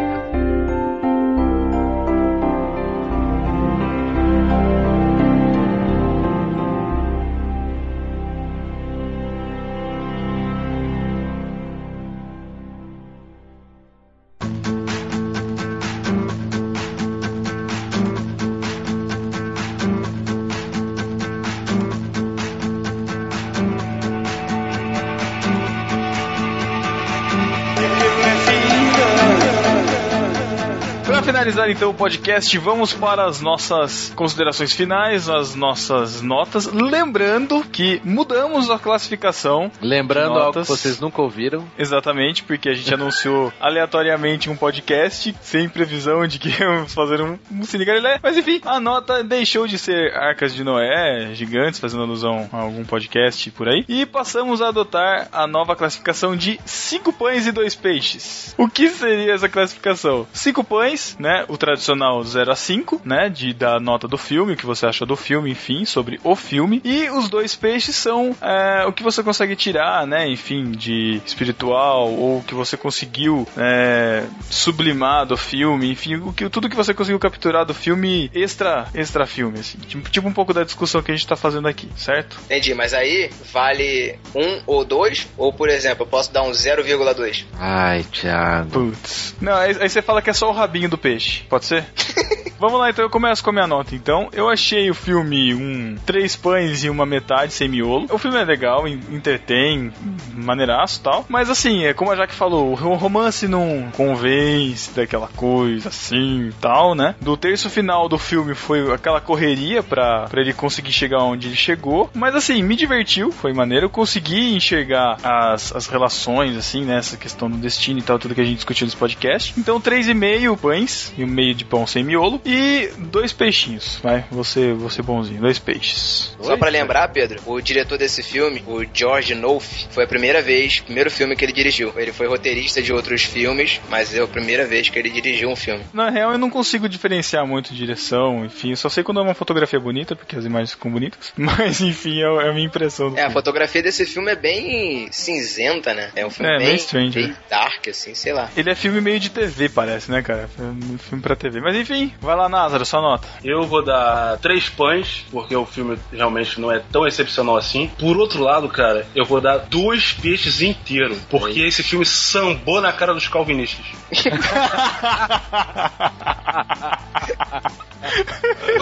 finalizar 31.64 31.70
então 31.70 31.90
o 31.90 31.94
podcast, 31.94 32.58
vamos 32.58 32.94
para 32.94 33.26
as 33.26 33.42
nossas 33.42 34.12
considerações 34.16 34.74
finais, 34.74 35.30
as 35.30 35.56
nossas 35.56 36.22
notas. 36.22 36.66
Lembrando 36.66 37.64
que 37.64 38.02
mudamos 38.04 38.70
a 38.70 38.78
classificação. 38.78 39.72
Lembrando 39.82 40.40
algo 40.40 40.62
que 40.62 40.68
vocês 40.68 41.00
nunca 41.00 41.22
ouviram. 41.22 41.66
Exatamente, 41.78 42.44
porque 42.44 42.70
a 42.70 42.74
gente 42.74 42.92
anunciou 42.94 43.52
aleatoriamente 43.60 44.50
um 44.50 44.56
podcast, 44.56 45.36
sem 45.42 45.70
previsão 45.70 46.28
de 46.28 46.40
que 46.40 46.50
íamos 46.62 46.94
fazer 46.94 47.22
um, 47.22 47.38
um 47.52 47.64
Cine 47.64 47.86
Galilé. 47.86 48.20
Mas 48.22 48.38
enfim, 48.38 48.62
a 48.66 48.80
nota 48.80 49.24
deixou 49.24 49.68
de 49.68 49.78
ser 49.78 50.14
Arcas 50.16 50.54
de 50.54 50.64
Noé, 50.64 51.34
gigantes, 51.34 51.80
fazendo 51.80 52.04
alusão 52.04 52.50
a 52.52 52.62
algum 52.62 52.84
podcast 52.84 53.50
por 53.52 53.68
aí. 53.70 53.86
E 53.88 54.06
passamos 54.06 54.62
a 54.62 54.68
adotar 54.70 55.28
a 55.32 55.48
nova 55.48 55.76
classificação 55.76 56.36
de 56.36 56.60
5 56.66 57.14
pães 57.14 57.48
e 57.48 57.52
2 57.52 57.76
peixes. 57.76 58.54
O 58.58 58.68
que 58.68 58.90
seria 58.90 59.34
essa 59.34 59.50
classificação? 59.50 60.28
5 60.34 60.64
pães, 60.64 61.16
né? 61.20 61.46
O 61.54 61.58
tradicional 61.58 62.24
0 62.24 62.52
a 62.52 62.56
5, 62.56 63.02
né? 63.06 63.30
De 63.30 63.54
da 63.54 63.80
nota 63.80 64.08
do 64.08 64.18
filme, 64.18 64.54
o 64.54 64.58
que 64.58 64.66
você 64.66 64.88
achou 64.88 65.06
do 65.06 65.16
filme, 65.16 65.52
enfim, 65.52 65.86
sobre 65.86 66.20
o 66.24 66.36
filme. 66.36 66.82
E 66.84 67.08
os 67.12 67.30
dois 67.30 67.56
peixes 67.56 67.96
são 67.96 68.36
é, 68.42 68.88
o 68.88 68.92
que 68.92 69.04
você 69.04 69.22
consegue 69.22 69.56
tirar, 69.56 70.08
né? 70.08 70.28
Enfim, 70.28 70.72
de 70.72 71.22
espiritual 71.24 72.12
ou 72.12 72.40
o 72.40 72.44
que 72.44 72.56
você 72.56 72.76
conseguiu 72.76 73.48
é, 73.56 74.24
sublimar 74.50 75.28
do 75.28 75.38
filme, 75.38 75.92
enfim, 75.92 76.16
o 76.16 76.34
que, 76.34 76.50
tudo 76.50 76.68
que 76.68 76.76
você 76.76 76.92
conseguiu 76.92 77.20
capturar 77.20 77.68
do 77.68 77.74
filme 77.76 78.32
extra, 78.34 78.88
extra 78.96 79.28
filme, 79.28 79.60
assim. 79.60 79.78
Tipo, 79.78 80.10
tipo 80.10 80.28
um 80.28 80.34
pouco 80.34 80.56
da 80.56 80.64
discussão 80.64 81.04
que 81.04 81.12
a 81.12 81.16
gente 81.16 81.28
tá 81.28 81.36
fazendo 81.36 81.68
aqui, 81.68 81.88
certo? 81.96 82.40
Entendi, 82.46 82.74
mas 82.74 82.96
aí 82.96 83.30
vale 83.52 84.18
um 84.34 84.60
ou 84.66 84.84
dois? 84.84 85.28
Ou, 85.38 85.54
por 85.54 85.70
exemplo, 85.70 86.02
eu 86.02 86.08
posso 86.08 86.34
dar 86.34 86.42
um 86.42 86.50
0,2? 86.50 87.46
Ai, 87.60 88.04
Thiago. 88.12 88.72
Putz. 88.72 89.36
Não, 89.40 89.54
aí, 89.54 89.78
aí 89.80 89.88
você 89.88 90.02
fala 90.02 90.20
que 90.20 90.32
é 90.32 90.34
só 90.34 90.50
o 90.50 90.52
rabinho 90.52 90.90
do 90.90 90.98
peixe. 90.98 91.44
Pode 91.54 91.66
ser? 91.66 91.86
Vamos 92.60 92.80
lá, 92.80 92.90
então 92.90 93.04
eu 93.04 93.10
começo 93.10 93.44
com 93.44 93.50
a 93.50 93.54
minha 93.54 93.68
nota. 93.68 93.94
Então, 93.94 94.30
eu 94.32 94.48
achei 94.50 94.90
o 94.90 94.94
filme 94.96 95.54
um 95.54 95.96
três 96.06 96.34
pães 96.34 96.84
e 96.86 96.90
uma 96.90 97.06
metade 97.06 97.52
sem 97.52 97.68
miolo. 97.68 98.08
O 98.10 98.18
filme 98.18 98.38
é 98.38 98.44
legal, 98.46 98.88
en- 98.88 99.02
entretém, 99.12 99.92
maneiraço 100.34 101.00
e 101.00 101.04
tal. 101.04 101.26
Mas 101.28 101.50
assim, 101.50 101.84
é 101.84 101.94
como 101.94 102.10
a 102.12 102.16
Jaque 102.16 102.34
falou, 102.34 102.72
o 102.72 102.96
romance 102.96 103.50
não 103.50 103.90
convence 103.92 104.92
daquela 104.96 105.28
coisa 105.28 105.90
assim 105.90 106.48
e 106.48 106.54
tal, 106.54 106.96
né? 106.96 107.16
Do 107.20 107.36
terço 107.36 107.70
final 107.70 108.08
do 108.08 108.18
filme 108.18 108.56
foi 108.56 108.94
aquela 108.94 109.20
correria 109.20 109.84
pra, 109.84 110.28
pra 110.30 110.42
ele 110.42 110.54
conseguir 110.54 110.94
chegar 110.94 111.20
onde 111.22 111.48
ele 111.50 111.58
chegou. 111.58 112.10
Mas 112.14 112.34
assim, 112.34 112.64
me 112.64 112.78
divertiu, 112.78 113.30
foi 113.32 113.52
maneiro. 113.52 113.88
Eu 113.88 113.90
consegui 113.90 114.56
enxergar 114.56 115.18
as, 115.22 115.76
as 115.76 115.88
relações, 115.88 116.56
assim, 116.56 116.86
né? 116.86 117.02
Questão 117.20 117.50
do 117.52 117.58
destino 117.58 118.00
e 118.00 118.04
tal, 118.04 118.18
tudo 118.18 118.34
que 118.34 118.42
a 118.42 118.46
gente 118.46 118.56
discutiu 118.56 118.86
nesse 118.88 118.96
podcast. 118.96 119.54
Então, 119.58 119.82
três 119.82 120.08
e 120.08 120.14
meio 120.14 120.56
pães 120.56 121.14
e 121.18 121.26
um 121.26 121.28
meio 121.44 121.54
de 121.54 121.66
pão 121.66 121.86
sem 121.86 122.04
miolo. 122.04 122.42
E 122.46 122.90
dois 122.98 123.34
peixinhos, 123.34 124.00
vai. 124.02 124.24
Você, 124.32 124.74
você 124.74 125.02
bonzinho, 125.02 125.42
dois 125.42 125.60
peixes. 125.60 126.36
Só 126.42 126.56
pra 126.58 126.70
lembrar, 126.70 127.08
Pedro, 127.10 127.40
o 127.46 127.60
diretor 127.62 127.98
desse 127.98 128.24
filme, 128.24 128.64
o 128.68 128.84
George 128.94 129.36
Knopf, 129.36 129.88
foi 129.92 130.06
a 130.06 130.08
primeira 130.08 130.42
vez, 130.42 130.80
primeiro 130.80 131.12
filme 131.12 131.36
que 131.36 131.44
ele 131.44 131.52
dirigiu. 131.54 131.94
Ele 131.98 132.12
foi 132.14 132.28
roteirista 132.28 132.82
de 132.82 132.94
outros 132.94 133.24
filmes, 133.24 133.82
mas 133.90 134.14
é 134.16 134.22
a 134.22 134.28
primeira 134.28 134.66
vez 134.66 134.90
que 134.90 134.98
ele 134.98 135.10
dirigiu 135.10 135.50
um 135.50 135.56
filme. 135.56 135.84
Na 135.94 136.10
real, 136.10 136.32
eu 136.32 136.38
não 136.38 136.50
consigo 136.50 136.88
diferenciar 136.88 137.46
muito 137.46 137.74
direção, 137.74 138.46
enfim. 138.46 138.72
Eu 138.72 138.78
só 138.78 138.90
sei 138.90 139.04
quando 139.04 139.20
é 139.20 139.24
uma 139.24 139.34
fotografia 139.34 139.80
bonita, 139.80 140.16
porque 140.16 140.36
as 140.36 140.46
imagens 140.46 140.72
ficam 140.72 140.92
bonitas. 140.92 141.34
Mas, 141.38 141.82
enfim, 141.82 142.22
é, 142.22 142.26
é 142.46 142.50
a 142.50 142.54
minha 142.54 142.66
impressão 142.66 143.10
do 143.10 143.18
É, 143.18 143.22
a 143.22 143.24
filme. 143.24 143.34
fotografia 143.34 143.82
desse 143.84 144.06
filme 144.06 144.32
é 144.32 144.36
bem 144.36 145.08
cinzenta, 145.12 145.94
né? 145.94 146.12
É 146.16 146.26
um 146.26 146.30
filme 146.30 146.52
É, 146.52 146.58
bem, 146.58 146.68
bem 146.68 146.76
strange, 146.76 147.20
bem 147.20 147.28
né? 147.30 147.36
dark, 147.50 147.88
assim, 147.90 148.14
sei 148.16 148.34
lá. 148.34 148.50
Ele 148.56 148.70
é 148.70 148.76
filme 148.76 149.02
meio 149.02 149.20
de 149.20 149.30
TV, 149.30 149.70
parece, 149.70 150.12
né, 150.12 150.22
cara? 150.22 150.50
É 150.60 150.62
um 150.64 150.98
filme 150.98 151.23
pra 151.24 151.36
TV. 151.36 151.62
Mas 151.62 151.76
enfim, 151.76 152.14
vai 152.22 152.36
lá, 152.36 152.48
Názaro, 152.48 152.86
sua 152.86 153.02
nota. 153.02 153.28
Eu 153.44 153.64
vou 153.64 153.84
dar 153.84 154.38
três 154.38 154.70
pães, 154.70 155.26
porque 155.32 155.56
o 155.56 155.66
filme 155.66 155.98
realmente 156.12 156.60
não 156.60 156.72
é 156.72 156.80
tão 156.80 157.08
excepcional 157.08 157.58
assim. 157.58 157.90
Por 157.98 158.18
outro 158.18 158.44
lado, 158.44 158.68
cara, 158.68 159.08
eu 159.16 159.26
vou 159.26 159.42
dar 159.42 159.58
dois 159.58 160.14
peixes 160.14 160.62
inteiros, 160.62 161.18
porque 161.30 161.62
esse 161.62 161.82
filme 161.82 162.06
sambou 162.06 162.82
na 162.82 162.92
cara 162.92 163.14
dos 163.14 163.28
calvinistas. 163.28 163.86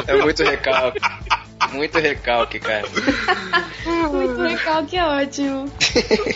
É 0.07 0.15
muito 0.15 0.43
recalque. 0.43 0.99
Muito 1.71 1.99
recalque, 1.99 2.59
cara. 2.59 2.87
Muito 3.85 4.41
legal, 4.41 4.85
que 4.85 4.99
ótimo. 4.99 5.71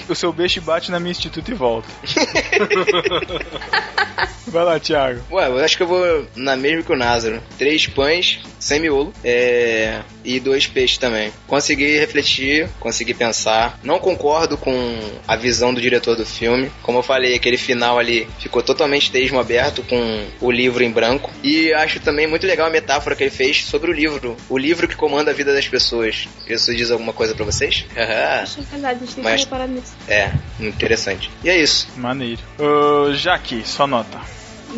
O 0.07 0.15
seu 0.15 0.31
beijo 0.31 0.61
bate 0.61 0.91
na 0.91 0.99
minha 0.99 1.11
instituto 1.11 1.51
e 1.51 1.53
volta. 1.53 1.87
vai 4.47 4.63
lá, 4.63 4.79
Thiago. 4.79 5.21
Ué, 5.31 5.47
eu 5.47 5.59
acho 5.59 5.75
que 5.75 5.83
eu 5.83 5.87
vou 5.87 6.27
na 6.35 6.55
mesma 6.55 6.83
que 6.83 6.91
o 6.91 6.95
Názaro. 6.95 7.41
Três 7.57 7.87
pães, 7.87 8.39
sem 8.59 8.79
miolo, 8.79 9.13
é... 9.23 10.01
e 10.23 10.39
dois 10.39 10.67
peixes 10.67 10.97
também. 10.97 11.31
Consegui 11.47 11.97
refletir, 11.97 12.69
consegui 12.79 13.13
pensar. 13.13 13.79
Não 13.83 13.99
concordo 13.99 14.57
com 14.57 14.99
a 15.27 15.35
visão 15.35 15.73
do 15.73 15.81
diretor 15.81 16.15
do 16.15 16.25
filme. 16.25 16.71
Como 16.81 16.99
eu 16.99 17.03
falei, 17.03 17.35
aquele 17.35 17.57
final 17.57 17.97
ali 17.97 18.27
ficou 18.39 18.61
totalmente 18.61 19.11
teísmo 19.11 19.39
aberto 19.39 19.83
com 19.83 20.25
o 20.39 20.51
livro 20.51 20.83
em 20.83 20.91
branco. 20.91 21.31
E 21.43 21.73
acho 21.73 21.99
também 21.99 22.27
muito 22.27 22.47
legal 22.47 22.67
a 22.67 22.71
metáfora 22.71 23.15
que 23.15 23.23
ele 23.23 23.31
fez 23.31 23.65
sobre 23.65 23.91
o 23.91 23.93
livro. 23.93 24.37
O 24.49 24.57
livro 24.57 24.87
que 24.87 24.95
comanda 24.95 25.24
a 25.29 25.33
vida 25.33 25.53
das 25.53 25.67
pessoas. 25.67 26.27
Isso 26.47 26.75
diz 26.75 26.91
alguma 26.91 27.13
coisa 27.13 27.33
pra 27.35 27.45
vocês? 27.45 27.85
Que 27.93 27.99
é 27.99 28.45
verdade, 28.71 28.99
a 29.01 29.05
gente 29.05 29.15
tem 29.15 29.23
Mas- 29.23 29.35
que 29.41 29.45
reparar 29.45 29.67
nisso. 29.67 29.93
é, 30.07 30.31
interessante. 30.59 31.29
E 31.43 31.49
é 31.49 31.57
isso. 31.57 31.87
Maneiro. 31.97 32.41
Uh, 32.59 33.13
Jaque, 33.13 33.63
sua 33.67 33.87
nota. 33.87 34.19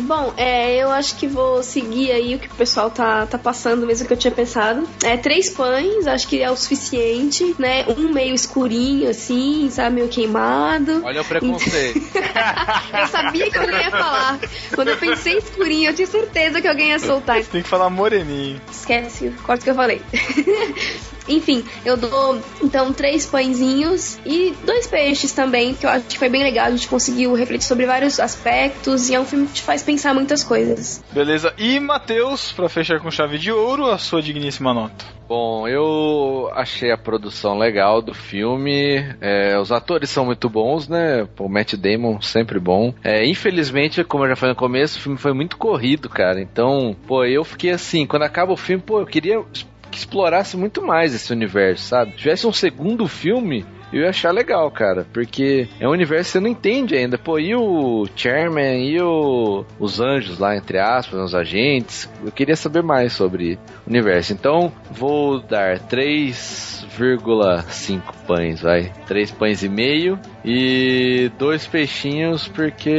Bom, 0.00 0.32
é, 0.36 0.76
eu 0.76 0.90
acho 0.90 1.16
que 1.16 1.26
vou 1.26 1.62
seguir 1.62 2.12
aí 2.12 2.34
o 2.34 2.38
que 2.38 2.46
o 2.46 2.54
pessoal 2.54 2.90
tá, 2.90 3.26
tá 3.26 3.38
passando, 3.38 3.86
mesmo 3.86 4.06
que 4.06 4.12
eu 4.12 4.16
tinha 4.16 4.30
pensado. 4.30 4.88
É, 5.02 5.16
três 5.16 5.50
pães, 5.50 6.06
acho 6.06 6.26
que 6.28 6.40
é 6.40 6.50
o 6.50 6.56
suficiente, 6.56 7.54
né? 7.58 7.84
Um 7.88 8.12
meio 8.12 8.34
escurinho, 8.34 9.10
assim, 9.10 9.68
sabe? 9.70 9.96
Meio 9.96 10.08
queimado. 10.08 11.02
Olha 11.04 11.22
o 11.22 11.24
preconceito. 11.24 11.98
Eu 12.98 13.06
sabia 13.08 13.50
que 13.50 13.58
alguém 13.58 13.80
ia 13.80 13.90
falar. 13.90 14.38
Quando 14.74 14.88
eu 14.88 14.96
pensei 14.96 15.38
escurinho, 15.38 15.90
eu 15.90 15.94
tinha 15.94 16.06
certeza 16.06 16.60
que 16.60 16.68
alguém 16.68 16.88
ia 16.90 16.98
soltar. 16.98 17.42
Você 17.42 17.50
tem 17.50 17.62
que 17.62 17.68
falar 17.68 17.90
moreninho. 17.90 18.60
Esquece, 18.70 19.32
corta 19.44 19.62
o 19.62 19.64
que 19.64 19.70
eu 19.70 19.74
falei. 19.74 20.02
Enfim, 21.28 21.62
eu 21.84 21.96
dou 21.96 22.40
então 22.62 22.92
três 22.92 23.26
pãezinhos 23.26 24.18
e 24.24 24.54
dois 24.64 24.86
peixes 24.86 25.32
também, 25.32 25.74
que 25.74 25.84
eu 25.84 25.90
acho 25.90 26.06
que 26.06 26.18
foi 26.18 26.28
bem 26.28 26.42
legal. 26.42 26.66
A 26.66 26.70
gente 26.70 26.88
conseguiu 26.88 27.34
refletir 27.34 27.66
sobre 27.66 27.84
vários 27.84 28.18
aspectos 28.18 29.10
e 29.10 29.14
é 29.14 29.20
um 29.20 29.26
filme 29.26 29.46
que 29.46 29.54
te 29.54 29.62
faz 29.62 29.82
pensar 29.88 30.12
muitas 30.12 30.44
coisas. 30.44 31.02
Beleza. 31.10 31.54
E 31.56 31.80
Matheus, 31.80 32.52
pra 32.52 32.68
fechar 32.68 33.00
com 33.00 33.10
chave 33.10 33.38
de 33.38 33.50
ouro, 33.50 33.86
a 33.86 33.96
sua 33.96 34.20
digníssima 34.20 34.74
nota. 34.74 35.06
Bom, 35.26 35.66
eu 35.66 36.50
achei 36.54 36.92
a 36.92 36.98
produção 36.98 37.56
legal 37.56 38.02
do 38.02 38.12
filme. 38.12 39.02
É, 39.18 39.58
os 39.58 39.72
atores 39.72 40.10
são 40.10 40.26
muito 40.26 40.46
bons, 40.50 40.88
né? 40.88 41.26
O 41.38 41.48
Matt 41.48 41.72
Damon 41.74 42.20
sempre 42.20 42.60
bom. 42.60 42.92
É, 43.02 43.24
infelizmente, 43.26 44.04
como 44.04 44.24
eu 44.24 44.28
já 44.28 44.36
falei 44.36 44.52
no 44.52 44.58
começo, 44.58 44.98
o 44.98 45.02
filme 45.02 45.16
foi 45.16 45.32
muito 45.32 45.56
corrido, 45.56 46.10
cara. 46.10 46.38
Então, 46.38 46.94
pô, 47.06 47.24
eu 47.24 47.42
fiquei 47.42 47.70
assim, 47.70 48.06
quando 48.06 48.24
acaba 48.24 48.52
o 48.52 48.58
filme, 48.58 48.82
pô, 48.84 49.00
eu 49.00 49.06
queria 49.06 49.42
que 49.90 49.96
explorasse 49.96 50.54
muito 50.54 50.82
mais 50.82 51.14
esse 51.14 51.32
universo, 51.32 51.84
sabe? 51.84 52.10
Se 52.10 52.18
tivesse 52.18 52.46
um 52.46 52.52
segundo 52.52 53.08
filme, 53.08 53.64
eu 53.92 54.02
ia 54.02 54.10
achar 54.10 54.32
legal, 54.32 54.68
cara, 54.70 55.06
porque 55.12 55.68
é 55.80 55.88
um 55.88 55.92
universo 55.92 56.28
que 56.28 56.32
você 56.32 56.40
não 56.40 56.48
entende 56.48 56.96
ainda. 56.96 57.18
Pô, 57.18 57.38
e 57.38 57.54
o 57.54 58.06
Chairman 58.14 58.84
e 58.84 59.00
o, 59.00 59.64
os 59.78 60.00
anjos 60.00 60.38
lá, 60.38 60.56
entre 60.56 60.78
aspas, 60.78 61.20
os 61.20 61.34
agentes? 61.34 62.10
Eu 62.24 62.32
queria 62.32 62.56
saber 62.56 62.82
mais 62.82 63.12
sobre 63.12 63.58
o 63.86 63.90
universo. 63.90 64.32
Então, 64.32 64.72
vou 64.90 65.40
dar 65.40 65.78
3,5 65.78 68.02
pães, 68.26 68.60
vai. 68.60 68.92
3 69.06 69.30
pães 69.32 69.62
e 69.62 69.68
meio 69.68 70.18
e 70.44 71.30
dois 71.38 71.66
peixinhos, 71.66 72.48
porque 72.48 72.90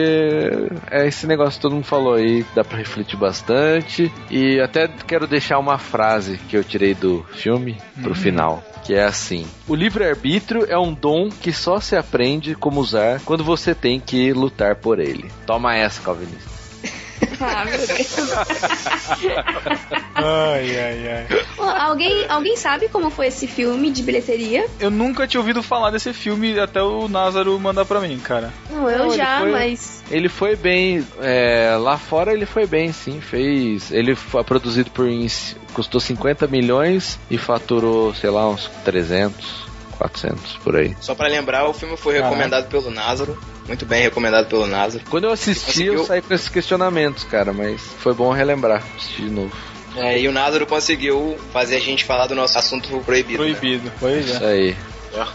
é 0.89 1.07
esse 1.07 1.27
negócio 1.27 1.53
que 1.53 1.61
todo 1.61 1.75
mundo 1.75 1.85
falou 1.85 2.15
aí, 2.15 2.45
dá 2.55 2.63
pra 2.63 2.77
refletir 2.77 3.17
bastante. 3.17 4.11
E 4.29 4.59
até 4.59 4.87
quero 4.87 5.27
deixar 5.27 5.59
uma 5.59 5.77
frase 5.77 6.37
que 6.37 6.57
eu 6.57 6.63
tirei 6.63 6.93
do 6.93 7.23
filme 7.31 7.77
pro 8.01 8.15
final 8.15 8.63
que 8.83 8.93
é 8.93 9.03
assim: 9.03 9.45
O 9.67 9.75
livre-arbítrio 9.75 10.65
é 10.69 10.77
um 10.77 10.93
dom 10.93 11.29
que 11.29 11.51
só 11.53 11.79
se 11.79 11.95
aprende 11.95 12.55
como 12.55 12.79
usar 12.79 13.21
quando 13.21 13.43
você 13.43 13.75
tem 13.75 13.99
que 13.99 14.33
lutar 14.33 14.75
por 14.75 14.99
ele. 14.99 15.31
Toma 15.45 15.75
essa, 15.75 16.01
Calvinista. 16.01 16.58
Ah, 17.41 17.63
meu 17.63 17.77
Deus. 17.77 18.17
Ai, 20.15 20.77
ai, 20.77 21.07
ai. 21.07 21.27
Alguém, 21.79 22.25
alguém 22.27 22.57
sabe 22.57 22.89
como 22.89 23.09
foi 23.09 23.27
esse 23.27 23.47
filme 23.47 23.91
de 23.91 24.03
bilheteria? 24.03 24.65
Eu 24.79 24.89
nunca 24.89 25.25
tinha 25.27 25.39
ouvido 25.39 25.63
falar 25.63 25.89
desse 25.91 26.11
filme 26.13 26.59
até 26.59 26.81
o 26.81 27.07
Názaro 27.07 27.57
mandar 27.59 27.85
pra 27.85 28.01
mim, 28.01 28.17
cara. 28.19 28.53
Não, 28.69 28.89
eu 28.89 28.97
Não, 28.99 29.07
ele 29.07 29.17
já, 29.17 29.39
foi- 29.39 29.51
mas. 29.51 30.03
Ele 30.11 30.27
foi 30.29 30.55
bem, 30.55 31.05
é, 31.21 31.77
lá 31.79 31.97
fora 31.97 32.33
ele 32.33 32.45
foi 32.45 32.65
bem, 32.65 32.91
sim, 32.91 33.21
fez. 33.21 33.91
Ele 33.91 34.15
foi 34.15 34.43
produzido 34.43 34.89
por. 34.91 35.07
custou 35.73 36.01
50 36.01 36.47
milhões 36.47 37.17
e 37.29 37.37
faturou, 37.37 38.13
sei 38.13 38.29
lá, 38.29 38.49
uns 38.49 38.69
300, 38.83 39.68
400 39.99 40.53
por 40.63 40.75
aí. 40.75 40.95
Só 40.99 41.13
pra 41.13 41.27
lembrar, 41.27 41.67
o 41.67 41.73
filme 41.73 41.95
foi 41.95 42.13
Caraca. 42.15 42.29
recomendado 42.33 42.67
pelo 42.69 42.89
Názaro. 42.89 43.37
Muito 43.67 43.85
bem 43.85 44.01
recomendado 44.01 44.47
pelo 44.47 44.65
Názaro. 44.65 45.03
Quando 45.09 45.25
eu 45.25 45.31
assisti, 45.31 45.83
eu 45.85 45.93
Conseguiu? 45.93 46.05
saí 46.05 46.21
com 46.23 46.33
esses 46.33 46.49
questionamentos, 46.49 47.23
cara, 47.25 47.53
mas 47.53 47.81
foi 47.99 48.13
bom 48.15 48.31
relembrar, 48.31 48.81
assistir 48.97 49.23
de 49.23 49.29
novo. 49.29 49.51
É, 49.95 50.19
e 50.19 50.27
o 50.27 50.31
Názaro 50.31 50.65
conseguiu 50.65 51.37
fazer 51.53 51.75
a 51.75 51.79
gente 51.79 52.03
falar 52.05 52.25
do 52.27 52.33
nosso 52.35 52.57
assunto 52.57 52.87
proibido. 53.05 53.43
né? 53.43 53.51
Proibido. 53.53 53.91
Pois 53.99 54.25
Isso 54.27 54.43
é. 54.43 54.47
aí. 54.47 54.75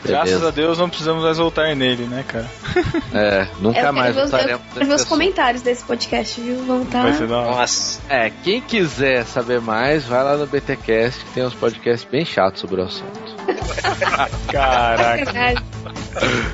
Graças 0.04 0.30
Beleza. 0.30 0.48
a 0.48 0.50
Deus 0.52 0.78
não 0.78 0.88
precisamos 0.88 1.24
mais 1.24 1.36
voltar 1.36 1.74
nele, 1.74 2.04
né, 2.06 2.24
cara? 2.26 2.48
É, 3.12 3.48
nunca 3.60 3.80
eu 3.80 3.92
mais 3.92 4.14
ver, 4.14 4.22
os, 4.24 4.32
eu 4.32 4.38
voltaremos 4.38 4.90
assunto. 4.94 5.08
comentários 5.08 5.62
desse 5.62 5.82
podcast, 5.84 6.40
viu? 6.40 6.64
Vão 6.64 6.84
tá. 6.86 7.02
Vai 7.02 7.12
ser 7.14 7.26
da 7.26 7.38
hora. 7.38 7.50
Nossa, 7.56 8.00
É, 8.08 8.30
quem 8.44 8.60
quiser 8.60 9.24
saber 9.26 9.60
mais, 9.60 10.04
vai 10.04 10.22
lá 10.22 10.36
no 10.36 10.46
BTcast, 10.46 11.24
que 11.24 11.30
tem 11.32 11.44
uns 11.44 11.54
podcasts 11.54 12.08
bem 12.08 12.24
chatos 12.24 12.60
sobre 12.60 12.80
o 12.80 12.84
assunto. 12.84 13.33
Caraca. 14.50 15.62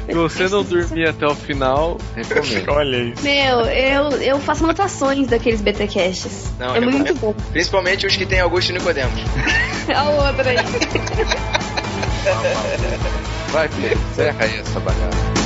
Se 0.07 0.15
você 0.15 0.49
não 0.49 0.63
dormir 0.63 1.09
até 1.09 1.27
o 1.27 1.35
final, 1.35 1.99
recomendo. 2.15 2.71
Olha 2.71 2.97
isso. 2.97 3.23
Meu, 3.23 3.61
eu, 3.67 4.11
eu 4.23 4.41
faço 4.41 4.65
anotações 4.65 5.29
daqueles 5.29 5.61
BTcasts. 5.61 6.53
Não, 6.59 6.75
é 6.75 6.81
muito 6.81 7.15
bom. 7.17 7.35
principalmente 7.53 8.07
os 8.07 8.17
que 8.17 8.25
tem 8.27 8.41
Augusto 8.41 8.71
e 8.71 8.73
Nicodemos. 8.75 9.21
A 9.95 10.09
outra 10.11 10.51
aí. 10.51 10.57
Vai, 13.49 13.69
Pedro, 13.69 13.99
encerra 14.13 14.45
aí 14.45 14.59
essa 14.61 14.81
bagaça. 14.81 15.40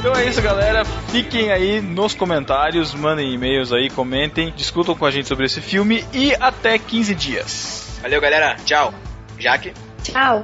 Então 0.00 0.16
é 0.16 0.24
isso, 0.24 0.40
galera. 0.40 0.82
Fiquem 1.10 1.52
aí 1.52 1.78
nos 1.82 2.14
comentários, 2.14 2.94
mandem 2.94 3.34
e-mails 3.34 3.70
aí, 3.70 3.90
comentem, 3.90 4.50
discutam 4.56 4.94
com 4.94 5.04
a 5.04 5.10
gente 5.10 5.28
sobre 5.28 5.44
esse 5.44 5.60
filme 5.60 6.02
e 6.10 6.34
até 6.40 6.78
15 6.78 7.14
dias. 7.14 7.98
Valeu, 8.00 8.18
galera. 8.18 8.56
Tchau. 8.64 8.94
Jaque, 9.38 9.74
Tchau. 10.02 10.42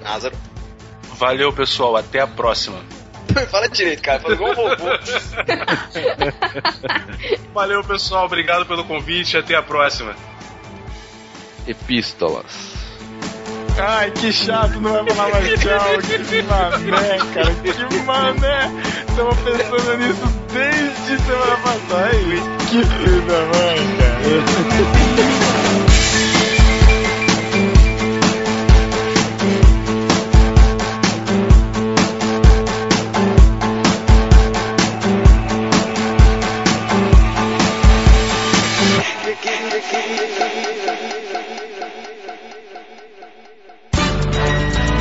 Názaro. 0.00 0.36
Valeu, 1.16 1.52
pessoal. 1.52 1.96
Até 1.96 2.20
a 2.20 2.28
próxima. 2.28 2.78
Fala 3.50 3.68
direito, 3.68 4.02
cara. 4.02 4.20
Fala 4.20 4.34
igual 4.34 4.52
um 4.52 4.54
vovô. 4.54 4.90
Valeu, 7.52 7.82
pessoal. 7.82 8.26
Obrigado 8.26 8.66
pelo 8.66 8.84
convite. 8.84 9.36
Até 9.36 9.56
a 9.56 9.62
próxima. 9.62 10.14
Epístolas. 11.66 12.69
Ai, 13.78 14.10
que 14.10 14.32
chato, 14.32 14.80
não 14.80 15.04
vai 15.04 15.14
falar 15.14 15.40
mais 15.40 15.60
tchau. 15.60 15.80
Que 16.28 16.42
mané, 16.42 17.18
cara. 17.34 17.54
Que 17.54 17.98
mané. 18.04 18.70
Tava 19.16 19.34
pensando 19.36 19.96
nisso 19.98 20.26
desde 20.52 21.22
semana 21.24 21.56
passada. 21.56 22.04
Ai, 22.04 22.58
que 22.68 22.84
filho 22.84 23.22
da 23.22 23.38
mãe, 23.38 23.78
cara. 23.98 25.49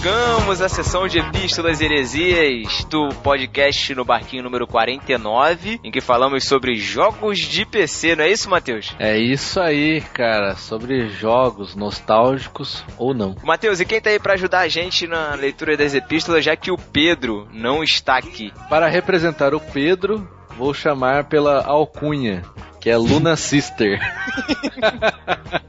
Chegamos 0.00 0.62
à 0.62 0.68
sessão 0.68 1.08
de 1.08 1.18
Epístolas 1.18 1.80
e 1.80 1.84
Heresias 1.84 2.84
do 2.84 3.08
podcast 3.16 3.96
no 3.96 4.04
Barquinho 4.04 4.44
número 4.44 4.64
49, 4.64 5.80
em 5.82 5.90
que 5.90 6.00
falamos 6.00 6.44
sobre 6.44 6.76
jogos 6.76 7.40
de 7.40 7.66
PC, 7.66 8.14
não 8.14 8.22
é 8.22 8.30
isso, 8.30 8.48
Matheus? 8.48 8.94
É 9.00 9.18
isso 9.18 9.58
aí, 9.58 10.00
cara, 10.00 10.54
sobre 10.54 11.08
jogos 11.08 11.74
nostálgicos 11.74 12.84
ou 12.96 13.12
não. 13.12 13.34
Matheus, 13.42 13.80
e 13.80 13.84
quem 13.84 14.00
tá 14.00 14.10
aí 14.10 14.20
pra 14.20 14.34
ajudar 14.34 14.60
a 14.60 14.68
gente 14.68 15.08
na 15.08 15.34
leitura 15.34 15.76
das 15.76 15.94
epístolas, 15.94 16.44
já 16.44 16.54
que 16.54 16.70
o 16.70 16.78
Pedro 16.78 17.48
não 17.52 17.82
está 17.82 18.18
aqui? 18.18 18.52
Para 18.70 18.86
representar 18.86 19.52
o 19.52 19.58
Pedro, 19.60 20.30
vou 20.56 20.72
chamar 20.72 21.24
pela 21.24 21.64
alcunha, 21.64 22.44
que 22.80 22.90
é 22.90 22.96
Luna 22.96 23.36
Sister. 23.36 23.98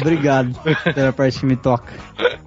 Obrigado 0.00 0.52
pela 0.94 1.12
parte 1.12 1.40
que 1.40 1.46
me 1.46 1.56
toca. 1.56 1.92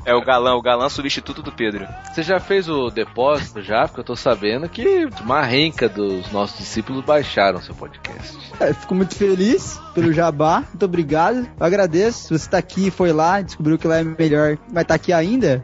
É 0.06 0.14
o 0.14 0.22
galã, 0.22 0.56
o 0.56 0.62
galã 0.62 0.90
substituto 0.90 1.42
do 1.42 1.52
Pedro. 1.52 1.88
Você 2.14 2.24
já 2.24 2.40
fez 2.40 2.68
o 2.68 2.90
depósito 2.90 3.62
já? 3.62 3.88
Porque 3.88 4.02
eu 4.02 4.04
tô 4.04 4.16
sabendo 4.16 4.68
que 4.68 5.08
uma 5.22 5.42
renca 5.42 5.88
dos 5.88 6.32
nossos 6.32 6.58
discípulos 6.58 7.04
baixaram 7.04 7.62
seu 7.62 7.74
podcast. 7.74 8.38
É, 8.60 8.74
fico 8.74 8.94
muito 8.94 9.16
feliz 9.16 9.80
pelo 9.94 10.12
jabá. 10.12 10.64
Muito 10.70 10.86
obrigado. 10.86 11.48
Eu 11.60 11.66
agradeço. 11.66 12.38
Você 12.38 12.50
tá 12.50 12.58
aqui, 12.58 12.92
foi 12.92 13.12
lá, 13.12 13.42
descobriu 13.42 13.78
que 13.78 13.88
lá 13.88 14.00
é 14.00 14.04
melhor, 14.04 14.58
vai 14.72 14.84
estar 14.84 14.96
aqui 14.96 15.14
ainda. 15.14 15.64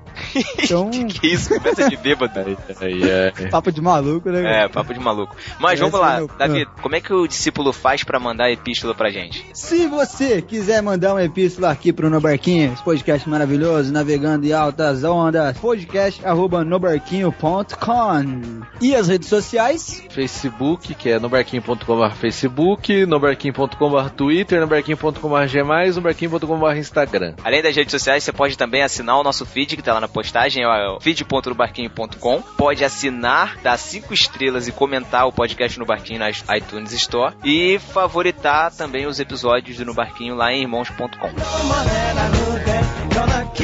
Então, 0.57 0.89
Que 1.09 1.27
isso, 1.27 1.49
conversa 1.53 1.89
de 1.89 1.97
bêbado. 1.97 2.39
Aí 2.79 3.09
é. 3.09 3.49
papo 3.49 3.71
de 3.71 3.81
maluco, 3.81 4.29
né? 4.29 4.63
É, 4.63 4.67
papo 4.67 4.93
de 4.93 4.99
maluco. 4.99 5.35
Mas 5.59 5.73
Esse 5.73 5.81
vamos 5.89 5.99
é 5.99 6.09
lá, 6.09 6.17
meu- 6.17 6.29
Davi, 6.37 6.65
como 6.81 6.95
é 6.95 7.01
que 7.01 7.13
o 7.13 7.27
discípulo 7.27 7.73
faz 7.73 8.03
pra 8.19 8.23
mandar 8.23 8.51
epístola 8.51 8.93
pra 8.93 9.09
gente? 9.09 9.45
Se 9.53 9.87
você 9.87 10.41
quiser 10.41 10.83
mandar 10.83 11.13
uma 11.13 11.23
epístola 11.23 11.71
aqui 11.71 11.93
pro 11.93 12.09
No 12.09 12.19
Barquinho, 12.19 12.73
esse 12.73 12.83
podcast 12.83 13.27
maravilhoso, 13.27 13.91
navegando 13.91 14.45
em 14.45 14.51
altas 14.51 15.03
ondas, 15.03 15.57
podcast 15.57 16.23
arroba 16.25 16.63
nobarquinho.com. 16.63 18.61
E 18.81 18.95
as 18.95 19.07
redes 19.07 19.29
sociais? 19.29 20.03
Facebook, 20.09 20.93
que 20.93 21.09
é 21.09 21.19
nobarquinho.com.br 21.19 22.13
Facebook, 22.15 23.05
nobarquinho.com.br 23.05 24.09
Twitter, 24.09 24.59
nobarquinho.com.br 24.59 25.51
Gmais, 25.51 25.95
nobarquinho.com.br 25.95 26.75
Instagram. 26.75 27.35
Além 27.43 27.61
das 27.61 27.75
redes 27.75 27.91
sociais, 27.91 28.23
você 28.23 28.33
pode 28.33 28.57
também 28.57 28.83
assinar 28.83 29.17
o 29.17 29.23
nosso 29.23 29.45
feed 29.45 29.77
que 29.77 29.81
tá 29.81 29.93
lá 29.93 30.01
na 30.01 30.07
postagem, 30.07 30.63
é 30.63 30.67
o 30.67 30.99
feed.nobarquinho.com. 30.99 32.41
Pode 32.57 32.83
assinar, 32.83 33.57
dar 33.63 33.77
cinco 33.77 34.13
estrelas 34.13 34.67
e 34.67 34.71
comentar 34.71 35.25
o 35.25 35.31
podcast 35.31 35.79
no 35.79 35.85
Barquinho 35.85 36.19
na 36.19 36.29
iTunes 36.57 36.91
Store. 36.91 37.35
E 37.43 37.79
favoritar 38.09 38.71
também 38.71 39.05
os 39.05 39.19
episódios 39.19 39.77
do 39.77 39.85
No 39.85 39.93
Barquinho 39.93 40.33
lá 40.33 40.51
em 40.51 40.63
irmãos.com. 40.63 41.29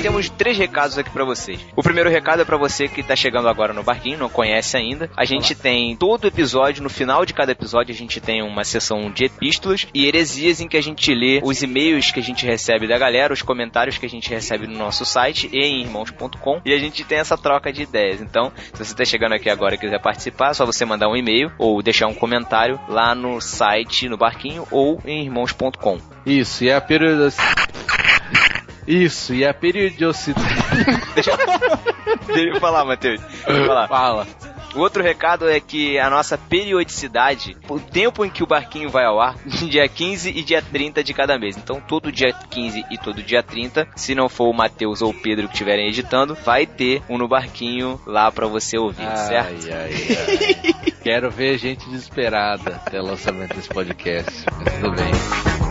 Temos 0.05 0.29
três 0.29 0.55
recados 0.55 0.99
aqui 0.99 1.09
pra 1.09 1.25
vocês. 1.25 1.59
O 1.75 1.81
primeiro 1.81 2.11
recado 2.11 2.41
é 2.41 2.45
pra 2.45 2.57
você 2.57 2.87
que 2.87 3.01
tá 3.01 3.15
chegando 3.15 3.49
agora 3.49 3.73
no 3.73 3.81
barquinho, 3.81 4.19
não 4.19 4.29
conhece 4.29 4.77
ainda. 4.77 5.09
A 5.17 5.25
gente 5.25 5.55
tem 5.55 5.95
todo 5.95 6.27
episódio, 6.27 6.83
no 6.83 6.89
final 6.91 7.25
de 7.25 7.33
cada 7.33 7.51
episódio, 7.51 7.91
a 7.91 7.97
gente 7.97 8.21
tem 8.21 8.43
uma 8.43 8.63
sessão 8.63 9.09
de 9.09 9.25
epístolas 9.25 9.87
e 9.93 10.05
heresias 10.05 10.61
em 10.61 10.67
que 10.67 10.77
a 10.77 10.81
gente 10.81 11.11
lê 11.11 11.41
os 11.43 11.63
e-mails 11.63 12.11
que 12.11 12.19
a 12.19 12.23
gente 12.23 12.45
recebe 12.45 12.87
da 12.87 12.99
galera, 12.99 13.33
os 13.33 13.41
comentários 13.41 13.97
que 13.97 14.05
a 14.05 14.09
gente 14.09 14.29
recebe 14.29 14.67
no 14.67 14.77
nosso 14.77 15.03
site 15.05 15.49
e 15.51 15.59
em 15.59 15.81
irmãos.com. 15.81 16.61
E 16.63 16.71
a 16.71 16.77
gente 16.77 17.03
tem 17.03 17.17
essa 17.17 17.35
troca 17.35 17.73
de 17.73 17.81
ideias. 17.81 18.21
Então, 18.21 18.51
se 18.73 18.85
você 18.85 18.95
tá 18.95 19.03
chegando 19.03 19.33
aqui 19.33 19.49
agora 19.49 19.73
e 19.73 19.79
quiser 19.79 19.99
participar, 19.99 20.51
é 20.51 20.53
só 20.53 20.65
você 20.67 20.85
mandar 20.85 21.09
um 21.09 21.15
e-mail 21.15 21.51
ou 21.57 21.81
deixar 21.81 22.07
um 22.07 22.13
comentário 22.13 22.79
lá 22.87 23.15
no 23.15 23.41
site, 23.41 24.07
no 24.07 24.17
barquinho 24.17 24.67
ou 24.69 25.01
em 25.03 25.23
irmãos.com. 25.23 25.97
Isso, 26.25 26.63
e 26.63 26.71
a 26.71 26.79
periodicidade. 26.79 27.65
Isso, 28.87 29.33
e 29.33 29.45
a 29.45 29.53
periodicidade. 29.53 30.45
Deixa 32.27 32.49
eu 32.49 32.59
falar, 32.59 32.85
Matheus. 32.85 33.21
Deixa 33.21 33.49
eu 33.49 33.65
falar. 33.65 33.87
Fala. 33.87 34.27
O 34.75 34.79
outro 34.79 35.01
recado 35.01 35.49
é 35.49 35.57
que 35.59 35.97
a 35.97 36.09
nossa 36.09 36.37
periodicidade, 36.37 37.55
o 37.69 37.79
tempo 37.79 38.25
em 38.25 38.29
que 38.29 38.43
o 38.43 38.47
barquinho 38.47 38.89
vai 38.89 39.05
ao 39.05 39.21
ar, 39.21 39.35
dia 39.69 39.87
15 39.87 40.29
e 40.29 40.43
dia 40.43 40.61
30 40.61 41.01
de 41.01 41.13
cada 41.13 41.39
mês. 41.39 41.55
Então, 41.55 41.79
todo 41.79 42.11
dia 42.11 42.33
15 42.33 42.83
e 42.91 42.97
todo 42.97 43.23
dia 43.23 43.41
30, 43.41 43.87
se 43.95 44.13
não 44.13 44.27
for 44.27 44.49
o 44.49 44.53
Matheus 44.53 45.01
ou 45.01 45.11
o 45.11 45.13
Pedro 45.13 45.47
que 45.47 45.53
estiverem 45.53 45.87
editando, 45.87 46.35
vai 46.35 46.65
ter 46.65 47.01
um 47.09 47.17
no 47.17 47.27
barquinho 47.27 47.99
lá 48.05 48.29
pra 48.29 48.47
você 48.47 48.77
ouvir, 48.77 49.07
certo? 49.17 49.65
Ai, 49.67 49.71
ai, 49.71 50.73
ai. 50.73 50.91
Quero 51.01 51.31
ver 51.31 51.57
gente 51.57 51.87
desesperada 51.87 52.75
até 52.75 52.99
o 52.99 53.05
lançamento 53.05 53.55
desse 53.55 53.69
podcast. 53.69 54.45
Mas 54.59 54.73
tudo 54.73 54.91
bem. 54.91 55.64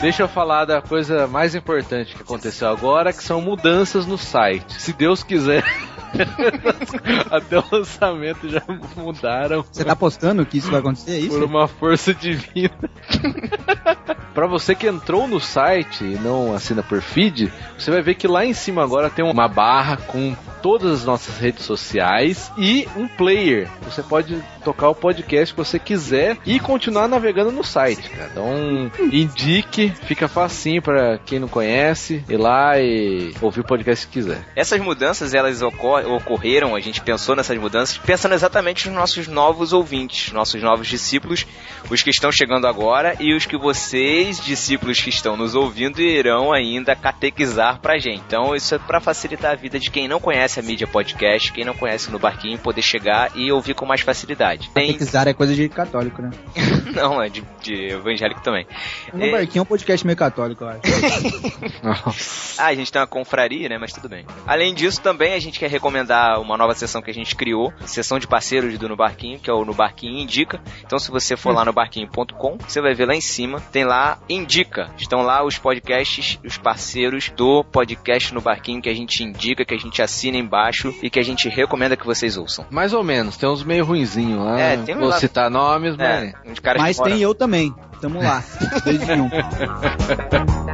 Deixa 0.00 0.22
eu 0.22 0.28
falar 0.28 0.64
da 0.64 0.80
coisa 0.82 1.26
mais 1.26 1.54
importante 1.54 2.14
que 2.14 2.22
aconteceu 2.22 2.68
agora, 2.68 3.12
que 3.12 3.22
são 3.22 3.40
mudanças 3.40 4.06
no 4.06 4.18
site. 4.18 4.80
Se 4.80 4.92
Deus 4.92 5.22
quiser. 5.22 5.64
Até 7.30 7.58
o 7.58 7.64
lançamento 7.70 8.48
já 8.48 8.62
mudaram. 8.96 9.64
Você 9.70 9.84
tá 9.84 9.92
apostando 9.92 10.44
que 10.46 10.58
isso 10.58 10.70
vai 10.70 10.80
acontecer, 10.80 11.12
é 11.12 11.18
isso? 11.18 11.30
Por 11.38 11.44
uma 11.44 11.66
força 11.68 12.14
divina. 12.14 12.70
Pra 14.34 14.46
você 14.46 14.74
que 14.74 14.86
entrou 14.86 15.26
no 15.26 15.40
site 15.40 16.04
e 16.04 16.18
não 16.18 16.54
assina 16.54 16.82
por 16.82 17.00
feed, 17.00 17.50
você 17.78 17.90
vai 17.90 18.02
ver 18.02 18.14
que 18.16 18.28
lá 18.28 18.44
em 18.44 18.52
cima 18.52 18.82
agora 18.82 19.08
tem 19.08 19.24
uma 19.24 19.48
barra 19.48 19.96
com 19.96 20.36
todas 20.62 20.92
as 20.92 21.04
nossas 21.06 21.38
redes 21.38 21.64
sociais 21.64 22.52
e 22.58 22.86
um 22.96 23.08
player. 23.08 23.66
Você 23.82 24.02
pode 24.02 24.42
tocar 24.62 24.90
o 24.90 24.94
podcast 24.94 25.54
que 25.54 25.58
você 25.58 25.78
quiser 25.78 26.36
e 26.44 26.60
continuar 26.60 27.08
navegando 27.08 27.50
no 27.50 27.64
site, 27.64 28.10
cara. 28.10 28.28
Então, 28.30 28.90
indique, 29.10 29.90
fica 30.04 30.28
facinho 30.28 30.82
pra 30.82 31.18
quem 31.18 31.38
não 31.38 31.48
conhece, 31.48 32.22
ir 32.28 32.36
lá 32.36 32.78
e 32.78 33.32
ouvir 33.40 33.60
o 33.60 33.64
podcast 33.64 34.06
que 34.06 34.14
quiser. 34.14 34.44
Essas 34.54 34.80
mudanças, 34.80 35.32
elas 35.32 35.62
ocor- 35.62 35.95
ocorreram, 36.04 36.74
a 36.74 36.80
gente 36.80 37.00
pensou 37.00 37.34
nessas 37.36 37.56
mudanças, 37.58 37.98
pensando 37.98 38.34
exatamente 38.34 38.88
nos 38.88 38.96
nossos 38.96 39.26
novos 39.28 39.72
ouvintes, 39.72 40.32
nossos 40.32 40.62
novos 40.62 40.86
discípulos, 40.88 41.46
os 41.90 42.02
que 42.02 42.10
estão 42.10 42.30
chegando 42.32 42.66
agora 42.66 43.14
e 43.20 43.34
os 43.34 43.46
que 43.46 43.56
vocês, 43.56 44.40
discípulos 44.44 45.00
que 45.00 45.08
estão 45.10 45.36
nos 45.36 45.54
ouvindo, 45.54 46.00
irão 46.00 46.52
ainda 46.52 46.94
catequizar 46.96 47.80
pra 47.80 47.98
gente. 47.98 48.22
Então, 48.26 48.54
isso 48.54 48.74
é 48.74 48.78
pra 48.78 49.00
facilitar 49.00 49.52
a 49.52 49.54
vida 49.56 49.78
de 49.78 49.90
quem 49.90 50.08
não 50.08 50.18
conhece 50.20 50.58
a 50.60 50.62
mídia 50.62 50.86
podcast, 50.86 51.52
quem 51.52 51.64
não 51.64 51.74
conhece 51.74 52.10
no 52.10 52.18
barquinho, 52.18 52.58
poder 52.58 52.82
chegar 52.82 53.30
e 53.36 53.50
ouvir 53.52 53.74
com 53.74 53.86
mais 53.86 54.00
facilidade. 54.00 54.70
Tem... 54.74 54.86
Catequizar 54.88 55.28
é 55.28 55.32
coisa 55.34 55.54
de 55.54 55.68
católico, 55.68 56.22
né? 56.22 56.30
não, 56.94 57.22
é 57.22 57.28
de, 57.28 57.42
de 57.62 57.92
evangélico 57.92 58.40
também. 58.42 58.66
No 59.12 59.24
É. 59.24 59.30
barquinho 59.30 59.60
é 59.60 59.62
um 59.62 59.66
podcast 59.66 60.04
meio 60.06 60.16
católico, 60.16 60.64
eu 60.64 60.68
acho. 60.68 60.80
Ah, 62.58 62.66
a 62.68 62.74
gente 62.74 62.90
tem 62.90 63.00
uma 63.00 63.06
confraria, 63.06 63.68
né? 63.68 63.76
Mas 63.78 63.92
tudo 63.92 64.08
bem. 64.08 64.24
Além 64.46 64.72
disso, 64.74 65.00
também 65.02 65.34
a 65.34 65.38
gente 65.38 65.58
quer 65.58 65.68
recomendar 65.70 65.85
uma 65.88 66.56
nova 66.56 66.74
sessão 66.74 67.00
que 67.02 67.10
a 67.10 67.14
gente 67.14 67.34
criou, 67.36 67.72
sessão 67.84 68.18
de 68.18 68.26
parceiros 68.26 68.78
do 68.78 68.88
No 68.88 68.96
Barquinho, 68.96 69.38
que 69.38 69.48
é 69.50 69.52
o 69.52 69.64
No 69.64 69.74
Barquinho 69.74 70.18
Indica. 70.18 70.60
Então, 70.84 70.98
se 70.98 71.10
você 71.10 71.36
for 71.36 71.54
lá 71.54 71.64
no 71.64 71.72
barquinho.com, 71.72 72.56
você 72.66 72.80
vai 72.80 72.94
ver 72.94 73.06
lá 73.06 73.14
em 73.14 73.20
cima, 73.20 73.60
tem 73.72 73.84
lá 73.84 74.18
Indica. 74.28 74.90
Estão 74.98 75.22
lá 75.22 75.44
os 75.44 75.58
podcasts, 75.58 76.38
os 76.44 76.56
parceiros 76.58 77.30
do 77.36 77.64
podcast 77.64 78.32
No 78.34 78.40
Barquinho 78.40 78.80
que 78.82 78.88
a 78.88 78.94
gente 78.94 79.22
indica, 79.22 79.64
que 79.64 79.74
a 79.74 79.78
gente 79.78 80.00
assina 80.02 80.36
embaixo 80.36 80.94
e 81.02 81.08
que 81.10 81.18
a 81.18 81.24
gente 81.24 81.48
recomenda 81.48 81.96
que 81.96 82.06
vocês 82.06 82.36
ouçam. 82.36 82.66
Mais 82.70 82.92
ou 82.92 83.02
menos, 83.02 83.36
tem 83.36 83.48
uns 83.48 83.62
meio 83.64 83.84
ruinzinhos 83.84 84.44
lá. 84.44 84.58
É, 84.60 84.76
tem 84.76 84.94
um 84.96 85.00
Vou 85.00 85.08
lá- 85.08 85.18
citar 85.18 85.50
nomes, 85.50 85.96
mas. 85.96 86.06
É, 86.06 86.32
uns 86.50 86.58
caras 86.58 86.82
Mas 86.82 86.98
moram- 86.98 87.12
tem 87.12 87.22
eu 87.22 87.34
também. 87.34 87.74
Tamo 88.00 88.22
lá. 88.22 88.42
Desde 88.84 89.12
um. 89.12 89.30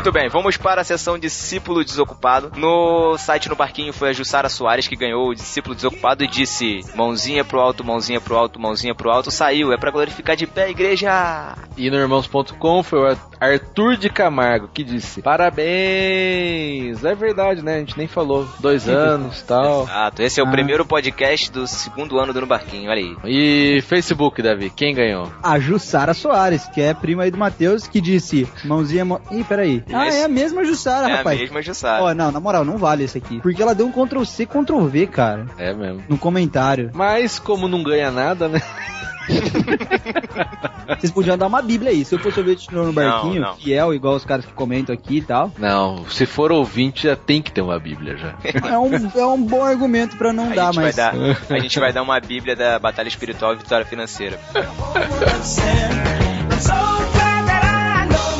Muito 0.00 0.12
bem, 0.12 0.30
vamos 0.30 0.56
para 0.56 0.80
a 0.80 0.84
sessão 0.84 1.18
Discípulo 1.18 1.84
Desocupado. 1.84 2.52
No 2.56 3.18
site 3.18 3.50
no 3.50 3.54
Barquinho 3.54 3.92
foi 3.92 4.08
a 4.08 4.12
Jussara 4.14 4.48
Soares 4.48 4.88
que 4.88 4.96
ganhou 4.96 5.28
o 5.28 5.34
Discípulo 5.34 5.74
Desocupado 5.74 6.24
e 6.24 6.26
disse: 6.26 6.80
mãozinha 6.94 7.44
pro 7.44 7.60
alto, 7.60 7.84
mãozinha 7.84 8.18
pro 8.18 8.34
alto, 8.34 8.58
mãozinha 8.58 8.94
pro 8.94 9.10
alto. 9.10 9.30
Saiu, 9.30 9.74
é 9.74 9.76
pra 9.76 9.90
glorificar 9.90 10.36
de 10.36 10.46
pé, 10.46 10.70
igreja! 10.70 11.54
E 11.76 11.90
no 11.90 11.98
irmãos.com 11.98 12.82
foi 12.82 12.98
o 12.98 13.06
Ar- 13.08 13.18
Arthur 13.38 13.98
de 13.98 14.08
Camargo 14.08 14.68
que 14.72 14.82
disse: 14.82 15.20
Parabéns! 15.20 17.04
É 17.04 17.14
verdade, 17.14 17.62
né? 17.62 17.76
A 17.76 17.78
gente 17.80 17.98
nem 17.98 18.08
falou. 18.08 18.48
Dois 18.58 18.88
anos 18.88 19.42
tal. 19.42 19.82
Exato, 19.82 20.22
esse 20.22 20.40
é 20.40 20.42
o 20.42 20.46
Ah. 20.46 20.50
primeiro 20.50 20.86
podcast 20.86 21.52
do 21.52 21.66
segundo 21.66 22.18
ano 22.18 22.32
do 22.32 22.40
No 22.40 22.46
Barquinho, 22.46 22.90
olha 22.90 23.02
aí. 23.02 23.16
E 23.26 23.82
Facebook, 23.82 24.40
Davi, 24.40 24.70
quem 24.70 24.94
ganhou? 24.94 25.30
A 25.42 25.58
Jussara 25.58 26.14
Soares, 26.14 26.66
que 26.68 26.80
é 26.80 26.94
prima 26.94 27.24
aí 27.24 27.30
do 27.30 27.36
Matheus, 27.36 27.86
que 27.86 28.00
disse: 28.00 28.48
mãozinha. 28.64 29.04
Mão... 29.04 29.20
Ih, 29.30 29.44
peraí. 29.44 29.84
Ah, 29.92 30.06
Esse- 30.08 30.18
é 30.18 30.24
a 30.24 30.28
mesma 30.28 30.64
Jussara, 30.64 31.08
é 31.10 31.14
rapaz. 31.16 31.38
a 31.38 31.42
mesma 31.42 31.62
Jussara. 31.62 32.02
Ó, 32.02 32.14
não, 32.14 32.30
na 32.30 32.40
moral, 32.40 32.64
não 32.64 32.76
vale 32.78 33.04
esse 33.04 33.18
aqui. 33.18 33.40
Porque 33.40 33.62
ela 33.62 33.74
deu 33.74 33.86
um 33.86 33.92
Ctrl 33.92 34.24
C, 34.24 34.46
Ctrl 34.46 34.84
V, 34.86 35.06
cara. 35.06 35.46
É 35.58 35.72
mesmo. 35.72 36.02
No 36.08 36.16
comentário. 36.18 36.90
Mas 36.94 37.38
como 37.38 37.68
não 37.68 37.82
ganha 37.82 38.10
nada, 38.10 38.48
né? 38.48 38.60
Vocês 40.98 41.12
podiam 41.12 41.38
dar 41.38 41.46
uma 41.46 41.62
bíblia 41.62 41.90
aí. 41.92 42.04
Se 42.04 42.14
eu 42.14 42.18
fosse 42.18 42.40
ouvinte 42.40 42.66
no 42.74 42.92
barquinho, 42.92 43.40
não. 43.40 43.54
fiel, 43.54 43.94
igual 43.94 44.16
os 44.16 44.24
caras 44.24 44.44
que 44.44 44.52
comentam 44.52 44.92
aqui 44.92 45.18
e 45.18 45.22
tal. 45.22 45.52
Não, 45.56 46.04
se 46.08 46.26
for 46.26 46.50
ouvinte 46.50 47.04
já 47.06 47.14
tem 47.14 47.40
que 47.40 47.52
ter 47.52 47.60
uma 47.60 47.78
Bíblia 47.78 48.16
já. 48.16 48.34
É 48.68 48.76
um, 48.76 48.90
é 49.20 49.26
um 49.26 49.40
bom 49.40 49.62
argumento 49.64 50.16
pra 50.16 50.32
não 50.32 50.50
A 50.50 50.54
dar, 50.54 50.64
gente, 50.66 50.74
vai 50.76 50.84
mas. 50.86 50.96
dar, 50.96 51.14
a 51.48 51.58
gente 51.60 51.78
vai 51.78 51.92
dar 51.92 52.02
uma 52.02 52.18
bíblia 52.18 52.56
da 52.56 52.78
batalha 52.78 53.06
espiritual 53.08 53.52
e 53.54 53.56
vitória 53.58 53.86
financeira. 53.86 54.38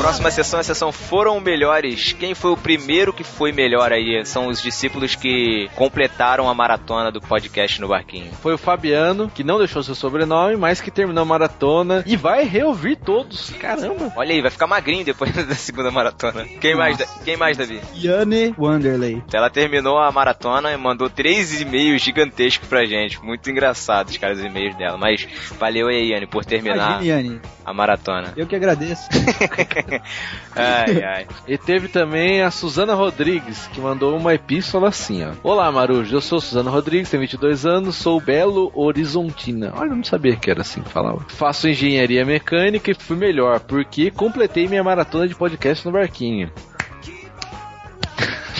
Próxima 0.01 0.31
sessão 0.31 0.59
é 0.59 0.61
a 0.61 0.63
sessão 0.63 0.91
Foram 0.91 1.39
Melhores. 1.39 2.11
Quem 2.13 2.33
foi 2.33 2.49
o 2.49 2.57
primeiro 2.57 3.13
que 3.13 3.23
foi 3.23 3.51
melhor 3.51 3.93
aí? 3.93 4.25
São 4.25 4.47
os 4.47 4.59
discípulos 4.59 5.13
que 5.13 5.69
completaram 5.75 6.49
a 6.49 6.55
maratona 6.55 7.11
do 7.11 7.21
podcast 7.21 7.79
no 7.79 7.89
Barquinho. 7.89 8.31
Foi 8.41 8.55
o 8.55 8.57
Fabiano, 8.57 9.29
que 9.29 9.43
não 9.43 9.59
deixou 9.59 9.83
seu 9.83 9.93
sobrenome, 9.93 10.55
mas 10.55 10.81
que 10.81 10.89
terminou 10.89 11.21
a 11.21 11.25
maratona 11.25 12.03
e 12.07 12.15
vai 12.17 12.45
reouvir 12.45 12.95
todos. 12.95 13.51
Caramba! 13.51 14.11
Olha 14.15 14.33
aí, 14.33 14.41
vai 14.41 14.49
ficar 14.49 14.65
magrinho 14.65 15.05
depois 15.05 15.31
da 15.45 15.53
segunda 15.53 15.91
maratona. 15.91 16.45
Quem 16.59 16.73
mais, 16.73 16.97
quem 17.23 17.37
mais, 17.37 17.55
Davi? 17.55 17.79
Yane 17.95 18.55
Wanderley. 18.57 19.21
Ela 19.31 19.51
terminou 19.51 19.99
a 19.99 20.11
maratona 20.11 20.73
e 20.73 20.77
mandou 20.77 21.11
três 21.11 21.61
e-mails 21.61 22.01
gigantescos 22.01 22.67
pra 22.67 22.85
gente. 22.85 23.23
Muito 23.23 23.51
engraçados, 23.51 24.17
cara, 24.17 24.33
os 24.33 24.43
e-mails 24.43 24.75
dela. 24.75 24.97
Mas 24.97 25.27
valeu 25.59 25.89
aí, 25.89 26.09
Yane, 26.11 26.25
por 26.25 26.43
terminar 26.43 27.03
Imagine, 27.03 27.07
Yane. 27.07 27.41
a 27.63 27.71
maratona. 27.71 28.33
Eu 28.35 28.47
que 28.47 28.55
agradeço. 28.55 29.07
Ai, 30.55 31.03
ai. 31.03 31.27
E 31.47 31.57
teve 31.57 31.87
também 31.87 32.41
a 32.41 32.51
Suzana 32.51 32.93
Rodrigues, 32.93 33.67
que 33.67 33.79
mandou 33.79 34.17
uma 34.17 34.33
epístola 34.33 34.89
assim, 34.89 35.23
ó. 35.23 35.31
Olá, 35.43 35.71
Marujo, 35.71 36.15
eu 36.15 36.21
sou 36.21 36.41
Suzana 36.41 36.69
Rodrigues, 36.69 37.09
tenho 37.09 37.21
22 37.21 37.65
anos, 37.65 37.95
sou 37.95 38.19
Belo 38.19 38.71
Horizontina. 38.75 39.71
Olha, 39.75 39.89
eu 39.89 39.95
não 39.95 40.03
sabia 40.03 40.35
que 40.35 40.49
era 40.51 40.61
assim 40.61 40.81
que 40.81 40.89
falava. 40.89 41.25
Faço 41.29 41.67
engenharia 41.69 42.25
mecânica 42.25 42.91
e 42.91 42.93
fui 42.95 43.15
melhor, 43.17 43.59
porque 43.61 44.11
completei 44.11 44.67
minha 44.67 44.83
maratona 44.83 45.27
de 45.27 45.35
podcast 45.35 45.85
no 45.85 45.91
barquinho. 45.93 46.51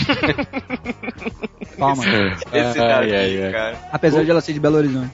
Palma. 1.77 2.03
Esse 2.53 2.79
Ai, 2.79 2.87
Davi, 2.87 3.15
ai, 3.15 3.43
ai. 3.45 3.51
cara. 3.51 3.79
Apesar 3.91 4.23
de 4.23 4.31
ela 4.31 4.41
ser 4.41 4.53
de 4.53 4.59
Belo 4.59 4.77
Horizonte. 4.77 5.11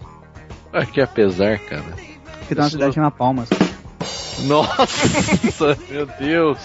Ah, 0.74 0.86
que 0.86 1.02
apesar, 1.02 1.58
cara. 1.60 1.84
Porque 2.40 2.56
tem 2.56 2.64
uma 2.64 2.70
cidade 2.70 2.96
chamada 2.96 3.16
Palmas. 3.16 3.50
Nossa, 4.46 5.78
meu 5.90 6.06
Deus. 6.20 6.60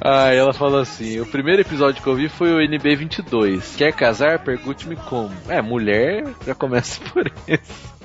Ah, 0.00 0.32
ela 0.32 0.52
falou 0.52 0.80
assim: 0.80 1.20
o 1.20 1.26
primeiro 1.26 1.62
episódio 1.62 2.02
que 2.02 2.08
eu 2.08 2.14
vi 2.16 2.28
foi 2.28 2.52
o 2.52 2.58
NB22. 2.68 3.76
Quer 3.76 3.92
casar? 3.92 4.40
Pergunte-me 4.40 4.96
como. 4.96 5.30
É, 5.48 5.62
mulher 5.62 6.24
já 6.46 6.54
começa 6.54 7.00
por 7.12 7.26
isso. 7.48 7.96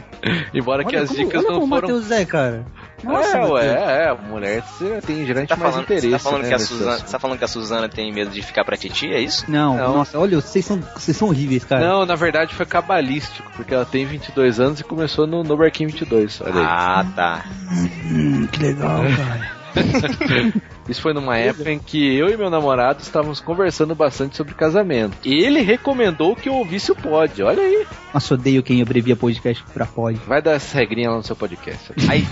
Embora 0.53 0.83
que 0.85 0.95
Olha 0.95 1.03
as 1.03 1.09
como- 1.09 1.23
dicas 1.25 1.43
não 1.43 1.59
como 1.59 1.67
foram. 1.67 1.81
Matheus 1.89 2.11
é, 2.11 2.25
cara. 2.25 2.65
Nossa, 3.03 3.29
é, 3.29 3.39
Matheus. 3.41 3.51
ué, 3.51 3.65
é, 3.67 4.09
a 4.09 4.15
mulher 4.15 4.63
você 4.63 5.01
tem 5.01 5.25
geralmente 5.25 5.49
Tá 5.49 5.55
mais 5.55 5.71
falando, 5.71 5.83
interesse. 5.83 6.07
você 6.07 6.11
tá 6.13 6.19
falando 6.19 6.41
né, 6.43 6.47
que 6.49 6.53
a 6.55 6.59
Suzana, 6.59 6.97
você 6.97 7.11
tá 7.11 7.19
falando 7.19 7.37
que 7.37 7.43
a 7.43 7.47
Suzana 7.47 7.89
tem 7.89 8.11
medo 8.13 8.31
de 8.31 8.41
ficar 8.41 8.63
pra 8.65 8.77
titi, 8.77 9.07
é 9.11 9.19
isso? 9.19 9.45
Não, 9.49 9.75
Não. 9.77 9.97
nossa, 9.97 10.17
olha, 10.19 10.39
vocês 10.39 10.63
são, 10.65 10.79
vocês 10.95 11.15
são 11.17 11.27
horríveis, 11.29 11.63
cara. 11.65 11.85
Não, 11.87 12.05
na 12.05 12.15
verdade 12.15 12.53
foi 12.55 12.65
cabalístico, 12.65 13.51
porque 13.55 13.73
ela 13.73 13.85
tem 13.85 14.05
22 14.05 14.59
anos 14.59 14.79
e 14.79 14.83
começou 14.83 15.25
no, 15.27 15.43
no 15.43 15.57
Barquinho 15.57 15.89
22, 15.89 16.41
olha 16.41 16.53
aí. 16.61 16.65
Ah, 16.67 17.05
tá. 17.15 17.45
Hum, 18.11 18.47
que 18.51 18.61
legal, 18.61 19.01
cara. 19.15 19.60
Isso 20.89 21.01
foi 21.01 21.13
numa 21.13 21.37
época 21.37 21.71
em 21.71 21.79
que 21.79 22.17
eu 22.17 22.29
e 22.29 22.35
meu 22.35 22.49
namorado 22.49 23.01
estávamos 23.01 23.39
conversando 23.39 23.95
bastante 23.95 24.35
sobre 24.35 24.53
casamento. 24.53 25.17
E 25.23 25.33
ele 25.43 25.61
recomendou 25.61 26.35
que 26.35 26.49
eu 26.49 26.53
ouvisse 26.55 26.91
o 26.91 26.95
pod, 26.95 27.41
olha 27.43 27.61
aí. 27.61 27.85
Nossa, 28.13 28.33
odeio 28.33 28.63
quem 28.63 28.81
abrevia 28.81 29.15
podcast 29.15 29.63
pra 29.73 29.85
pod. 29.85 30.19
Vai 30.27 30.41
dar 30.41 30.53
essa 30.53 30.77
regrinha 30.77 31.09
lá 31.09 31.17
no 31.17 31.23
seu 31.23 31.35
podcast. 31.35 31.93
Aí, 32.09 32.25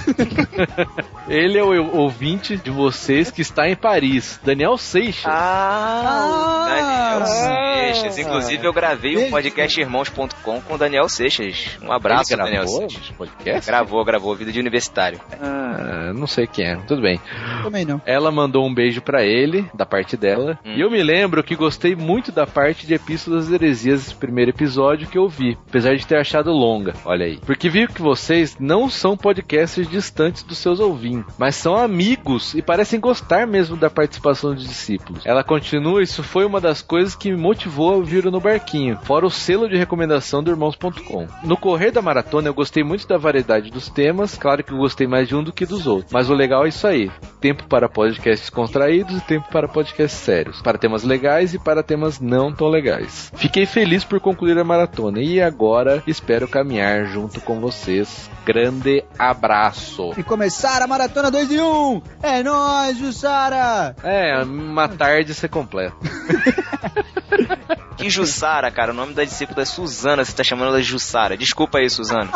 Ele 1.29 1.57
é 1.57 1.63
o 1.63 1.95
ouvinte 1.95 2.57
de 2.57 2.69
vocês 2.69 3.31
que 3.31 3.41
está 3.41 3.69
em 3.69 3.75
Paris, 3.75 4.39
Daniel 4.43 4.77
Seixas. 4.77 5.25
Ah, 5.25 6.65
Daniel 6.67 7.23
Ah. 7.23 7.68
Seixas. 7.79 8.17
Inclusive, 8.17 8.65
eu 8.65 8.73
gravei 8.73 9.13
o 9.13 9.19
Beijo. 9.19 9.31
podcast 9.31 9.79
irmãos.com 9.79 10.61
com 10.61 10.73
o 10.73 10.77
Daniel 10.77 11.07
Seixas. 11.07 11.77
Um 11.81 11.91
abraço, 11.91 12.33
Ele 12.33 12.41
Daniel 12.43 12.63
gravou 12.63 12.79
Seixas. 12.81 13.03
esse 13.03 13.13
podcast? 13.13 13.65
Gravou, 13.65 14.05
gravou. 14.05 14.35
Vida 14.35 14.51
de 14.51 14.59
universitário. 14.59 15.19
Ah, 15.41 16.11
não 16.13 16.27
sei 16.27 16.45
quem 16.47 16.65
é, 16.65 16.75
tudo 16.87 17.01
bem. 17.01 17.19
Também 17.63 17.85
não. 17.85 18.01
Ela 18.05 18.31
mandou 18.31 18.65
um 18.67 18.73
beijo 18.73 19.01
pra 19.01 19.23
ele, 19.23 19.69
da 19.73 19.85
parte 19.85 20.17
dela. 20.17 20.59
Hum. 20.65 20.73
E 20.75 20.81
eu 20.81 20.89
me 20.91 21.01
lembro 21.01 21.43
que 21.43 21.55
gostei 21.55 21.95
muito 21.95 22.31
da 22.31 22.45
parte 22.45 22.85
de 22.85 22.93
Epístolas 22.93 23.45
das 23.45 23.53
Heresias, 23.53 24.07
esse 24.07 24.15
primeiro 24.15 24.51
episódio 24.51 25.07
que 25.07 25.17
eu 25.17 25.27
vi. 25.29 25.57
Apesar 25.67 25.95
de 25.95 26.05
ter 26.05 26.17
achado 26.17 26.51
longa, 26.51 26.93
olha 27.05 27.25
aí. 27.25 27.37
Porque 27.45 27.69
vi 27.69 27.87
que 27.87 28.01
vocês 28.01 28.57
não 28.59 28.89
são 28.89 29.15
podcasters 29.15 29.87
distantes 29.89 30.43
dos 30.43 30.57
seus 30.57 30.79
ouvintes, 30.79 31.33
mas 31.37 31.55
são 31.55 31.75
amigos 31.77 32.53
e 32.55 32.61
parecem 32.61 32.99
gostar 32.99 33.47
mesmo 33.47 33.75
da 33.77 33.89
participação 33.89 34.53
dos 34.53 34.67
discípulos. 34.67 35.25
Ela 35.25 35.43
continua, 35.43 36.01
isso 36.03 36.21
foi 36.23 36.45
uma 36.45 36.59
das 36.59 36.81
coisas 36.81 37.15
que 37.15 37.31
me 37.31 37.37
motivou 37.37 37.68
a 37.69 37.95
ouvir 37.95 38.25
o 38.25 38.31
No 38.31 38.39
Barquinho, 38.39 38.97
fora 39.03 39.25
o 39.25 39.29
selo 39.29 39.69
de 39.69 39.77
recomendação 39.77 40.41
do 40.41 40.51
Irmãos.com. 40.51 41.27
No 41.43 41.57
correr 41.57 41.91
da 41.91 42.01
maratona 42.01 42.47
eu 42.47 42.53
gostei 42.53 42.83
muito 42.83 43.07
da 43.07 43.17
variedade 43.17 43.69
dos 43.69 43.89
temas, 43.89 44.37
claro 44.37 44.63
que 44.63 44.71
eu 44.71 44.77
gostei 44.77 45.07
mais 45.07 45.27
de 45.27 45.35
um 45.35 45.43
do 45.43 45.53
que 45.53 45.65
dos 45.65 45.85
outros, 45.85 46.11
mas 46.11 46.29
o 46.29 46.33
legal 46.33 46.65
é 46.65 46.69
isso 46.69 46.87
aí. 46.87 47.11
Tempo 47.39 47.67
para 47.67 47.87
podcasts 47.87 48.49
contraídos 48.49 49.17
e 49.17 49.21
tempo 49.21 49.47
para 49.51 49.67
podcasts 49.67 50.19
sérios, 50.19 50.61
para 50.61 50.77
temas 50.77 51.03
legais 51.03 51.53
e 51.53 51.59
para 51.59 51.83
temas 51.83 52.19
não 52.19 52.51
tão 52.51 52.67
legais. 52.67 53.31
Fiquei 53.35 53.65
feliz 53.65 54.03
por 54.03 54.19
concluir 54.19 54.57
a 54.57 54.63
maratona 54.63 55.21
e 55.21 55.41
agora 55.41 56.03
espero 56.07 56.47
caminhar 56.47 57.05
junto 57.05 57.39
com 57.41 57.59
vocês. 57.59 58.29
Grande 58.45 59.03
abraço. 59.17 60.11
E 60.17 60.23
começar 60.23 60.81
a 60.81 60.87
maratona 60.87 61.29
2 61.29 61.51
em 61.51 61.61
1! 61.61 62.01
É 62.23 62.43
nóis, 62.43 62.97
Jussara! 62.97 63.95
É, 64.03 64.41
uma 64.43 64.87
tarde 64.87 65.33
ser 65.33 65.49
completa. 65.49 65.95
Que 67.97 68.09
Jussara, 68.09 68.71
cara. 68.71 68.91
O 68.91 68.95
nome 68.95 69.13
da 69.13 69.23
discípula 69.23 69.61
é 69.61 69.65
Suzana. 69.65 70.23
Você 70.23 70.35
tá 70.35 70.43
chamando 70.43 70.69
ela 70.69 70.81
de 70.81 70.87
Jussara. 70.87 71.37
Desculpa 71.37 71.79
aí, 71.79 71.89
Suzana. 71.89 72.29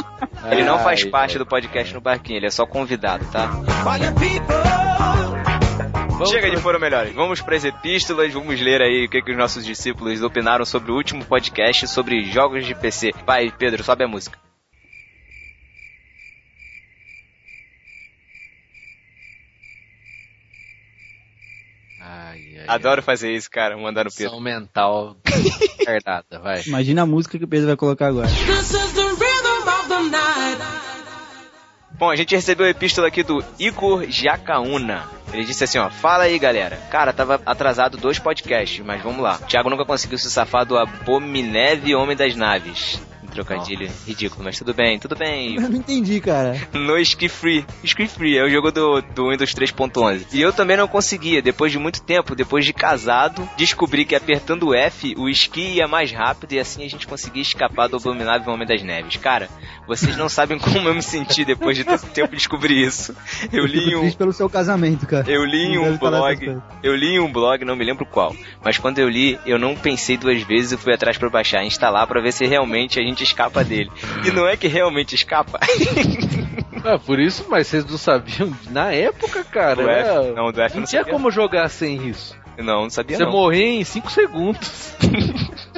Ele 0.51 0.63
não 0.63 0.79
faz 0.79 1.05
parte 1.05 1.37
do 1.37 1.45
podcast 1.45 1.93
no 1.93 2.01
barquinho. 2.01 2.37
Ele 2.37 2.47
é 2.47 2.51
só 2.51 2.65
convidado, 2.65 3.25
tá? 3.31 3.47
Vamos 6.09 6.29
Chega 6.29 6.49
de 6.49 6.57
foram 6.57 6.79
melhores. 6.79 7.13
Vamos 7.13 7.41
para 7.41 7.55
as 7.55 7.65
epístolas, 7.65 8.31
vamos 8.31 8.59
ler 8.61 8.81
aí 8.81 9.05
o 9.05 9.09
que, 9.09 9.21
que 9.21 9.31
os 9.31 9.37
nossos 9.37 9.65
discípulos 9.65 10.21
opinaram 10.21 10.63
sobre 10.63 10.91
o 10.91 10.95
último 10.95 11.25
podcast 11.25 11.87
sobre 11.87 12.23
jogos 12.25 12.65
de 12.65 12.75
PC. 12.75 13.11
Vai, 13.25 13.51
Pedro, 13.51 13.83
sobe 13.83 14.03
a 14.03 14.07
música. 14.07 14.37
Ai, 22.63 22.67
ai, 22.67 22.75
Adoro 22.75 23.01
fazer 23.01 23.31
isso, 23.31 23.49
cara, 23.49 23.77
mandar 23.77 24.05
no. 24.05 24.11
Pedro. 24.11 24.27
Ação 24.27 24.41
mental 24.41 25.17
retardada, 25.79 26.39
vai. 26.39 26.61
Imagina 26.65 27.03
a 27.03 27.05
música 27.05 27.37
que 27.37 27.45
o 27.45 27.47
Pedro 27.47 27.67
vai 27.67 27.75
colocar 27.75 28.07
agora. 28.07 28.27
Bom, 31.95 32.09
a 32.09 32.15
gente 32.15 32.35
recebeu 32.35 32.65
a 32.65 32.69
epístola 32.69 33.07
aqui 33.07 33.23
do 33.23 33.43
Igor 33.59 34.05
Jacaúna. 34.09 35.07
Ele 35.31 35.45
disse 35.45 35.63
assim, 35.63 35.77
ó, 35.77 35.89
fala 35.89 36.23
aí, 36.25 36.37
galera. 36.37 36.75
Cara, 36.91 37.13
tava 37.13 37.41
atrasado 37.45 37.97
dois 37.97 38.19
podcasts, 38.19 38.83
mas 38.83 39.01
vamos 39.01 39.21
lá. 39.21 39.39
O 39.41 39.45
Thiago 39.45 39.69
nunca 39.69 39.85
conseguiu 39.85 40.17
se 40.17 40.29
safar 40.29 40.65
do 40.65 40.77
Abomineve 40.77 41.95
Homem 41.95 42.15
das 42.15 42.35
Naves. 42.35 42.99
Trocadilho 43.33 43.89
ridículo, 44.05 44.43
mas 44.43 44.57
tudo 44.57 44.73
bem, 44.73 44.99
tudo 44.99 45.15
bem. 45.15 45.55
Eu 45.55 45.69
não 45.69 45.77
entendi, 45.77 46.19
cara. 46.21 46.55
no 46.73 46.97
Ski 46.99 47.27
Free. 47.27 47.65
Ski 47.83 48.07
Free 48.07 48.37
é 48.37 48.43
o 48.43 48.49
jogo 48.49 48.71
do, 48.71 49.01
do 49.01 49.29
Windows 49.29 49.53
3.11. 49.53 50.27
E 50.33 50.41
eu 50.41 50.53
também 50.53 50.77
não 50.77 50.87
conseguia. 50.87 51.41
Depois 51.41 51.71
de 51.71 51.79
muito 51.79 52.01
tempo, 52.01 52.35
depois 52.35 52.65
de 52.65 52.73
casado, 52.73 53.47
descobri 53.57 54.05
que 54.05 54.15
apertando 54.15 54.67
o 54.67 54.73
F, 54.73 55.15
o 55.17 55.27
esqui 55.27 55.75
ia 55.75 55.87
mais 55.87 56.11
rápido 56.11 56.53
e 56.53 56.59
assim 56.59 56.85
a 56.85 56.89
gente 56.89 57.07
conseguia 57.07 57.41
escapar 57.41 57.87
do 57.87 57.97
abominável 57.97 58.53
Homem 58.53 58.67
das 58.67 58.81
Neves. 58.83 59.17
Cara, 59.17 59.49
vocês 59.87 60.15
não 60.17 60.29
sabem 60.29 60.59
como 60.59 60.87
eu 60.87 60.93
me 60.93 61.01
senti 61.01 61.43
depois 61.43 61.75
de 61.75 61.83
tanto 61.83 62.05
tempo 62.07 62.35
descobrir 62.35 62.83
isso. 62.83 63.15
Eu 63.51 63.65
li 63.65 63.85
Fico 63.85 63.99
um, 63.99 64.11
pelo 64.11 64.33
seu 64.33 64.49
casamento, 64.49 65.05
cara. 65.07 65.29
eu 65.29 65.43
li 65.43 65.75
Não 65.75 65.85
um 65.89 65.97
blog, 65.97 66.61
eu 66.81 66.95
li 66.95 67.15
em 67.15 67.19
um 67.19 67.31
blog, 67.31 67.65
não 67.65 67.75
me 67.75 67.83
lembro 67.83 68.05
qual, 68.05 68.35
mas 68.63 68.77
quando 68.77 68.99
eu 68.99 69.09
li, 69.09 69.39
eu 69.45 69.57
não 69.57 69.75
pensei 69.75 70.17
duas 70.17 70.41
vezes 70.43 70.73
e 70.73 70.77
fui 70.77 70.93
atrás 70.93 71.17
pra 71.17 71.29
baixar, 71.29 71.63
instalar 71.63 72.05
pra 72.07 72.21
ver 72.21 72.31
se 72.31 72.45
realmente 72.45 72.99
a 72.99 73.03
gente 73.03 73.22
escapa 73.23 73.63
dele. 73.63 73.91
E 74.25 74.31
não 74.31 74.47
é 74.47 74.55
que 74.57 74.67
realmente 74.67 75.15
escapa. 75.15 75.59
Ah, 76.85 76.99
por 76.99 77.17
isso, 77.17 77.45
mas 77.49 77.67
vocês 77.67 77.85
não 77.85 77.97
sabiam 77.97 78.53
na 78.69 78.91
época, 78.91 79.41
cara. 79.45 79.75
Do 79.75 79.89
F, 79.89 80.09
é, 80.09 80.33
não, 80.33 80.51
do 80.51 80.61
F 80.61 80.73
não 80.75 80.81
não 80.81 80.87
tinha 80.87 81.01
sabia. 81.01 81.13
como 81.13 81.31
jogar 81.31 81.69
sem 81.69 82.09
isso. 82.09 82.35
Não, 82.57 82.81
não 82.83 82.89
sabia 82.89 83.15
Você 83.15 83.23
não. 83.23 83.31
morrer 83.31 83.79
em 83.79 83.85
5 83.85 84.11
segundos. 84.11 84.93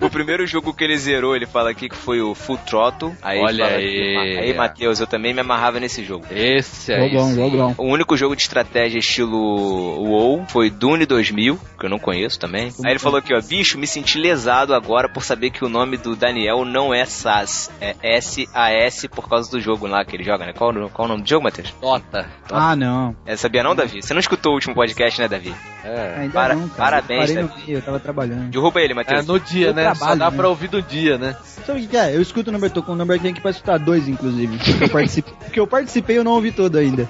O 0.00 0.10
primeiro 0.10 0.46
jogo 0.46 0.74
que 0.74 0.84
ele 0.84 0.96
zerou, 0.98 1.34
ele 1.34 1.46
fala 1.46 1.70
aqui 1.70 1.88
que 1.88 1.96
foi 1.96 2.20
o 2.20 2.34
Full 2.34 2.58
Throttle. 2.58 3.14
Aí 3.22 3.38
Olha 3.40 3.64
fala 3.64 3.76
aí. 3.78 3.88
que- 3.90 4.38
aí, 4.38 4.54
Matheus, 4.54 5.00
eu 5.00 5.06
também 5.06 5.32
me 5.32 5.40
amarrava 5.40 5.80
nesse 5.80 6.04
jogo. 6.04 6.26
Esse 6.30 6.92
aí. 6.92 7.08
Jogão, 7.10 7.28
sim. 7.28 7.34
jogão. 7.36 7.74
O 7.78 7.84
único 7.86 8.16
jogo 8.16 8.36
de 8.36 8.42
estratégia 8.42 8.98
estilo 8.98 9.34
WoW 9.38 10.44
foi 10.48 10.68
Dune 10.70 11.06
2000, 11.06 11.58
que 11.78 11.86
eu 11.86 11.90
não 11.90 11.98
conheço 11.98 12.38
também. 12.38 12.70
Aí 12.84 12.92
ele 12.92 12.98
falou 12.98 13.18
aqui, 13.18 13.32
ó, 13.34 13.40
bicho, 13.40 13.78
me 13.78 13.86
senti 13.86 14.18
lesado 14.18 14.74
agora 14.74 15.08
por 15.08 15.22
saber 15.22 15.50
que 15.50 15.64
o 15.64 15.68
nome 15.68 15.96
do 15.96 16.14
Daniel 16.14 16.64
não 16.64 16.92
é 16.92 17.04
SAS, 17.06 17.70
é 17.80 17.94
S-A-S 18.02 19.08
por 19.08 19.28
causa 19.28 19.50
do 19.50 19.60
jogo 19.60 19.86
lá 19.86 20.04
que 20.04 20.16
ele 20.16 20.24
joga, 20.24 20.44
né? 20.46 20.52
Qual, 20.52 20.70
o- 20.70 20.90
qual 20.90 21.06
o 21.06 21.08
nome 21.08 21.22
do 21.22 21.28
jogo, 21.28 21.44
Matheus? 21.44 21.72
Nota. 21.80 22.28
Ah, 22.50 22.76
não. 22.76 23.16
É, 23.24 23.36
sabia 23.36 23.62
não, 23.62 23.74
Davi? 23.74 24.02
Você 24.02 24.12
não 24.12 24.20
escutou 24.20 24.52
o 24.52 24.54
último 24.56 24.74
podcast, 24.74 25.20
né, 25.20 25.28
Davi? 25.28 25.54
É. 25.84 26.14
Ainda 26.18 26.32
Para- 26.32 26.54
não, 26.54 26.68
cara. 26.68 26.76
parabéns, 27.02 27.30
Eu 27.30 27.46
Davi. 27.48 27.72
eu 27.72 27.82
tava 27.82 28.00
trabalhando. 28.00 28.50
Derruba 28.50 28.80
ele, 28.80 28.92
É 28.92 28.96
Matheus. 28.96 29.26
No 29.34 29.40
dia, 29.40 29.68
Eu 29.68 29.74
né? 29.74 29.84
Só 29.88 29.94
trabalho, 29.94 30.18
dá 30.18 30.30
né? 30.30 30.36
pra 30.36 30.48
ouvir 30.48 30.70
no 30.72 30.82
dia, 30.82 31.18
né? 31.18 31.36
Sabe 31.66 31.78
o 31.78 31.82
que 31.82 31.88
que 31.88 31.96
é? 31.96 32.14
Eu 32.14 32.20
escuto 32.20 32.50
o 32.50 32.52
number, 32.52 32.70
tô 32.70 32.82
com 32.82 32.92
o 32.92 32.96
number 32.96 33.16
aqui 33.18 33.40
pra 33.40 33.50
escutar 33.50 33.78
dois, 33.78 34.06
inclusive. 34.08 34.58
Porque 34.58 34.84
eu 34.84 34.88
participei, 34.90 35.34
porque 35.44 35.60
eu 35.60 35.66
participei 35.66 36.18
eu 36.18 36.24
não 36.24 36.32
ouvi 36.32 36.52
todo 36.52 36.76
ainda. 36.76 37.08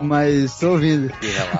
Mas 0.00 0.58
tô 0.58 0.70
ouvindo. 0.70 1.12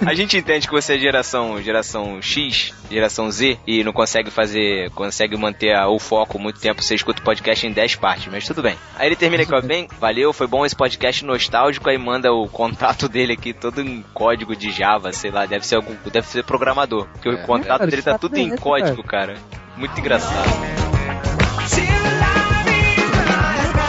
A 0.06 0.14
gente 0.14 0.36
entende 0.38 0.66
que 0.66 0.72
você 0.72 0.94
é 0.94 0.98
geração, 0.98 1.60
geração 1.62 2.22
X, 2.22 2.72
geração 2.90 3.30
Z, 3.30 3.58
e 3.66 3.84
não 3.84 3.92
consegue 3.92 4.30
fazer, 4.30 4.88
consegue 4.92 5.36
manter 5.36 5.74
a- 5.76 5.88
o 5.88 5.98
foco 5.98 6.38
muito 6.38 6.58
tempo, 6.58 6.82
você 6.82 6.94
escuta 6.94 7.20
o 7.20 7.24
podcast 7.24 7.66
em 7.66 7.72
10 7.72 7.96
partes, 7.96 8.28
mas 8.32 8.46
tudo 8.46 8.62
bem. 8.62 8.76
Aí 8.96 9.08
ele 9.08 9.16
termina 9.16 9.42
aqui, 9.42 9.54
ó, 9.54 9.60
bem, 9.60 9.86
valeu, 10.00 10.32
foi 10.32 10.46
bom 10.46 10.64
esse 10.64 10.74
podcast 10.74 11.22
nostálgico, 11.26 11.90
aí 11.90 11.98
manda 11.98 12.32
o 12.32 12.48
contato 12.48 13.06
dele 13.10 13.34
aqui, 13.34 13.52
todo 13.52 13.82
em 13.82 14.02
código 14.14 14.56
de 14.56 14.70
Java, 14.70 15.12
sei 15.12 15.30
lá, 15.30 15.44
deve 15.44 15.66
ser 15.66 15.74
algum, 15.76 15.94
deve 16.10 16.26
ser 16.26 16.42
programador, 16.42 17.06
porque 17.12 17.28
o 17.28 17.32
É. 17.34 17.42
contato 17.42 17.78
Cara, 17.80 17.90
dele 17.90 18.02
tá 18.02 18.16
tudo 18.18 18.32
tá 18.36 18.40
em 18.40 18.56
código, 18.56 19.02
cara. 19.04 19.34
Muito 19.80 19.98
engraçado. 19.98 20.50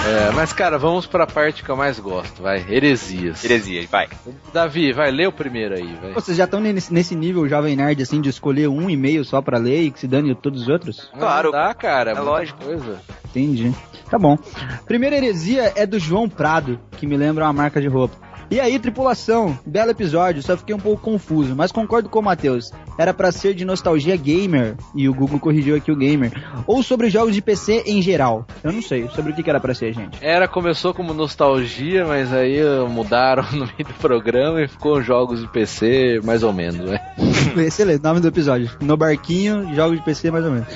É, 0.08 0.32
mas 0.34 0.54
cara, 0.54 0.78
vamos 0.78 1.06
pra 1.06 1.28
parte 1.28 1.64
que 1.64 1.70
eu 1.70 1.76
mais 1.76 2.00
gosto, 2.00 2.42
vai. 2.42 2.66
Heresias. 2.70 3.44
Heresias, 3.44 3.86
vai. 3.90 4.08
Davi, 4.54 4.94
vai, 4.94 5.12
lê 5.12 5.28
o 5.28 5.34
primeiro 5.34 5.76
aí, 5.76 5.94
vai. 6.02 6.14
Vocês 6.14 6.38
já 6.38 6.46
estão 6.46 6.62
nesse, 6.62 6.94
nesse 6.94 7.14
nível 7.14 7.48
jovem 7.48 7.76
nerd, 7.76 8.02
assim, 8.02 8.22
de 8.22 8.30
escolher 8.30 8.70
um 8.70 8.90
e-mail 8.90 9.26
só 9.26 9.42
pra 9.42 9.58
ler 9.58 9.84
e 9.84 9.92
que 9.92 10.00
se 10.00 10.08
dane 10.08 10.34
todos 10.34 10.64
os 10.64 10.68
outros? 10.70 11.12
Claro. 11.18 11.52
Dá, 11.52 11.74
cara. 11.74 12.12
É 12.12 12.20
lógico. 12.20 12.64
Coisa. 12.64 13.02
Entendi. 13.26 13.74
Tá 14.10 14.18
bom. 14.18 14.38
Primeira 14.86 15.16
heresia 15.18 15.74
é 15.76 15.86
do 15.86 16.00
João 16.00 16.28
Prado, 16.30 16.80
que 16.98 17.06
me 17.06 17.18
lembra 17.18 17.46
uma 17.46 17.54
marca 17.54 17.82
de 17.82 17.88
roupa. 17.88 18.16
E 18.52 18.60
aí, 18.60 18.78
tripulação, 18.78 19.58
belo 19.66 19.92
episódio, 19.92 20.44
só 20.44 20.58
fiquei 20.58 20.76
um 20.76 20.80
pouco 20.80 21.02
confuso, 21.02 21.56
mas 21.56 21.72
concordo 21.72 22.10
com 22.10 22.20
o 22.20 22.22
Matheus. 22.22 22.70
Era 22.98 23.14
pra 23.14 23.32
ser 23.32 23.54
de 23.54 23.64
nostalgia 23.64 24.18
gamer, 24.18 24.76
e 24.94 25.08
o 25.08 25.14
Google 25.14 25.40
corrigiu 25.40 25.74
aqui 25.74 25.90
o 25.90 25.96
gamer, 25.96 26.34
ou 26.68 26.84
sobre 26.84 27.10
jogos 27.10 27.34
de 27.34 27.42
PC 27.42 27.84
em 27.86 28.02
geral. 28.02 28.46
Eu 28.62 28.74
não 28.74 28.82
sei, 28.82 29.08
sobre 29.16 29.32
o 29.32 29.36
que 29.36 29.42
que 29.42 29.50
era 29.50 29.62
pra 29.62 29.74
ser, 29.74 29.94
gente. 29.94 30.18
Era, 30.22 30.50
começou 30.50 30.94
como 30.94 31.14
nostalgia, 31.14 32.06
mas 32.06 32.34
aí 32.34 32.60
mudaram 32.90 33.44
no 33.54 33.60
meio 33.60 33.86
do 33.88 33.94
programa 33.94 34.62
e 34.62 34.68
ficou 34.68 35.02
jogos 35.02 35.40
de 35.40 35.48
PC, 35.48 36.20
mais 36.22 36.44
ou 36.44 36.52
menos, 36.52 36.90
né? 36.90 37.00
Excelente, 37.56 38.04
nome 38.04 38.20
do 38.20 38.28
episódio. 38.28 38.70
No 38.82 38.98
barquinho, 38.98 39.74
jogos 39.74 39.98
de 39.98 40.04
PC 40.04 40.30
mais 40.30 40.44
ou 40.44 40.52
menos. 40.52 40.68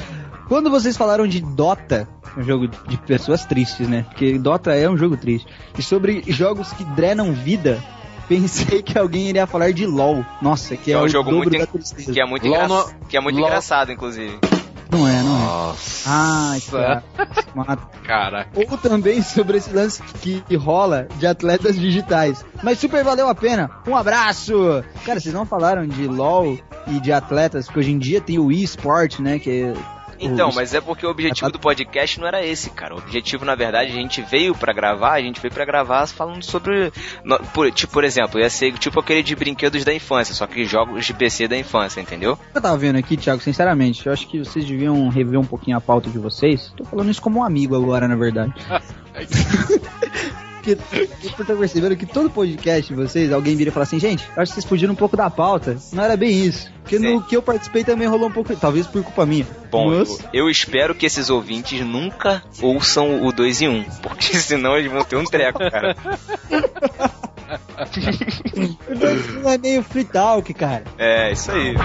Quando 0.48 0.70
vocês 0.70 0.96
falaram 0.96 1.28
de 1.28 1.42
Dota, 1.42 2.08
um 2.38 2.44
jogo 2.44 2.68
de 2.68 2.98
pessoas 3.00 3.46
tristes, 3.46 3.88
né? 3.88 4.04
Porque 4.10 4.38
Dota 4.38 4.74
é 4.76 4.90
um 4.90 4.96
jogo 4.98 5.18
triste. 5.18 5.48
E 5.78 5.82
sobre 5.82 6.24
jogos 6.28 6.72
que 6.74 6.84
drenam 6.84 7.34
vida, 7.34 7.84
pensei 8.28 8.82
que 8.84 8.98
alguém 8.98 9.30
iria 9.30 9.48
falar 9.48 9.72
de 9.74 9.86
LOL. 9.86 10.24
Nossa, 10.42 10.78
que 10.78 10.92
é, 10.92 10.96
É 10.96 11.00
um 11.00 11.04
o 11.04 11.10
jogo 11.10 11.32
dobro 11.32 11.50
muito, 11.50 11.60
da 11.60 11.66
tristeza. 11.68 12.12
que 12.14 12.22
é 12.22 12.26
muito, 12.26 12.46
LOL 12.48 12.56
engra- 12.64 12.68
no- 12.68 13.08
que 13.08 13.18
é 13.18 13.22
muito 13.22 13.38
LOL- 13.40 13.48
engraçado, 13.48 13.92
inclusive. 13.92 14.38
Não 14.92 15.08
é, 15.08 15.24
não 15.24 15.36
é. 15.36 15.46
Nossa. 15.46 16.04
Ai, 16.10 16.62
cara. 16.62 17.04
Mata. 17.56 17.90
Cara. 18.06 18.48
Ou 18.56 18.78
também 18.78 19.22
sobre 19.24 19.58
esse 19.58 19.74
lance 19.74 20.02
que, 20.22 20.42
que 20.48 20.56
rola 20.56 21.08
de 21.18 21.26
atletas 21.26 21.76
digitais. 21.78 22.46
Mas 22.64 22.80
super 22.80 23.04
valeu 23.04 23.28
a 23.28 23.34
pena. 23.36 23.72
Um 23.88 23.96
abraço! 23.96 24.84
Cara, 25.04 25.20
vocês 25.20 25.34
não 25.34 25.46
falaram 25.46 25.86
de 25.88 26.08
LOL 26.08 26.58
e 26.88 27.00
de 27.00 27.12
atletas, 27.12 27.66
porque 27.66 27.80
hoje 27.80 27.92
em 27.92 27.98
dia 27.98 28.22
tem 28.22 28.38
o 28.40 28.52
eSport, 28.52 29.20
né? 29.20 29.38
Que 29.40 29.50
é 29.64 29.74
Então, 30.20 30.52
mas 30.54 30.74
é 30.74 30.82
porque 30.82 31.06
o 31.06 31.10
objetivo 31.10 31.52
do 31.52 31.60
podcast 31.60 32.20
não 32.20 32.28
era 32.28 32.46
esse, 32.46 32.70
cara. 32.70 32.96
O 32.96 32.98
objetivo, 32.98 33.46
na 33.46 33.56
verdade, 33.56 33.92
a 33.92 33.96
gente 33.96 34.22
veio 34.22 34.56
pra 34.56 34.74
gravar, 34.74 35.14
a 35.14 35.22
gente 35.22 35.42
veio 35.42 35.54
pra 35.54 35.66
gravar 35.66 36.08
falando 36.08 36.44
sobre. 36.44 36.92
por, 37.54 37.72
tipo, 37.72 37.94
por 37.94 38.04
exemplo, 38.04 38.40
ia 38.40 38.50
ser 38.50 38.74
tipo 38.78 39.00
aquele 39.00 39.24
de 39.24 39.36
brinquedos 39.36 39.84
da 39.84 39.94
infância, 39.94 40.34
só 40.34 40.48
que 40.48 40.66
jogos 40.66 41.06
de 41.06 41.14
PC 41.14 41.48
da 41.48 41.58
infância, 41.58 42.02
entendeu? 42.02 42.38
Eu 42.54 42.62
tava 42.62 42.78
vendo 42.78 42.98
aqui, 42.98 43.18
Thiago, 43.18 43.42
sinceramente, 43.42 44.06
eu 44.06 44.14
acho 44.14 44.28
que 44.28 44.40
vocês 44.40 44.66
deviam 44.66 45.08
rever 45.10 45.40
um 45.40 45.46
pouquinho 45.46 45.78
a 45.78 45.82
pauta 45.82 46.10
de 46.10 46.18
vocês. 46.18 46.74
Tô 46.76 46.84
falando 46.84 47.10
isso 47.10 47.22
como 47.22 47.40
um 47.40 47.44
amigo 47.44 47.76
agora, 47.76 48.08
na 48.08 48.16
verdade. 48.16 48.54
Porque 50.74 51.42
eu 51.42 51.46
tô 51.46 51.56
percebendo 51.56 51.96
que 51.96 52.06
todo 52.08 52.30
podcast 52.30 52.92
de 52.92 52.96
vocês, 53.00 53.32
alguém 53.32 53.56
vira 53.56 53.70
e 53.70 53.74
fala 53.74 53.84
assim, 53.84 54.00
gente, 54.00 54.24
acho 54.36 54.52
que 54.52 54.56
vocês 54.56 54.66
fugiram 54.66 54.94
um 54.94 54.96
pouco 54.96 55.16
da 55.16 55.30
pauta. 55.30 55.78
Não 55.94 56.04
era 56.04 56.18
bem 56.18 56.44
isso. 56.46 56.74
Porque 56.82 56.98
no 56.98 57.22
que 57.22 57.36
eu 57.36 57.42
participei 57.42 57.84
também 57.84 58.08
rolou 58.08 58.30
um 58.30 58.32
pouco, 58.32 58.56
talvez 58.56 58.88
por 58.88 59.04
culpa 59.04 59.26
minha. 59.26 59.46
Bom, 59.70 59.90
Mas- 59.98 60.20
eu, 60.34 60.46
eu 60.46 60.50
espero 60.50 60.96
que 60.96 61.06
esses 61.06 61.30
ouvintes 61.30 61.80
nunca 61.86 62.44
ouçam 62.62 63.24
o 63.26 63.32
2 63.32 63.62
em 63.62 63.68
1, 63.70 63.72
um, 63.72 63.84
porque 64.02 64.38
senão 64.42 64.76
eles 64.78 64.92
vão 64.92 65.04
ter 65.04 65.16
um 65.18 65.24
treco, 65.26 65.60
cara. 65.60 65.96
O 68.90 68.96
dois 68.96 69.36
não 69.36 69.50
é 69.50 69.58
meio 69.58 69.84
free 69.84 70.06
talk, 70.06 70.52
cara. 70.54 70.84
É, 70.98 71.32
isso 71.32 71.52
aí. 71.52 71.76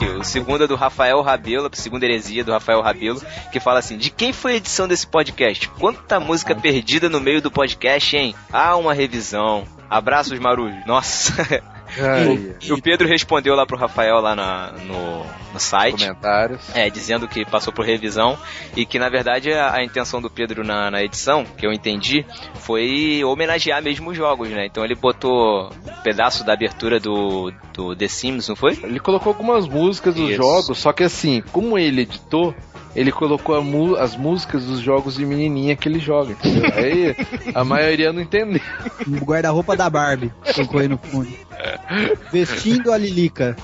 E 0.00 0.06
o 0.06 0.24
segundo 0.24 0.64
é 0.64 0.66
do 0.66 0.76
Rafael 0.76 1.20
Rabelo, 1.20 1.70
a 1.72 1.76
segunda 1.76 2.04
heresia 2.04 2.44
do 2.44 2.52
Rafael 2.52 2.80
Rabelo, 2.80 3.20
que 3.52 3.60
fala 3.60 3.78
assim: 3.78 3.96
De 3.96 4.10
quem 4.10 4.32
foi 4.32 4.52
a 4.52 4.56
edição 4.56 4.88
desse 4.88 5.06
podcast? 5.06 5.68
Quanta 5.68 6.18
música 6.18 6.54
perdida 6.54 7.08
no 7.08 7.20
meio 7.20 7.42
do 7.42 7.50
podcast, 7.50 8.16
hein? 8.16 8.34
Ah, 8.52 8.76
uma 8.76 8.94
revisão. 8.94 9.64
Abraços, 9.88 10.38
Marujos. 10.38 10.86
Nossa. 10.86 11.62
Ai, 11.98 12.54
E 12.60 12.72
o 12.72 12.80
Pedro 12.80 13.08
respondeu 13.08 13.54
lá 13.54 13.66
pro 13.66 13.76
Rafael 13.76 14.20
lá 14.20 14.34
na- 14.36 14.72
no, 14.84 15.24
no 15.52 15.58
site. 15.60 16.00
Comentários. 16.06 16.60
É, 16.74 16.88
dizendo 16.90 17.26
que 17.28 17.44
passou 17.44 17.72
por 17.72 17.84
revisão 17.84 18.38
e 18.76 18.84
que 18.86 18.98
na 18.98 19.08
verdade 19.08 19.52
a, 19.52 19.74
a 19.76 19.84
intenção 19.84 20.20
do 20.20 20.30
Pedro 20.30 20.62
na, 20.64 20.90
na 20.90 21.02
edição, 21.02 21.44
que 21.44 21.66
eu 21.66 21.72
entendi, 21.72 22.24
foi 22.54 23.22
homenagear 23.24 23.82
mesmo 23.82 24.10
os 24.10 24.16
jogos, 24.16 24.48
né? 24.50 24.66
Então 24.66 24.84
ele 24.84 24.94
botou 24.94 25.68
um 25.68 26.02
pedaço 26.02 26.44
da 26.44 26.52
abertura 26.52 27.00
do, 27.00 27.52
do 27.72 27.94
The 27.96 28.08
Sims, 28.08 28.48
não 28.48 28.56
foi? 28.56 28.78
Ele 28.82 29.00
colocou 29.00 29.30
algumas 29.30 29.66
músicas 29.66 30.14
dos 30.14 30.28
Isso. 30.30 30.36
jogos, 30.36 30.78
só 30.78 30.92
que 30.92 31.02
assim, 31.02 31.42
como 31.52 31.78
ele 31.78 32.02
editou, 32.02 32.54
ele 32.94 33.12
colocou 33.12 33.54
a 33.56 33.60
mu- 33.60 33.96
as 33.96 34.16
músicas 34.16 34.64
dos 34.64 34.80
jogos 34.80 35.14
de 35.16 35.24
menininha 35.26 35.76
que 35.76 35.88
ele 35.88 35.98
joga, 35.98 36.32
entendeu? 36.32 36.70
Aí 36.74 37.16
a 37.54 37.64
maioria 37.64 38.12
não 38.12 38.20
entendeu. 38.22 38.60
O 39.06 39.24
guarda-roupa 39.24 39.76
da 39.76 39.88
Barbie. 39.88 40.32
Colocou 40.54 40.80
aí 40.80 40.88
no 40.88 40.98
fundo. 40.98 41.28
Vestindo 42.32 42.92
a 42.92 42.98
Lilica. 42.98 43.56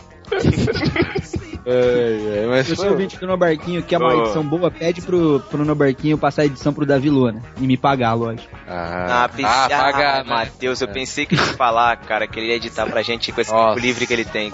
É, 1.69 2.43
é, 2.45 2.47
mas 2.49 2.67
Se 2.67 2.77
você 2.77 2.83
foi- 2.83 2.91
ouvinte 2.93 3.19
do 3.19 3.27
No 3.27 3.37
Barquinho 3.37 3.83
que 3.83 3.93
é 3.93 3.99
uma 3.99 4.15
Oh. 4.15 4.21
edição 4.23 4.45
boa, 4.45 4.71
pede 4.71 5.03
pro, 5.03 5.41
pro 5.51 5.65
No 5.65 5.75
Barquinho 5.75 6.17
passar 6.17 6.43
a 6.43 6.47
edição 6.47 6.73
pro 6.73 6.87
Davi 6.87 7.11
Luna. 7.11 7.43
E 7.61 7.67
me 7.67 7.77
pagar, 7.77 8.15
lógico. 8.15 8.55
Ah, 8.69 9.25
Ah, 9.25 9.29
pensei, 9.29 9.45
ah, 9.47 9.65
ah, 9.67 9.69
pagar, 9.69 10.25
né? 10.25 10.31
Matheus, 10.31 10.81
eu 10.81 10.87
pensei 10.89 11.27
que 11.27 11.35
ele 11.35 11.43
ia 11.43 11.55
falar, 11.55 11.97
cara, 11.97 12.29
que 12.29 12.39
ele 12.39 12.49
ia 12.51 12.55
editar 12.57 12.87
pra 12.87 13.03
gente 13.03 13.33
com 13.33 13.41
esse 13.41 13.51
Nossa. 13.53 13.69
tempo 13.75 13.81
livre 13.81 14.07
que 14.07 14.13
ele 14.13 14.25
tem. 14.25 14.53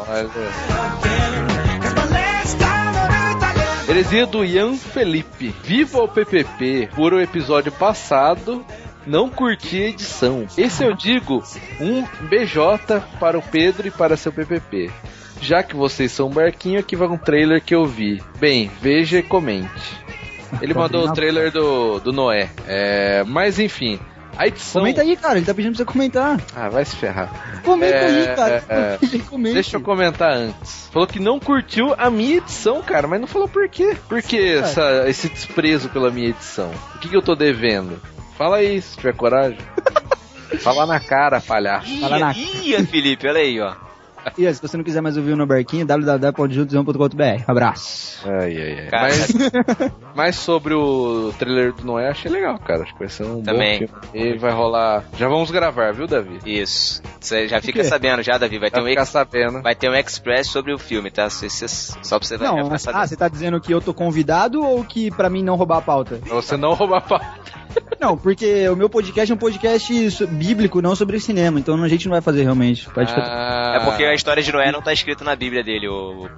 Heresia 3.92 4.24
do 4.24 4.42
Ian 4.42 4.72
Felipe. 4.72 5.54
Viva 5.62 6.02
o 6.02 6.08
PPP 6.08 6.88
por 6.96 7.12
o 7.12 7.20
episódio 7.20 7.70
passado. 7.70 8.64
Não 9.06 9.28
curti 9.28 9.82
a 9.82 9.88
edição. 9.88 10.46
Esse 10.56 10.82
eu 10.82 10.94
digo 10.94 11.42
um 11.78 12.00
BJ 12.26 13.02
para 13.20 13.38
o 13.38 13.42
Pedro 13.42 13.86
e 13.86 13.90
para 13.90 14.16
seu 14.16 14.32
PPP. 14.32 14.90
Já 15.42 15.62
que 15.62 15.76
vocês 15.76 16.10
são 16.10 16.28
um 16.28 16.32
barquinho, 16.32 16.80
aqui 16.80 16.96
vai 16.96 17.06
um 17.06 17.18
trailer 17.18 17.62
que 17.62 17.74
eu 17.74 17.84
vi. 17.84 18.22
Bem, 18.40 18.70
veja 18.80 19.18
e 19.18 19.22
comente. 19.22 19.68
Ele 20.62 20.72
mandou 20.72 21.06
o 21.06 21.12
trailer 21.12 21.52
do, 21.52 22.00
do 22.00 22.14
Noé. 22.14 22.48
É, 22.66 23.22
mas 23.24 23.58
enfim, 23.58 24.00
a 24.36 24.46
edição. 24.46 24.80
Comenta 24.82 25.02
aí, 25.02 25.16
cara. 25.16 25.38
Ele 25.38 25.46
tá 25.46 25.54
pedindo 25.54 25.74
pra 25.76 25.84
você 25.84 25.92
comentar. 25.92 26.40
Ah, 26.54 26.68
vai 26.68 26.84
se 26.84 26.96
ferrar. 26.96 27.60
Comenta 27.64 27.94
É, 27.94 28.06
aí, 28.30 28.36
cara. 28.36 28.64
é, 28.68 28.98
Comente. 29.28 29.54
Deixa 29.54 29.76
eu 29.76 29.80
comentar 29.80 30.32
antes. 30.32 30.88
Falou 30.92 31.06
que 31.08 31.18
não 31.20 31.38
curtiu 31.40 31.94
a 31.96 32.10
minha 32.10 32.36
edição, 32.38 32.82
cara, 32.82 33.06
mas 33.08 33.20
não 33.20 33.26
falou 33.26 33.48
por 33.48 33.68
quê. 33.68 33.96
Por 34.08 34.22
que 34.22 34.54
essa- 34.56 35.04
esse 35.08 35.28
desprezo 35.28 35.88
pela 35.88 36.10
minha 36.10 36.28
edição? 36.30 36.70
O 36.94 36.98
que, 36.98 37.08
que 37.08 37.16
eu 37.16 37.22
tô 37.22 37.34
devendo? 37.34 38.00
Fala 38.36 38.56
aí, 38.56 38.80
se 38.82 38.96
tiver 38.96 39.14
coragem. 39.14 39.58
Fala 40.60 40.84
na 40.86 41.00
cara, 41.00 41.40
palhaço. 41.40 41.98
Fala 42.00 42.18
na- 42.18 42.32
ih, 42.32 42.84
Felipe, 42.86 43.26
olha 43.26 43.40
aí, 43.40 43.58
ó. 43.60 43.74
E 44.38 44.52
se 44.54 44.60
você 44.62 44.76
não 44.76 44.84
quiser 44.84 45.00
mais 45.00 45.16
ouvir 45.16 45.32
o 45.32 45.36
No 45.36 45.46
Barquinho, 45.46 45.84
www.juntos.com.br. 45.86 47.44
Abraço. 47.46 48.20
Ai, 48.28 48.56
ai, 48.56 48.78
ai. 48.80 48.86
Cara, 48.88 49.08
Mas, 49.08 49.92
mas 50.14 50.36
sobre 50.36 50.74
o 50.74 51.32
trailer 51.38 51.72
do 51.72 51.84
Noé, 51.84 52.08
achei 52.08 52.30
legal, 52.30 52.58
cara. 52.58 52.82
Acho 52.82 52.92
que 52.92 52.98
vai 53.00 53.08
ser 53.08 53.24
um 53.24 53.42
Também. 53.42 53.80
bom 53.80 53.86
filme. 54.12 54.34
E 54.34 54.38
vai 54.38 54.52
rolar. 54.52 55.04
Já 55.16 55.28
vamos 55.28 55.50
gravar, 55.50 55.92
viu, 55.92 56.06
Davi? 56.06 56.38
Isso. 56.46 57.02
Você 57.20 57.48
já 57.48 57.60
fica 57.60 57.82
sabendo 57.84 58.22
já, 58.22 58.38
Davi. 58.38 58.58
Vai 58.58 58.70
ter, 58.70 58.80
Vai 58.80 58.94
um 58.94 58.98
ex- 58.98 59.08
sabendo. 59.08 59.62
vai 59.62 59.74
ter 59.74 59.88
um 59.90 59.94
express 59.94 60.48
sobre 60.48 60.72
o 60.72 60.78
filme, 60.78 61.10
tá? 61.10 61.28
Cê- 61.30 61.48
cê- 61.48 61.68
só 61.68 62.18
pra 62.18 62.26
você 62.28 62.36
Não, 62.38 62.68
mas, 62.68 62.86
ah, 62.88 63.06
você 63.06 63.16
tá 63.16 63.28
dizendo 63.28 63.60
que 63.60 63.72
eu 63.72 63.80
tô 63.80 63.92
convidado 63.92 64.62
ou 64.64 64.84
que 64.84 65.10
pra 65.10 65.28
mim 65.30 65.42
não 65.42 65.56
roubar 65.56 65.78
a 65.78 65.82
pauta? 65.82 66.16
Pra 66.24 66.34
você 66.34 66.56
não 66.56 66.74
roubar 66.74 67.00
pauta. 67.02 67.26
Não, 68.00 68.16
porque 68.16 68.68
o 68.68 68.74
meu 68.76 68.88
podcast 68.90 69.30
é 69.30 69.34
um 69.34 69.38
podcast 69.38 70.26
bíblico, 70.26 70.82
não 70.82 70.96
sobre 70.96 71.20
cinema, 71.20 71.60
então 71.60 71.80
a 71.82 71.88
gente 71.88 72.06
não 72.06 72.12
vai 72.12 72.20
fazer 72.20 72.42
realmente. 72.42 72.84
Ficar... 72.88 73.02
Ah, 73.18 73.76
É 73.80 73.84
porque 73.84 74.04
a 74.04 74.14
história 74.14 74.42
de 74.42 74.50
Noé 74.52 74.72
não 74.72 74.82
tá 74.82 74.92
escrita 74.92 75.22
na 75.24 75.36
Bíblia 75.36 75.62
dele, 75.62 75.88
o. 75.88 76.28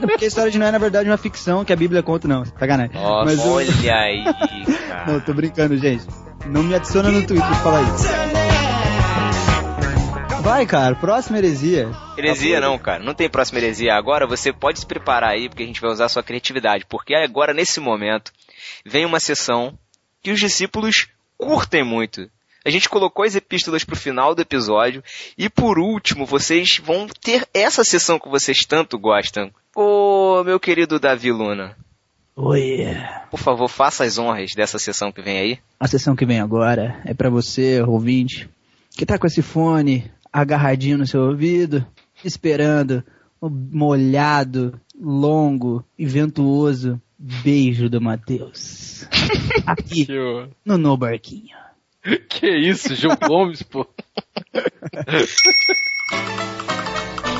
Porque 0.00 0.24
a 0.24 0.28
história 0.28 0.50
de 0.50 0.58
Noé, 0.58 0.70
na 0.70 0.78
verdade, 0.78 1.08
é 1.08 1.12
uma 1.12 1.16
ficção 1.18 1.64
que 1.64 1.72
a 1.72 1.76
Bíblia 1.76 2.02
conta, 2.02 2.26
não. 2.28 2.44
Sacanagem. 2.44 2.94
Nossa, 2.94 3.24
Mas 3.24 3.38
eu- 3.44 3.52
Olha 3.52 3.94
aí, 3.94 4.24
cara. 4.88 5.12
Não, 5.12 5.20
tô 5.20 5.32
brincando, 5.32 5.76
gente. 5.78 6.04
Não 6.46 6.62
me 6.62 6.74
adiciona 6.74 7.10
no 7.10 7.24
Twitter 7.26 7.46
pra 7.46 7.56
falar 7.56 7.82
isso. 7.82 8.04
Vai, 10.42 10.64
cara, 10.66 10.94
próxima 10.96 11.38
heresia. 11.38 11.90
Heresia 12.16 12.60
não, 12.60 12.78
cara. 12.78 13.02
Não 13.04 13.12
tem 13.14 13.28
próxima 13.28 13.58
heresia. 13.58 13.94
Agora 13.94 14.26
você 14.26 14.52
pode 14.52 14.80
se 14.80 14.86
preparar 14.86 15.30
aí, 15.30 15.48
porque 15.48 15.62
a 15.62 15.66
gente 15.66 15.80
vai 15.80 15.90
usar 15.90 16.06
a 16.06 16.08
sua 16.08 16.22
criatividade. 16.22 16.86
Porque 16.88 17.14
agora, 17.14 17.52
nesse 17.52 17.78
momento, 17.78 18.32
vem 18.84 19.04
uma 19.04 19.20
sessão 19.20 19.74
que 20.22 20.30
os 20.30 20.40
discípulos 20.40 21.08
curtem 21.36 21.84
muito. 21.84 22.30
A 22.64 22.68
gente 22.68 22.88
colocou 22.88 23.24
as 23.24 23.34
epístolas 23.34 23.84
pro 23.84 23.96
final 23.96 24.34
do 24.34 24.42
episódio. 24.42 25.02
E 25.36 25.48
por 25.48 25.78
último, 25.78 26.26
vocês 26.26 26.78
vão 26.78 27.06
ter 27.06 27.48
essa 27.54 27.82
sessão 27.82 28.18
que 28.18 28.28
vocês 28.28 28.64
tanto 28.66 28.98
gostam. 28.98 29.50
Ô, 29.74 30.42
meu 30.44 30.60
querido 30.60 31.00
Davi 31.00 31.32
Luna. 31.32 31.74
Oi. 32.36 32.96
Por 33.30 33.38
favor, 33.38 33.68
faça 33.68 34.04
as 34.04 34.18
honras 34.18 34.52
dessa 34.54 34.78
sessão 34.78 35.10
que 35.10 35.22
vem 35.22 35.38
aí. 35.38 35.58
A 35.78 35.88
sessão 35.88 36.14
que 36.14 36.26
vem 36.26 36.40
agora 36.40 37.00
é 37.04 37.14
pra 37.14 37.30
você, 37.30 37.80
ouvinte, 37.82 38.48
que 38.90 39.06
tá 39.06 39.18
com 39.18 39.26
esse 39.26 39.42
fone 39.42 40.10
agarradinho 40.32 40.98
no 40.98 41.06
seu 41.06 41.22
ouvido, 41.22 41.86
esperando 42.24 43.02
o 43.40 43.48
molhado, 43.48 44.78
longo 45.00 45.84
e 45.98 46.04
ventuoso 46.04 47.00
beijo 47.20 47.90
do 47.90 48.00
Matheus. 48.00 49.06
Aqui 49.66 50.06
no 50.64 50.78
No 50.78 50.96
Barquinho. 50.96 51.56
que 52.28 52.48
isso, 52.48 52.94
Gil 52.94 53.16
Gomes, 53.16 53.62
pô. 53.62 53.86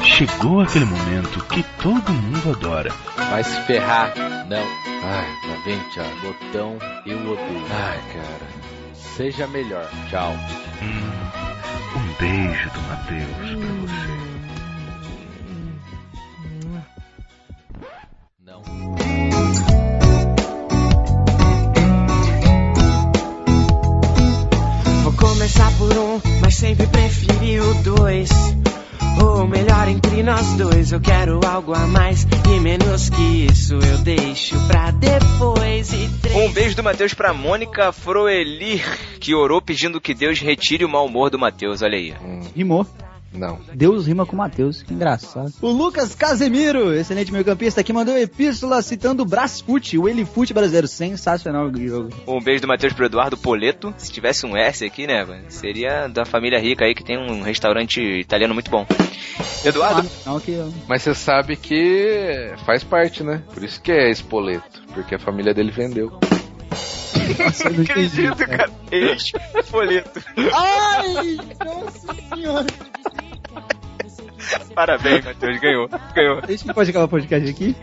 Chegou 0.04 0.60
aquele 0.60 0.84
momento 0.84 1.44
que 1.46 1.62
todo 1.82 2.12
mundo 2.12 2.50
adora. 2.50 2.90
Vai 3.16 3.42
se 3.42 3.58
ferrar. 3.66 4.12
Não. 4.48 4.66
Ai, 5.02 5.48
lá 5.48 5.62
vem, 5.64 5.78
Thiago. 5.94 6.20
Botão, 6.20 6.78
eu 7.06 7.18
odeio. 7.18 7.66
Ai, 7.70 7.98
cara. 8.12 8.50
Seja 8.92 9.46
melhor. 9.46 9.88
Tchau. 10.10 10.32
Hum, 10.82 11.98
um 11.98 12.12
beijo 12.20 12.70
do 12.70 12.80
Matheus 12.82 13.54
pra 13.56 13.66
você. 13.76 14.39
Preferi 27.70 27.78
o 27.78 27.82
dois. 27.82 28.30
Ou 29.22 29.46
melhor, 29.46 29.88
entre 29.88 30.22
nós 30.22 30.54
dois, 30.54 30.92
eu 30.92 31.00
quero 31.00 31.40
algo 31.46 31.74
a 31.74 31.86
mais. 31.86 32.26
E 32.48 32.60
menos 32.60 33.10
que 33.10 33.46
isso 33.50 33.74
eu 33.74 33.98
deixo 33.98 34.56
pra 34.66 34.90
depois. 34.90 35.92
E 35.92 36.08
três. 36.20 36.36
Um 36.36 36.52
beijo 36.52 36.76
do 36.76 36.82
Matheus 36.82 37.14
pra 37.14 37.32
Mônica 37.32 37.92
Froelir, 37.92 38.84
que 39.20 39.34
orou 39.34 39.60
pedindo 39.60 40.00
que 40.00 40.14
Deus 40.14 40.40
retire 40.40 40.84
o 40.84 40.88
mau 40.88 41.06
humor 41.06 41.30
do 41.30 41.38
Matheus. 41.38 41.82
Olha 41.82 41.96
aí. 41.96 42.14
Rimou. 42.56 42.86
Não. 43.32 43.58
Deus 43.72 44.06
rima 44.06 44.26
com 44.26 44.36
Matheus, 44.36 44.82
que 44.82 44.92
engraçado. 44.92 45.52
O 45.62 45.68
Lucas 45.68 46.14
Casemiro, 46.14 46.92
excelente 46.92 47.32
meio 47.32 47.44
campista, 47.44 47.82
que 47.82 47.92
mandou 47.92 48.16
epístola 48.16 48.82
citando 48.82 49.22
o 49.22 49.26
Brasfoot, 49.26 49.96
o 49.98 50.08
Elifute 50.08 50.52
brasileiro. 50.52 50.88
Sensacional 50.88 51.66
o 51.66 51.88
jogo. 51.88 52.10
Um 52.26 52.40
beijo 52.40 52.62
do 52.62 52.68
Matheus 52.68 52.92
pro 52.92 53.06
Eduardo 53.06 53.36
Poleto. 53.36 53.94
Se 53.96 54.10
tivesse 54.10 54.44
um 54.46 54.56
S 54.56 54.84
aqui, 54.84 55.06
né, 55.06 55.24
mano, 55.24 55.44
seria 55.48 56.08
da 56.08 56.24
família 56.24 56.58
rica 56.58 56.84
aí 56.84 56.94
que 56.94 57.04
tem 57.04 57.18
um 57.18 57.42
restaurante 57.42 58.00
italiano 58.00 58.54
muito 58.54 58.70
bom. 58.70 58.86
Eduardo, 59.64 60.08
Não, 60.26 60.40
que 60.40 60.58
Mas 60.88 61.02
você 61.02 61.14
sabe 61.14 61.56
que 61.56 62.52
faz 62.64 62.82
parte, 62.82 63.22
né? 63.22 63.42
Por 63.52 63.62
isso 63.62 63.80
que 63.80 63.92
é 63.92 64.10
Espoleto. 64.10 64.82
Porque 64.92 65.14
a 65.14 65.18
família 65.18 65.54
dele 65.54 65.70
vendeu. 65.70 66.18
Nossa, 66.70 67.68
eu 67.68 67.72
não 67.74 67.82
entendi, 67.82 68.26
acredito, 68.26 68.36
cara. 68.36 68.58
cara. 68.58 68.72
Ex-Poleto. 68.90 70.22
Ai, 70.52 71.36
nossa 71.64 72.14
senhora. 72.34 72.66
Parabéns, 74.74 75.24
Matheus, 75.24 75.60
ganhou. 75.60 75.88
Ganhou. 76.14 76.40
A 76.42 76.50
gente 76.50 76.72
pode 76.72 76.90
acabar 76.90 77.04
o 77.04 77.08
podcast 77.08 77.48
aqui? 77.50 77.76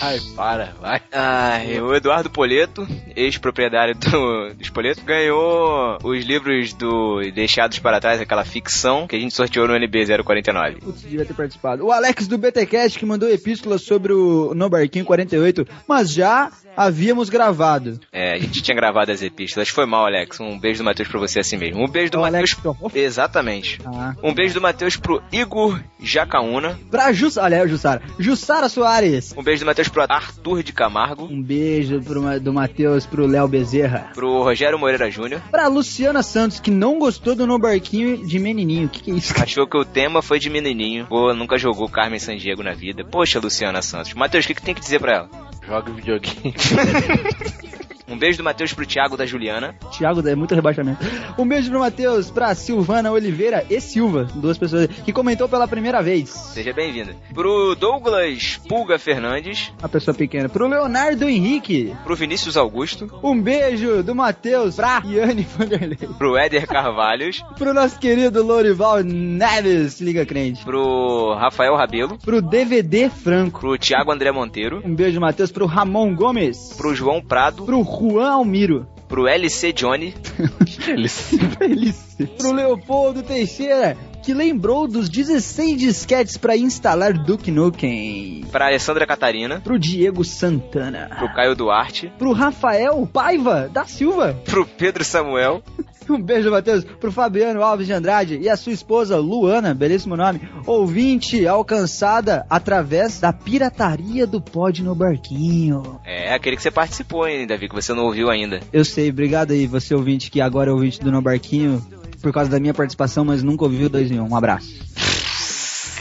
Ai, 0.00 0.20
para, 0.34 0.74
vai. 0.80 1.00
Ah, 1.12 1.58
o 1.82 1.94
Eduardo 1.94 2.30
Poleto, 2.30 2.86
ex-proprietário 3.14 3.94
do, 3.94 4.54
do 4.54 4.62
Spoleto, 4.62 5.04
ganhou 5.04 5.98
os 6.02 6.24
livros 6.24 6.72
do 6.72 7.20
Deixados 7.34 7.78
para 7.78 8.00
Trás, 8.00 8.20
aquela 8.20 8.44
ficção 8.44 9.06
que 9.06 9.16
a 9.16 9.18
gente 9.18 9.34
sorteou 9.34 9.68
no 9.68 9.74
NB 9.76 10.22
049. 10.22 10.80
Putz, 10.80 11.02
devia 11.02 11.24
ter 11.24 11.34
participado. 11.34 11.84
O 11.84 11.92
Alex 11.92 12.26
do 12.26 12.38
BTcast 12.38 12.98
que 12.98 13.06
mandou 13.06 13.28
epístola 13.30 13.78
sobre 13.78 14.12
o 14.12 14.54
No 14.54 14.68
Barquinho 14.68 15.04
48, 15.04 15.66
mas 15.86 16.12
já 16.12 16.50
havíamos 16.76 17.30
gravado. 17.30 17.98
É, 18.12 18.34
a 18.34 18.38
gente 18.38 18.62
tinha 18.62 18.74
gravado 18.74 19.10
as 19.10 19.22
epístolas. 19.22 19.68
Foi 19.68 19.86
mal, 19.86 20.06
Alex. 20.06 20.38
Um 20.40 20.58
beijo 20.58 20.78
do 20.78 20.84
Matheus 20.84 21.08
pra 21.08 21.18
você 21.18 21.40
assim 21.40 21.56
mesmo. 21.56 21.82
Um 21.82 21.88
beijo 21.88 22.12
do 22.12 22.18
O 22.18 22.22
Matheus. 22.22 22.54
Exatamente. 22.94 23.80
Ah. 23.84 24.14
Um 24.22 24.34
beijo 24.34 24.54
do 24.54 24.60
Matheus 24.60 24.96
pro 24.96 25.22
Igor 25.32 25.80
Jacaúna. 26.00 26.78
Pra 26.90 27.12
Jussara, 27.12 27.46
olha, 27.46 27.56
é 27.56 27.64
o 27.64 27.68
Jussara. 27.68 28.02
Jussara 28.18 28.68
Soares. 28.68 28.95
Um 29.36 29.42
beijo 29.42 29.60
do 29.60 29.66
Matheus 29.66 29.88
pro 29.88 30.02
Arthur 30.02 30.62
de 30.62 30.72
Camargo. 30.72 31.24
Um 31.24 31.42
beijo 31.42 32.00
pro, 32.00 32.40
do 32.40 32.52
Matheus 32.52 33.06
pro 33.06 33.26
Léo 33.26 33.46
Bezerra. 33.46 34.10
Pro 34.14 34.42
Rogério 34.42 34.78
Moreira 34.78 35.10
Júnior. 35.10 35.40
Pra 35.50 35.68
Luciana 35.68 36.22
Santos, 36.22 36.60
que 36.60 36.70
não 36.70 36.98
gostou 36.98 37.34
do 37.34 37.46
No 37.46 37.58
Barquinho 37.58 38.26
de 38.26 38.38
Menininho. 38.38 38.86
O 38.86 38.88
que, 38.88 39.02
que 39.02 39.10
é 39.10 39.14
isso? 39.14 39.34
Achou 39.40 39.66
que 39.66 39.76
o 39.76 39.84
tema 39.84 40.22
foi 40.22 40.38
de 40.38 40.48
menininho. 40.48 41.06
Pô, 41.06 41.32
nunca 41.34 41.58
jogou 41.58 41.88
Carmen 41.88 42.18
Sandiego 42.18 42.62
na 42.62 42.72
vida. 42.72 43.04
Poxa, 43.04 43.38
Luciana 43.38 43.82
Santos. 43.82 44.14
Matheus, 44.14 44.44
o 44.44 44.48
que, 44.48 44.54
que 44.54 44.62
tem 44.62 44.74
que 44.74 44.80
dizer 44.80 45.00
pra 45.00 45.12
ela? 45.14 45.30
Joga 45.66 45.92
videogame. 45.92 46.54
Um 48.08 48.16
beijo 48.16 48.38
do 48.38 48.44
Matheus 48.44 48.72
pro 48.72 48.86
Thiago 48.86 49.16
da 49.16 49.26
Juliana. 49.26 49.74
Thiago, 49.90 50.26
é 50.26 50.34
muito 50.34 50.54
rebaixamento. 50.54 51.04
Um 51.38 51.46
beijo 51.46 51.70
pro 51.70 51.80
Matheus, 51.80 52.30
pra 52.30 52.54
Silvana 52.54 53.10
Oliveira 53.10 53.64
e 53.68 53.80
Silva, 53.80 54.24
duas 54.34 54.56
pessoas 54.56 54.86
que 54.86 55.12
comentou 55.12 55.48
pela 55.48 55.66
primeira 55.66 56.02
vez. 56.02 56.30
Seja 56.30 56.72
bem-vinda. 56.72 57.14
Pro 57.34 57.74
Douglas 57.74 58.60
Pulga 58.68 58.98
Fernandes. 58.98 59.72
Uma 59.78 59.88
pessoa 59.88 60.14
pequena. 60.14 60.48
Pro 60.48 60.68
Leonardo 60.68 61.28
Henrique. 61.28 61.94
Pro 62.04 62.14
Vinícius 62.16 62.56
Augusto. 62.56 63.10
Um 63.22 63.40
beijo 63.40 64.02
do 64.02 64.14
Matheus 64.14 64.76
pra 64.76 65.02
Yane 65.04 65.42
Vanderlei. 65.56 65.96
Pro 66.18 66.36
Éder 66.36 66.66
Carvalhos. 66.66 67.42
Pro 67.58 67.74
nosso 67.74 67.98
querido 67.98 68.42
Lorival 68.44 69.02
Neves, 69.02 70.00
Liga 70.00 70.24
Crente. 70.24 70.64
Pro 70.64 71.34
Rafael 71.34 71.74
Rabelo. 71.74 72.18
Pro 72.18 72.40
DVD 72.40 73.10
Franco. 73.10 73.60
Pro 73.60 73.78
Thiago 73.78 74.12
André 74.12 74.30
Monteiro. 74.30 74.80
Um 74.84 74.94
beijo, 74.94 75.20
Matheus, 75.20 75.50
pro 75.50 75.66
Ramon 75.66 76.14
Gomes. 76.14 76.72
Pro 76.76 76.94
João 76.94 77.20
Prado. 77.20 77.64
Pro 77.64 77.82
Juan 78.00 78.32
Almiro. 78.32 78.86
Pro 79.08 79.26
LC 79.28 79.72
Johnny. 79.72 80.12
Felice. 81.58 82.26
Pro 82.38 82.52
Leopoldo 82.52 83.22
Teixeira, 83.22 83.96
que 84.26 84.34
lembrou 84.34 84.88
dos 84.88 85.08
16 85.08 85.78
disquetes 85.78 86.36
pra 86.36 86.56
instalar 86.56 87.12
Duke 87.12 87.48
Nukem. 87.48 88.44
Pra 88.50 88.66
Alessandra 88.66 89.06
Catarina. 89.06 89.60
Pro 89.60 89.78
Diego 89.78 90.24
Santana. 90.24 91.14
Pro 91.16 91.32
Caio 91.32 91.54
Duarte. 91.54 92.12
Pro 92.18 92.32
Rafael 92.32 93.06
Paiva 93.06 93.70
da 93.72 93.84
Silva. 93.84 94.34
Pro 94.44 94.66
Pedro 94.66 95.04
Samuel. 95.04 95.62
Um 96.08 96.20
beijo, 96.20 96.52
Matheus, 96.52 96.84
pro 96.84 97.10
Fabiano 97.10 97.62
Alves 97.62 97.86
de 97.86 97.92
Andrade 97.92 98.38
e 98.40 98.48
a 98.48 98.56
sua 98.56 98.72
esposa 98.72 99.16
Luana, 99.16 99.74
belíssimo 99.74 100.16
nome, 100.16 100.40
ouvinte 100.64 101.44
alcançada 101.48 102.46
através 102.48 103.18
da 103.18 103.32
pirataria 103.32 104.24
do 104.24 104.40
pod 104.40 104.84
no 104.84 104.94
barquinho. 104.94 106.00
É, 106.04 106.32
aquele 106.32 106.54
que 106.54 106.62
você 106.62 106.70
participou, 106.70 107.26
hein, 107.26 107.44
Davi, 107.44 107.68
que 107.68 107.74
você 107.74 107.92
não 107.92 108.04
ouviu 108.04 108.30
ainda. 108.30 108.60
Eu 108.72 108.84
sei, 108.84 109.10
obrigado 109.10 109.50
aí, 109.50 109.66
você 109.66 109.96
ouvinte 109.96 110.30
que 110.30 110.40
agora 110.40 110.70
é 110.70 110.72
ouvinte 110.72 111.00
do 111.00 111.10
No 111.10 111.20
Barquinho, 111.20 111.84
por 112.26 112.32
causa 112.32 112.50
da 112.50 112.58
minha 112.58 112.74
participação, 112.74 113.24
mas 113.24 113.40
nunca 113.40 113.62
ouviu 113.62 113.86
o 113.86 113.88
2 113.88 114.10
em 114.10 114.18
1. 114.18 114.28
Um 114.28 114.34
abraço. 114.34 114.74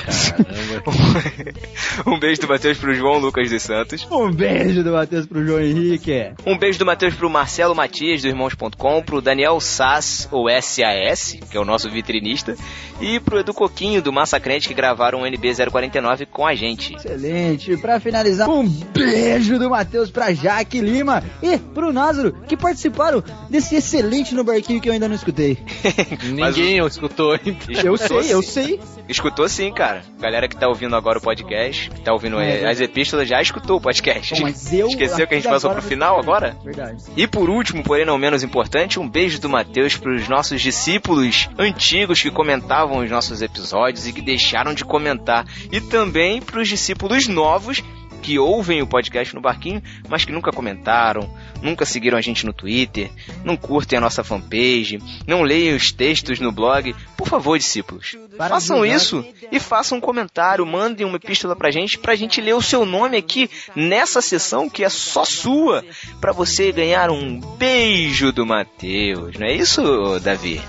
um 2.06 2.20
beijo 2.20 2.42
do 2.42 2.48
Matheus 2.48 2.78
pro 2.78 2.94
João 2.94 3.18
Lucas 3.18 3.50
dos 3.50 3.62
Santos. 3.62 4.08
Um 4.12 4.32
beijo 4.32 4.84
do 4.84 4.92
Matheus 4.92 5.26
pro 5.26 5.46
João 5.46 5.62
Henrique. 5.62 6.32
Um 6.46 6.58
beijo 6.58 6.80
do 6.80 6.86
Matheus 6.86 7.16
pro 7.16 7.30
Marcelo 7.30 7.76
Matias, 7.76 8.22
do 8.22 8.28
Irmãos.com, 8.28 9.04
pro 9.04 9.22
Daniel 9.22 9.60
Sass, 9.60 10.28
ou 10.32 10.48
SAS, 10.62 11.38
que 11.50 11.58
é 11.58 11.60
o 11.60 11.66
nosso 11.66 11.90
vitrinista, 11.90 12.56
e 13.00 13.20
pro 13.20 13.40
Edu 13.40 13.54
Coquinho, 13.54 14.02
do 14.02 14.12
Massa 14.12 14.40
Crente, 14.40 14.68
que 14.68 14.74
gravaram 14.74 15.22
o 15.22 15.26
NB 15.26 15.54
049 15.70 16.26
com 16.28 16.46
a 16.46 16.56
gente. 16.56 16.96
Excelente. 16.96 17.78
Pra 17.78 18.00
finalizar, 18.00 18.50
um 18.50 18.68
beijo 18.68 19.60
do 19.60 19.70
Matheus 19.70 20.10
pra 20.10 20.34
Jaque 20.34 20.80
Lima 20.80 21.24
e 21.42 21.58
pro 21.58 21.92
Názaro, 21.92 22.34
que 22.48 22.56
participaram 22.56 23.24
desse 23.50 23.76
excelente 23.76 24.34
No 24.34 24.44
Barquinho 24.44 24.82
que 24.82 24.90
eu 24.90 24.94
ainda 24.94 25.08
não 25.08 25.16
escutei. 25.16 25.58
Ninguém 26.24 26.82
o... 26.82 26.88
escutou 26.88 27.34
ainda. 27.34 27.82
Eu 27.84 27.98
sei, 27.98 28.34
eu 28.34 28.42
sei. 28.42 28.80
Escutou 29.08 29.48
sim, 29.48 29.72
cara. 29.72 29.95
Galera 30.20 30.48
que 30.48 30.56
tá 30.56 30.68
ouvindo 30.68 30.96
agora 30.96 31.20
o 31.20 31.22
podcast, 31.22 31.90
que 31.90 32.02
tá 32.02 32.14
ouvindo 32.14 32.40
É, 32.40 32.70
as 32.70 32.80
epístolas, 32.80 33.28
já 33.28 33.42
escutou 33.42 33.78
o 33.78 33.82
podcast. 33.82 34.42
Mas 34.42 34.74
eu 34.74 34.88
Esqueceu 34.88 35.28
que 35.28 35.34
a 35.34 35.38
gente 35.38 35.50
passou 35.50 35.72
pro 35.72 35.82
final 35.82 36.20
agora? 36.20 36.56
Verdade. 36.64 37.04
E 37.16 37.28
por 37.28 37.50
último, 37.50 37.84
porém 37.84 38.06
não 38.06 38.18
menos 38.18 38.44
importante, 38.44 39.00
um 39.00 39.08
beijo 39.08 39.40
do 39.40 39.50
Matheus 39.50 39.98
pros 39.98 40.28
nossos 40.28 40.62
discípulos 40.62 41.50
antigos 41.58 42.22
que 42.22 42.32
comentavam 42.32 43.00
os 43.00 43.10
nossos 43.10 43.42
episódios 43.42 44.08
e 44.08 44.14
que 44.14 44.22
deixaram 44.22 44.74
de 44.74 44.86
comentar. 44.86 45.46
E 45.72 45.82
também 45.82 46.42
pros 46.42 46.68
discípulos 46.68 47.28
novos 47.28 47.84
que 48.26 48.40
ouvem 48.40 48.82
o 48.82 48.88
podcast 48.88 49.36
no 49.36 49.40
barquinho, 49.40 49.84
mas 50.10 50.26
que 50.26 50.32
nunca 50.32 50.52
comentaram, 50.52 51.32
nunca 51.62 51.86
seguiram 51.86 52.18
a 52.18 52.22
gente 52.22 52.44
no 52.44 52.52
Twitter, 52.52 53.12
não 53.44 53.56
curtem 53.56 54.00
a 54.00 54.02
nossa 54.02 54.24
fanpage, 54.24 54.98
não 55.28 55.44
leem 55.44 55.76
os 55.76 55.92
textos 55.92 56.40
no 56.40 56.52
blog. 56.52 56.96
Por 57.16 57.28
favor, 57.28 57.56
discípulos, 57.56 58.18
Para 58.36 58.50
façam 58.56 58.78
de 58.78 58.88
julgar. 58.88 58.98
isso 58.98 59.26
e 59.52 59.60
façam 59.60 60.00
um 60.00 60.02
comentário, 60.02 60.66
mandem 60.66 61.06
uma 61.06 61.18
epístola 61.18 61.56
pra 61.56 61.70
gente, 61.70 62.00
pra 62.00 62.16
gente 62.16 62.42
ler 62.42 62.56
o 62.56 62.64
seu 62.64 62.84
nome 62.84 63.16
aqui 63.16 63.48
nessa 63.76 64.24
sessão 64.24 64.68
que 64.68 64.84
é 64.84 64.90
só 64.90 65.24
sua, 65.24 65.86
pra 66.20 66.32
você 66.32 66.72
ganhar 66.72 67.12
um 67.12 67.40
beijo 67.40 68.32
do 68.32 68.44
Matheus. 68.44 69.38
Não 69.38 69.46
é 69.46 69.54
isso, 69.54 70.20
Davi? 70.24 70.60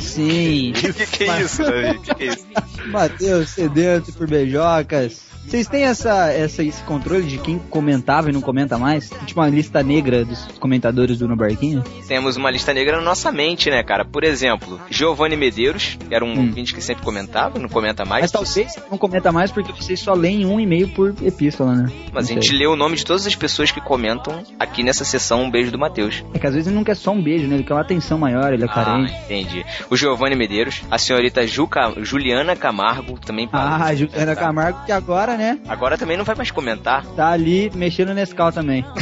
Sim. 0.00 0.72
que, 0.80 0.92
que 0.94 1.24
é 1.24 1.42
isso, 1.42 1.62
Davi? 1.62 1.98
Que 1.98 2.14
que 2.14 2.22
é 2.22 2.26
isso? 2.28 2.46
Matheus 2.86 3.50
sedento 3.50 4.14
por 4.14 4.26
beijocas. 4.26 5.27
Vocês 5.48 5.66
têm 5.66 5.84
essa, 5.84 6.30
essa, 6.30 6.62
esse 6.62 6.82
controle 6.82 7.24
de 7.26 7.38
quem 7.38 7.58
comentava 7.58 8.28
e 8.28 8.32
não 8.32 8.40
comenta 8.42 8.76
mais? 8.76 9.08
Tipo 9.24 9.40
uma 9.40 9.48
lista 9.48 9.82
negra 9.82 10.22
dos 10.24 10.46
comentadores 10.60 11.18
do 11.18 11.26
No 11.26 11.34
Barquinho? 11.36 11.82
Temos 12.06 12.36
uma 12.36 12.50
lista 12.50 12.74
negra 12.74 12.98
na 12.98 13.02
nossa 13.02 13.32
mente, 13.32 13.70
né, 13.70 13.82
cara? 13.82 14.04
Por 14.04 14.24
exemplo, 14.24 14.78
Giovanni 14.90 15.36
Medeiros, 15.36 15.96
que 16.06 16.14
era 16.14 16.22
um 16.24 16.28
Hum. 16.34 16.46
ouvinte 16.48 16.74
que 16.74 16.82
sempre 16.82 17.02
comentava, 17.02 17.58
não 17.58 17.68
comenta 17.68 18.04
mais. 18.04 18.22
Mas 18.24 18.30
talvez 18.30 18.76
não 18.90 18.98
comenta 18.98 19.32
mais 19.32 19.50
porque 19.50 19.72
vocês 19.72 19.98
só 20.00 20.12
leem 20.12 20.44
um 20.44 20.60
e-mail 20.60 20.88
por 20.88 21.14
epístola, 21.22 21.74
né? 21.74 21.92
Mas 22.12 22.26
a 22.26 22.34
Não 22.34 22.34
gente 22.42 22.48
sei. 22.50 22.58
lê 22.58 22.66
o 22.66 22.76
nome 22.76 22.96
de 22.96 23.04
todas 23.06 23.26
as 23.26 23.34
pessoas 23.34 23.70
que 23.70 23.80
comentam 23.80 24.42
aqui 24.60 24.82
nessa 24.82 25.02
sessão 25.04 25.44
Um 25.44 25.50
Beijo 25.50 25.70
do 25.72 25.78
Matheus. 25.78 26.22
É 26.34 26.38
que 26.38 26.46
às 26.46 26.52
vezes 26.52 26.66
ele 26.66 26.76
não 26.76 26.84
quer 26.84 26.94
só 26.94 27.10
um 27.12 27.22
beijo, 27.22 27.46
né? 27.46 27.54
Ele 27.54 27.64
quer 27.64 27.72
uma 27.72 27.80
atenção 27.80 28.18
maior, 28.18 28.52
ele 28.52 28.64
é 28.64 28.66
Ah, 28.66 28.74
carente. 28.74 29.14
entendi. 29.24 29.64
O 29.88 29.96
Giovanni 29.96 30.36
Medeiros, 30.36 30.82
a 30.90 30.98
senhorita 30.98 31.46
Juca, 31.46 31.94
Juliana 32.02 32.54
Camargo, 32.54 33.18
também 33.18 33.48
Ah, 33.50 33.94
Juliana. 33.94 34.36
Camargo, 34.36 34.84
que 34.84 34.92
agora, 34.92 35.37
né? 35.38 35.58
Agora 35.68 35.96
também 35.96 36.16
não 36.16 36.24
vai 36.24 36.34
mais 36.34 36.50
comentar. 36.50 37.04
Tá 37.16 37.30
ali 37.30 37.70
mexendo 37.74 38.08
no 38.08 38.14
Nescau 38.14 38.52
também. 38.52 38.84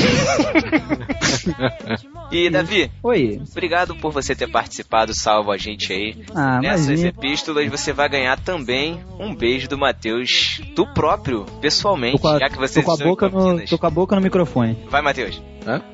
E, 2.31 2.51
Davi, 2.51 2.91
Oi. 3.05 3.41
obrigado 3.53 3.95
por 3.95 4.11
você 4.11 4.35
ter 4.35 4.49
participado, 4.49 5.15
salvo 5.15 5.53
a 5.53 5.57
gente 5.57 5.93
aí. 5.93 6.25
Ah, 6.35 6.61
Nessas 6.61 6.87
imagina. 6.89 7.09
epístolas 7.11 7.71
você 7.71 7.93
vai 7.93 8.09
ganhar 8.09 8.37
também 8.41 9.01
um 9.19 9.33
beijo 9.33 9.69
do 9.69 9.79
Matheus, 9.79 10.61
do 10.75 10.85
próprio, 10.93 11.45
pessoalmente, 11.61 12.17
Tô 12.17 12.23
com 12.23 12.29
a, 12.29 12.39
já 12.41 12.49
que 12.51 12.59
você 12.59 12.81
tô 12.83 12.87
com 12.87 12.93
a 12.93 12.97
boca 12.97 13.29
no, 13.29 13.65
tô 13.65 13.79
com 13.79 13.87
a 13.87 13.91
boca 13.91 14.17
no 14.17 14.23
microfone. 14.23 14.77
Vai, 14.91 15.03
Matheus. 15.03 15.41
Hã? 15.65 15.81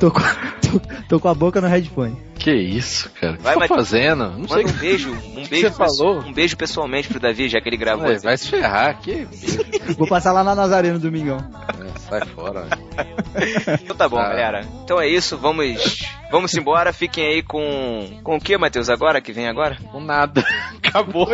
Tô 0.00 0.10
com, 0.10 0.20
tô, 0.20 0.80
tô 1.10 1.20
com 1.20 1.28
a 1.28 1.34
boca 1.34 1.60
no 1.60 1.66
headphone. 1.68 2.16
Que 2.38 2.54
isso, 2.54 3.10
cara? 3.20 3.34
O 3.34 3.36
que 3.36 3.42
Vai, 3.42 3.52
você 3.54 3.60
tá 3.60 3.68
Matheus. 3.68 3.88
fazendo? 3.90 4.30
Não 4.38 4.48
sei 4.48 4.64
um 4.64 4.72
beijo, 4.72 5.10
um 5.36 5.42
que 5.42 5.48
beijo, 5.50 5.68
você 5.68 5.74
falou. 5.74 6.20
um 6.20 6.32
beijo 6.32 6.56
pessoalmente 6.56 7.06
pro 7.08 7.20
Davi, 7.20 7.50
já 7.50 7.60
que 7.60 7.68
ele 7.68 7.76
gravou. 7.76 8.06
Vai, 8.06 8.18
vai 8.22 8.36
se 8.36 8.48
ferrar, 8.48 8.98
que 9.00 9.26
Vou 9.98 10.06
passar 10.06 10.32
lá 10.32 10.42
na 10.44 10.54
Nazaré 10.54 10.90
no 10.90 10.98
domingão. 10.98 11.38
É, 11.38 11.98
sai 12.00 12.20
fora. 12.26 12.62
velho. 12.62 12.90
Então 13.82 13.94
tá 13.96 14.08
bom, 14.08 14.16
Tá. 14.16 14.28
galera. 14.30 14.66
Então 14.84 15.00
é 15.00 15.06
isso, 15.08 15.38
vamos 15.38 16.00
vamos 16.30 16.52
embora. 16.54 16.92
Fiquem 16.92 17.24
aí 17.26 17.42
com. 17.42 18.18
Com 18.24 18.36
o 18.36 18.40
que, 18.40 18.56
Matheus, 18.58 18.90
agora? 18.90 19.20
Que 19.20 19.32
vem 19.32 19.48
agora? 19.48 19.76
Com 19.92 20.00
nada. 20.00 20.44
Acabou. 20.76 21.28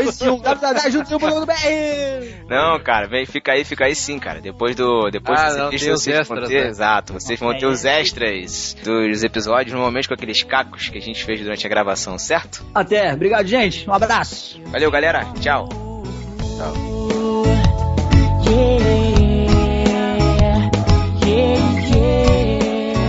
Não, 2.48 2.78
cara, 2.80 3.08
vem, 3.08 3.24
fica 3.24 3.52
aí, 3.52 3.64
fica 3.64 3.86
aí 3.86 3.94
sim, 3.94 4.18
cara. 4.18 4.40
Depois 4.40 4.76
do. 4.76 5.10
Depois 5.10 5.40
Ah, 5.40 5.54
não, 5.56 5.68
os 5.70 5.80
vocês 5.82 6.04
vão 6.04 6.20
extras, 6.20 6.48
ter. 6.48 6.64
né? 6.64 6.68
Exato, 6.68 7.12
vocês 7.14 7.40
vão 7.40 7.56
ter 7.56 7.66
os 7.66 7.84
extras 7.84 8.76
dos 8.84 9.24
episódios, 9.24 9.72
normalmente 9.72 10.06
com 10.08 10.14
aqueles 10.14 10.42
cacos 10.42 10.88
que 10.90 10.98
a 10.98 11.02
gente 11.02 11.24
fez 11.24 11.40
durante 11.40 11.66
a 11.66 11.70
gravação, 11.70 12.18
certo? 12.18 12.64
Até, 12.74 13.12
obrigado, 13.14 13.46
gente. 13.46 13.88
Um 13.88 13.94
abraço. 13.94 14.60
Valeu, 14.66 14.90
galera. 14.90 15.24
Tchau. 15.40 15.68
Yeah, 16.56 16.70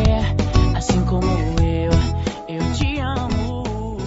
yeah. 0.05 0.35
Assim 0.75 1.05
como 1.05 1.25
eu, 1.61 1.91
eu 2.49 2.73
te 2.73 2.99
amo. 2.99 3.97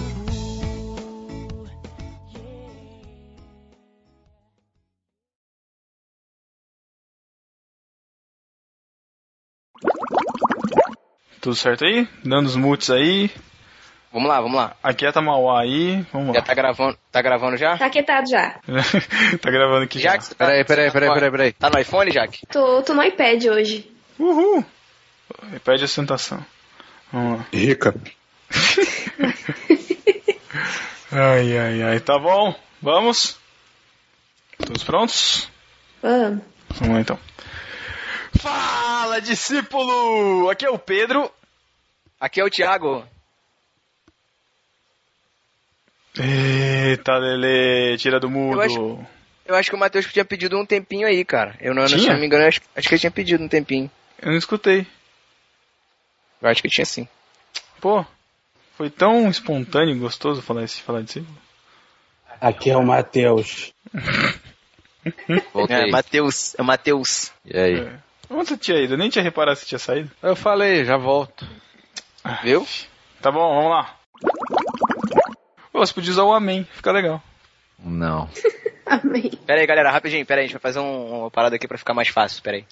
Tudo 11.41 11.55
certo 11.55 11.85
aí? 11.85 12.07
Dando 12.23 12.45
os 12.45 12.55
mutes 12.55 12.91
aí. 12.91 13.31
Vamos 14.11 14.27
lá, 14.27 14.41
vamos 14.41 14.57
lá. 14.57 14.75
Aquieta 14.83 15.21
Mauá 15.21 15.61
aí. 15.61 16.05
Vamos 16.11 16.33
Já 16.33 16.39
lá. 16.39 16.45
tá 16.45 16.53
gravando, 16.53 16.97
tá 17.11 17.21
gravando 17.21 17.55
já? 17.57 17.77
Tá 17.77 17.89
quietado 17.89 18.29
já. 18.29 18.59
tá 19.41 19.49
gravando 19.51 19.83
aqui 19.85 19.99
já. 19.99 20.11
Jack, 20.11 20.25
você 20.25 20.35
tá- 20.35 20.45
Peraí, 20.45 20.65
peraí, 20.65 20.91
peraí, 20.91 21.13
peraí, 21.13 21.31
peraí. 21.31 21.53
Tá 21.53 21.69
no 21.69 21.79
iPhone, 21.79 22.11
Jack? 22.11 22.45
Tô, 22.47 22.81
tô 22.83 22.93
no 22.93 23.03
iPad 23.03 23.45
hoje. 23.45 23.89
Uhul. 24.19 24.65
Pede 25.63 25.85
a 25.85 25.87
sentação. 25.87 26.45
Vamos 27.11 27.39
lá. 27.39 27.45
Rica. 27.53 27.95
Ai, 31.11 31.57
ai, 31.57 31.83
ai. 31.83 31.99
Tá 31.99 32.17
bom. 32.17 32.55
Vamos? 32.81 33.37
Todos 34.65 34.83
prontos? 34.83 35.49
Vamos. 36.01 36.41
Vamos 36.69 36.93
lá 36.95 37.01
então. 37.01 37.19
Fala, 38.39 39.19
discípulo! 39.21 40.49
Aqui 40.49 40.65
é 40.65 40.69
o 40.69 40.77
Pedro. 40.79 41.29
Aqui 42.19 42.39
é 42.39 42.45
o 42.45 42.49
Thiago. 42.49 43.05
Eita, 46.17 47.17
Lele, 47.17 47.97
tira 47.97 48.19
do 48.19 48.29
mudo. 48.29 48.57
Eu 48.57 48.61
acho- 48.61 49.05
Eu 49.45 49.55
acho 49.55 49.69
que 49.69 49.75
o 49.75 49.79
Matheus 49.79 50.05
tinha 50.05 50.23
pedido 50.23 50.57
um 50.57 50.65
tempinho 50.65 51.05
aí, 51.07 51.25
cara. 51.25 51.55
Eu 51.59 51.73
não, 51.73 51.85
se 51.87 51.95
não 52.07 52.17
me 52.19 52.25
engano, 52.25 52.43
eu 52.43 52.47
acho, 52.47 52.61
acho 52.75 52.87
que 52.87 52.93
ele 52.93 52.99
tinha 52.99 53.11
pedido 53.11 53.43
um 53.43 53.47
tempinho. 53.49 53.89
Eu 54.21 54.31
não 54.31 54.37
escutei. 54.37 54.85
Eu 56.41 56.49
acho 56.49 56.61
que 56.61 56.69
tinha 56.69 56.85
sim. 56.85 57.07
Pô, 57.81 58.05
foi 58.77 58.89
tão 58.89 59.29
espontâneo 59.29 59.95
e 59.95 59.99
gostoso 59.99 60.41
falar, 60.41 60.63
esse, 60.63 60.81
falar 60.81 61.01
disso. 61.01 61.25
Aqui 62.39 62.69
é 62.69 62.77
o 62.77 62.83
Matheus. 62.85 63.73
Voltei. 65.53 65.75
É, 65.75 65.91
Matheus. 65.91 66.55
É 66.57 66.61
Matheus. 66.63 67.31
E 67.45 67.57
aí? 67.57 67.79
É. 67.79 67.93
Onde 68.29 68.49
você 68.49 68.57
tinha 68.57 68.77
ido? 68.79 68.93
Eu 68.93 68.97
nem 68.97 69.09
tinha 69.09 69.23
reparado 69.23 69.57
se 69.59 69.65
tinha 69.65 69.79
saído. 69.79 70.09
Eu 70.21 70.35
falei, 70.35 70.85
já 70.85 70.95
volto. 70.97 71.45
Viu? 72.43 72.65
Tá 73.21 73.31
bom, 73.31 73.55
vamos 73.55 73.71
lá. 73.71 73.97
Pô, 75.81 75.85
você 75.87 75.93
podia 75.95 76.11
usar 76.11 76.21
o 76.25 76.31
amém, 76.31 76.63
fica 76.75 76.91
legal. 76.91 77.19
Não. 77.79 78.29
Amém. 78.85 79.31
Pera 79.47 79.61
aí, 79.61 79.65
galera, 79.65 79.89
rapidinho, 79.89 80.23
pera 80.23 80.39
aí. 80.41 80.45
A 80.45 80.47
gente 80.47 80.53
vai 80.53 80.61
fazer 80.61 80.77
um- 80.77 81.21
uma 81.21 81.31
parada 81.31 81.55
aqui 81.55 81.67
pra 81.67 81.75
ficar 81.75 81.95
mais 81.95 82.07
fácil, 82.07 82.43
pera 82.43 82.57
aí. 82.57 82.65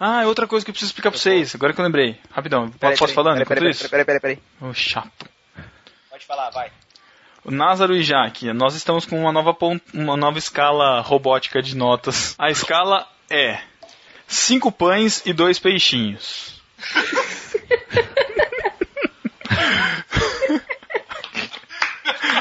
Ah, 0.00 0.22
é 0.22 0.26
outra 0.26 0.46
coisa 0.46 0.64
que 0.64 0.70
eu 0.70 0.72
preciso 0.72 0.88
explicar 0.92 1.10
pra 1.10 1.20
vocês, 1.20 1.54
agora 1.54 1.74
que 1.74 1.78
eu 1.80 1.84
lembrei. 1.84 2.18
Rapidão, 2.30 2.70
Pera 2.70 2.94
aí, 2.94 2.98
posso 2.98 3.00
pera 3.00 3.10
aí, 3.10 3.14
falando 3.34 3.46
pera 3.46 3.60
pera? 3.60 3.74
Pera 3.74 4.00
aí, 4.00 4.04
pera 4.06 4.16
aí, 4.16 4.20
pera 4.20 4.32
aí. 4.32 4.66
Ô, 4.66 4.72
chato. 4.72 5.28
Pode 6.08 6.24
falar, 6.24 6.48
vai. 6.48 6.72
O 7.44 7.50
Názaro 7.50 7.94
e 7.94 8.02
Jaque, 8.02 8.50
nós 8.54 8.74
estamos 8.74 9.04
com 9.04 9.20
uma 9.20 9.30
nova, 9.30 9.54
uma 9.92 10.16
nova 10.16 10.38
escala 10.38 11.02
robótica 11.02 11.60
de 11.60 11.76
notas. 11.76 12.34
A 12.38 12.50
escala 12.50 13.06
é 13.28 13.60
cinco 14.26 14.72
pães 14.72 15.22
e 15.26 15.34
dois 15.34 15.58
peixinhos. 15.58 16.62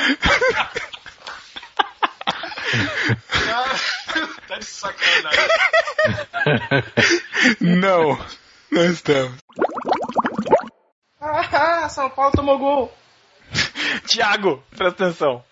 tá 4.47 4.57
de 4.59 4.65
sacanagem. 4.65 5.39
Não, 7.61 8.17
não 8.71 8.85
estamos. 8.85 9.33
Ah, 11.19 11.89
São 11.89 12.09
Paulo 12.09 12.31
tomou 12.33 12.57
gol. 12.59 12.93
Tiago, 14.07 14.63
presta 14.75 15.05
atenção. 15.05 15.43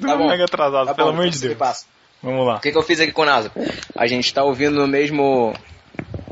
Tá 0.00 0.16
bom. 0.16 0.28
mega 0.28 0.44
atrasado, 0.44 0.86
Tá 0.86 0.94
pelo 0.94 1.08
bom, 1.08 1.14
amor 1.14 1.28
de 1.30 1.36
você 1.38 1.48
Deus. 1.48 1.58
passa. 1.58 1.86
Vamos 2.22 2.46
lá. 2.46 2.56
O 2.56 2.60
que, 2.60 2.70
que 2.72 2.78
eu 2.78 2.82
fiz 2.82 3.00
aqui 3.00 3.12
com 3.12 3.22
o 3.22 3.26
NASA? 3.26 3.52
A 3.96 4.06
gente 4.06 4.32
tá 4.32 4.42
ouvindo 4.42 4.82
o 4.84 4.88
mesmo. 4.88 5.54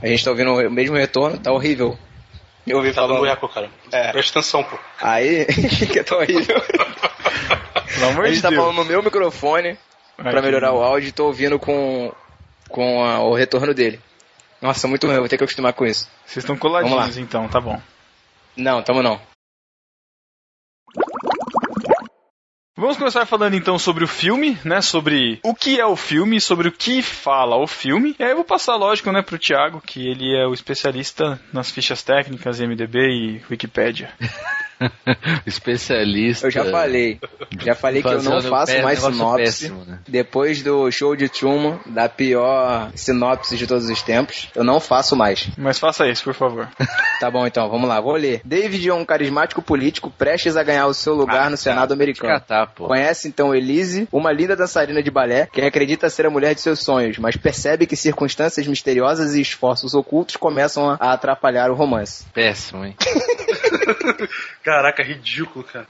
A 0.03 0.07
gente 0.07 0.25
tá 0.25 0.31
ouvindo 0.31 0.53
o 0.55 0.71
mesmo 0.71 0.97
retorno, 0.97 1.39
tá 1.39 1.53
horrível. 1.53 1.99
Eu 2.67 2.79
ouvi 2.79 2.91
Tá 2.93 3.03
falando. 3.03 3.27
eco, 3.27 3.49
cara. 3.49 3.71
É. 3.91 4.13
Presta 4.13 4.39
atenção, 4.39 4.63
pô. 4.65 4.79
Aí, 5.01 5.45
que 5.93 6.03
tá 6.03 6.17
horrível. 6.17 6.57
Pelo 7.95 8.11
amor 8.11 8.25
A 8.25 8.29
de 8.29 8.35
gente 8.35 8.43
tá 8.43 8.49
Deus. 8.51 8.61
falando 8.63 8.77
no 8.77 8.85
meu 8.85 9.03
microfone 9.03 9.69
Ai, 10.19 10.25
pra 10.31 10.35
que 10.35 10.41
melhorar 10.43 10.73
o 10.73 10.83
áudio 10.83 11.09
e 11.09 11.13
tô 11.13 11.27
ouvindo 11.27 11.59
com, 11.59 12.13
com 12.69 13.05
a- 13.05 13.21
o 13.21 13.35
retorno 13.35 13.75
dele. 13.75 14.01
Nossa, 14.61 14.87
muito 14.87 15.07
ruim, 15.07 15.19
vou 15.19 15.29
ter 15.29 15.39
que 15.39 15.45
acostumar 15.45 15.73
com 15.73 15.87
isso. 15.87 16.09
Vocês 16.27 16.39
estão 16.45 16.57
coladinhos 16.57 17.17
então, 17.17 17.49
tá 17.49 17.61
bom. 17.61 17.81
Não, 18.57 18.83
tamo 18.83 19.03
não. 19.03 19.21
Vamos 22.77 22.97
começar 22.97 23.27
falando 23.27 23.55
então 23.55 23.79
sobre 23.79 24.05
o 24.05 24.09
filme, 24.09 24.59
né? 24.65 24.81
Sobre 24.81 25.39
o 25.45 25.55
que 25.55 25.79
é 25.79 25.85
o 25.85 25.97
filme, 25.97 26.41
sobre 26.41 26.69
o 26.69 26.73
que 26.73 27.03
fala 27.03 27.57
o 27.57 27.67
filme. 27.67 28.17
E 28.19 28.23
aí 28.23 28.31
eu 28.31 28.37
vou 28.37 28.45
passar, 28.45 28.75
lógico, 28.77 29.13
né, 29.13 29.21
pro 29.23 29.39
Thiago, 29.39 29.81
que 29.83 30.07
ele 30.09 30.35
é 30.35 30.47
o 30.47 30.55
especialista 30.55 31.39
nas 31.53 31.71
fichas 31.71 32.03
técnicas, 32.03 32.59
IMDB 32.59 32.99
e 32.99 33.43
Wikipédia. 33.51 34.13
Especialista. 35.47 36.47
Eu 36.47 36.51
já 36.51 36.65
falei. 36.65 37.19
Já 37.61 37.75
falei 37.75 38.03
que 38.03 38.09
eu 38.09 38.23
não 38.23 38.41
faço 38.43 38.73
pé- 38.73 38.83
mais 38.83 38.99
sinopse. 39.01 39.43
péssimo, 39.45 39.85
né? 39.85 39.99
Depois 40.09 40.63
do 40.63 40.91
show 40.91 41.15
de 41.15 41.29
Truman, 41.29 41.79
da 41.87 42.09
pior 42.09 42.91
sinopse 42.95 43.57
de 43.57 43.67
todos 43.67 43.89
os 43.89 44.03
tempos, 44.03 44.49
eu 44.55 44.65
não 44.65 44.81
faço 44.81 45.15
mais. 45.17 45.49
Mas 45.57 45.79
faça 45.79 46.07
isso, 46.09 46.25
por 46.25 46.35
favor. 46.35 46.69
Tá 47.21 47.31
bom, 47.31 47.47
então, 47.47 47.69
vamos 47.69 47.89
lá, 47.89 48.01
vou 48.01 48.15
ler. 48.15 48.41
David 48.45 48.89
é 48.89 48.95
um 48.95 49.05
carismático 49.05 49.61
político 49.63 50.11
prestes 50.11 50.57
a 50.57 50.63
ganhar 50.63 50.87
o 50.87 50.95
seu 50.95 51.15
lugar 51.15 51.51
no 51.51 51.57
Senado 51.57 51.93
americano. 51.93 52.33
Catar, 52.35 52.67
pô. 52.69 52.87
Conhece 52.87 53.29
então 53.29 53.55
Elise, 53.55 54.09
uma 54.11 54.33
linda 54.33 54.57
dançarina 54.57 55.03
de 55.03 55.11
balé, 55.11 55.49
que 55.53 55.61
acredita 55.61 56.09
ser 56.09 56.27
a 56.27 56.31
mulher 56.31 56.55
de 56.55 56.61
seus 56.61 56.81
sonhos, 56.83 57.19
mas 57.19 57.37
percebe 57.37 57.87
que 57.87 57.97
circunstâncias 57.97 58.67
misteriosas 58.67 59.35
e 59.35 59.41
esforços 59.41 59.95
ocultos 59.95 60.37
começam 60.37 60.91
a 60.91 61.13
atrapalhar 61.13 61.71
o 61.71 61.75
romance. 61.75 62.25
Péssimo, 62.33 62.85
hein? 62.85 62.95
Caraca, 64.65 65.03
ridículo, 65.03 65.65
cara. 65.65 65.87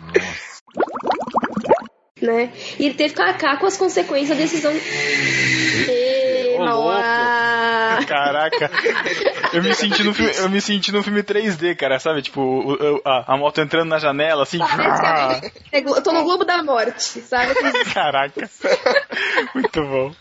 né? 2.20 2.52
E 2.78 2.84
ele 2.86 2.94
teve 2.94 3.14
que 3.14 3.22
arcar 3.22 3.58
com 3.58 3.66
as 3.66 3.76
consequências 3.76 4.36
da 4.36 4.42
decisão. 4.42 4.72
Ê, 4.72 6.56
Ô, 6.58 6.64
Mauá. 6.64 8.00
Caraca, 8.06 8.70
eu 9.52 9.62
me 9.62 9.74
senti 9.74 10.04
no 10.04 10.14
filme, 10.14 10.32
eu 10.36 10.48
me 10.48 10.60
senti 10.60 10.92
no 10.92 11.02
filme 11.02 11.22
3D, 11.22 11.74
cara, 11.76 11.98
sabe? 11.98 12.22
Tipo, 12.22 12.40
o- 12.40 12.96
o- 12.96 13.02
a, 13.04 13.34
a 13.34 13.36
moto 13.36 13.60
entrando 13.60 13.88
na 13.88 13.98
janela, 13.98 14.42
assim. 14.44 14.58
É 15.72 15.80
glo- 15.80 15.96
Eu 15.96 16.02
tô 16.02 16.12
no 16.12 16.22
Globo 16.24 16.44
da 16.44 16.62
Morte, 16.62 17.20
sabe? 17.20 17.52
Caraca, 17.92 18.48
muito 19.54 19.82
bom. 19.82 20.14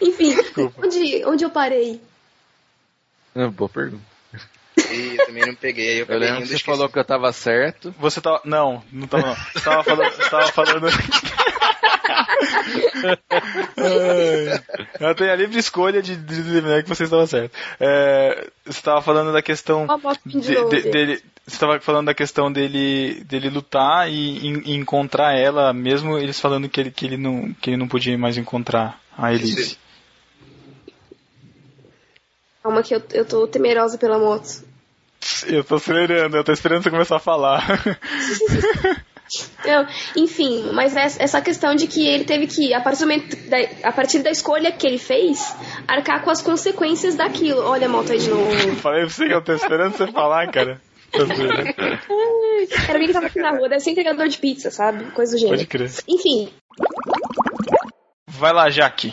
Enfim, 0.00 0.34
Desculpa. 0.36 0.86
onde, 0.86 1.24
onde 1.24 1.44
eu 1.44 1.50
parei? 1.50 2.00
Ah, 3.34 3.48
Boa 3.48 3.68
pergunta. 3.68 4.02
Ih, 4.90 5.16
eu 5.18 5.26
também 5.26 5.46
não 5.46 5.54
peguei. 5.54 6.02
Eu, 6.02 6.06
Eu 6.08 6.18
lembro 6.18 6.36
que 6.42 6.46
você 6.48 6.54
esqueci. 6.54 6.64
falou 6.64 6.88
que 6.88 6.98
eu 6.98 7.04
tava 7.04 7.32
certo. 7.32 7.94
Você 7.98 8.20
tava. 8.20 8.40
Não, 8.44 8.82
não 8.92 9.06
tava 9.06 9.26
não. 9.28 9.34
Você 9.34 9.60
tava 9.60 9.82
falando. 9.84 10.10
Você 10.12 10.30
tava 10.30 10.48
falando. 10.48 10.86
Eu 15.00 15.14
tenho 15.14 15.32
a 15.32 15.36
livre 15.36 15.58
escolha 15.58 16.02
de, 16.02 16.16
de 16.16 16.42
determinar 16.42 16.82
que 16.82 16.88
você 16.88 17.04
estava 17.04 17.26
certo. 17.26 17.52
É, 17.80 18.48
você 18.64 18.78
estava 18.78 19.00
falando 19.02 19.32
da 19.32 19.42
questão 19.42 19.86
de- 20.24 20.40
de 20.40 20.82
dele. 20.90 21.22
Você 21.46 21.54
estava 21.56 21.80
falando 21.80 22.06
da 22.06 22.14
questão 22.14 22.52
dele, 22.52 23.22
dele 23.24 23.48
lutar 23.48 24.10
e, 24.10 24.38
e- 24.38 24.62
e 24.72 24.74
encontrar 24.74 25.34
ela, 25.38 25.72
mesmo 25.72 26.18
eles 26.18 26.38
falando 26.38 26.68
que 26.68 26.80
ele, 26.80 26.90
que 26.90 27.06
ele, 27.06 27.16
não, 27.16 27.52
que 27.54 27.70
ele 27.70 27.76
não 27.76 27.88
podia 27.88 28.16
mais 28.18 28.36
encontrar 28.36 29.00
a 29.16 29.32
Elise. 29.32 29.78
Calma 32.62 32.82
que 32.82 32.94
eu, 32.94 33.02
eu 33.12 33.24
tô 33.24 33.46
temerosa 33.46 33.96
pela 33.96 34.18
moto. 34.18 34.62
Eu 35.46 35.64
tô 35.64 35.76
acelerando, 35.76 36.36
eu 36.36 36.44
tô 36.44 36.52
esperando 36.52 36.82
você 36.82 36.90
começar 36.90 37.16
a 37.16 37.20
falar. 37.20 37.62
Não, 39.64 39.86
enfim, 40.16 40.70
mas 40.72 40.96
essa 40.96 41.22
essa 41.22 41.40
questão 41.42 41.74
de 41.74 41.86
que 41.86 42.06
ele 42.06 42.24
teve 42.24 42.46
que, 42.46 42.72
a 42.72 42.80
partir, 42.80 43.04
da, 43.48 43.88
a 43.88 43.92
partir 43.92 44.20
da 44.20 44.30
escolha 44.30 44.72
que 44.72 44.86
ele 44.86 44.96
fez, 44.98 45.54
arcar 45.86 46.22
com 46.22 46.30
as 46.30 46.40
consequências 46.40 47.14
daquilo. 47.14 47.62
Olha, 47.62 47.88
moto 47.88 48.12
aí 48.12 48.18
de 48.18 48.30
novo. 48.30 48.50
Falei 48.76 49.00
pra 49.02 49.10
você 49.10 49.26
que 49.26 49.34
eu 49.34 49.42
tô 49.42 49.52
esperando 49.52 49.96
você 49.96 50.06
falar, 50.06 50.50
cara. 50.50 50.80
Tô 51.12 51.26
zoando. 51.26 51.52
Ai, 51.52 52.68
Era 52.84 52.92
alguém 52.94 53.06
que 53.08 53.12
tava 53.12 53.26
aqui 53.26 53.38
na 53.38 53.50
rua, 53.50 53.68
deve 53.68 53.80
ser 53.80 53.90
entregador 53.90 54.28
de 54.28 54.38
pizza, 54.38 54.70
sabe? 54.70 55.10
Coisa 55.10 55.32
do 55.32 55.38
gênero. 55.38 55.58
Pode 55.58 55.66
crer. 55.66 55.90
Enfim, 56.08 56.50
Vai 58.26 58.52
lá, 58.52 58.70
Jaque. 58.70 59.12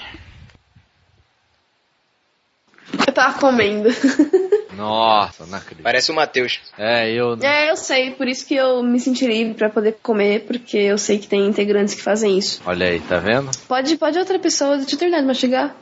Eu 3.20 3.24
tava 3.24 3.40
comendo. 3.40 3.90
Nossa, 4.76 5.46
não 5.46 5.58
acredito. 5.58 5.84
Parece 5.84 6.12
o 6.12 6.16
Matheus. 6.16 6.60
É, 6.78 7.10
eu. 7.10 7.38
É, 7.42 7.72
eu 7.72 7.78
sei, 7.78 8.12
por 8.12 8.28
isso 8.28 8.46
que 8.46 8.56
eu 8.56 8.84
me 8.84 9.00
senti 9.00 9.26
livre 9.26 9.54
pra 9.54 9.70
poder 9.70 9.98
comer, 10.04 10.42
porque 10.42 10.78
eu 10.78 10.98
sei 10.98 11.18
que 11.18 11.28
tem 11.28 11.48
integrantes 11.48 11.94
que 11.96 12.02
fazem 12.02 12.38
isso. 12.38 12.62
Olha 12.66 12.88
aí, 12.88 13.00
tá 13.00 13.18
vendo? 13.18 13.50
Pode, 13.70 13.96
pode 13.98 14.20
outra 14.20 14.38
pessoa, 14.38 14.78
deixa 14.78 14.96
eu 14.96 15.00
terminar 15.00 15.22
de 15.22 15.28
mastigar. 15.28 15.74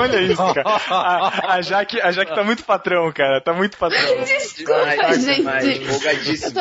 Olha 0.00 0.20
isso, 0.22 0.54
cara. 0.54 0.64
A, 0.88 1.54
a, 1.56 1.60
Jaque, 1.62 2.00
a 2.00 2.10
Jaque 2.10 2.34
tá 2.34 2.42
muito 2.42 2.64
patrão, 2.64 3.12
cara. 3.12 3.40
Tá 3.42 3.52
muito 3.52 3.76
patrão. 3.76 4.00
Desculpa, 4.24 4.86
Demais, 4.90 5.24
gente. 5.24 5.36
demais, 5.36 6.42
Eu 6.42 6.52
tô, 6.52 6.60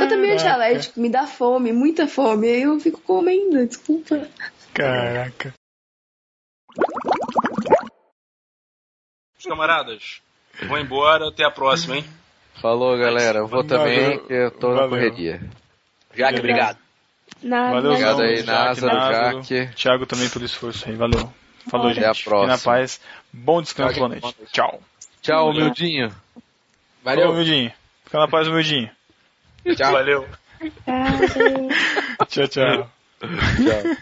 eu 0.00 0.08
tô 0.08 0.16
meio 0.16 0.36
Caraca. 0.36 0.38
dialético, 0.38 1.00
me 1.00 1.08
dá 1.08 1.26
fome, 1.26 1.72
muita 1.72 2.08
fome, 2.08 2.48
aí 2.48 2.62
eu 2.62 2.80
fico 2.80 3.00
comendo, 3.00 3.64
desculpa. 3.64 4.26
Caraca. 4.74 5.54
Camaradas, 9.46 10.20
vou 10.68 10.78
embora, 10.78 11.28
até 11.28 11.44
a 11.44 11.50
próxima, 11.50 11.96
hein? 11.96 12.04
Falou, 12.60 12.96
galera. 12.98 13.38
Eu 13.40 13.46
vou 13.46 13.64
também, 13.64 14.00
Valeu. 14.02 14.26
que 14.26 14.32
eu 14.32 14.50
tô 14.50 14.68
na 14.68 14.74
Valeu. 14.86 14.90
correria. 14.90 15.40
Jaque, 16.14 16.38
obrigado. 16.38 16.78
Nada. 17.42 17.74
Valeu, 17.74 17.90
Obrigado 17.92 18.22
aí, 18.22 18.42
Názaro. 18.42 19.42
Jaque. 19.42 19.74
Thiago 19.74 20.04
também 20.06 20.28
pelo 20.28 20.44
esforço 20.44 20.86
aí. 20.88 20.94
Valeu. 20.94 21.32
Falou, 21.70 21.86
Até 21.90 21.94
gente. 22.00 22.04
a 22.10 22.14
Fiquem 22.14 22.32
na 22.32 22.46
próxima. 22.46 22.72
paz. 22.74 23.00
Bom 23.32 23.62
descanso, 23.62 23.96
boa 23.96 24.08
noite. 24.08 24.36
Tchau. 24.52 24.82
Tchau, 25.22 25.46
Valeu. 25.46 25.60
humildinho. 25.62 26.14
Valeu, 27.02 27.30
humildinho. 27.30 27.72
Fica 28.04 28.18
na 28.18 28.28
paz, 28.28 28.46
humildinho. 28.48 28.90
Tchau. 29.76 29.92
Valeu. 29.92 30.28
Tchau, 32.28 32.48
tchau. 32.48 32.90
Tchau. 33.20 33.96